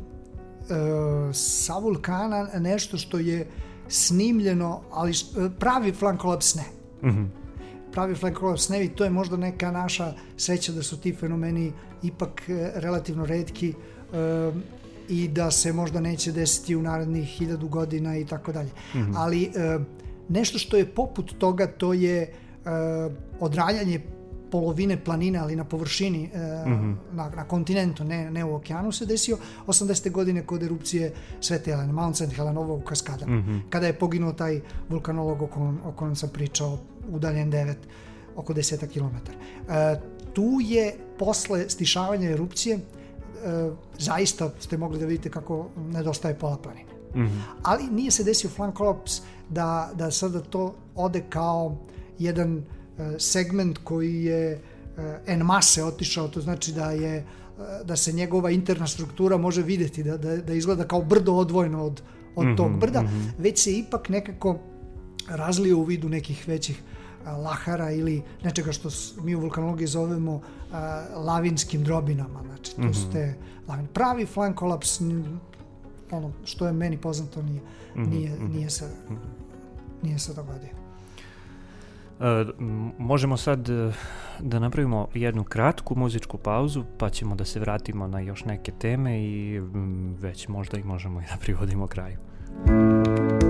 e, 0.70 1.32
sa 1.32 1.78
vulkana 1.78 2.48
nešto 2.58 2.96
što 2.96 3.18
je 3.18 3.46
snimljeno, 3.88 4.80
ali 4.92 5.10
e, 5.10 5.14
pravi 5.58 5.92
flankolaps 5.92 6.54
ne. 6.54 6.64
Mhm, 7.10 7.24
pravi 7.92 8.14
flankolaps 8.14 8.68
ne 8.68 8.84
i 8.84 8.88
to 8.88 9.04
je 9.04 9.10
možda 9.10 9.36
neka 9.36 9.70
naša 9.70 10.12
sreća 10.36 10.72
da 10.72 10.82
su 10.82 11.00
ti 11.00 11.12
fenomeni 11.12 11.72
ipak 12.02 12.48
e, 12.48 12.72
relativno 12.74 13.26
redki 13.26 13.68
e, 13.68 14.52
i 15.08 15.28
da 15.28 15.50
se 15.50 15.72
možda 15.72 16.00
neće 16.00 16.32
desiti 16.32 16.76
u 16.76 16.82
narednih 16.82 17.28
hiljadu 17.28 17.68
godina 17.68 18.16
i 18.16 18.24
tako 18.24 18.52
dalje. 18.52 18.70
Ali 19.14 19.44
e, 19.44 19.78
nešto 20.28 20.58
što 20.58 20.76
je 20.76 20.94
poput 20.94 21.38
toga 21.38 21.66
to 21.66 21.92
je 21.92 22.34
odranjanje 23.40 24.00
polovine 24.50 25.04
planine, 25.04 25.38
ali 25.38 25.56
na 25.56 25.64
površini, 25.64 26.30
e, 26.34 26.38
na, 27.12 27.30
na 27.36 27.44
kontinentu, 27.44 28.04
ne, 28.04 28.30
ne 28.30 28.44
u 28.44 28.54
okeanu 28.54 28.92
se 28.92 29.06
desio 29.06 29.38
80. 29.66 30.10
godine 30.10 30.42
kod 30.46 30.62
erupcije 30.62 31.12
Svete 31.40 31.70
Helene, 31.70 31.92
Mount 31.92 32.16
St. 32.16 32.32
Helenovo 32.36 32.74
u 32.74 32.80
Kaskadama. 32.80 33.42
Kada 33.70 33.86
je 33.86 33.98
poginuo 33.98 34.32
taj 34.32 34.60
vulkanolog 34.88 35.42
o 35.42 35.46
kojem, 35.46 35.78
o 35.84 35.92
kojem 35.92 36.16
sam 36.16 36.28
pričao, 36.28 36.78
udaljen 37.08 37.52
9, 37.52 37.74
oko 38.36 38.54
10 38.54 38.86
km. 38.88 39.16
E, 39.68 40.00
tu 40.32 40.58
je 40.60 40.94
posle 41.18 41.70
stišavanja 41.70 42.30
erupcije 42.30 42.78
zaista 43.98 44.50
ste 44.60 44.76
mogli 44.76 44.98
da 44.98 45.06
vidite 45.06 45.30
kako 45.30 45.68
nedostaje 45.76 46.38
pola 46.38 46.56
planine. 46.56 46.90
Mhm. 47.16 47.38
Ali 47.62 47.84
nije 47.90 48.10
se 48.10 48.24
desio 48.24 48.50
flank 48.50 48.74
kolaps 48.74 49.20
da, 49.48 49.90
da 49.94 50.10
sada 50.10 50.40
to 50.40 50.74
ode 50.94 51.22
kao 51.28 51.76
jedan 52.18 52.56
e, 52.56 52.62
segment 53.18 53.78
koji 53.84 54.24
je 54.24 54.52
e, 54.52 54.60
en 55.26 55.42
mase 55.42 55.84
otišao, 55.84 56.28
to 56.28 56.40
znači 56.40 56.72
da 56.72 56.90
je 56.90 57.16
e, 57.16 57.24
da 57.84 57.96
se 57.96 58.12
njegova 58.12 58.50
interna 58.50 58.86
struktura 58.86 59.36
može 59.36 59.62
videti, 59.62 60.02
da, 60.02 60.16
da, 60.16 60.36
da 60.36 60.52
izgleda 60.52 60.84
kao 60.88 61.02
brdo 61.02 61.32
odvojeno 61.32 61.84
od, 61.84 62.02
od 62.36 62.46
Mhm, 62.46 62.56
tog 62.56 62.78
brda, 62.78 63.02
mhm. 63.02 63.20
već 63.38 63.62
se 63.62 63.72
ipak 63.72 64.08
nekako 64.08 64.58
razlio 65.30 65.78
u 65.78 65.84
vidu 65.84 66.08
nekih 66.08 66.44
većih 66.48 66.82
lahara 67.26 67.90
ili 67.90 68.22
nečega 68.44 68.72
što 68.72 68.88
mi 69.22 69.34
u 69.34 69.40
vulkanologiji 69.40 69.86
zovemo 69.86 70.40
lavinskim 71.16 71.84
drobinama. 71.84 72.40
Znači, 72.46 72.76
to 72.76 72.94
su 72.94 73.00
Mhm. 73.02 73.12
te 73.12 73.34
lavine. 73.68 73.88
Pravi 73.88 74.26
flank 74.26 74.56
kolaps, 74.56 75.00
ono 76.10 76.32
što 76.44 76.66
je 76.66 76.72
meni 76.72 76.98
poznato, 76.98 77.42
nije, 77.42 77.60
Mhm, 77.96 78.10
nije, 78.10 78.30
mhm. 78.30 78.52
nije, 78.52 78.70
se, 78.70 78.84
nije 80.02 80.18
se 80.18 80.34
dogodio. 80.34 80.68
E, 82.20 82.44
možemo 82.98 83.36
sad 83.36 83.68
e, 83.68 83.92
da 84.40 84.58
napravimo 84.58 85.08
jednu 85.14 85.44
kratku 85.44 85.96
muzičku 85.96 86.38
pauzu, 86.38 86.84
pa 86.98 87.10
ćemo 87.10 87.34
da 87.34 87.44
se 87.44 87.60
vratimo 87.60 88.06
na 88.06 88.20
još 88.20 88.44
neke 88.44 88.72
teme 88.72 89.20
i 89.20 89.60
već 90.20 90.48
možda 90.48 90.78
i 90.78 90.82
možemo 90.84 91.20
i 91.20 91.24
da 91.24 91.36
privodimo 91.40 91.86
kraju. 91.86 92.16
Love 92.66 93.49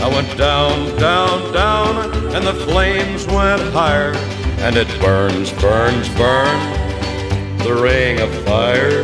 I 0.00 0.08
went 0.08 0.36
down, 0.36 0.96
down, 0.98 1.52
down, 1.52 2.14
and 2.34 2.46
the 2.46 2.54
flames 2.54 3.26
went 3.26 3.62
higher. 3.72 4.14
And 4.58 4.76
it 4.76 4.88
burns, 5.00 5.52
burns, 5.52 6.08
burns. 6.10 7.64
The 7.64 7.74
ring 7.74 8.20
of 8.20 8.32
fire, 8.44 9.02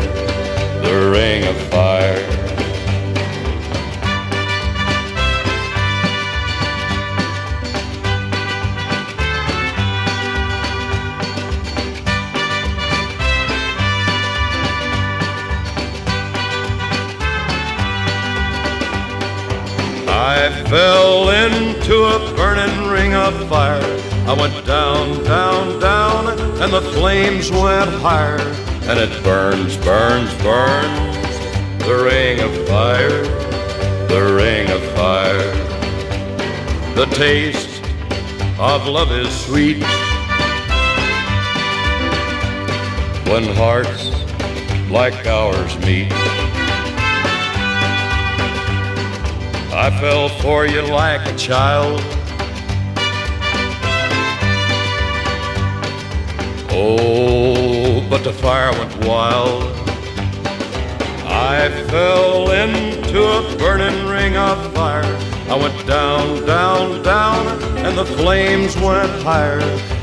the 0.83 1.11
ring 1.11 1.45
of 1.45 1.57
fire. 1.69 2.42
I 20.45 20.51
fell 20.65 21.31
into 21.31 22.03
a 22.03 22.35
burning 22.35 22.91
ring 22.91 23.15
of 23.15 23.49
fire. 23.49 23.81
I 24.27 24.35
went 24.37 24.67
down, 24.67 25.23
down, 25.23 25.79
down, 25.79 26.37
and 26.61 26.73
the 26.73 26.81
flames 26.81 27.53
went 27.53 27.91
higher. 28.03 28.41
And 28.91 28.99
it 28.99 29.23
burns, 29.23 29.77
burns, 29.77 30.35
burns. 30.43 31.17
The 31.87 31.95
ring 31.95 32.41
of 32.41 32.51
fire, 32.67 33.23
the 34.09 34.35
ring 34.35 34.69
of 34.69 34.83
fire. 34.97 35.55
The 36.97 37.07
taste 37.15 37.81
of 38.59 38.89
love 38.89 39.13
is 39.13 39.33
sweet. 39.47 39.85
When 43.29 43.45
hearts 43.55 44.11
like 44.91 45.25
ours 45.25 45.79
meet. 45.87 46.62
Fell 50.01 50.29
for 50.29 50.67
you 50.67 50.83
like 50.83 51.27
a 51.27 51.37
child. 51.37 52.01
Oh, 56.75 58.07
but 58.09 58.25
the 58.25 58.33
fire 58.33 58.73
went 58.73 59.05
wild. 59.05 59.63
I 61.25 61.71
fell 61.89 62.51
into 62.51 63.21
a 63.23 63.59
burning 63.59 64.07
ring 64.09 64.37
of 64.37 64.73
fire. 64.75 65.05
I 65.49 65.57
went 65.57 65.87
down, 65.87 66.47
down, 66.47 67.03
down, 67.03 67.47
and 67.85 67.97
the 67.97 68.07
flames 68.07 68.75
went 68.77 69.11
higher. 69.23 69.61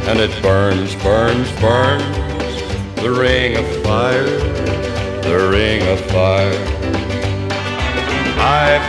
And 0.07 0.19
it 0.19 0.31
burns, 0.41 0.95
burns, 1.03 1.51
burns. 1.59 2.03
The 3.01 3.11
ring 3.11 3.57
of 3.57 3.65
fire, 3.83 4.25
the 5.23 5.49
ring 5.51 5.81
of 5.87 5.99
fire. 6.11 6.79
I 8.41 8.78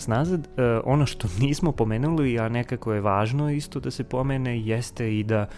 nas 0.00 0.06
nazad. 0.06 0.48
E, 0.56 0.80
ono 0.84 1.06
što 1.06 1.28
nismo 1.44 1.72
pomenuli, 1.72 2.38
a 2.38 2.48
nekako 2.48 2.92
je 2.92 3.00
važno 3.00 3.50
isto 3.50 3.80
da 3.80 3.90
se 3.90 4.04
pomene, 4.04 4.60
jeste 4.60 5.18
i 5.18 5.22
da 5.22 5.46
e, 5.46 5.48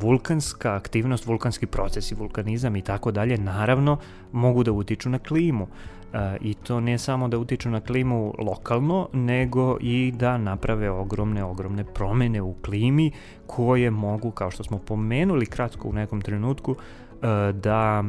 vulkanska 0.00 0.74
aktivnost, 0.74 1.26
vulkanski 1.26 1.66
procesi, 1.66 2.14
vulkanizam 2.14 2.76
i 2.76 2.82
tako 2.82 3.10
dalje, 3.10 3.38
naravno 3.38 3.98
mogu 4.32 4.64
da 4.64 4.72
utiču 4.72 5.10
na 5.10 5.18
klimu. 5.18 5.66
E, 6.12 6.36
I 6.40 6.54
to 6.54 6.80
ne 6.80 6.98
samo 6.98 7.28
da 7.28 7.38
utiču 7.38 7.70
na 7.70 7.80
klimu 7.80 8.34
lokalno, 8.38 9.08
nego 9.12 9.78
i 9.80 10.12
da 10.16 10.38
naprave 10.38 10.90
ogromne, 10.90 11.44
ogromne 11.44 11.84
promene 11.84 12.42
u 12.42 12.54
klimi 12.54 13.12
koje 13.46 13.90
mogu, 13.90 14.30
kao 14.30 14.50
što 14.50 14.64
smo 14.64 14.78
pomenuli 14.78 15.46
kratko 15.46 15.88
u 15.88 15.92
nekom 15.92 16.20
trenutku, 16.20 16.76
e, 16.76 17.52
da 17.52 18.04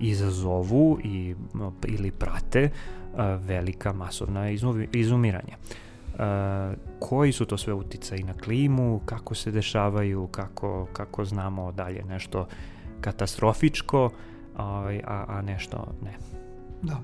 izazovu 0.00 0.98
i, 1.04 1.34
ili 1.88 2.10
prate 2.10 2.70
a, 2.70 3.01
velika 3.36 3.92
masovna 3.92 4.40
izumi- 4.50 4.88
izumiranja. 4.92 5.56
A, 6.18 6.72
koji 7.00 7.32
su 7.32 7.44
to 7.44 7.58
sve 7.58 7.72
uticaji 7.72 8.22
na 8.22 8.34
klimu, 8.34 9.00
kako 9.04 9.34
se 9.34 9.50
dešavaju, 9.50 10.26
kako, 10.26 10.86
kako 10.92 11.24
znamo 11.24 11.72
dalje 11.72 12.04
nešto 12.04 12.46
katastrofičko, 13.00 14.10
ovaj, 14.58 15.00
a, 15.06 15.24
a 15.28 15.42
nešto 15.42 15.92
ne. 16.04 16.12
Da. 16.82 17.00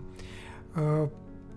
E, 0.77 1.09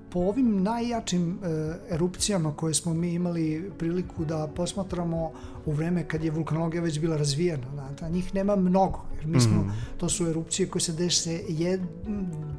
po 0.09 0.19
ovim 0.19 0.63
najjačim 0.63 1.39
e, 1.43 1.47
erupcijama 1.89 2.53
koje 2.55 2.73
smo 2.73 2.93
mi 2.93 3.13
imali 3.13 3.71
priliku 3.77 4.25
da 4.25 4.47
posmatramo 4.55 5.31
u 5.65 5.71
vreme 5.71 6.07
kad 6.07 6.23
je 6.23 6.31
vulkanologija 6.31 6.83
već 6.83 6.99
bila 6.99 7.17
razvijena, 7.17 7.67
znate, 7.73 8.09
njih 8.09 8.35
nema 8.35 8.55
mnogo, 8.55 8.99
jer 9.15 9.27
mi 9.27 9.39
smo, 9.39 9.61
Mm. 9.61 9.71
to 9.97 10.09
su 10.09 10.27
erupcije 10.27 10.67
koje 10.67 10.81
se 10.81 10.93
dese 10.93 11.43
jed, 11.49 11.81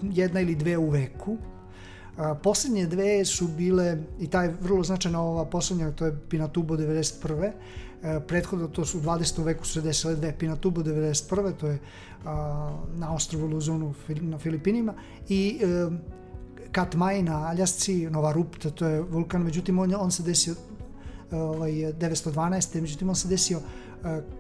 jedna 0.03 0.41
ili 0.41 0.55
dve 0.55 0.77
u 0.79 0.91
veku. 0.91 1.37
A, 2.17 2.35
poslednje 2.35 2.87
dve 2.87 3.25
su 3.25 3.49
bile, 3.49 3.99
i 4.21 4.27
ta 4.27 4.43
je 4.43 4.57
vrlo 4.61 4.85
značajna 4.85 5.21
ova 5.23 5.45
poslednja, 5.45 5.91
to 5.91 6.07
je 6.07 6.17
Pinatubo 6.29 6.77
91. 6.77 7.53
E, 8.03 8.21
prethodno 8.29 8.69
to 8.69 8.85
su 8.85 8.99
u 8.99 9.01
20. 9.01 9.45
veku 9.45 9.67
su 9.67 9.73
se 9.73 9.81
desile 9.81 10.15
dve 10.17 10.35
Pinatubo 10.39 10.83
91. 10.83 11.53
to 11.61 11.67
je 11.67 11.79
a, 12.25 12.79
na 12.95 13.15
ostrovu 13.15 13.47
Luzonu 13.47 13.95
na 14.09 14.39
Filipinima 14.39 14.95
i 15.29 15.61
e, 15.63 15.91
Katmai 16.73 17.23
na 17.23 17.47
Aljasci, 17.49 18.11
Nova 18.11 18.33
Rupta, 18.33 18.71
to 18.71 18.87
je 18.87 19.01
vulkan, 19.01 19.43
međutim 19.43 19.79
on, 19.79 19.95
on 19.95 20.11
se 20.11 20.23
desio 20.23 20.55
ovaj, 21.33 21.73
912. 21.73 22.81
Međutim, 22.81 23.09
on 23.09 23.15
se 23.17 23.29
desio 23.29 23.61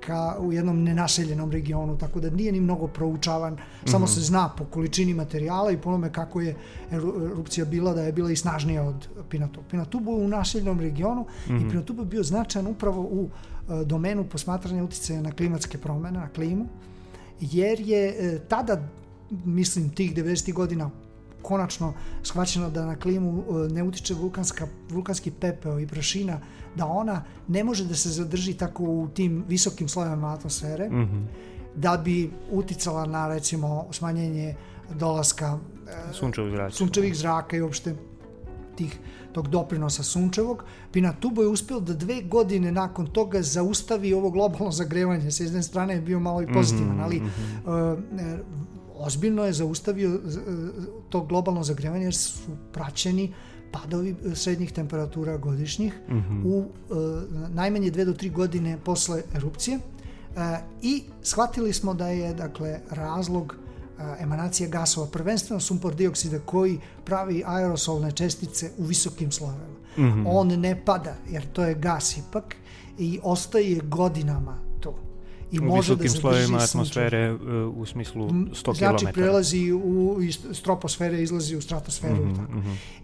ka, 0.00 0.36
u 0.40 0.52
jednom 0.52 0.82
nenaseljenom 0.82 1.50
regionu, 1.52 1.98
tako 1.98 2.20
da 2.20 2.30
nije 2.30 2.52
ni 2.52 2.60
mnogo 2.60 2.86
proučavan, 2.86 3.56
samo 3.84 4.06
se 4.06 4.20
zna 4.20 4.48
po 4.58 4.64
količini 4.64 5.14
materijala 5.14 5.70
i 5.70 5.76
po 5.76 5.88
onome 5.88 6.12
kako 6.12 6.40
je 6.40 6.56
eru- 6.90 7.30
erupcija 7.30 7.64
bila, 7.64 7.94
da 7.94 8.02
je 8.02 8.12
bila 8.12 8.30
i 8.30 8.36
snažnija 8.36 8.82
od 8.82 9.08
Pinatubo. 9.30 9.66
Pinatubo 9.70 10.10
je 10.10 10.24
u 10.24 10.28
naseljenom 10.28 10.80
regionu 10.80 11.26
i 11.46 11.68
Pinatubo 11.68 12.02
je 12.02 12.06
bio 12.06 12.22
značajan 12.22 12.66
upravo 12.66 13.02
u 13.02 13.28
e, 13.28 13.84
domenu 13.84 14.24
posmatranja 14.24 14.84
uticaja 14.84 15.22
na 15.22 15.32
klimatske 15.32 15.78
promene, 15.78 16.18
na 16.18 16.28
klimu, 16.28 16.66
jer 17.40 17.80
je 17.80 18.08
e, 18.08 18.38
tada, 18.48 18.88
mislim, 19.44 19.90
tih 19.90 20.14
90. 20.14 20.52
godina 20.52 20.90
konačno 21.42 21.94
shvaćeno 22.22 22.70
da 22.70 22.86
na 22.86 22.96
klimu 22.96 23.42
e, 23.42 23.72
ne 23.72 23.82
utiče 23.82 24.14
vulkanska, 24.14 24.66
vulkanski 24.90 25.30
pepeo 25.30 25.80
i 25.80 25.86
prašina, 25.86 26.40
da 26.76 26.86
ona 26.86 27.16
ne 27.48 27.64
može 27.64 27.84
da 27.84 27.94
se 27.94 28.08
zadrži 28.10 28.54
tako 28.54 28.84
u 28.84 29.08
tim 29.08 29.44
visokim 29.48 29.88
slojevima 29.88 30.28
atmosfere, 30.28 30.88
Mhm. 30.90 31.22
da 31.76 31.96
bi 31.96 32.16
uticala 32.50 33.06
na 33.06 33.28
recimo 33.28 33.86
smanjenje 33.90 34.54
dolaska 34.90 35.58
e, 35.88 36.12
Sunčevu 36.12 36.50
zračenje. 36.50 36.70
sunčevih 36.72 37.16
zraka 37.16 37.56
i 37.56 37.60
uopšte 37.60 37.94
tih 38.76 38.98
tog 39.32 39.48
doprinosa 39.48 40.02
sunčevog. 40.02 40.62
Pinatubo 40.92 41.42
je 41.42 41.48
uspio 41.48 41.80
da 41.80 41.94
dve 41.94 42.22
godine 42.22 42.72
nakon 42.72 43.06
toga 43.06 43.42
zaustavi 43.42 44.14
ovo 44.14 44.30
globalno 44.30 44.70
zagrevanje. 44.72 45.30
S 45.30 45.40
jedne 45.40 45.62
strane 45.62 45.94
je 45.94 46.00
bio 46.00 46.20
malo 46.20 46.42
i 46.42 46.46
pozitivan, 46.46 47.00
ali 47.00 47.16
uh, 47.16 47.24
e, 48.20 48.38
ozbiljno 48.96 49.44
je 49.44 49.52
zaustavio 49.52 50.10
e, 50.10 50.18
to 51.08 51.20
globalno 51.22 51.62
zagrevanje 51.62 52.04
jer 52.04 52.14
su 52.14 52.40
praćeni 52.72 53.32
padovi 53.72 54.10
e, 54.10 54.34
srednjih 54.34 54.72
temperatura 54.72 55.36
godišnjih 55.36 55.94
u 56.44 56.64
e, 56.64 56.94
najmanje 57.54 57.90
dve 57.90 58.04
do 58.04 58.12
tri 58.12 58.30
godine 58.30 58.78
posle 58.84 59.22
erupcije 59.34 59.78
E, 60.36 60.58
i 60.82 61.02
shvatili 61.22 61.72
smo 61.72 61.94
da 61.94 62.08
je 62.08 62.34
dakle 62.34 62.80
razlog 62.90 63.56
e, 63.98 64.22
emanacije 64.22 64.68
gasova, 64.68 65.06
prvenstveno 65.06 65.60
sumpor 65.60 65.94
dioksida 65.94 66.38
koji 66.38 66.78
pravi 67.04 67.42
aerosolne 67.46 68.12
čestice 68.12 68.70
u 68.78 68.84
visokim 68.84 69.32
slojevima. 69.32 69.82
On 70.26 70.48
ne 70.48 70.84
pada 70.84 71.14
jer 71.30 71.46
to 71.52 71.64
je 71.64 71.74
gas 71.74 72.16
ipak 72.16 72.56
i 72.98 73.20
ostaje 73.22 73.80
godinama. 73.84 74.71
I 75.52 75.58
U 75.58 75.64
može 75.64 75.74
da 75.88 76.02
visokim 76.02 76.08
zadrži 76.10 76.20
slojevima 76.20 76.58
atmosfere 76.58 77.18
e, 77.18 77.34
u 77.66 77.86
smislu 77.86 78.28
100 78.28 78.78
znači 78.78 79.04
km. 79.04 79.12
prelazi 79.12 79.72
u 79.74 80.18
iz 80.22 80.62
troposfere, 80.62 81.22
izlazi 81.22 81.56
u 81.56 81.60
stratosferu 81.60 82.16
i 82.24 82.34
tako. 82.34 82.52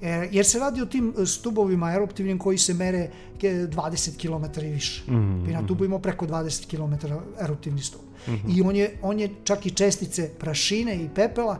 E, 0.02 0.28
jer 0.32 0.46
se 0.46 0.58
radi 0.58 0.82
o 0.82 0.86
tim 0.86 1.14
e, 1.18 1.26
stubovima 1.26 1.92
eruptivnim 1.92 2.38
koji 2.38 2.58
se 2.58 2.74
mere 2.74 3.10
ke- 3.38 3.48
20 3.66 4.16
km 4.18 4.60
i 4.60 4.70
više. 4.70 5.02
Pinatubo 5.46 5.84
ima 5.84 5.98
preko 5.98 6.26
20 6.26 6.66
km 6.66 7.06
eruptivni 7.40 7.82
stub. 7.82 8.00
I 8.48 8.62
on 8.62 8.76
je, 8.76 8.94
on 9.02 9.20
je 9.20 9.30
čak 9.44 9.66
i 9.66 9.70
čestice 9.70 10.30
prašine 10.30 10.96
i 10.96 11.08
pepela 11.08 11.56
e, 11.56 11.58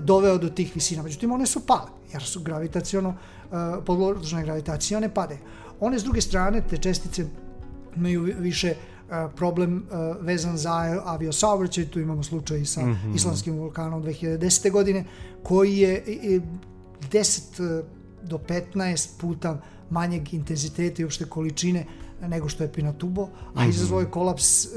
doveo 0.00 0.38
do 0.38 0.48
tih 0.48 0.72
visina. 0.74 1.02
Međutim, 1.02 1.32
one 1.32 1.46
su 1.46 1.60
pale, 1.60 1.88
jer 2.12 2.22
su 2.22 2.40
gravitaciono 2.40 3.14
e, 3.42 3.46
podložne 3.86 4.42
gravitacije, 4.42 4.96
one 4.96 5.14
padaju. 5.14 5.38
One 5.80 5.98
s 5.98 6.04
druge 6.04 6.20
strane, 6.20 6.62
te 6.62 6.76
čestice 6.78 7.26
imaju 7.96 8.22
vi- 8.22 8.34
više 8.34 8.74
problem 9.30 9.78
e, 9.80 9.94
vezan 10.20 10.56
za 10.56 10.70
aer- 10.70 11.00
aviosaobraćaj, 11.04 11.86
tu 11.86 12.00
imamo 12.00 12.22
slučaj 12.22 12.64
sa 12.66 12.80
islamskim 13.14 13.54
vulkanom 13.54 14.02
2010. 14.02 14.70
godine, 14.70 15.04
koji 15.42 15.76
je 15.76 16.04
i- 16.06 16.34
i 16.34 16.40
10 17.02 17.40
e, 17.60 17.84
do 18.22 18.38
15 18.38 19.10
puta 19.18 19.60
manjeg 19.90 20.34
intenziteta 20.34 21.02
i 21.02 21.04
uopšte 21.04 21.24
količine 21.26 21.86
nego 22.22 22.48
što 22.48 22.64
je 22.64 22.72
Pinatubo, 22.72 23.22
a 23.54 23.66
izazvao 23.66 24.00
je 24.00 24.06
kolaps 24.06 24.64
e, 24.64 24.68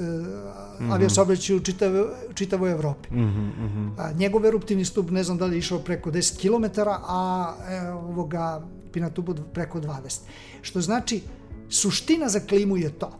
aviosaobraćaja 0.83 1.57
u 1.57 1.61
čitavoj, 1.61 2.03
čitavoj 2.33 2.71
Evropi. 2.71 3.09
A, 3.97 4.11
njegov 4.13 4.45
eruptivni 4.45 4.85
stup, 4.85 5.11
ne 5.11 5.23
znam 5.23 5.37
da 5.37 5.45
li 5.45 5.55
je 5.55 5.59
išao 5.59 5.79
preko 5.79 6.11
10 6.11 6.37
km, 6.39 6.79
a 6.87 7.53
e, 7.69 7.89
ovoga 7.89 8.61
Pinatubo 8.91 9.33
preko 9.45 9.79
20. 9.81 10.19
Što 10.61 10.81
znači, 10.81 11.21
suština 11.69 12.29
za 12.29 12.39
klimu 12.39 12.77
je 12.77 12.89
to. 12.91 13.11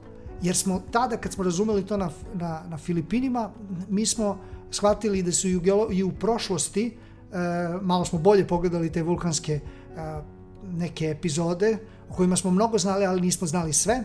Jer 0.44 0.56
smo 0.56 0.82
tada, 0.92 1.18
kad 1.18 1.34
smo 1.34 1.44
razumeli 1.44 1.86
to 1.86 1.98
na, 1.98 2.10
na, 2.34 2.64
na 2.70 2.78
Filipinima, 2.78 3.50
mi 3.90 4.06
smo 4.06 4.38
shvatili 4.72 5.24
da 5.24 5.32
su 5.32 5.48
i 5.48 5.56
u, 5.56 5.62
geolo- 5.62 5.92
i 5.92 6.04
u 6.04 6.12
prošlosti, 6.12 6.86
e, 7.32 7.38
malo 7.82 8.06
smo 8.06 8.20
bolje 8.20 8.48
pogledali 8.48 8.92
te 8.92 9.04
vulkanske 9.04 9.54
e, 9.54 9.62
neke 10.72 11.06
epizode, 11.06 11.78
o 12.10 12.14
kojima 12.14 12.36
smo 12.36 12.52
mnogo 12.52 12.78
znali, 12.78 13.06
ali 13.06 13.22
nismo 13.22 13.48
znali 13.48 13.74
sve. 13.74 14.04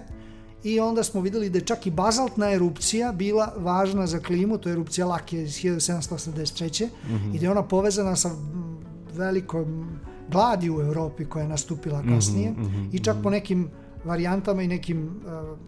I 0.64 0.80
onda 0.80 1.02
smo 1.02 1.20
videli 1.20 1.50
da 1.50 1.58
je 1.58 1.64
čak 1.64 1.86
i 1.86 1.90
bazaltna 1.90 2.50
erupcija 2.52 3.12
bila 3.12 3.52
važna 3.56 4.06
za 4.06 4.18
klimu, 4.18 4.58
to 4.58 4.68
je 4.68 4.72
erupcija 4.72 5.06
Lakije 5.06 5.42
iz 5.42 5.50
1783. 5.50 6.88
I 7.34 7.38
da 7.38 7.46
je 7.46 7.50
ona 7.50 7.62
povezana 7.62 8.16
sa 8.16 8.28
mm, 8.28 8.78
velikom 9.14 9.98
gladi 10.30 10.70
u 10.70 10.80
Europi 10.80 11.24
koja 11.24 11.42
je 11.42 11.48
nastupila 11.48 12.02
kasnije 12.14 12.54
i 12.92 12.98
čak 12.98 13.16
po 13.22 13.30
nekim 13.30 13.68
varijantama 14.04 14.62
i 14.62 14.68
nekim 14.68 15.06
uh, 15.06 15.58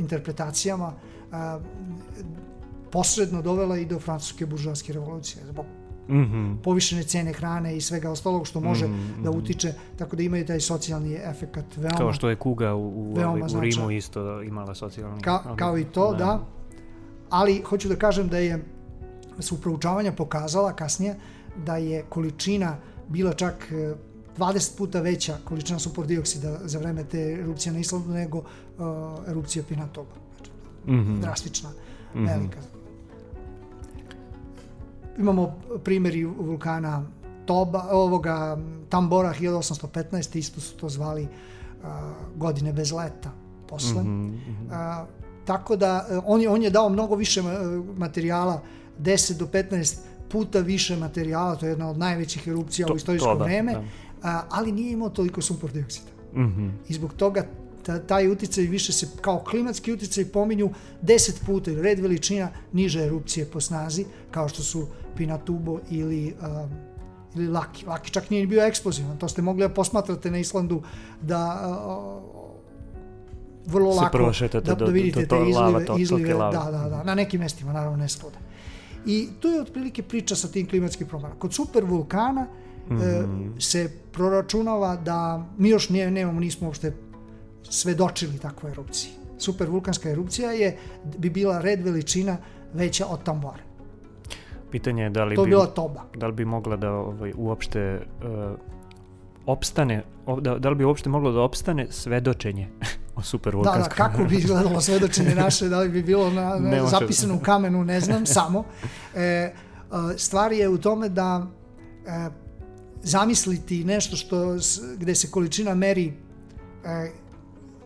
interpretacijama 0.00 0.92
uh, 1.26 1.36
posredno 2.92 3.42
dovela 3.42 3.76
i 3.76 3.84
do 3.86 3.98
francuske 3.98 4.46
buržoaske 4.46 4.92
revolucije 4.92 5.44
zbog 5.46 5.66
Mhm. 6.08 6.54
povišene 6.62 7.02
cene 7.02 7.32
hrane 7.32 7.76
i 7.76 7.80
svega 7.80 8.10
ostalog 8.10 8.46
što 8.46 8.60
može 8.60 8.88
da 9.22 9.30
utiče, 9.30 9.74
tako 9.98 10.16
da 10.16 10.22
imaju 10.22 10.46
taj 10.46 10.60
socijalni 10.60 11.14
efekat 11.14 11.76
veoma 11.76 11.96
Kao 11.98 12.12
što 12.12 12.28
je 12.28 12.36
kuga 12.36 12.74
u, 12.74 12.80
u, 12.80 13.14
Veoma 13.14 13.30
ovaj, 13.30 13.42
u 13.42 13.48
značajan. 13.48 13.72
Rimu 13.72 13.90
isto 13.90 14.42
imala 14.42 14.74
socijalni... 14.74 15.22
Ka, 15.22 15.40
ali- 15.44 15.56
kao 15.58 15.78
i 15.78 15.84
to, 15.84 16.14
da. 16.14 16.40
Ali 17.30 17.62
hoću 17.62 17.88
da 17.88 17.96
kažem 17.96 18.28
da 18.28 18.38
je 18.38 18.64
su 19.38 19.60
proučavanja 19.60 20.12
pokazala 20.12 20.72
kasnije 20.72 21.16
da 21.56 21.76
je 21.76 22.04
količina 22.08 22.76
bila 23.08 23.32
čak 23.32 23.68
e, 23.72 23.94
20 24.38 24.76
puta 24.76 25.00
veća 25.00 25.36
količina 25.44 25.78
sumpor 25.78 26.06
dioksida 26.06 26.58
za 26.64 26.78
vreme 26.78 27.04
te 27.04 27.18
erupcije 27.32 27.72
na 27.72 27.78
Islandu 27.78 28.08
nego 28.10 28.38
uh, 28.38 28.44
erupcija 29.26 29.64
Pinatoba. 29.64 30.10
Znači, 30.36 30.50
Mhm. 30.86 31.20
drastična, 31.20 31.70
velika. 32.16 32.58
Imamo 35.18 35.54
primjeri 35.84 36.24
vulkana 36.24 37.02
Toba, 37.46 37.86
ovoga 37.90 38.58
Tambora 38.88 39.32
1815, 39.32 39.86
isto 40.36 40.60
su 40.60 40.76
to 40.76 40.88
zvali 40.88 41.22
uh, 41.22 41.88
godine 42.36 42.72
bez 42.72 42.92
leta 42.92 43.30
posle. 43.68 44.02
Mhm, 44.02 44.34
A, 44.72 45.06
tako 45.44 45.76
da 45.76 46.06
e, 46.10 46.18
on 46.18 46.40
je, 46.40 46.48
on 46.48 46.62
je 46.62 46.70
dao 46.70 46.88
mnogo 46.88 47.14
više 47.16 47.42
ma- 47.42 47.58
materijala, 47.96 48.62
10 48.98 49.32
do 49.34 49.46
15 49.46 49.96
puta 50.28 50.60
više 50.60 50.96
materijala, 50.96 51.56
to 51.56 51.66
je 51.66 51.70
jedna 51.70 51.90
od 51.90 51.98
najvećih 51.98 52.48
erupcija 52.48 52.86
To- 52.86 52.92
u 52.92 52.96
istorijsko 52.96 53.28
to 53.28 53.34
da, 53.34 53.44
vreme, 53.44 53.72
da. 53.72 53.82
A, 54.22 54.42
ali 54.50 54.72
nije 54.72 54.92
imao 54.92 55.10
toliko 55.10 55.40
sumpor 55.42 55.72
dioksida. 55.72 56.10
Mhm. 56.34 56.68
I 56.88 56.94
zbog 56.94 57.14
toga 57.14 57.46
ta, 57.82 57.98
taj 57.98 58.28
uticaj 58.28 58.64
više 58.64 58.92
se 58.92 59.08
kao 59.20 59.38
klimatski 59.40 59.92
uticaj 59.92 60.24
pominju 60.24 60.70
10 61.02 61.44
puta 61.46 61.70
ili 61.70 61.82
red 61.82 61.98
veličina 62.00 62.48
niže 62.72 63.00
erupcije 63.00 63.46
po 63.46 63.60
snazi, 63.60 64.04
kao 64.30 64.48
što 64.48 64.62
su 64.62 64.86
Pinatubo 65.16 65.78
ili 65.90 66.34
um, 66.42 66.70
ili 67.34 67.48
Laki. 67.48 67.86
Laki 67.86 68.10
čak 68.10 68.30
nije 68.30 68.40
ni 68.40 68.46
bio 68.46 68.62
eksplozivan, 68.62 69.18
to 69.18 69.28
ste 69.28 69.42
mogli 69.42 69.62
da 69.62 69.68
posmatrate 69.68 70.30
na 70.30 70.38
Islandu 70.38 70.82
da 71.22 71.40
uh, 71.66 72.30
vrlo 73.66 73.92
Se 73.92 74.00
lako 74.00 74.18
da, 74.60 74.74
do- 74.74 74.86
da 74.86 74.92
vidite 74.92 75.20
do- 75.20 75.26
do 75.28 75.36
te 75.36 75.50
izlive, 75.50 75.60
lava, 75.60 75.80
to- 75.80 75.96
izlive 75.98 76.34
lave. 76.34 76.56
da, 76.56 76.70
da, 76.72 76.88
da, 76.88 77.04
na 77.04 77.14
nekim 77.14 77.40
mestima, 77.40 77.72
naravno 77.72 77.96
ne 77.96 78.08
svuda. 78.08 78.38
I 79.06 79.28
tu 79.40 79.48
je 79.48 79.60
otprilike 79.60 80.02
priča 80.02 80.36
sa 80.36 80.48
tim 80.48 80.68
klimatskim 80.68 81.06
promenama. 81.06 81.34
Kod 81.34 81.54
super 81.54 81.84
vulkana 81.84 82.46
e, 82.92 82.94
Mhm. 83.22 83.48
se 83.58 83.80
proračunava 84.12 84.96
da 84.96 85.44
mi 85.58 85.68
još 85.68 85.88
nije, 85.88 86.10
nemamo, 86.10 86.40
nismo 86.40 86.66
uopšte 86.66 86.92
svedočili 87.64 88.38
takvoj 88.38 88.72
erupciji. 88.72 89.10
Super 89.38 89.68
vulkanska 89.68 90.10
erupcija 90.10 90.50
je, 90.52 90.76
bi 91.18 91.30
bila 91.30 91.60
red 91.60 91.80
veličina 91.82 92.36
veća 92.72 93.06
od 93.06 93.22
Tambora. 93.22 93.62
Pitanje 94.70 95.02
je 95.02 95.10
da 95.10 95.24
li 95.24 95.36
To 95.36 95.44
bi... 95.44 95.50
bila 95.50 95.66
Toba. 95.66 96.02
da 96.16 96.26
li 96.26 96.32
bi 96.32 96.44
mogla 96.44 96.76
da 96.76 96.92
ovaj, 96.92 97.32
uopšte 97.36 98.00
uh, 98.18 98.58
opstane, 99.46 100.02
da, 100.40 100.58
da 100.58 100.68
li 100.68 100.76
bi 100.76 100.84
uopšte 100.84 101.08
moglo 101.08 101.32
da 101.32 101.40
opstane 101.40 101.86
svedočenje 101.90 102.68
o 103.16 103.16
Da, 103.16 103.22
supervulkanskom? 103.22 103.82
da, 103.88 103.94
kako 104.04 104.24
bi 104.24 104.36
izgledalo 104.36 104.80
svedočenje 104.80 105.34
naše, 105.34 105.68
da 105.68 105.80
li 105.80 105.88
bi 105.88 106.02
bilo 106.02 106.30
na, 106.30 106.54
na, 106.60 106.86
zapisano 106.86 107.34
u 107.34 107.40
kamenu, 107.40 107.84
ne 107.84 108.00
znam, 108.00 108.26
samo. 108.26 108.64
E, 109.14 109.52
a, 109.90 110.12
stvar 110.16 110.52
je 110.52 110.68
u 110.68 110.78
tome 110.78 111.08
da 111.08 111.46
e, 112.06 112.30
zamisliti 113.02 113.84
nešto 113.84 114.16
što, 114.16 114.56
gde 114.96 115.14
se 115.14 115.30
količina 115.30 115.74
meri 115.74 116.12
e, 116.84 117.10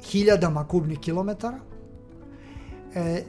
hiljadama 0.02 0.68
kubnih 0.68 0.98
kilometara 0.98 1.58
e, 2.94 3.24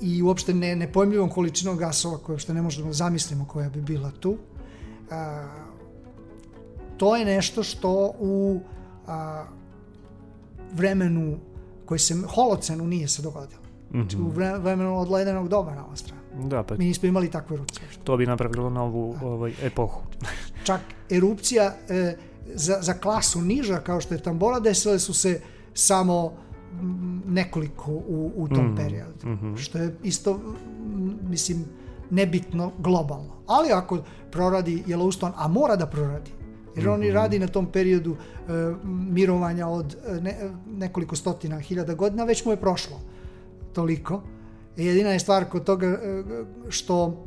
i 0.00 0.22
uopšte 0.22 0.54
ne, 0.54 0.76
nepojmljivom 0.76 1.30
količinom 1.30 1.76
gasova 1.76 2.18
koje 2.18 2.34
uopšte 2.34 2.54
ne 2.54 2.62
možemo 2.62 2.86
da 2.86 2.92
zamislimo 2.92 3.44
koja 3.44 3.68
bi 3.68 3.80
bila 3.80 4.10
tu. 4.10 4.36
E, 5.10 5.16
to 6.96 7.16
je 7.16 7.24
nešto 7.24 7.62
što 7.62 8.12
u 8.18 8.60
a, 9.06 9.44
vremenu 10.72 11.38
koji 11.84 11.98
se 11.98 12.14
holocenu 12.34 12.86
nije 12.86 13.08
se 13.08 13.22
dogodilo. 13.22 13.60
Znači, 13.90 14.16
u 14.16 14.30
vre- 14.30 14.58
vremenu 14.62 14.98
od 14.98 15.10
ledenog 15.10 15.48
doba 15.48 15.74
na 15.74 15.96
stranu. 15.96 16.15
Da, 16.40 16.62
pa 16.62 16.74
Mi 16.74 16.84
nismo 16.84 17.08
imali 17.08 17.30
takve 17.30 17.54
erupcije. 17.54 17.84
uopšte. 17.84 18.02
to 18.04 18.16
bi 18.16 18.26
napravilo 18.26 18.70
novu 18.70 19.16
ovaj, 19.22 19.52
epohu. 19.62 20.00
Čak 20.64 20.80
erupcija 21.10 21.74
e, 21.88 22.16
za, 22.46 22.78
za 22.80 22.94
klasu 22.94 23.42
niža 23.42 23.78
kao 23.78 24.00
što 24.00 24.14
je 24.14 24.20
Tambora 24.20 24.60
desile 24.60 24.98
su 24.98 25.14
se 25.14 25.40
samo 25.74 26.32
mm, 26.72 26.86
nekoliko 27.26 27.90
u, 27.90 28.32
u 28.36 28.48
tom 28.48 28.66
Mhm, 28.66 28.76
periodu. 28.76 29.26
Što 29.56 29.78
je 29.78 29.96
isto, 30.02 30.34
mm, 30.34 30.40
mislim, 31.22 31.64
nebitno 32.10 32.72
globalno. 32.78 33.32
Ali 33.46 33.72
ako 33.72 33.98
proradi 34.30 34.82
Yellowstone, 34.86 35.32
a 35.36 35.48
mora 35.48 35.76
da 35.76 35.86
proradi, 35.86 36.30
jer 36.76 36.88
on 36.88 37.02
i 37.02 37.10
radi 37.10 37.38
na 37.38 37.46
tom 37.46 37.66
periodu 37.66 38.16
e, 38.38 38.50
mirovanja 38.84 39.66
od 39.68 39.96
e, 40.08 40.20
ne- 40.20 40.36
nekoliko 40.68 41.16
stotina 41.16 41.58
hiljada 41.58 41.94
godina, 41.94 42.24
već 42.24 42.44
mu 42.44 42.52
je 42.52 42.56
prošlo 42.56 43.00
toliko. 43.72 44.22
Jedina 44.76 45.10
je 45.10 45.18
stvar 45.18 45.44
kod 45.44 45.64
toga 45.64 45.86
e, 45.86 46.22
što 46.68 47.24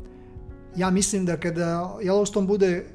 ja 0.75 0.89
mislim 0.89 1.25
da 1.25 1.37
kada 1.37 1.97
Yellowstone 2.01 2.47
bude 2.47 2.85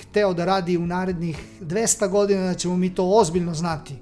hteo 0.00 0.34
da 0.34 0.44
radi 0.44 0.76
u 0.76 0.86
narednih 0.86 1.38
200 1.60 2.08
godina, 2.08 2.46
da 2.46 2.54
ćemo 2.54 2.76
mi 2.76 2.94
to 2.94 3.04
ozbiljno 3.04 3.54
znati. 3.54 3.94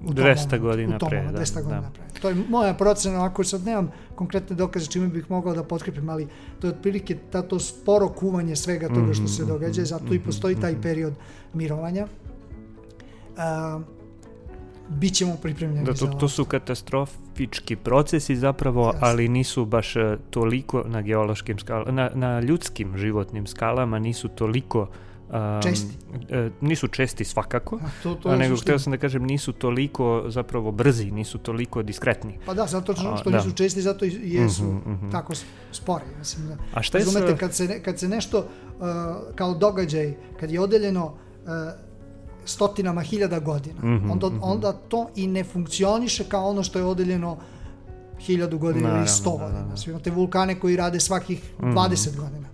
u 0.00 0.14
tom 0.14 0.24
200 0.24 0.26
momentu, 0.26 0.58
godina 0.58 0.96
u 0.96 0.98
tom 0.98 1.08
pre, 1.08 1.18
momentu, 1.18 1.38
da, 1.38 1.44
200 1.44 1.62
godina 1.62 1.80
da. 1.80 1.90
pre. 1.90 2.20
To 2.20 2.28
je 2.28 2.34
moja 2.48 2.74
procena, 2.74 3.24
ako 3.24 3.44
sad 3.44 3.66
nemam 3.66 3.90
konkretne 4.14 4.56
dokaze 4.56 4.86
čime 4.86 5.08
bih 5.08 5.30
mogao 5.30 5.54
da 5.54 5.64
potkrepim, 5.64 6.08
ali 6.08 6.26
to 6.60 6.66
je 6.66 6.72
otprilike 6.72 7.16
ta, 7.30 7.42
to 7.42 7.58
sporo 7.58 8.08
kuvanje 8.08 8.56
svega 8.56 8.88
toga 8.88 9.12
što 9.12 9.22
Mhm, 9.22 9.32
se 9.32 9.44
događa, 9.44 9.84
zato 9.84 10.14
i 10.14 10.20
postoji 10.20 10.60
taj 10.60 10.82
period 10.82 11.14
mirovanja. 11.54 12.06
A, 14.88 14.90
Bićemo 14.90 15.36
pripremljeni 15.36 15.84
Da, 15.84 15.92
to, 15.92 16.06
za 16.06 16.10
to 16.10 16.28
su 16.28 16.44
katastrofički 16.44 17.76
procesi 17.76 18.36
zapravo, 18.36 18.84
Jasno. 18.84 19.00
ali 19.02 19.28
nisu 19.28 19.64
baš 19.66 19.96
e, 19.96 20.16
toliko 20.30 20.84
na 20.84 21.02
geološkim 21.02 21.58
skalama, 21.58 21.90
na, 21.92 22.10
na 22.14 22.40
ljudskim 22.40 22.96
životnim 22.96 23.46
skalama 23.46 23.98
nisu 23.98 24.28
toliko 24.28 24.80
um, 24.80 25.62
Česti. 25.62 25.94
e, 26.30 26.50
nisu 26.60 26.88
česti 26.88 27.24
svakako, 27.24 27.76
A 27.76 27.88
to, 28.02 28.14
to 28.14 28.28
a 28.28 28.36
nego 28.36 28.56
htio 28.56 28.78
sam 28.78 28.90
da 28.90 28.98
kažem 28.98 29.22
nisu 29.24 29.52
toliko 29.52 30.24
zapravo 30.28 30.72
brzi, 30.72 31.10
nisu 31.10 31.38
toliko 31.38 31.82
diskretni. 31.82 32.38
Pa 32.46 32.54
da, 32.54 32.66
zato 32.66 32.94
što, 32.94 33.08
A, 33.08 33.16
što 33.16 33.30
da. 33.30 33.36
nisu 33.36 33.52
česti, 33.52 33.82
zato 33.82 34.04
i 34.04 34.20
jesu 34.24 34.62
Mhm, 34.64 34.92
mhm. 34.92 35.10
tako 35.10 35.34
s- 35.34 35.44
spori. 35.72 36.04
Mislim, 36.18 36.48
da. 36.48 36.56
A 36.74 36.82
šta 36.82 36.98
je 36.98 37.04
sa- 37.04 37.10
Razumete, 37.10 37.38
kad 37.38 37.54
se, 37.54 37.64
ne- 37.64 37.80
kad 37.80 37.98
se 37.98 38.08
nešto 38.08 38.38
uh, 38.38 38.44
kao 39.34 39.54
događaj, 39.54 40.14
kad 40.40 40.50
je 40.50 40.60
odeljeno 40.60 41.06
uh, 41.06 41.50
stotinama 42.48 43.00
hiljada 43.02 43.38
godina, 43.40 43.78
Mhm, 43.78 44.10
onda, 44.10 44.26
mhm. 44.28 44.38
onda 44.42 44.72
to 44.72 45.08
i 45.16 45.26
ne 45.26 45.44
funkcioniše 45.44 46.24
kao 46.24 46.46
ono 46.46 46.62
što 46.62 46.78
je 46.78 46.84
odeljeno 46.86 47.36
hiljadu 48.18 48.58
godina 48.58 48.98
ili 48.98 49.08
sto 49.08 49.30
da, 49.30 49.38
da, 49.38 49.44
godina. 49.44 49.64
da. 49.64 49.76
Svi 49.76 49.90
imate 49.90 50.10
vulkane 50.10 50.54
koji 50.54 50.76
rade 50.76 51.00
svakih 51.00 51.52
20 51.60 52.16
godina. 52.16 52.48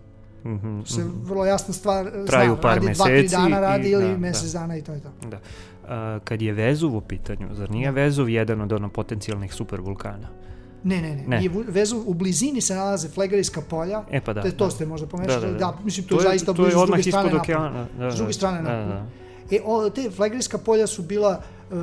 Mhm, 0.47 0.81
To 0.81 0.87
se 0.87 1.01
mhm. 1.01 1.11
vrlo 1.23 1.45
jasna 1.47 1.75
stvar 1.75 2.11
Traju 2.27 2.51
zna. 2.51 2.61
par 2.61 2.75
radi 2.75 2.87
dva, 2.89 3.05
tri 3.05 3.15
meseci 3.15 3.37
dana 3.37 3.49
i- 3.49 3.61
radi 3.61 3.89
ili 3.89 4.05
da, 4.05 4.17
mjesec 4.17 4.53
da. 4.53 4.59
dana 4.59 4.77
i 4.77 4.83
to 4.83 4.93
je 4.93 5.01
to. 5.01 5.09
Da. 5.25 5.39
A, 5.87 6.19
kad 6.21 6.43
je 6.43 6.53
Vezuv 6.53 6.97
u 6.97 7.01
pitanju, 7.03 7.49
zar 7.53 7.71
nije 7.71 7.91
Vezuv 7.93 8.29
jedan 8.29 8.61
od 8.61 8.73
ono 8.73 8.89
potencijalnih 8.89 9.55
supervulkana? 9.55 10.29
Ne, 10.85 11.03
ne, 11.03 11.17
ne. 11.17 11.25
Ne. 11.29 11.45
I 11.45 11.49
u- 11.51 11.65
vezu, 11.69 12.03
u 12.07 12.15
blizini 12.15 12.61
se 12.61 12.75
nalaze 12.75 13.09
flegerijska 13.09 13.61
polja. 13.63 14.03
E 14.11 14.21
pa 14.21 14.33
da. 14.33 14.41
to, 14.41 14.47
je- 14.49 14.53
to 14.53 14.65
da. 14.65 14.71
ste 14.71 14.87
možda 14.87 15.07
pomešali. 15.07 15.41
Da, 15.43 15.47
Da, 15.47 15.53
da, 15.55 15.59
da. 15.59 15.79
mislim, 15.85 16.07
to, 16.07 16.15
je 16.15 16.23
zaista 16.23 16.47
to 16.47 16.63
je 16.63 16.65
blizu 16.65 16.79
s 16.79 16.83
odmah 16.83 16.99
druge 16.99 17.11
strane 17.11 17.25
napolja. 17.27 17.43
okeana. 17.43 17.87
Da, 17.99 18.11
S 18.11 18.17
druge 18.17 18.29
da, 18.29 18.33
strane 18.33 18.57
da, 18.59 18.69
napolja. 18.71 18.95
da. 18.95 19.07
E, 19.51 19.61
o, 19.65 19.91
te 19.91 20.11
flegerijska 20.11 20.59
polja 20.59 20.87
su 20.87 21.03
bila 21.03 21.41
e, 21.41 21.75
e, 21.75 21.79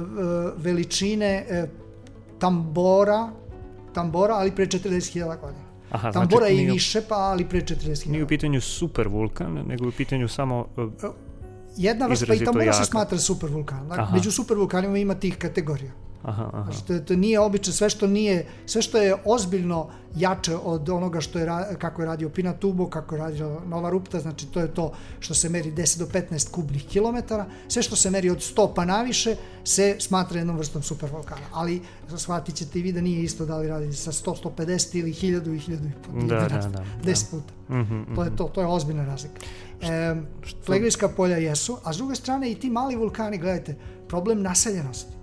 veličine 0.57 1.45
e, 1.49 1.67
tambora, 2.39 3.29
tambora, 3.93 4.35
ali 4.35 4.51
pre 4.51 4.65
40.000 4.65 5.39
godina. 5.41 5.71
Aha, 5.91 6.11
Tambora 6.11 6.45
znači, 6.45 6.55
je 6.55 6.63
i 6.63 6.71
više, 6.71 7.01
pa 7.01 7.15
ali 7.15 7.45
pre 7.45 7.61
40.000 7.61 8.09
nije 8.09 8.23
u 8.23 8.27
pitanju 8.27 8.61
super 8.61 9.07
vulkan, 9.07 9.53
nego 9.67 9.87
u 9.87 9.91
pitanju 9.91 10.27
samo... 10.27 10.67
uh, 10.77 11.11
Jedna 11.77 12.07
vrsta, 12.07 12.33
i 12.33 12.45
tambora 12.45 12.73
se 12.73 12.77
jaka. 12.77 12.85
smatra 12.85 13.17
supervulkan. 13.17 13.87
Dakle, 13.87 14.03
Aha. 14.03 14.15
među 14.15 14.31
supervulkanima 14.31 14.97
ima 14.97 15.15
tih 15.15 15.37
kategorija. 15.37 15.91
Aha, 16.23 16.49
aha. 16.53 16.71
Znači, 16.71 16.87
to, 16.87 16.99
to 16.99 17.15
nije 17.15 17.39
obično, 17.39 17.73
sve 17.73 17.89
što 17.89 18.07
nije, 18.07 18.45
sve 18.65 18.81
što 18.81 18.97
je 18.97 19.15
ozbiljno 19.25 19.89
jače 20.15 20.55
od 20.55 20.89
onoga 20.89 21.21
što 21.21 21.39
je, 21.39 21.47
kako 21.79 22.01
je 22.01 22.05
radio 22.05 22.29
Pinatubo, 22.29 22.89
kako 22.89 23.15
je 23.15 23.19
radio 23.21 23.61
Nova 23.65 23.89
Rupta, 23.89 24.19
znači 24.19 24.47
to 24.47 24.59
je 24.59 24.73
to 24.73 24.93
što 25.19 25.33
se 25.33 25.49
meri 25.49 25.71
10 25.71 25.99
do 25.99 26.05
15 26.05 26.51
kubnih 26.51 26.85
kilometara, 26.85 27.45
sve 27.67 27.83
što 27.83 27.95
se 27.95 28.09
meri 28.09 28.29
od 28.29 28.37
100 28.37 28.73
pa 28.75 28.85
naviše 28.85 29.35
se 29.63 29.95
smatra 29.99 30.37
jednom 30.37 30.57
vrstom 30.57 30.81
supervulkana, 30.81 31.45
ali 31.53 31.81
shvatit 32.17 32.55
ćete 32.55 32.79
i 32.79 32.81
vi 32.81 32.91
da 32.91 33.01
nije 33.01 33.23
isto 33.23 33.45
da 33.45 33.57
li 33.57 33.67
radi 33.67 33.93
sa 33.93 34.11
100, 34.11 34.43
150 34.43 34.99
ili 34.99 35.13
1000 35.13 35.55
i 35.55 35.59
1000 35.59 36.23
i. 36.23 36.27
Da, 36.27 36.35
da, 36.35 36.47
na 36.47 36.69
da, 36.69 36.83
10 37.03 37.31
puta. 37.31 37.53
Mhm, 37.69 38.15
To 38.15 38.23
je 38.23 38.35
to, 38.35 38.43
to 38.43 38.61
je 38.61 38.67
ozbiljna 38.67 39.05
razlika. 39.05 39.35
E, 39.81 40.15
flegrijska 40.65 41.09
polja 41.09 41.37
jesu, 41.37 41.77
a 41.83 41.93
s 41.93 41.97
druge 41.97 42.15
strane 42.15 42.51
i 42.51 42.55
ti 42.55 42.69
mali 42.69 42.95
vulkani, 42.95 43.37
gledajte, 43.37 43.75
problem 44.07 44.41
naseljenosti 44.41 45.20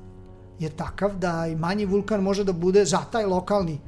je 0.59 0.69
takav 0.71 1.17
da 1.17 1.47
i 1.47 1.57
manji 1.57 1.85
vulkan 1.87 2.23
može 2.23 2.45
da 2.45 2.53
bude 2.53 2.85
za 2.85 2.99
taj 3.03 3.27
lokalni, 3.27 3.79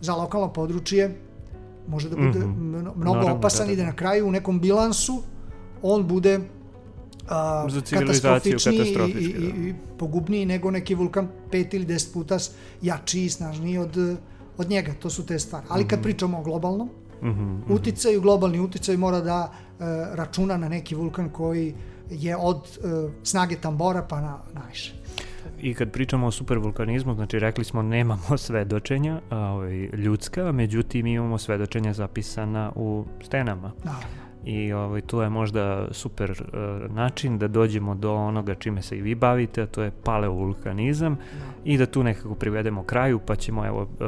za 0.00 0.14
lokalno 0.14 0.52
područje, 0.52 1.16
može 1.88 2.08
da 2.08 2.16
bude 2.16 2.38
Mhm. 2.38 2.50
mno- 2.60 2.94
mnogo 2.96 3.16
Naravno, 3.16 3.34
opasan 3.34 3.60
da, 3.60 3.66
da, 3.66 3.72
i 3.72 3.76
da 3.76 3.82
da. 3.82 3.86
na 3.86 3.96
kraju 3.96 4.26
u 4.26 4.30
nekom 4.30 4.60
bilansu 4.60 5.22
on 5.82 6.06
bude 6.06 6.40
a, 7.28 7.66
Za 7.68 7.80
katastrofičniji 7.90 8.78
i, 9.08 9.24
i, 9.24 9.68
i 9.68 9.74
pogubniji 9.98 10.46
nego 10.46 10.70
neki 10.70 10.94
vulkan 10.94 11.28
pet 11.50 11.74
ili 11.74 11.84
deset 11.84 12.12
puta 12.12 12.38
jači 12.82 13.24
i 13.24 13.30
snažniji 13.30 13.78
od, 13.78 13.96
od 14.58 14.70
njega. 14.70 14.92
To 14.94 15.10
su 15.10 15.26
te 15.26 15.38
stvari. 15.38 15.66
Ali 15.68 15.88
kad 15.88 16.02
pričamo 16.02 16.38
o 16.38 16.42
globalnom, 16.42 16.90
mhm. 17.22 17.72
uticaju, 17.72 18.20
globalni 18.20 18.60
uticaj 18.60 18.96
mora 18.96 19.20
da 19.20 19.52
e, 19.52 19.84
računa 20.12 20.56
na 20.56 20.68
neki 20.68 20.94
vulkan 20.94 21.30
koji 21.30 21.74
je 22.10 22.36
od 22.36 22.56
e, 22.56 22.88
snage 23.22 23.56
tambora 23.56 24.02
pa 24.02 24.20
na, 24.20 24.38
naviše. 24.54 24.94
I 25.60 25.74
kad 25.74 25.90
pričamo 25.90 26.26
o 26.26 26.30
supervulkanizmu, 26.30 27.14
znači 27.14 27.38
rekli 27.38 27.64
smo 27.64 27.82
nemamo 27.82 28.36
svedočenja 28.46 29.20
a, 29.30 29.38
ovaj, 29.38 29.76
ljudska, 29.76 30.52
međutim 30.52 31.06
imamo 31.06 31.38
svedočenja 31.38 31.92
zapisana 31.92 32.72
u 32.74 33.04
stenama. 33.22 33.72
Naravno. 33.84 34.25
I 34.46 34.72
ovaj, 34.72 35.00
to 35.00 35.22
je 35.22 35.28
možda 35.28 35.88
super 35.90 36.30
e, 36.30 36.56
način 36.88 37.38
da 37.38 37.48
dođemo 37.48 37.94
do 37.94 38.14
onoga 38.14 38.54
čime 38.54 38.82
se 38.82 38.98
i 38.98 39.02
vi 39.02 39.14
bavite, 39.14 39.62
a 39.62 39.66
to 39.66 39.82
je 39.82 39.90
paleovulkanizam 40.04 41.16
i 41.64 41.78
da 41.78 41.86
tu 41.86 42.02
nekako 42.02 42.34
privedemo 42.34 42.82
kraju, 42.82 43.18
pa 43.18 43.36
ćemo 43.36 43.66
evo 43.66 43.82
e, 44.00 44.04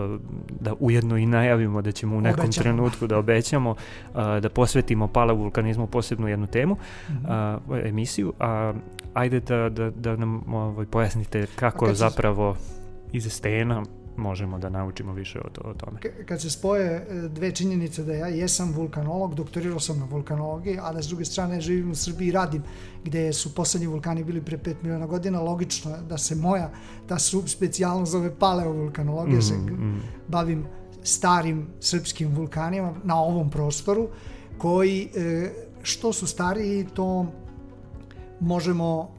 da 0.61 0.75
ujedno 0.81 1.17
i 1.17 1.27
najavimo 1.27 1.83
da 1.83 1.93
ćemo 1.93 2.17
u 2.17 2.21
nekom 2.21 2.45
Obećamo. 2.45 2.63
trenutku 2.63 3.07
da 3.07 3.19
obećamo 3.19 3.75
a, 4.15 4.41
da 4.41 4.49
posvetimo 4.49 5.09
paleovulkanizmu 5.09 5.87
posebnu 5.87 6.29
jednu 6.29 6.47
temu, 6.47 6.77
Mhm. 7.11 7.25
a, 7.29 7.59
emisiju, 7.85 8.33
a 8.41 8.73
ajde 9.15 9.41
da, 9.41 9.69
da, 9.69 9.91
da 9.91 10.17
nam 10.17 10.55
ovaj, 10.55 10.87
pojasnite 10.87 11.47
kako 11.57 11.87
kad 11.87 11.95
zapravo 11.95 12.57
iz 13.13 13.33
stena 13.33 13.83
možemo 14.19 14.59
da 14.59 14.69
naučimo 14.71 15.13
više 15.13 15.41
o, 15.41 15.51
to, 15.51 15.61
o 15.63 15.75
tome. 15.75 16.01
K- 16.01 16.25
kad 16.27 16.41
se 16.41 16.51
spoje 16.51 16.87
e, 16.87 17.29
dve 17.29 17.53
činjenice 17.53 18.03
da 18.03 18.13
ja 18.15 18.27
jesam 18.29 18.73
vulkanolog, 18.73 19.35
doktorirao 19.35 19.81
sam 19.81 19.99
na 19.99 20.05
vulkanologiji, 20.07 20.79
a 20.83 20.93
da 20.93 21.03
s 21.03 21.09
druge 21.09 21.25
strane 21.25 21.61
živim 21.61 21.91
u 21.91 21.95
Srbiji 21.95 22.29
i 22.29 22.33
radim, 22.33 22.63
gde 23.05 23.33
su 23.33 23.55
poslednji 23.55 23.87
vulkani 23.87 24.25
bili 24.25 24.41
pre 24.43 24.59
5 24.59 24.75
miliona 24.83 25.07
godina, 25.07 25.41
logično 25.41 25.91
je 25.91 26.01
da 26.03 26.19
se 26.19 26.35
moja, 26.35 26.71
ta 27.07 27.19
subspecijalnost 27.19 28.13
zove 28.13 28.35
paleovulkanologija, 28.37 29.43
se 29.43 29.55
g- 29.57 29.73
Mm, 29.73 29.85
mm. 29.87 30.03
bavim 30.29 30.65
starim 31.03 31.67
srpskim 31.81 32.29
vulkanima 32.29 32.95
na 33.05 33.21
ovom 33.21 33.51
prostoru, 33.51 34.09
koji 34.59 35.09
e, 35.17 35.51
što 35.83 36.13
su 36.13 36.27
stariji, 36.27 36.87
to 36.87 37.27
možemo, 38.41 39.11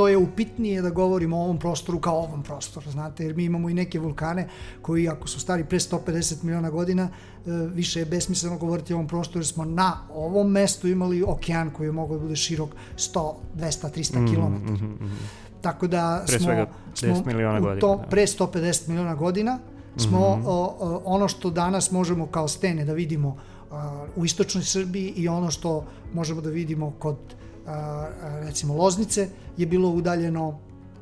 to 0.00 0.08
je 0.08 0.16
upitnije 0.16 0.82
da 0.82 0.90
govorimo 0.90 1.36
o 1.36 1.42
ovom 1.44 1.58
prostoru 1.58 1.98
kao 2.00 2.16
o 2.16 2.22
ovom 2.22 2.42
prostoru, 2.42 2.90
znate, 2.90 3.24
jer 3.24 3.36
mi 3.36 3.44
imamo 3.44 3.68
i 3.70 3.74
neke 3.74 3.98
vulkane 3.98 4.48
koji 4.82 5.08
ako 5.08 5.28
su 5.28 5.40
stari 5.40 5.64
pre 5.64 5.78
150 5.78 6.44
miliona 6.44 6.70
godina, 6.70 7.02
e, 7.02 7.50
više 7.74 7.98
je 8.00 8.06
besmisleno 8.06 8.58
govoriti 8.58 8.92
o 8.92 8.96
ovom 8.96 9.08
prostoru 9.08 9.38
jer 9.38 9.46
smo 9.46 9.64
na 9.64 9.98
ovom 10.14 10.50
mestu 10.50 10.88
imali 10.88 11.22
okean 11.22 11.70
koji 11.70 11.88
je 11.88 11.92
mogao 11.92 12.16
da 12.16 12.22
bude 12.22 12.36
širok 12.36 12.70
100, 12.96 13.34
200, 13.56 13.90
300 13.90 14.34
km. 14.34 14.72
Mhm, 14.72 14.84
mhm. 14.84 15.12
Tako 15.60 15.86
da 15.86 16.22
Pre 16.26 16.38
smo, 16.38 16.46
svega 16.46 16.66
smo 16.94 17.08
10 17.08 17.26
miliona 17.26 17.58
u 17.58 17.62
godina, 17.62 17.80
To, 17.80 17.96
da. 17.96 18.02
pre 18.02 18.22
150 18.26 18.88
miliona 18.88 19.14
godina 19.14 19.58
smo 19.96 20.36
Mhm. 20.36 20.46
o, 20.46 20.76
o, 20.80 21.02
ono 21.04 21.28
što 21.28 21.50
danas 21.50 21.90
možemo 21.90 22.26
kao 22.26 22.48
stene 22.48 22.84
da 22.84 22.92
vidimo 22.92 23.36
a, 23.70 24.06
u 24.16 24.24
istočnoj 24.24 24.64
Srbiji 24.64 25.12
i 25.16 25.28
ono 25.28 25.50
što 25.50 25.84
možemo 26.14 26.40
da 26.40 26.50
vidimo 26.50 26.90
kod 26.98 27.16
a, 27.66 28.08
recimo 28.40 28.74
Loznice 28.74 29.28
je 29.56 29.66
bilo 29.66 29.88
udaljeno 29.90 30.58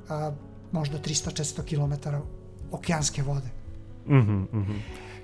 a, 0.08 0.32
možda 0.72 0.98
300-400 0.98 1.62
km 1.64 2.08
okeanske 2.70 3.22
vode. 3.22 3.48
Mhm, 4.08 4.42
mhm. 4.52 4.72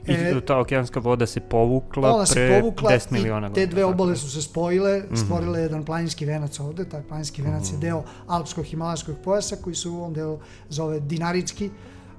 I 0.06 0.12
E, 0.12 0.40
ta 0.40 0.59
okeanska 0.59 1.01
voda 1.01 1.27
se 1.27 1.40
povukla 1.40 2.11
Ona 2.11 2.27
se 2.27 2.35
pre 2.35 2.61
povukla 2.61 2.90
10 2.90 3.11
miliona 3.12 3.48
godina. 3.48 3.55
te 3.56 3.66
dve 3.66 3.85
obale 3.85 4.16
su 4.16 4.31
se 4.31 4.43
spojile, 4.43 4.98
Mhm. 5.01 5.16
stvorile 5.16 5.61
jedan 5.61 5.85
planinski 5.85 6.27
venac 6.27 6.61
ovde, 6.61 6.85
taj 6.85 7.02
planinski 7.02 7.43
venac 7.43 7.65
Mhm. 7.65 7.74
je 7.74 7.81
deo 7.81 8.02
alpskog 8.27 8.65
himalajskog 8.65 9.16
pojasa 9.24 9.56
koji 9.56 9.74
se 9.74 9.89
u 9.89 9.97
ovom 9.97 10.15
delu 10.15 10.39
zove 10.69 11.01
dinaritski 11.01 11.70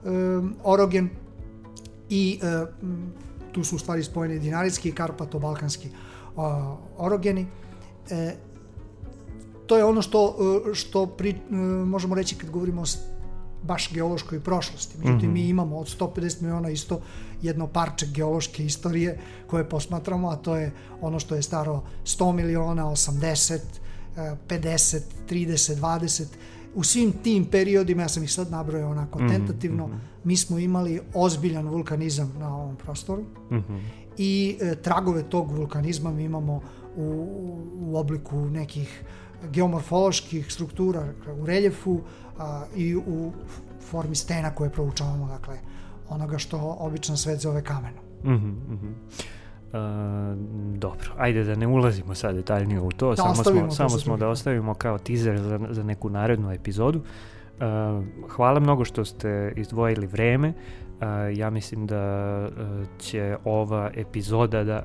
um, 0.03 0.55
orogen 0.63 1.09
i 2.09 2.39
um, 2.81 3.13
tu 3.51 3.63
su 3.63 3.75
u 3.75 3.79
stvari 3.79 4.03
spojeni 4.03 4.39
dinaritski 4.39 4.89
i 4.89 4.93
karpato-balkanski 4.93 5.87
uh, 6.35 6.43
orogeni. 6.97 7.45
E, 8.09 8.35
to 9.65 9.77
je 9.77 9.85
ono 9.85 10.01
što, 10.01 10.35
uh, 10.65 10.73
što 10.73 11.05
pri, 11.07 11.35
uh, 11.49 11.57
možemo 11.87 12.15
reći 12.15 12.35
kad 12.35 12.49
govorimo 12.49 12.81
o 12.81 12.85
baš 13.63 13.93
geološkoj 13.93 14.39
prošlosti. 14.39 14.97
Međutim, 14.97 15.17
Mhm. 15.19 15.33
mi 15.33 15.47
imamo 15.47 15.77
od 15.77 15.87
150 15.89 16.41
miliona 16.41 16.69
isto 16.69 16.99
jedno 17.41 17.67
parče 17.67 18.07
geološke 18.07 18.65
istorije 18.65 19.19
koje 19.47 19.69
posmatramo, 19.69 20.29
a 20.29 20.35
to 20.35 20.55
je 20.55 20.71
ono 21.01 21.19
što 21.19 21.35
je 21.35 21.41
staro 21.41 21.83
100 22.03 22.31
miliona, 22.31 22.85
80, 22.85 23.59
eh, 24.17 24.35
50, 24.47 24.99
30, 25.27 25.75
20. 25.75 26.25
U 26.75 26.83
svim 26.83 27.11
tim 27.13 27.45
periodima, 27.45 28.01
ja 28.01 28.09
sam 28.09 28.23
ih 28.23 28.33
sad 28.33 28.51
nabrojao 28.51 28.91
onako 28.91 29.19
Mhm, 29.19 29.27
tentativno, 29.29 29.87
mhm. 29.87 29.95
mi 30.23 30.37
smo 30.37 30.59
imali 30.59 31.01
ozbiljan 31.13 31.67
vulkanizam 31.67 32.33
na 32.39 32.55
ovom 32.55 32.75
prostoru 32.75 33.23
Mhm. 33.51 33.77
i 34.17 34.57
e, 34.61 34.75
tragove 34.75 35.23
tog 35.23 35.51
vulkanizma 35.51 36.11
mi 36.11 36.23
imamo 36.23 36.61
u, 36.95 37.27
u 37.75 37.97
obliku 37.97 38.35
nekih 38.39 39.03
geomorfoloških 39.51 40.53
struktura 40.53 41.03
u 41.41 41.45
reljefu 41.45 42.01
a, 42.37 42.63
i 42.75 42.95
u 42.95 43.31
formi 43.89 44.15
stena 44.15 44.55
koje 44.55 44.69
proučavamo, 44.69 45.27
dakle, 45.27 45.57
onoga 46.09 46.37
što 46.37 46.77
obično 46.79 47.17
svet 47.17 47.39
zove 47.39 47.63
kameno. 47.63 48.01
Mhm, 48.23 48.49
mhm. 48.73 48.87
E, 49.73 49.77
dobro, 50.77 51.11
ajde 51.17 51.43
da 51.43 51.55
ne 51.55 51.67
ulazimo 51.67 52.15
sad 52.15 52.35
detaljnije 52.35 52.81
u 52.81 52.91
to, 52.91 53.15
samo 53.15 53.31
ostavimo 53.31 53.61
smo, 53.61 53.71
samo 53.71 53.89
smo 53.89 53.99
drugi 53.99 54.19
da 54.19 54.27
ostavimo 54.27 54.73
kao 54.73 54.97
teaser 54.97 55.39
za, 55.39 55.59
za 55.69 55.83
neku 55.83 56.09
narednu 56.09 56.51
epizodu. 56.51 56.99
E, 56.99 57.65
hvala 58.29 58.59
mnogo 58.59 58.85
što 58.85 59.05
ste 59.05 59.53
izdvojili 59.55 60.07
vreme. 60.07 60.47
E, 60.47 60.55
ja 61.35 61.49
mislim 61.49 61.87
da 61.87 61.95
e, 61.97 62.49
će 62.99 63.37
ova 63.43 63.91
epizoda 63.95 64.63
da 64.63 64.83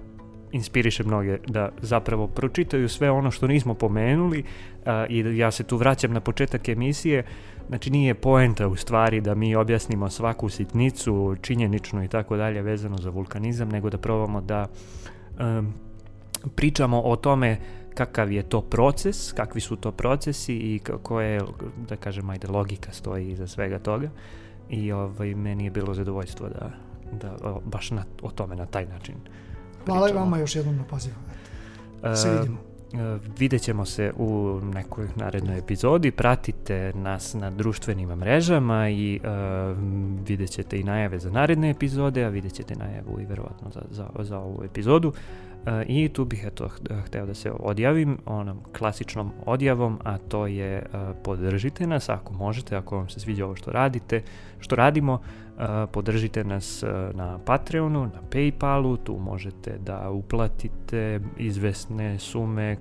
inspiriše 0.52 1.04
mnoge 1.04 1.38
da 1.46 1.68
zapravo 1.82 2.26
pročitaju 2.26 2.88
sve 2.88 3.10
ono 3.10 3.30
što 3.30 3.46
nismo 3.46 3.74
pomenuli 3.74 4.44
e, 4.84 5.06
i 5.08 5.38
ja 5.38 5.50
se 5.50 5.64
tu 5.64 5.76
vraćam 5.76 6.12
na 6.12 6.20
početak 6.20 6.68
emisije 6.68 7.24
Znači 7.70 7.90
nije 7.90 8.14
poenta 8.14 8.68
u 8.68 8.76
stvari 8.76 9.20
da 9.20 9.34
mi 9.34 9.54
objasnimo 9.54 10.10
svaku 10.10 10.48
sitnicu, 10.48 11.36
činjeničnu 11.42 12.04
i 12.04 12.08
tako 12.08 12.36
dalje 12.36 12.62
vezano 12.62 12.98
za 12.98 13.10
vulkanizam, 13.10 13.68
nego 13.68 13.90
da 13.90 13.98
probamo 13.98 14.40
da 14.40 14.66
em, 15.38 15.72
pričamo 16.54 17.00
o 17.00 17.16
tome 17.16 17.58
kakav 17.94 18.32
je 18.32 18.42
to 18.42 18.60
proces, 18.60 19.32
kakvi 19.32 19.60
su 19.60 19.76
to 19.76 19.92
procesi 19.92 20.54
i 20.54 20.78
kako 20.78 21.20
je, 21.20 21.40
da 21.88 21.96
kažem, 21.96 22.30
ajde, 22.30 22.48
logika 22.48 22.92
stoji 22.92 23.30
iza 23.30 23.46
svega 23.46 23.78
toga. 23.78 24.10
I 24.68 24.92
ovaj, 24.92 25.34
meni 25.34 25.64
je 25.64 25.70
bilo 25.70 25.94
zadovoljstvo 25.94 26.48
da, 26.48 26.70
da 27.12 27.36
o, 27.42 27.60
baš 27.64 27.90
na, 27.90 28.04
o 28.22 28.30
tome 28.30 28.56
na 28.56 28.66
taj 28.66 28.86
način 28.86 29.14
Hvala 29.86 30.10
i 30.10 30.12
vama 30.12 30.38
još 30.38 30.56
jednom 30.56 30.76
na 30.76 30.84
pozivu. 30.84 31.14
Se 32.14 32.28
E, 32.28 32.32
vidimo. 32.32 32.58
E, 32.94 33.18
Vidjet 33.38 33.62
ćemo 33.62 33.84
se 33.84 34.12
u 34.16 34.60
nekoj 34.64 35.08
narednoj 35.16 35.58
epizodi, 35.58 36.10
pratite 36.10 36.92
nas 36.94 37.34
na 37.34 37.50
društvenim 37.50 38.08
mrežama 38.08 38.88
i 38.88 39.16
e, 39.16 39.28
vidjet 40.26 40.50
ćete 40.50 40.80
i 40.80 40.84
najave 40.84 41.18
za 41.18 41.30
naredne 41.30 41.70
epizode, 41.70 42.24
a 42.24 42.28
vidjet 42.28 42.52
ćete 42.52 42.74
najavu 42.76 43.20
i 43.20 43.26
verovatno 43.26 43.70
za, 43.70 43.82
za, 43.90 44.08
za 44.18 44.38
ovu 44.38 44.64
epizodu. 44.64 45.12
E, 45.66 45.84
I 45.84 46.08
tu 46.08 46.24
bih 46.24 46.44
eto 46.46 46.68
h- 46.68 46.78
hteo 47.02 47.26
da 47.26 47.34
se 47.34 47.52
odjavim 47.52 48.18
onom 48.26 48.58
klasičnom 48.78 49.30
odjavom, 49.46 49.98
a 50.04 50.18
to 50.18 50.46
je 50.46 50.76
e, 50.76 50.84
podržite 51.24 51.86
nas 51.86 52.08
ako 52.08 52.32
možete, 52.34 52.76
ako 52.76 52.96
vam 52.96 53.08
se 53.08 53.20
sviđa 53.20 53.44
ovo 53.44 53.56
što 53.56 53.72
radite, 53.72 54.22
što 54.58 54.76
radimo, 54.76 55.20
e, 55.46 55.49
podržite 55.92 56.44
nas 56.44 56.82
e, 56.82 56.86
na 57.14 57.38
Patreonu, 57.38 58.00
na 58.00 58.22
Paypalu, 58.30 58.96
tu 58.96 59.18
možete 59.18 59.78
da 59.78 60.10
uplatite 60.10 61.20
izvesne 61.38 62.18
sume 62.18 62.76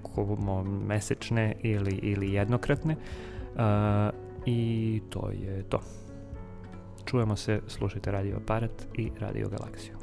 mesečne 0.87 1.55
ili, 1.63 1.91
ili 1.91 2.33
jednokratne 2.33 2.95
E, 3.59 4.11
i 4.45 5.01
to 5.09 5.29
je 5.29 5.63
to. 5.69 5.79
Čujemo 7.05 7.35
se, 7.35 7.61
slušajte 7.67 8.11
Radio 8.11 8.37
Aparat 8.37 8.87
i 8.97 9.11
Radio 9.19 9.49
Galaksiju. 9.49 9.93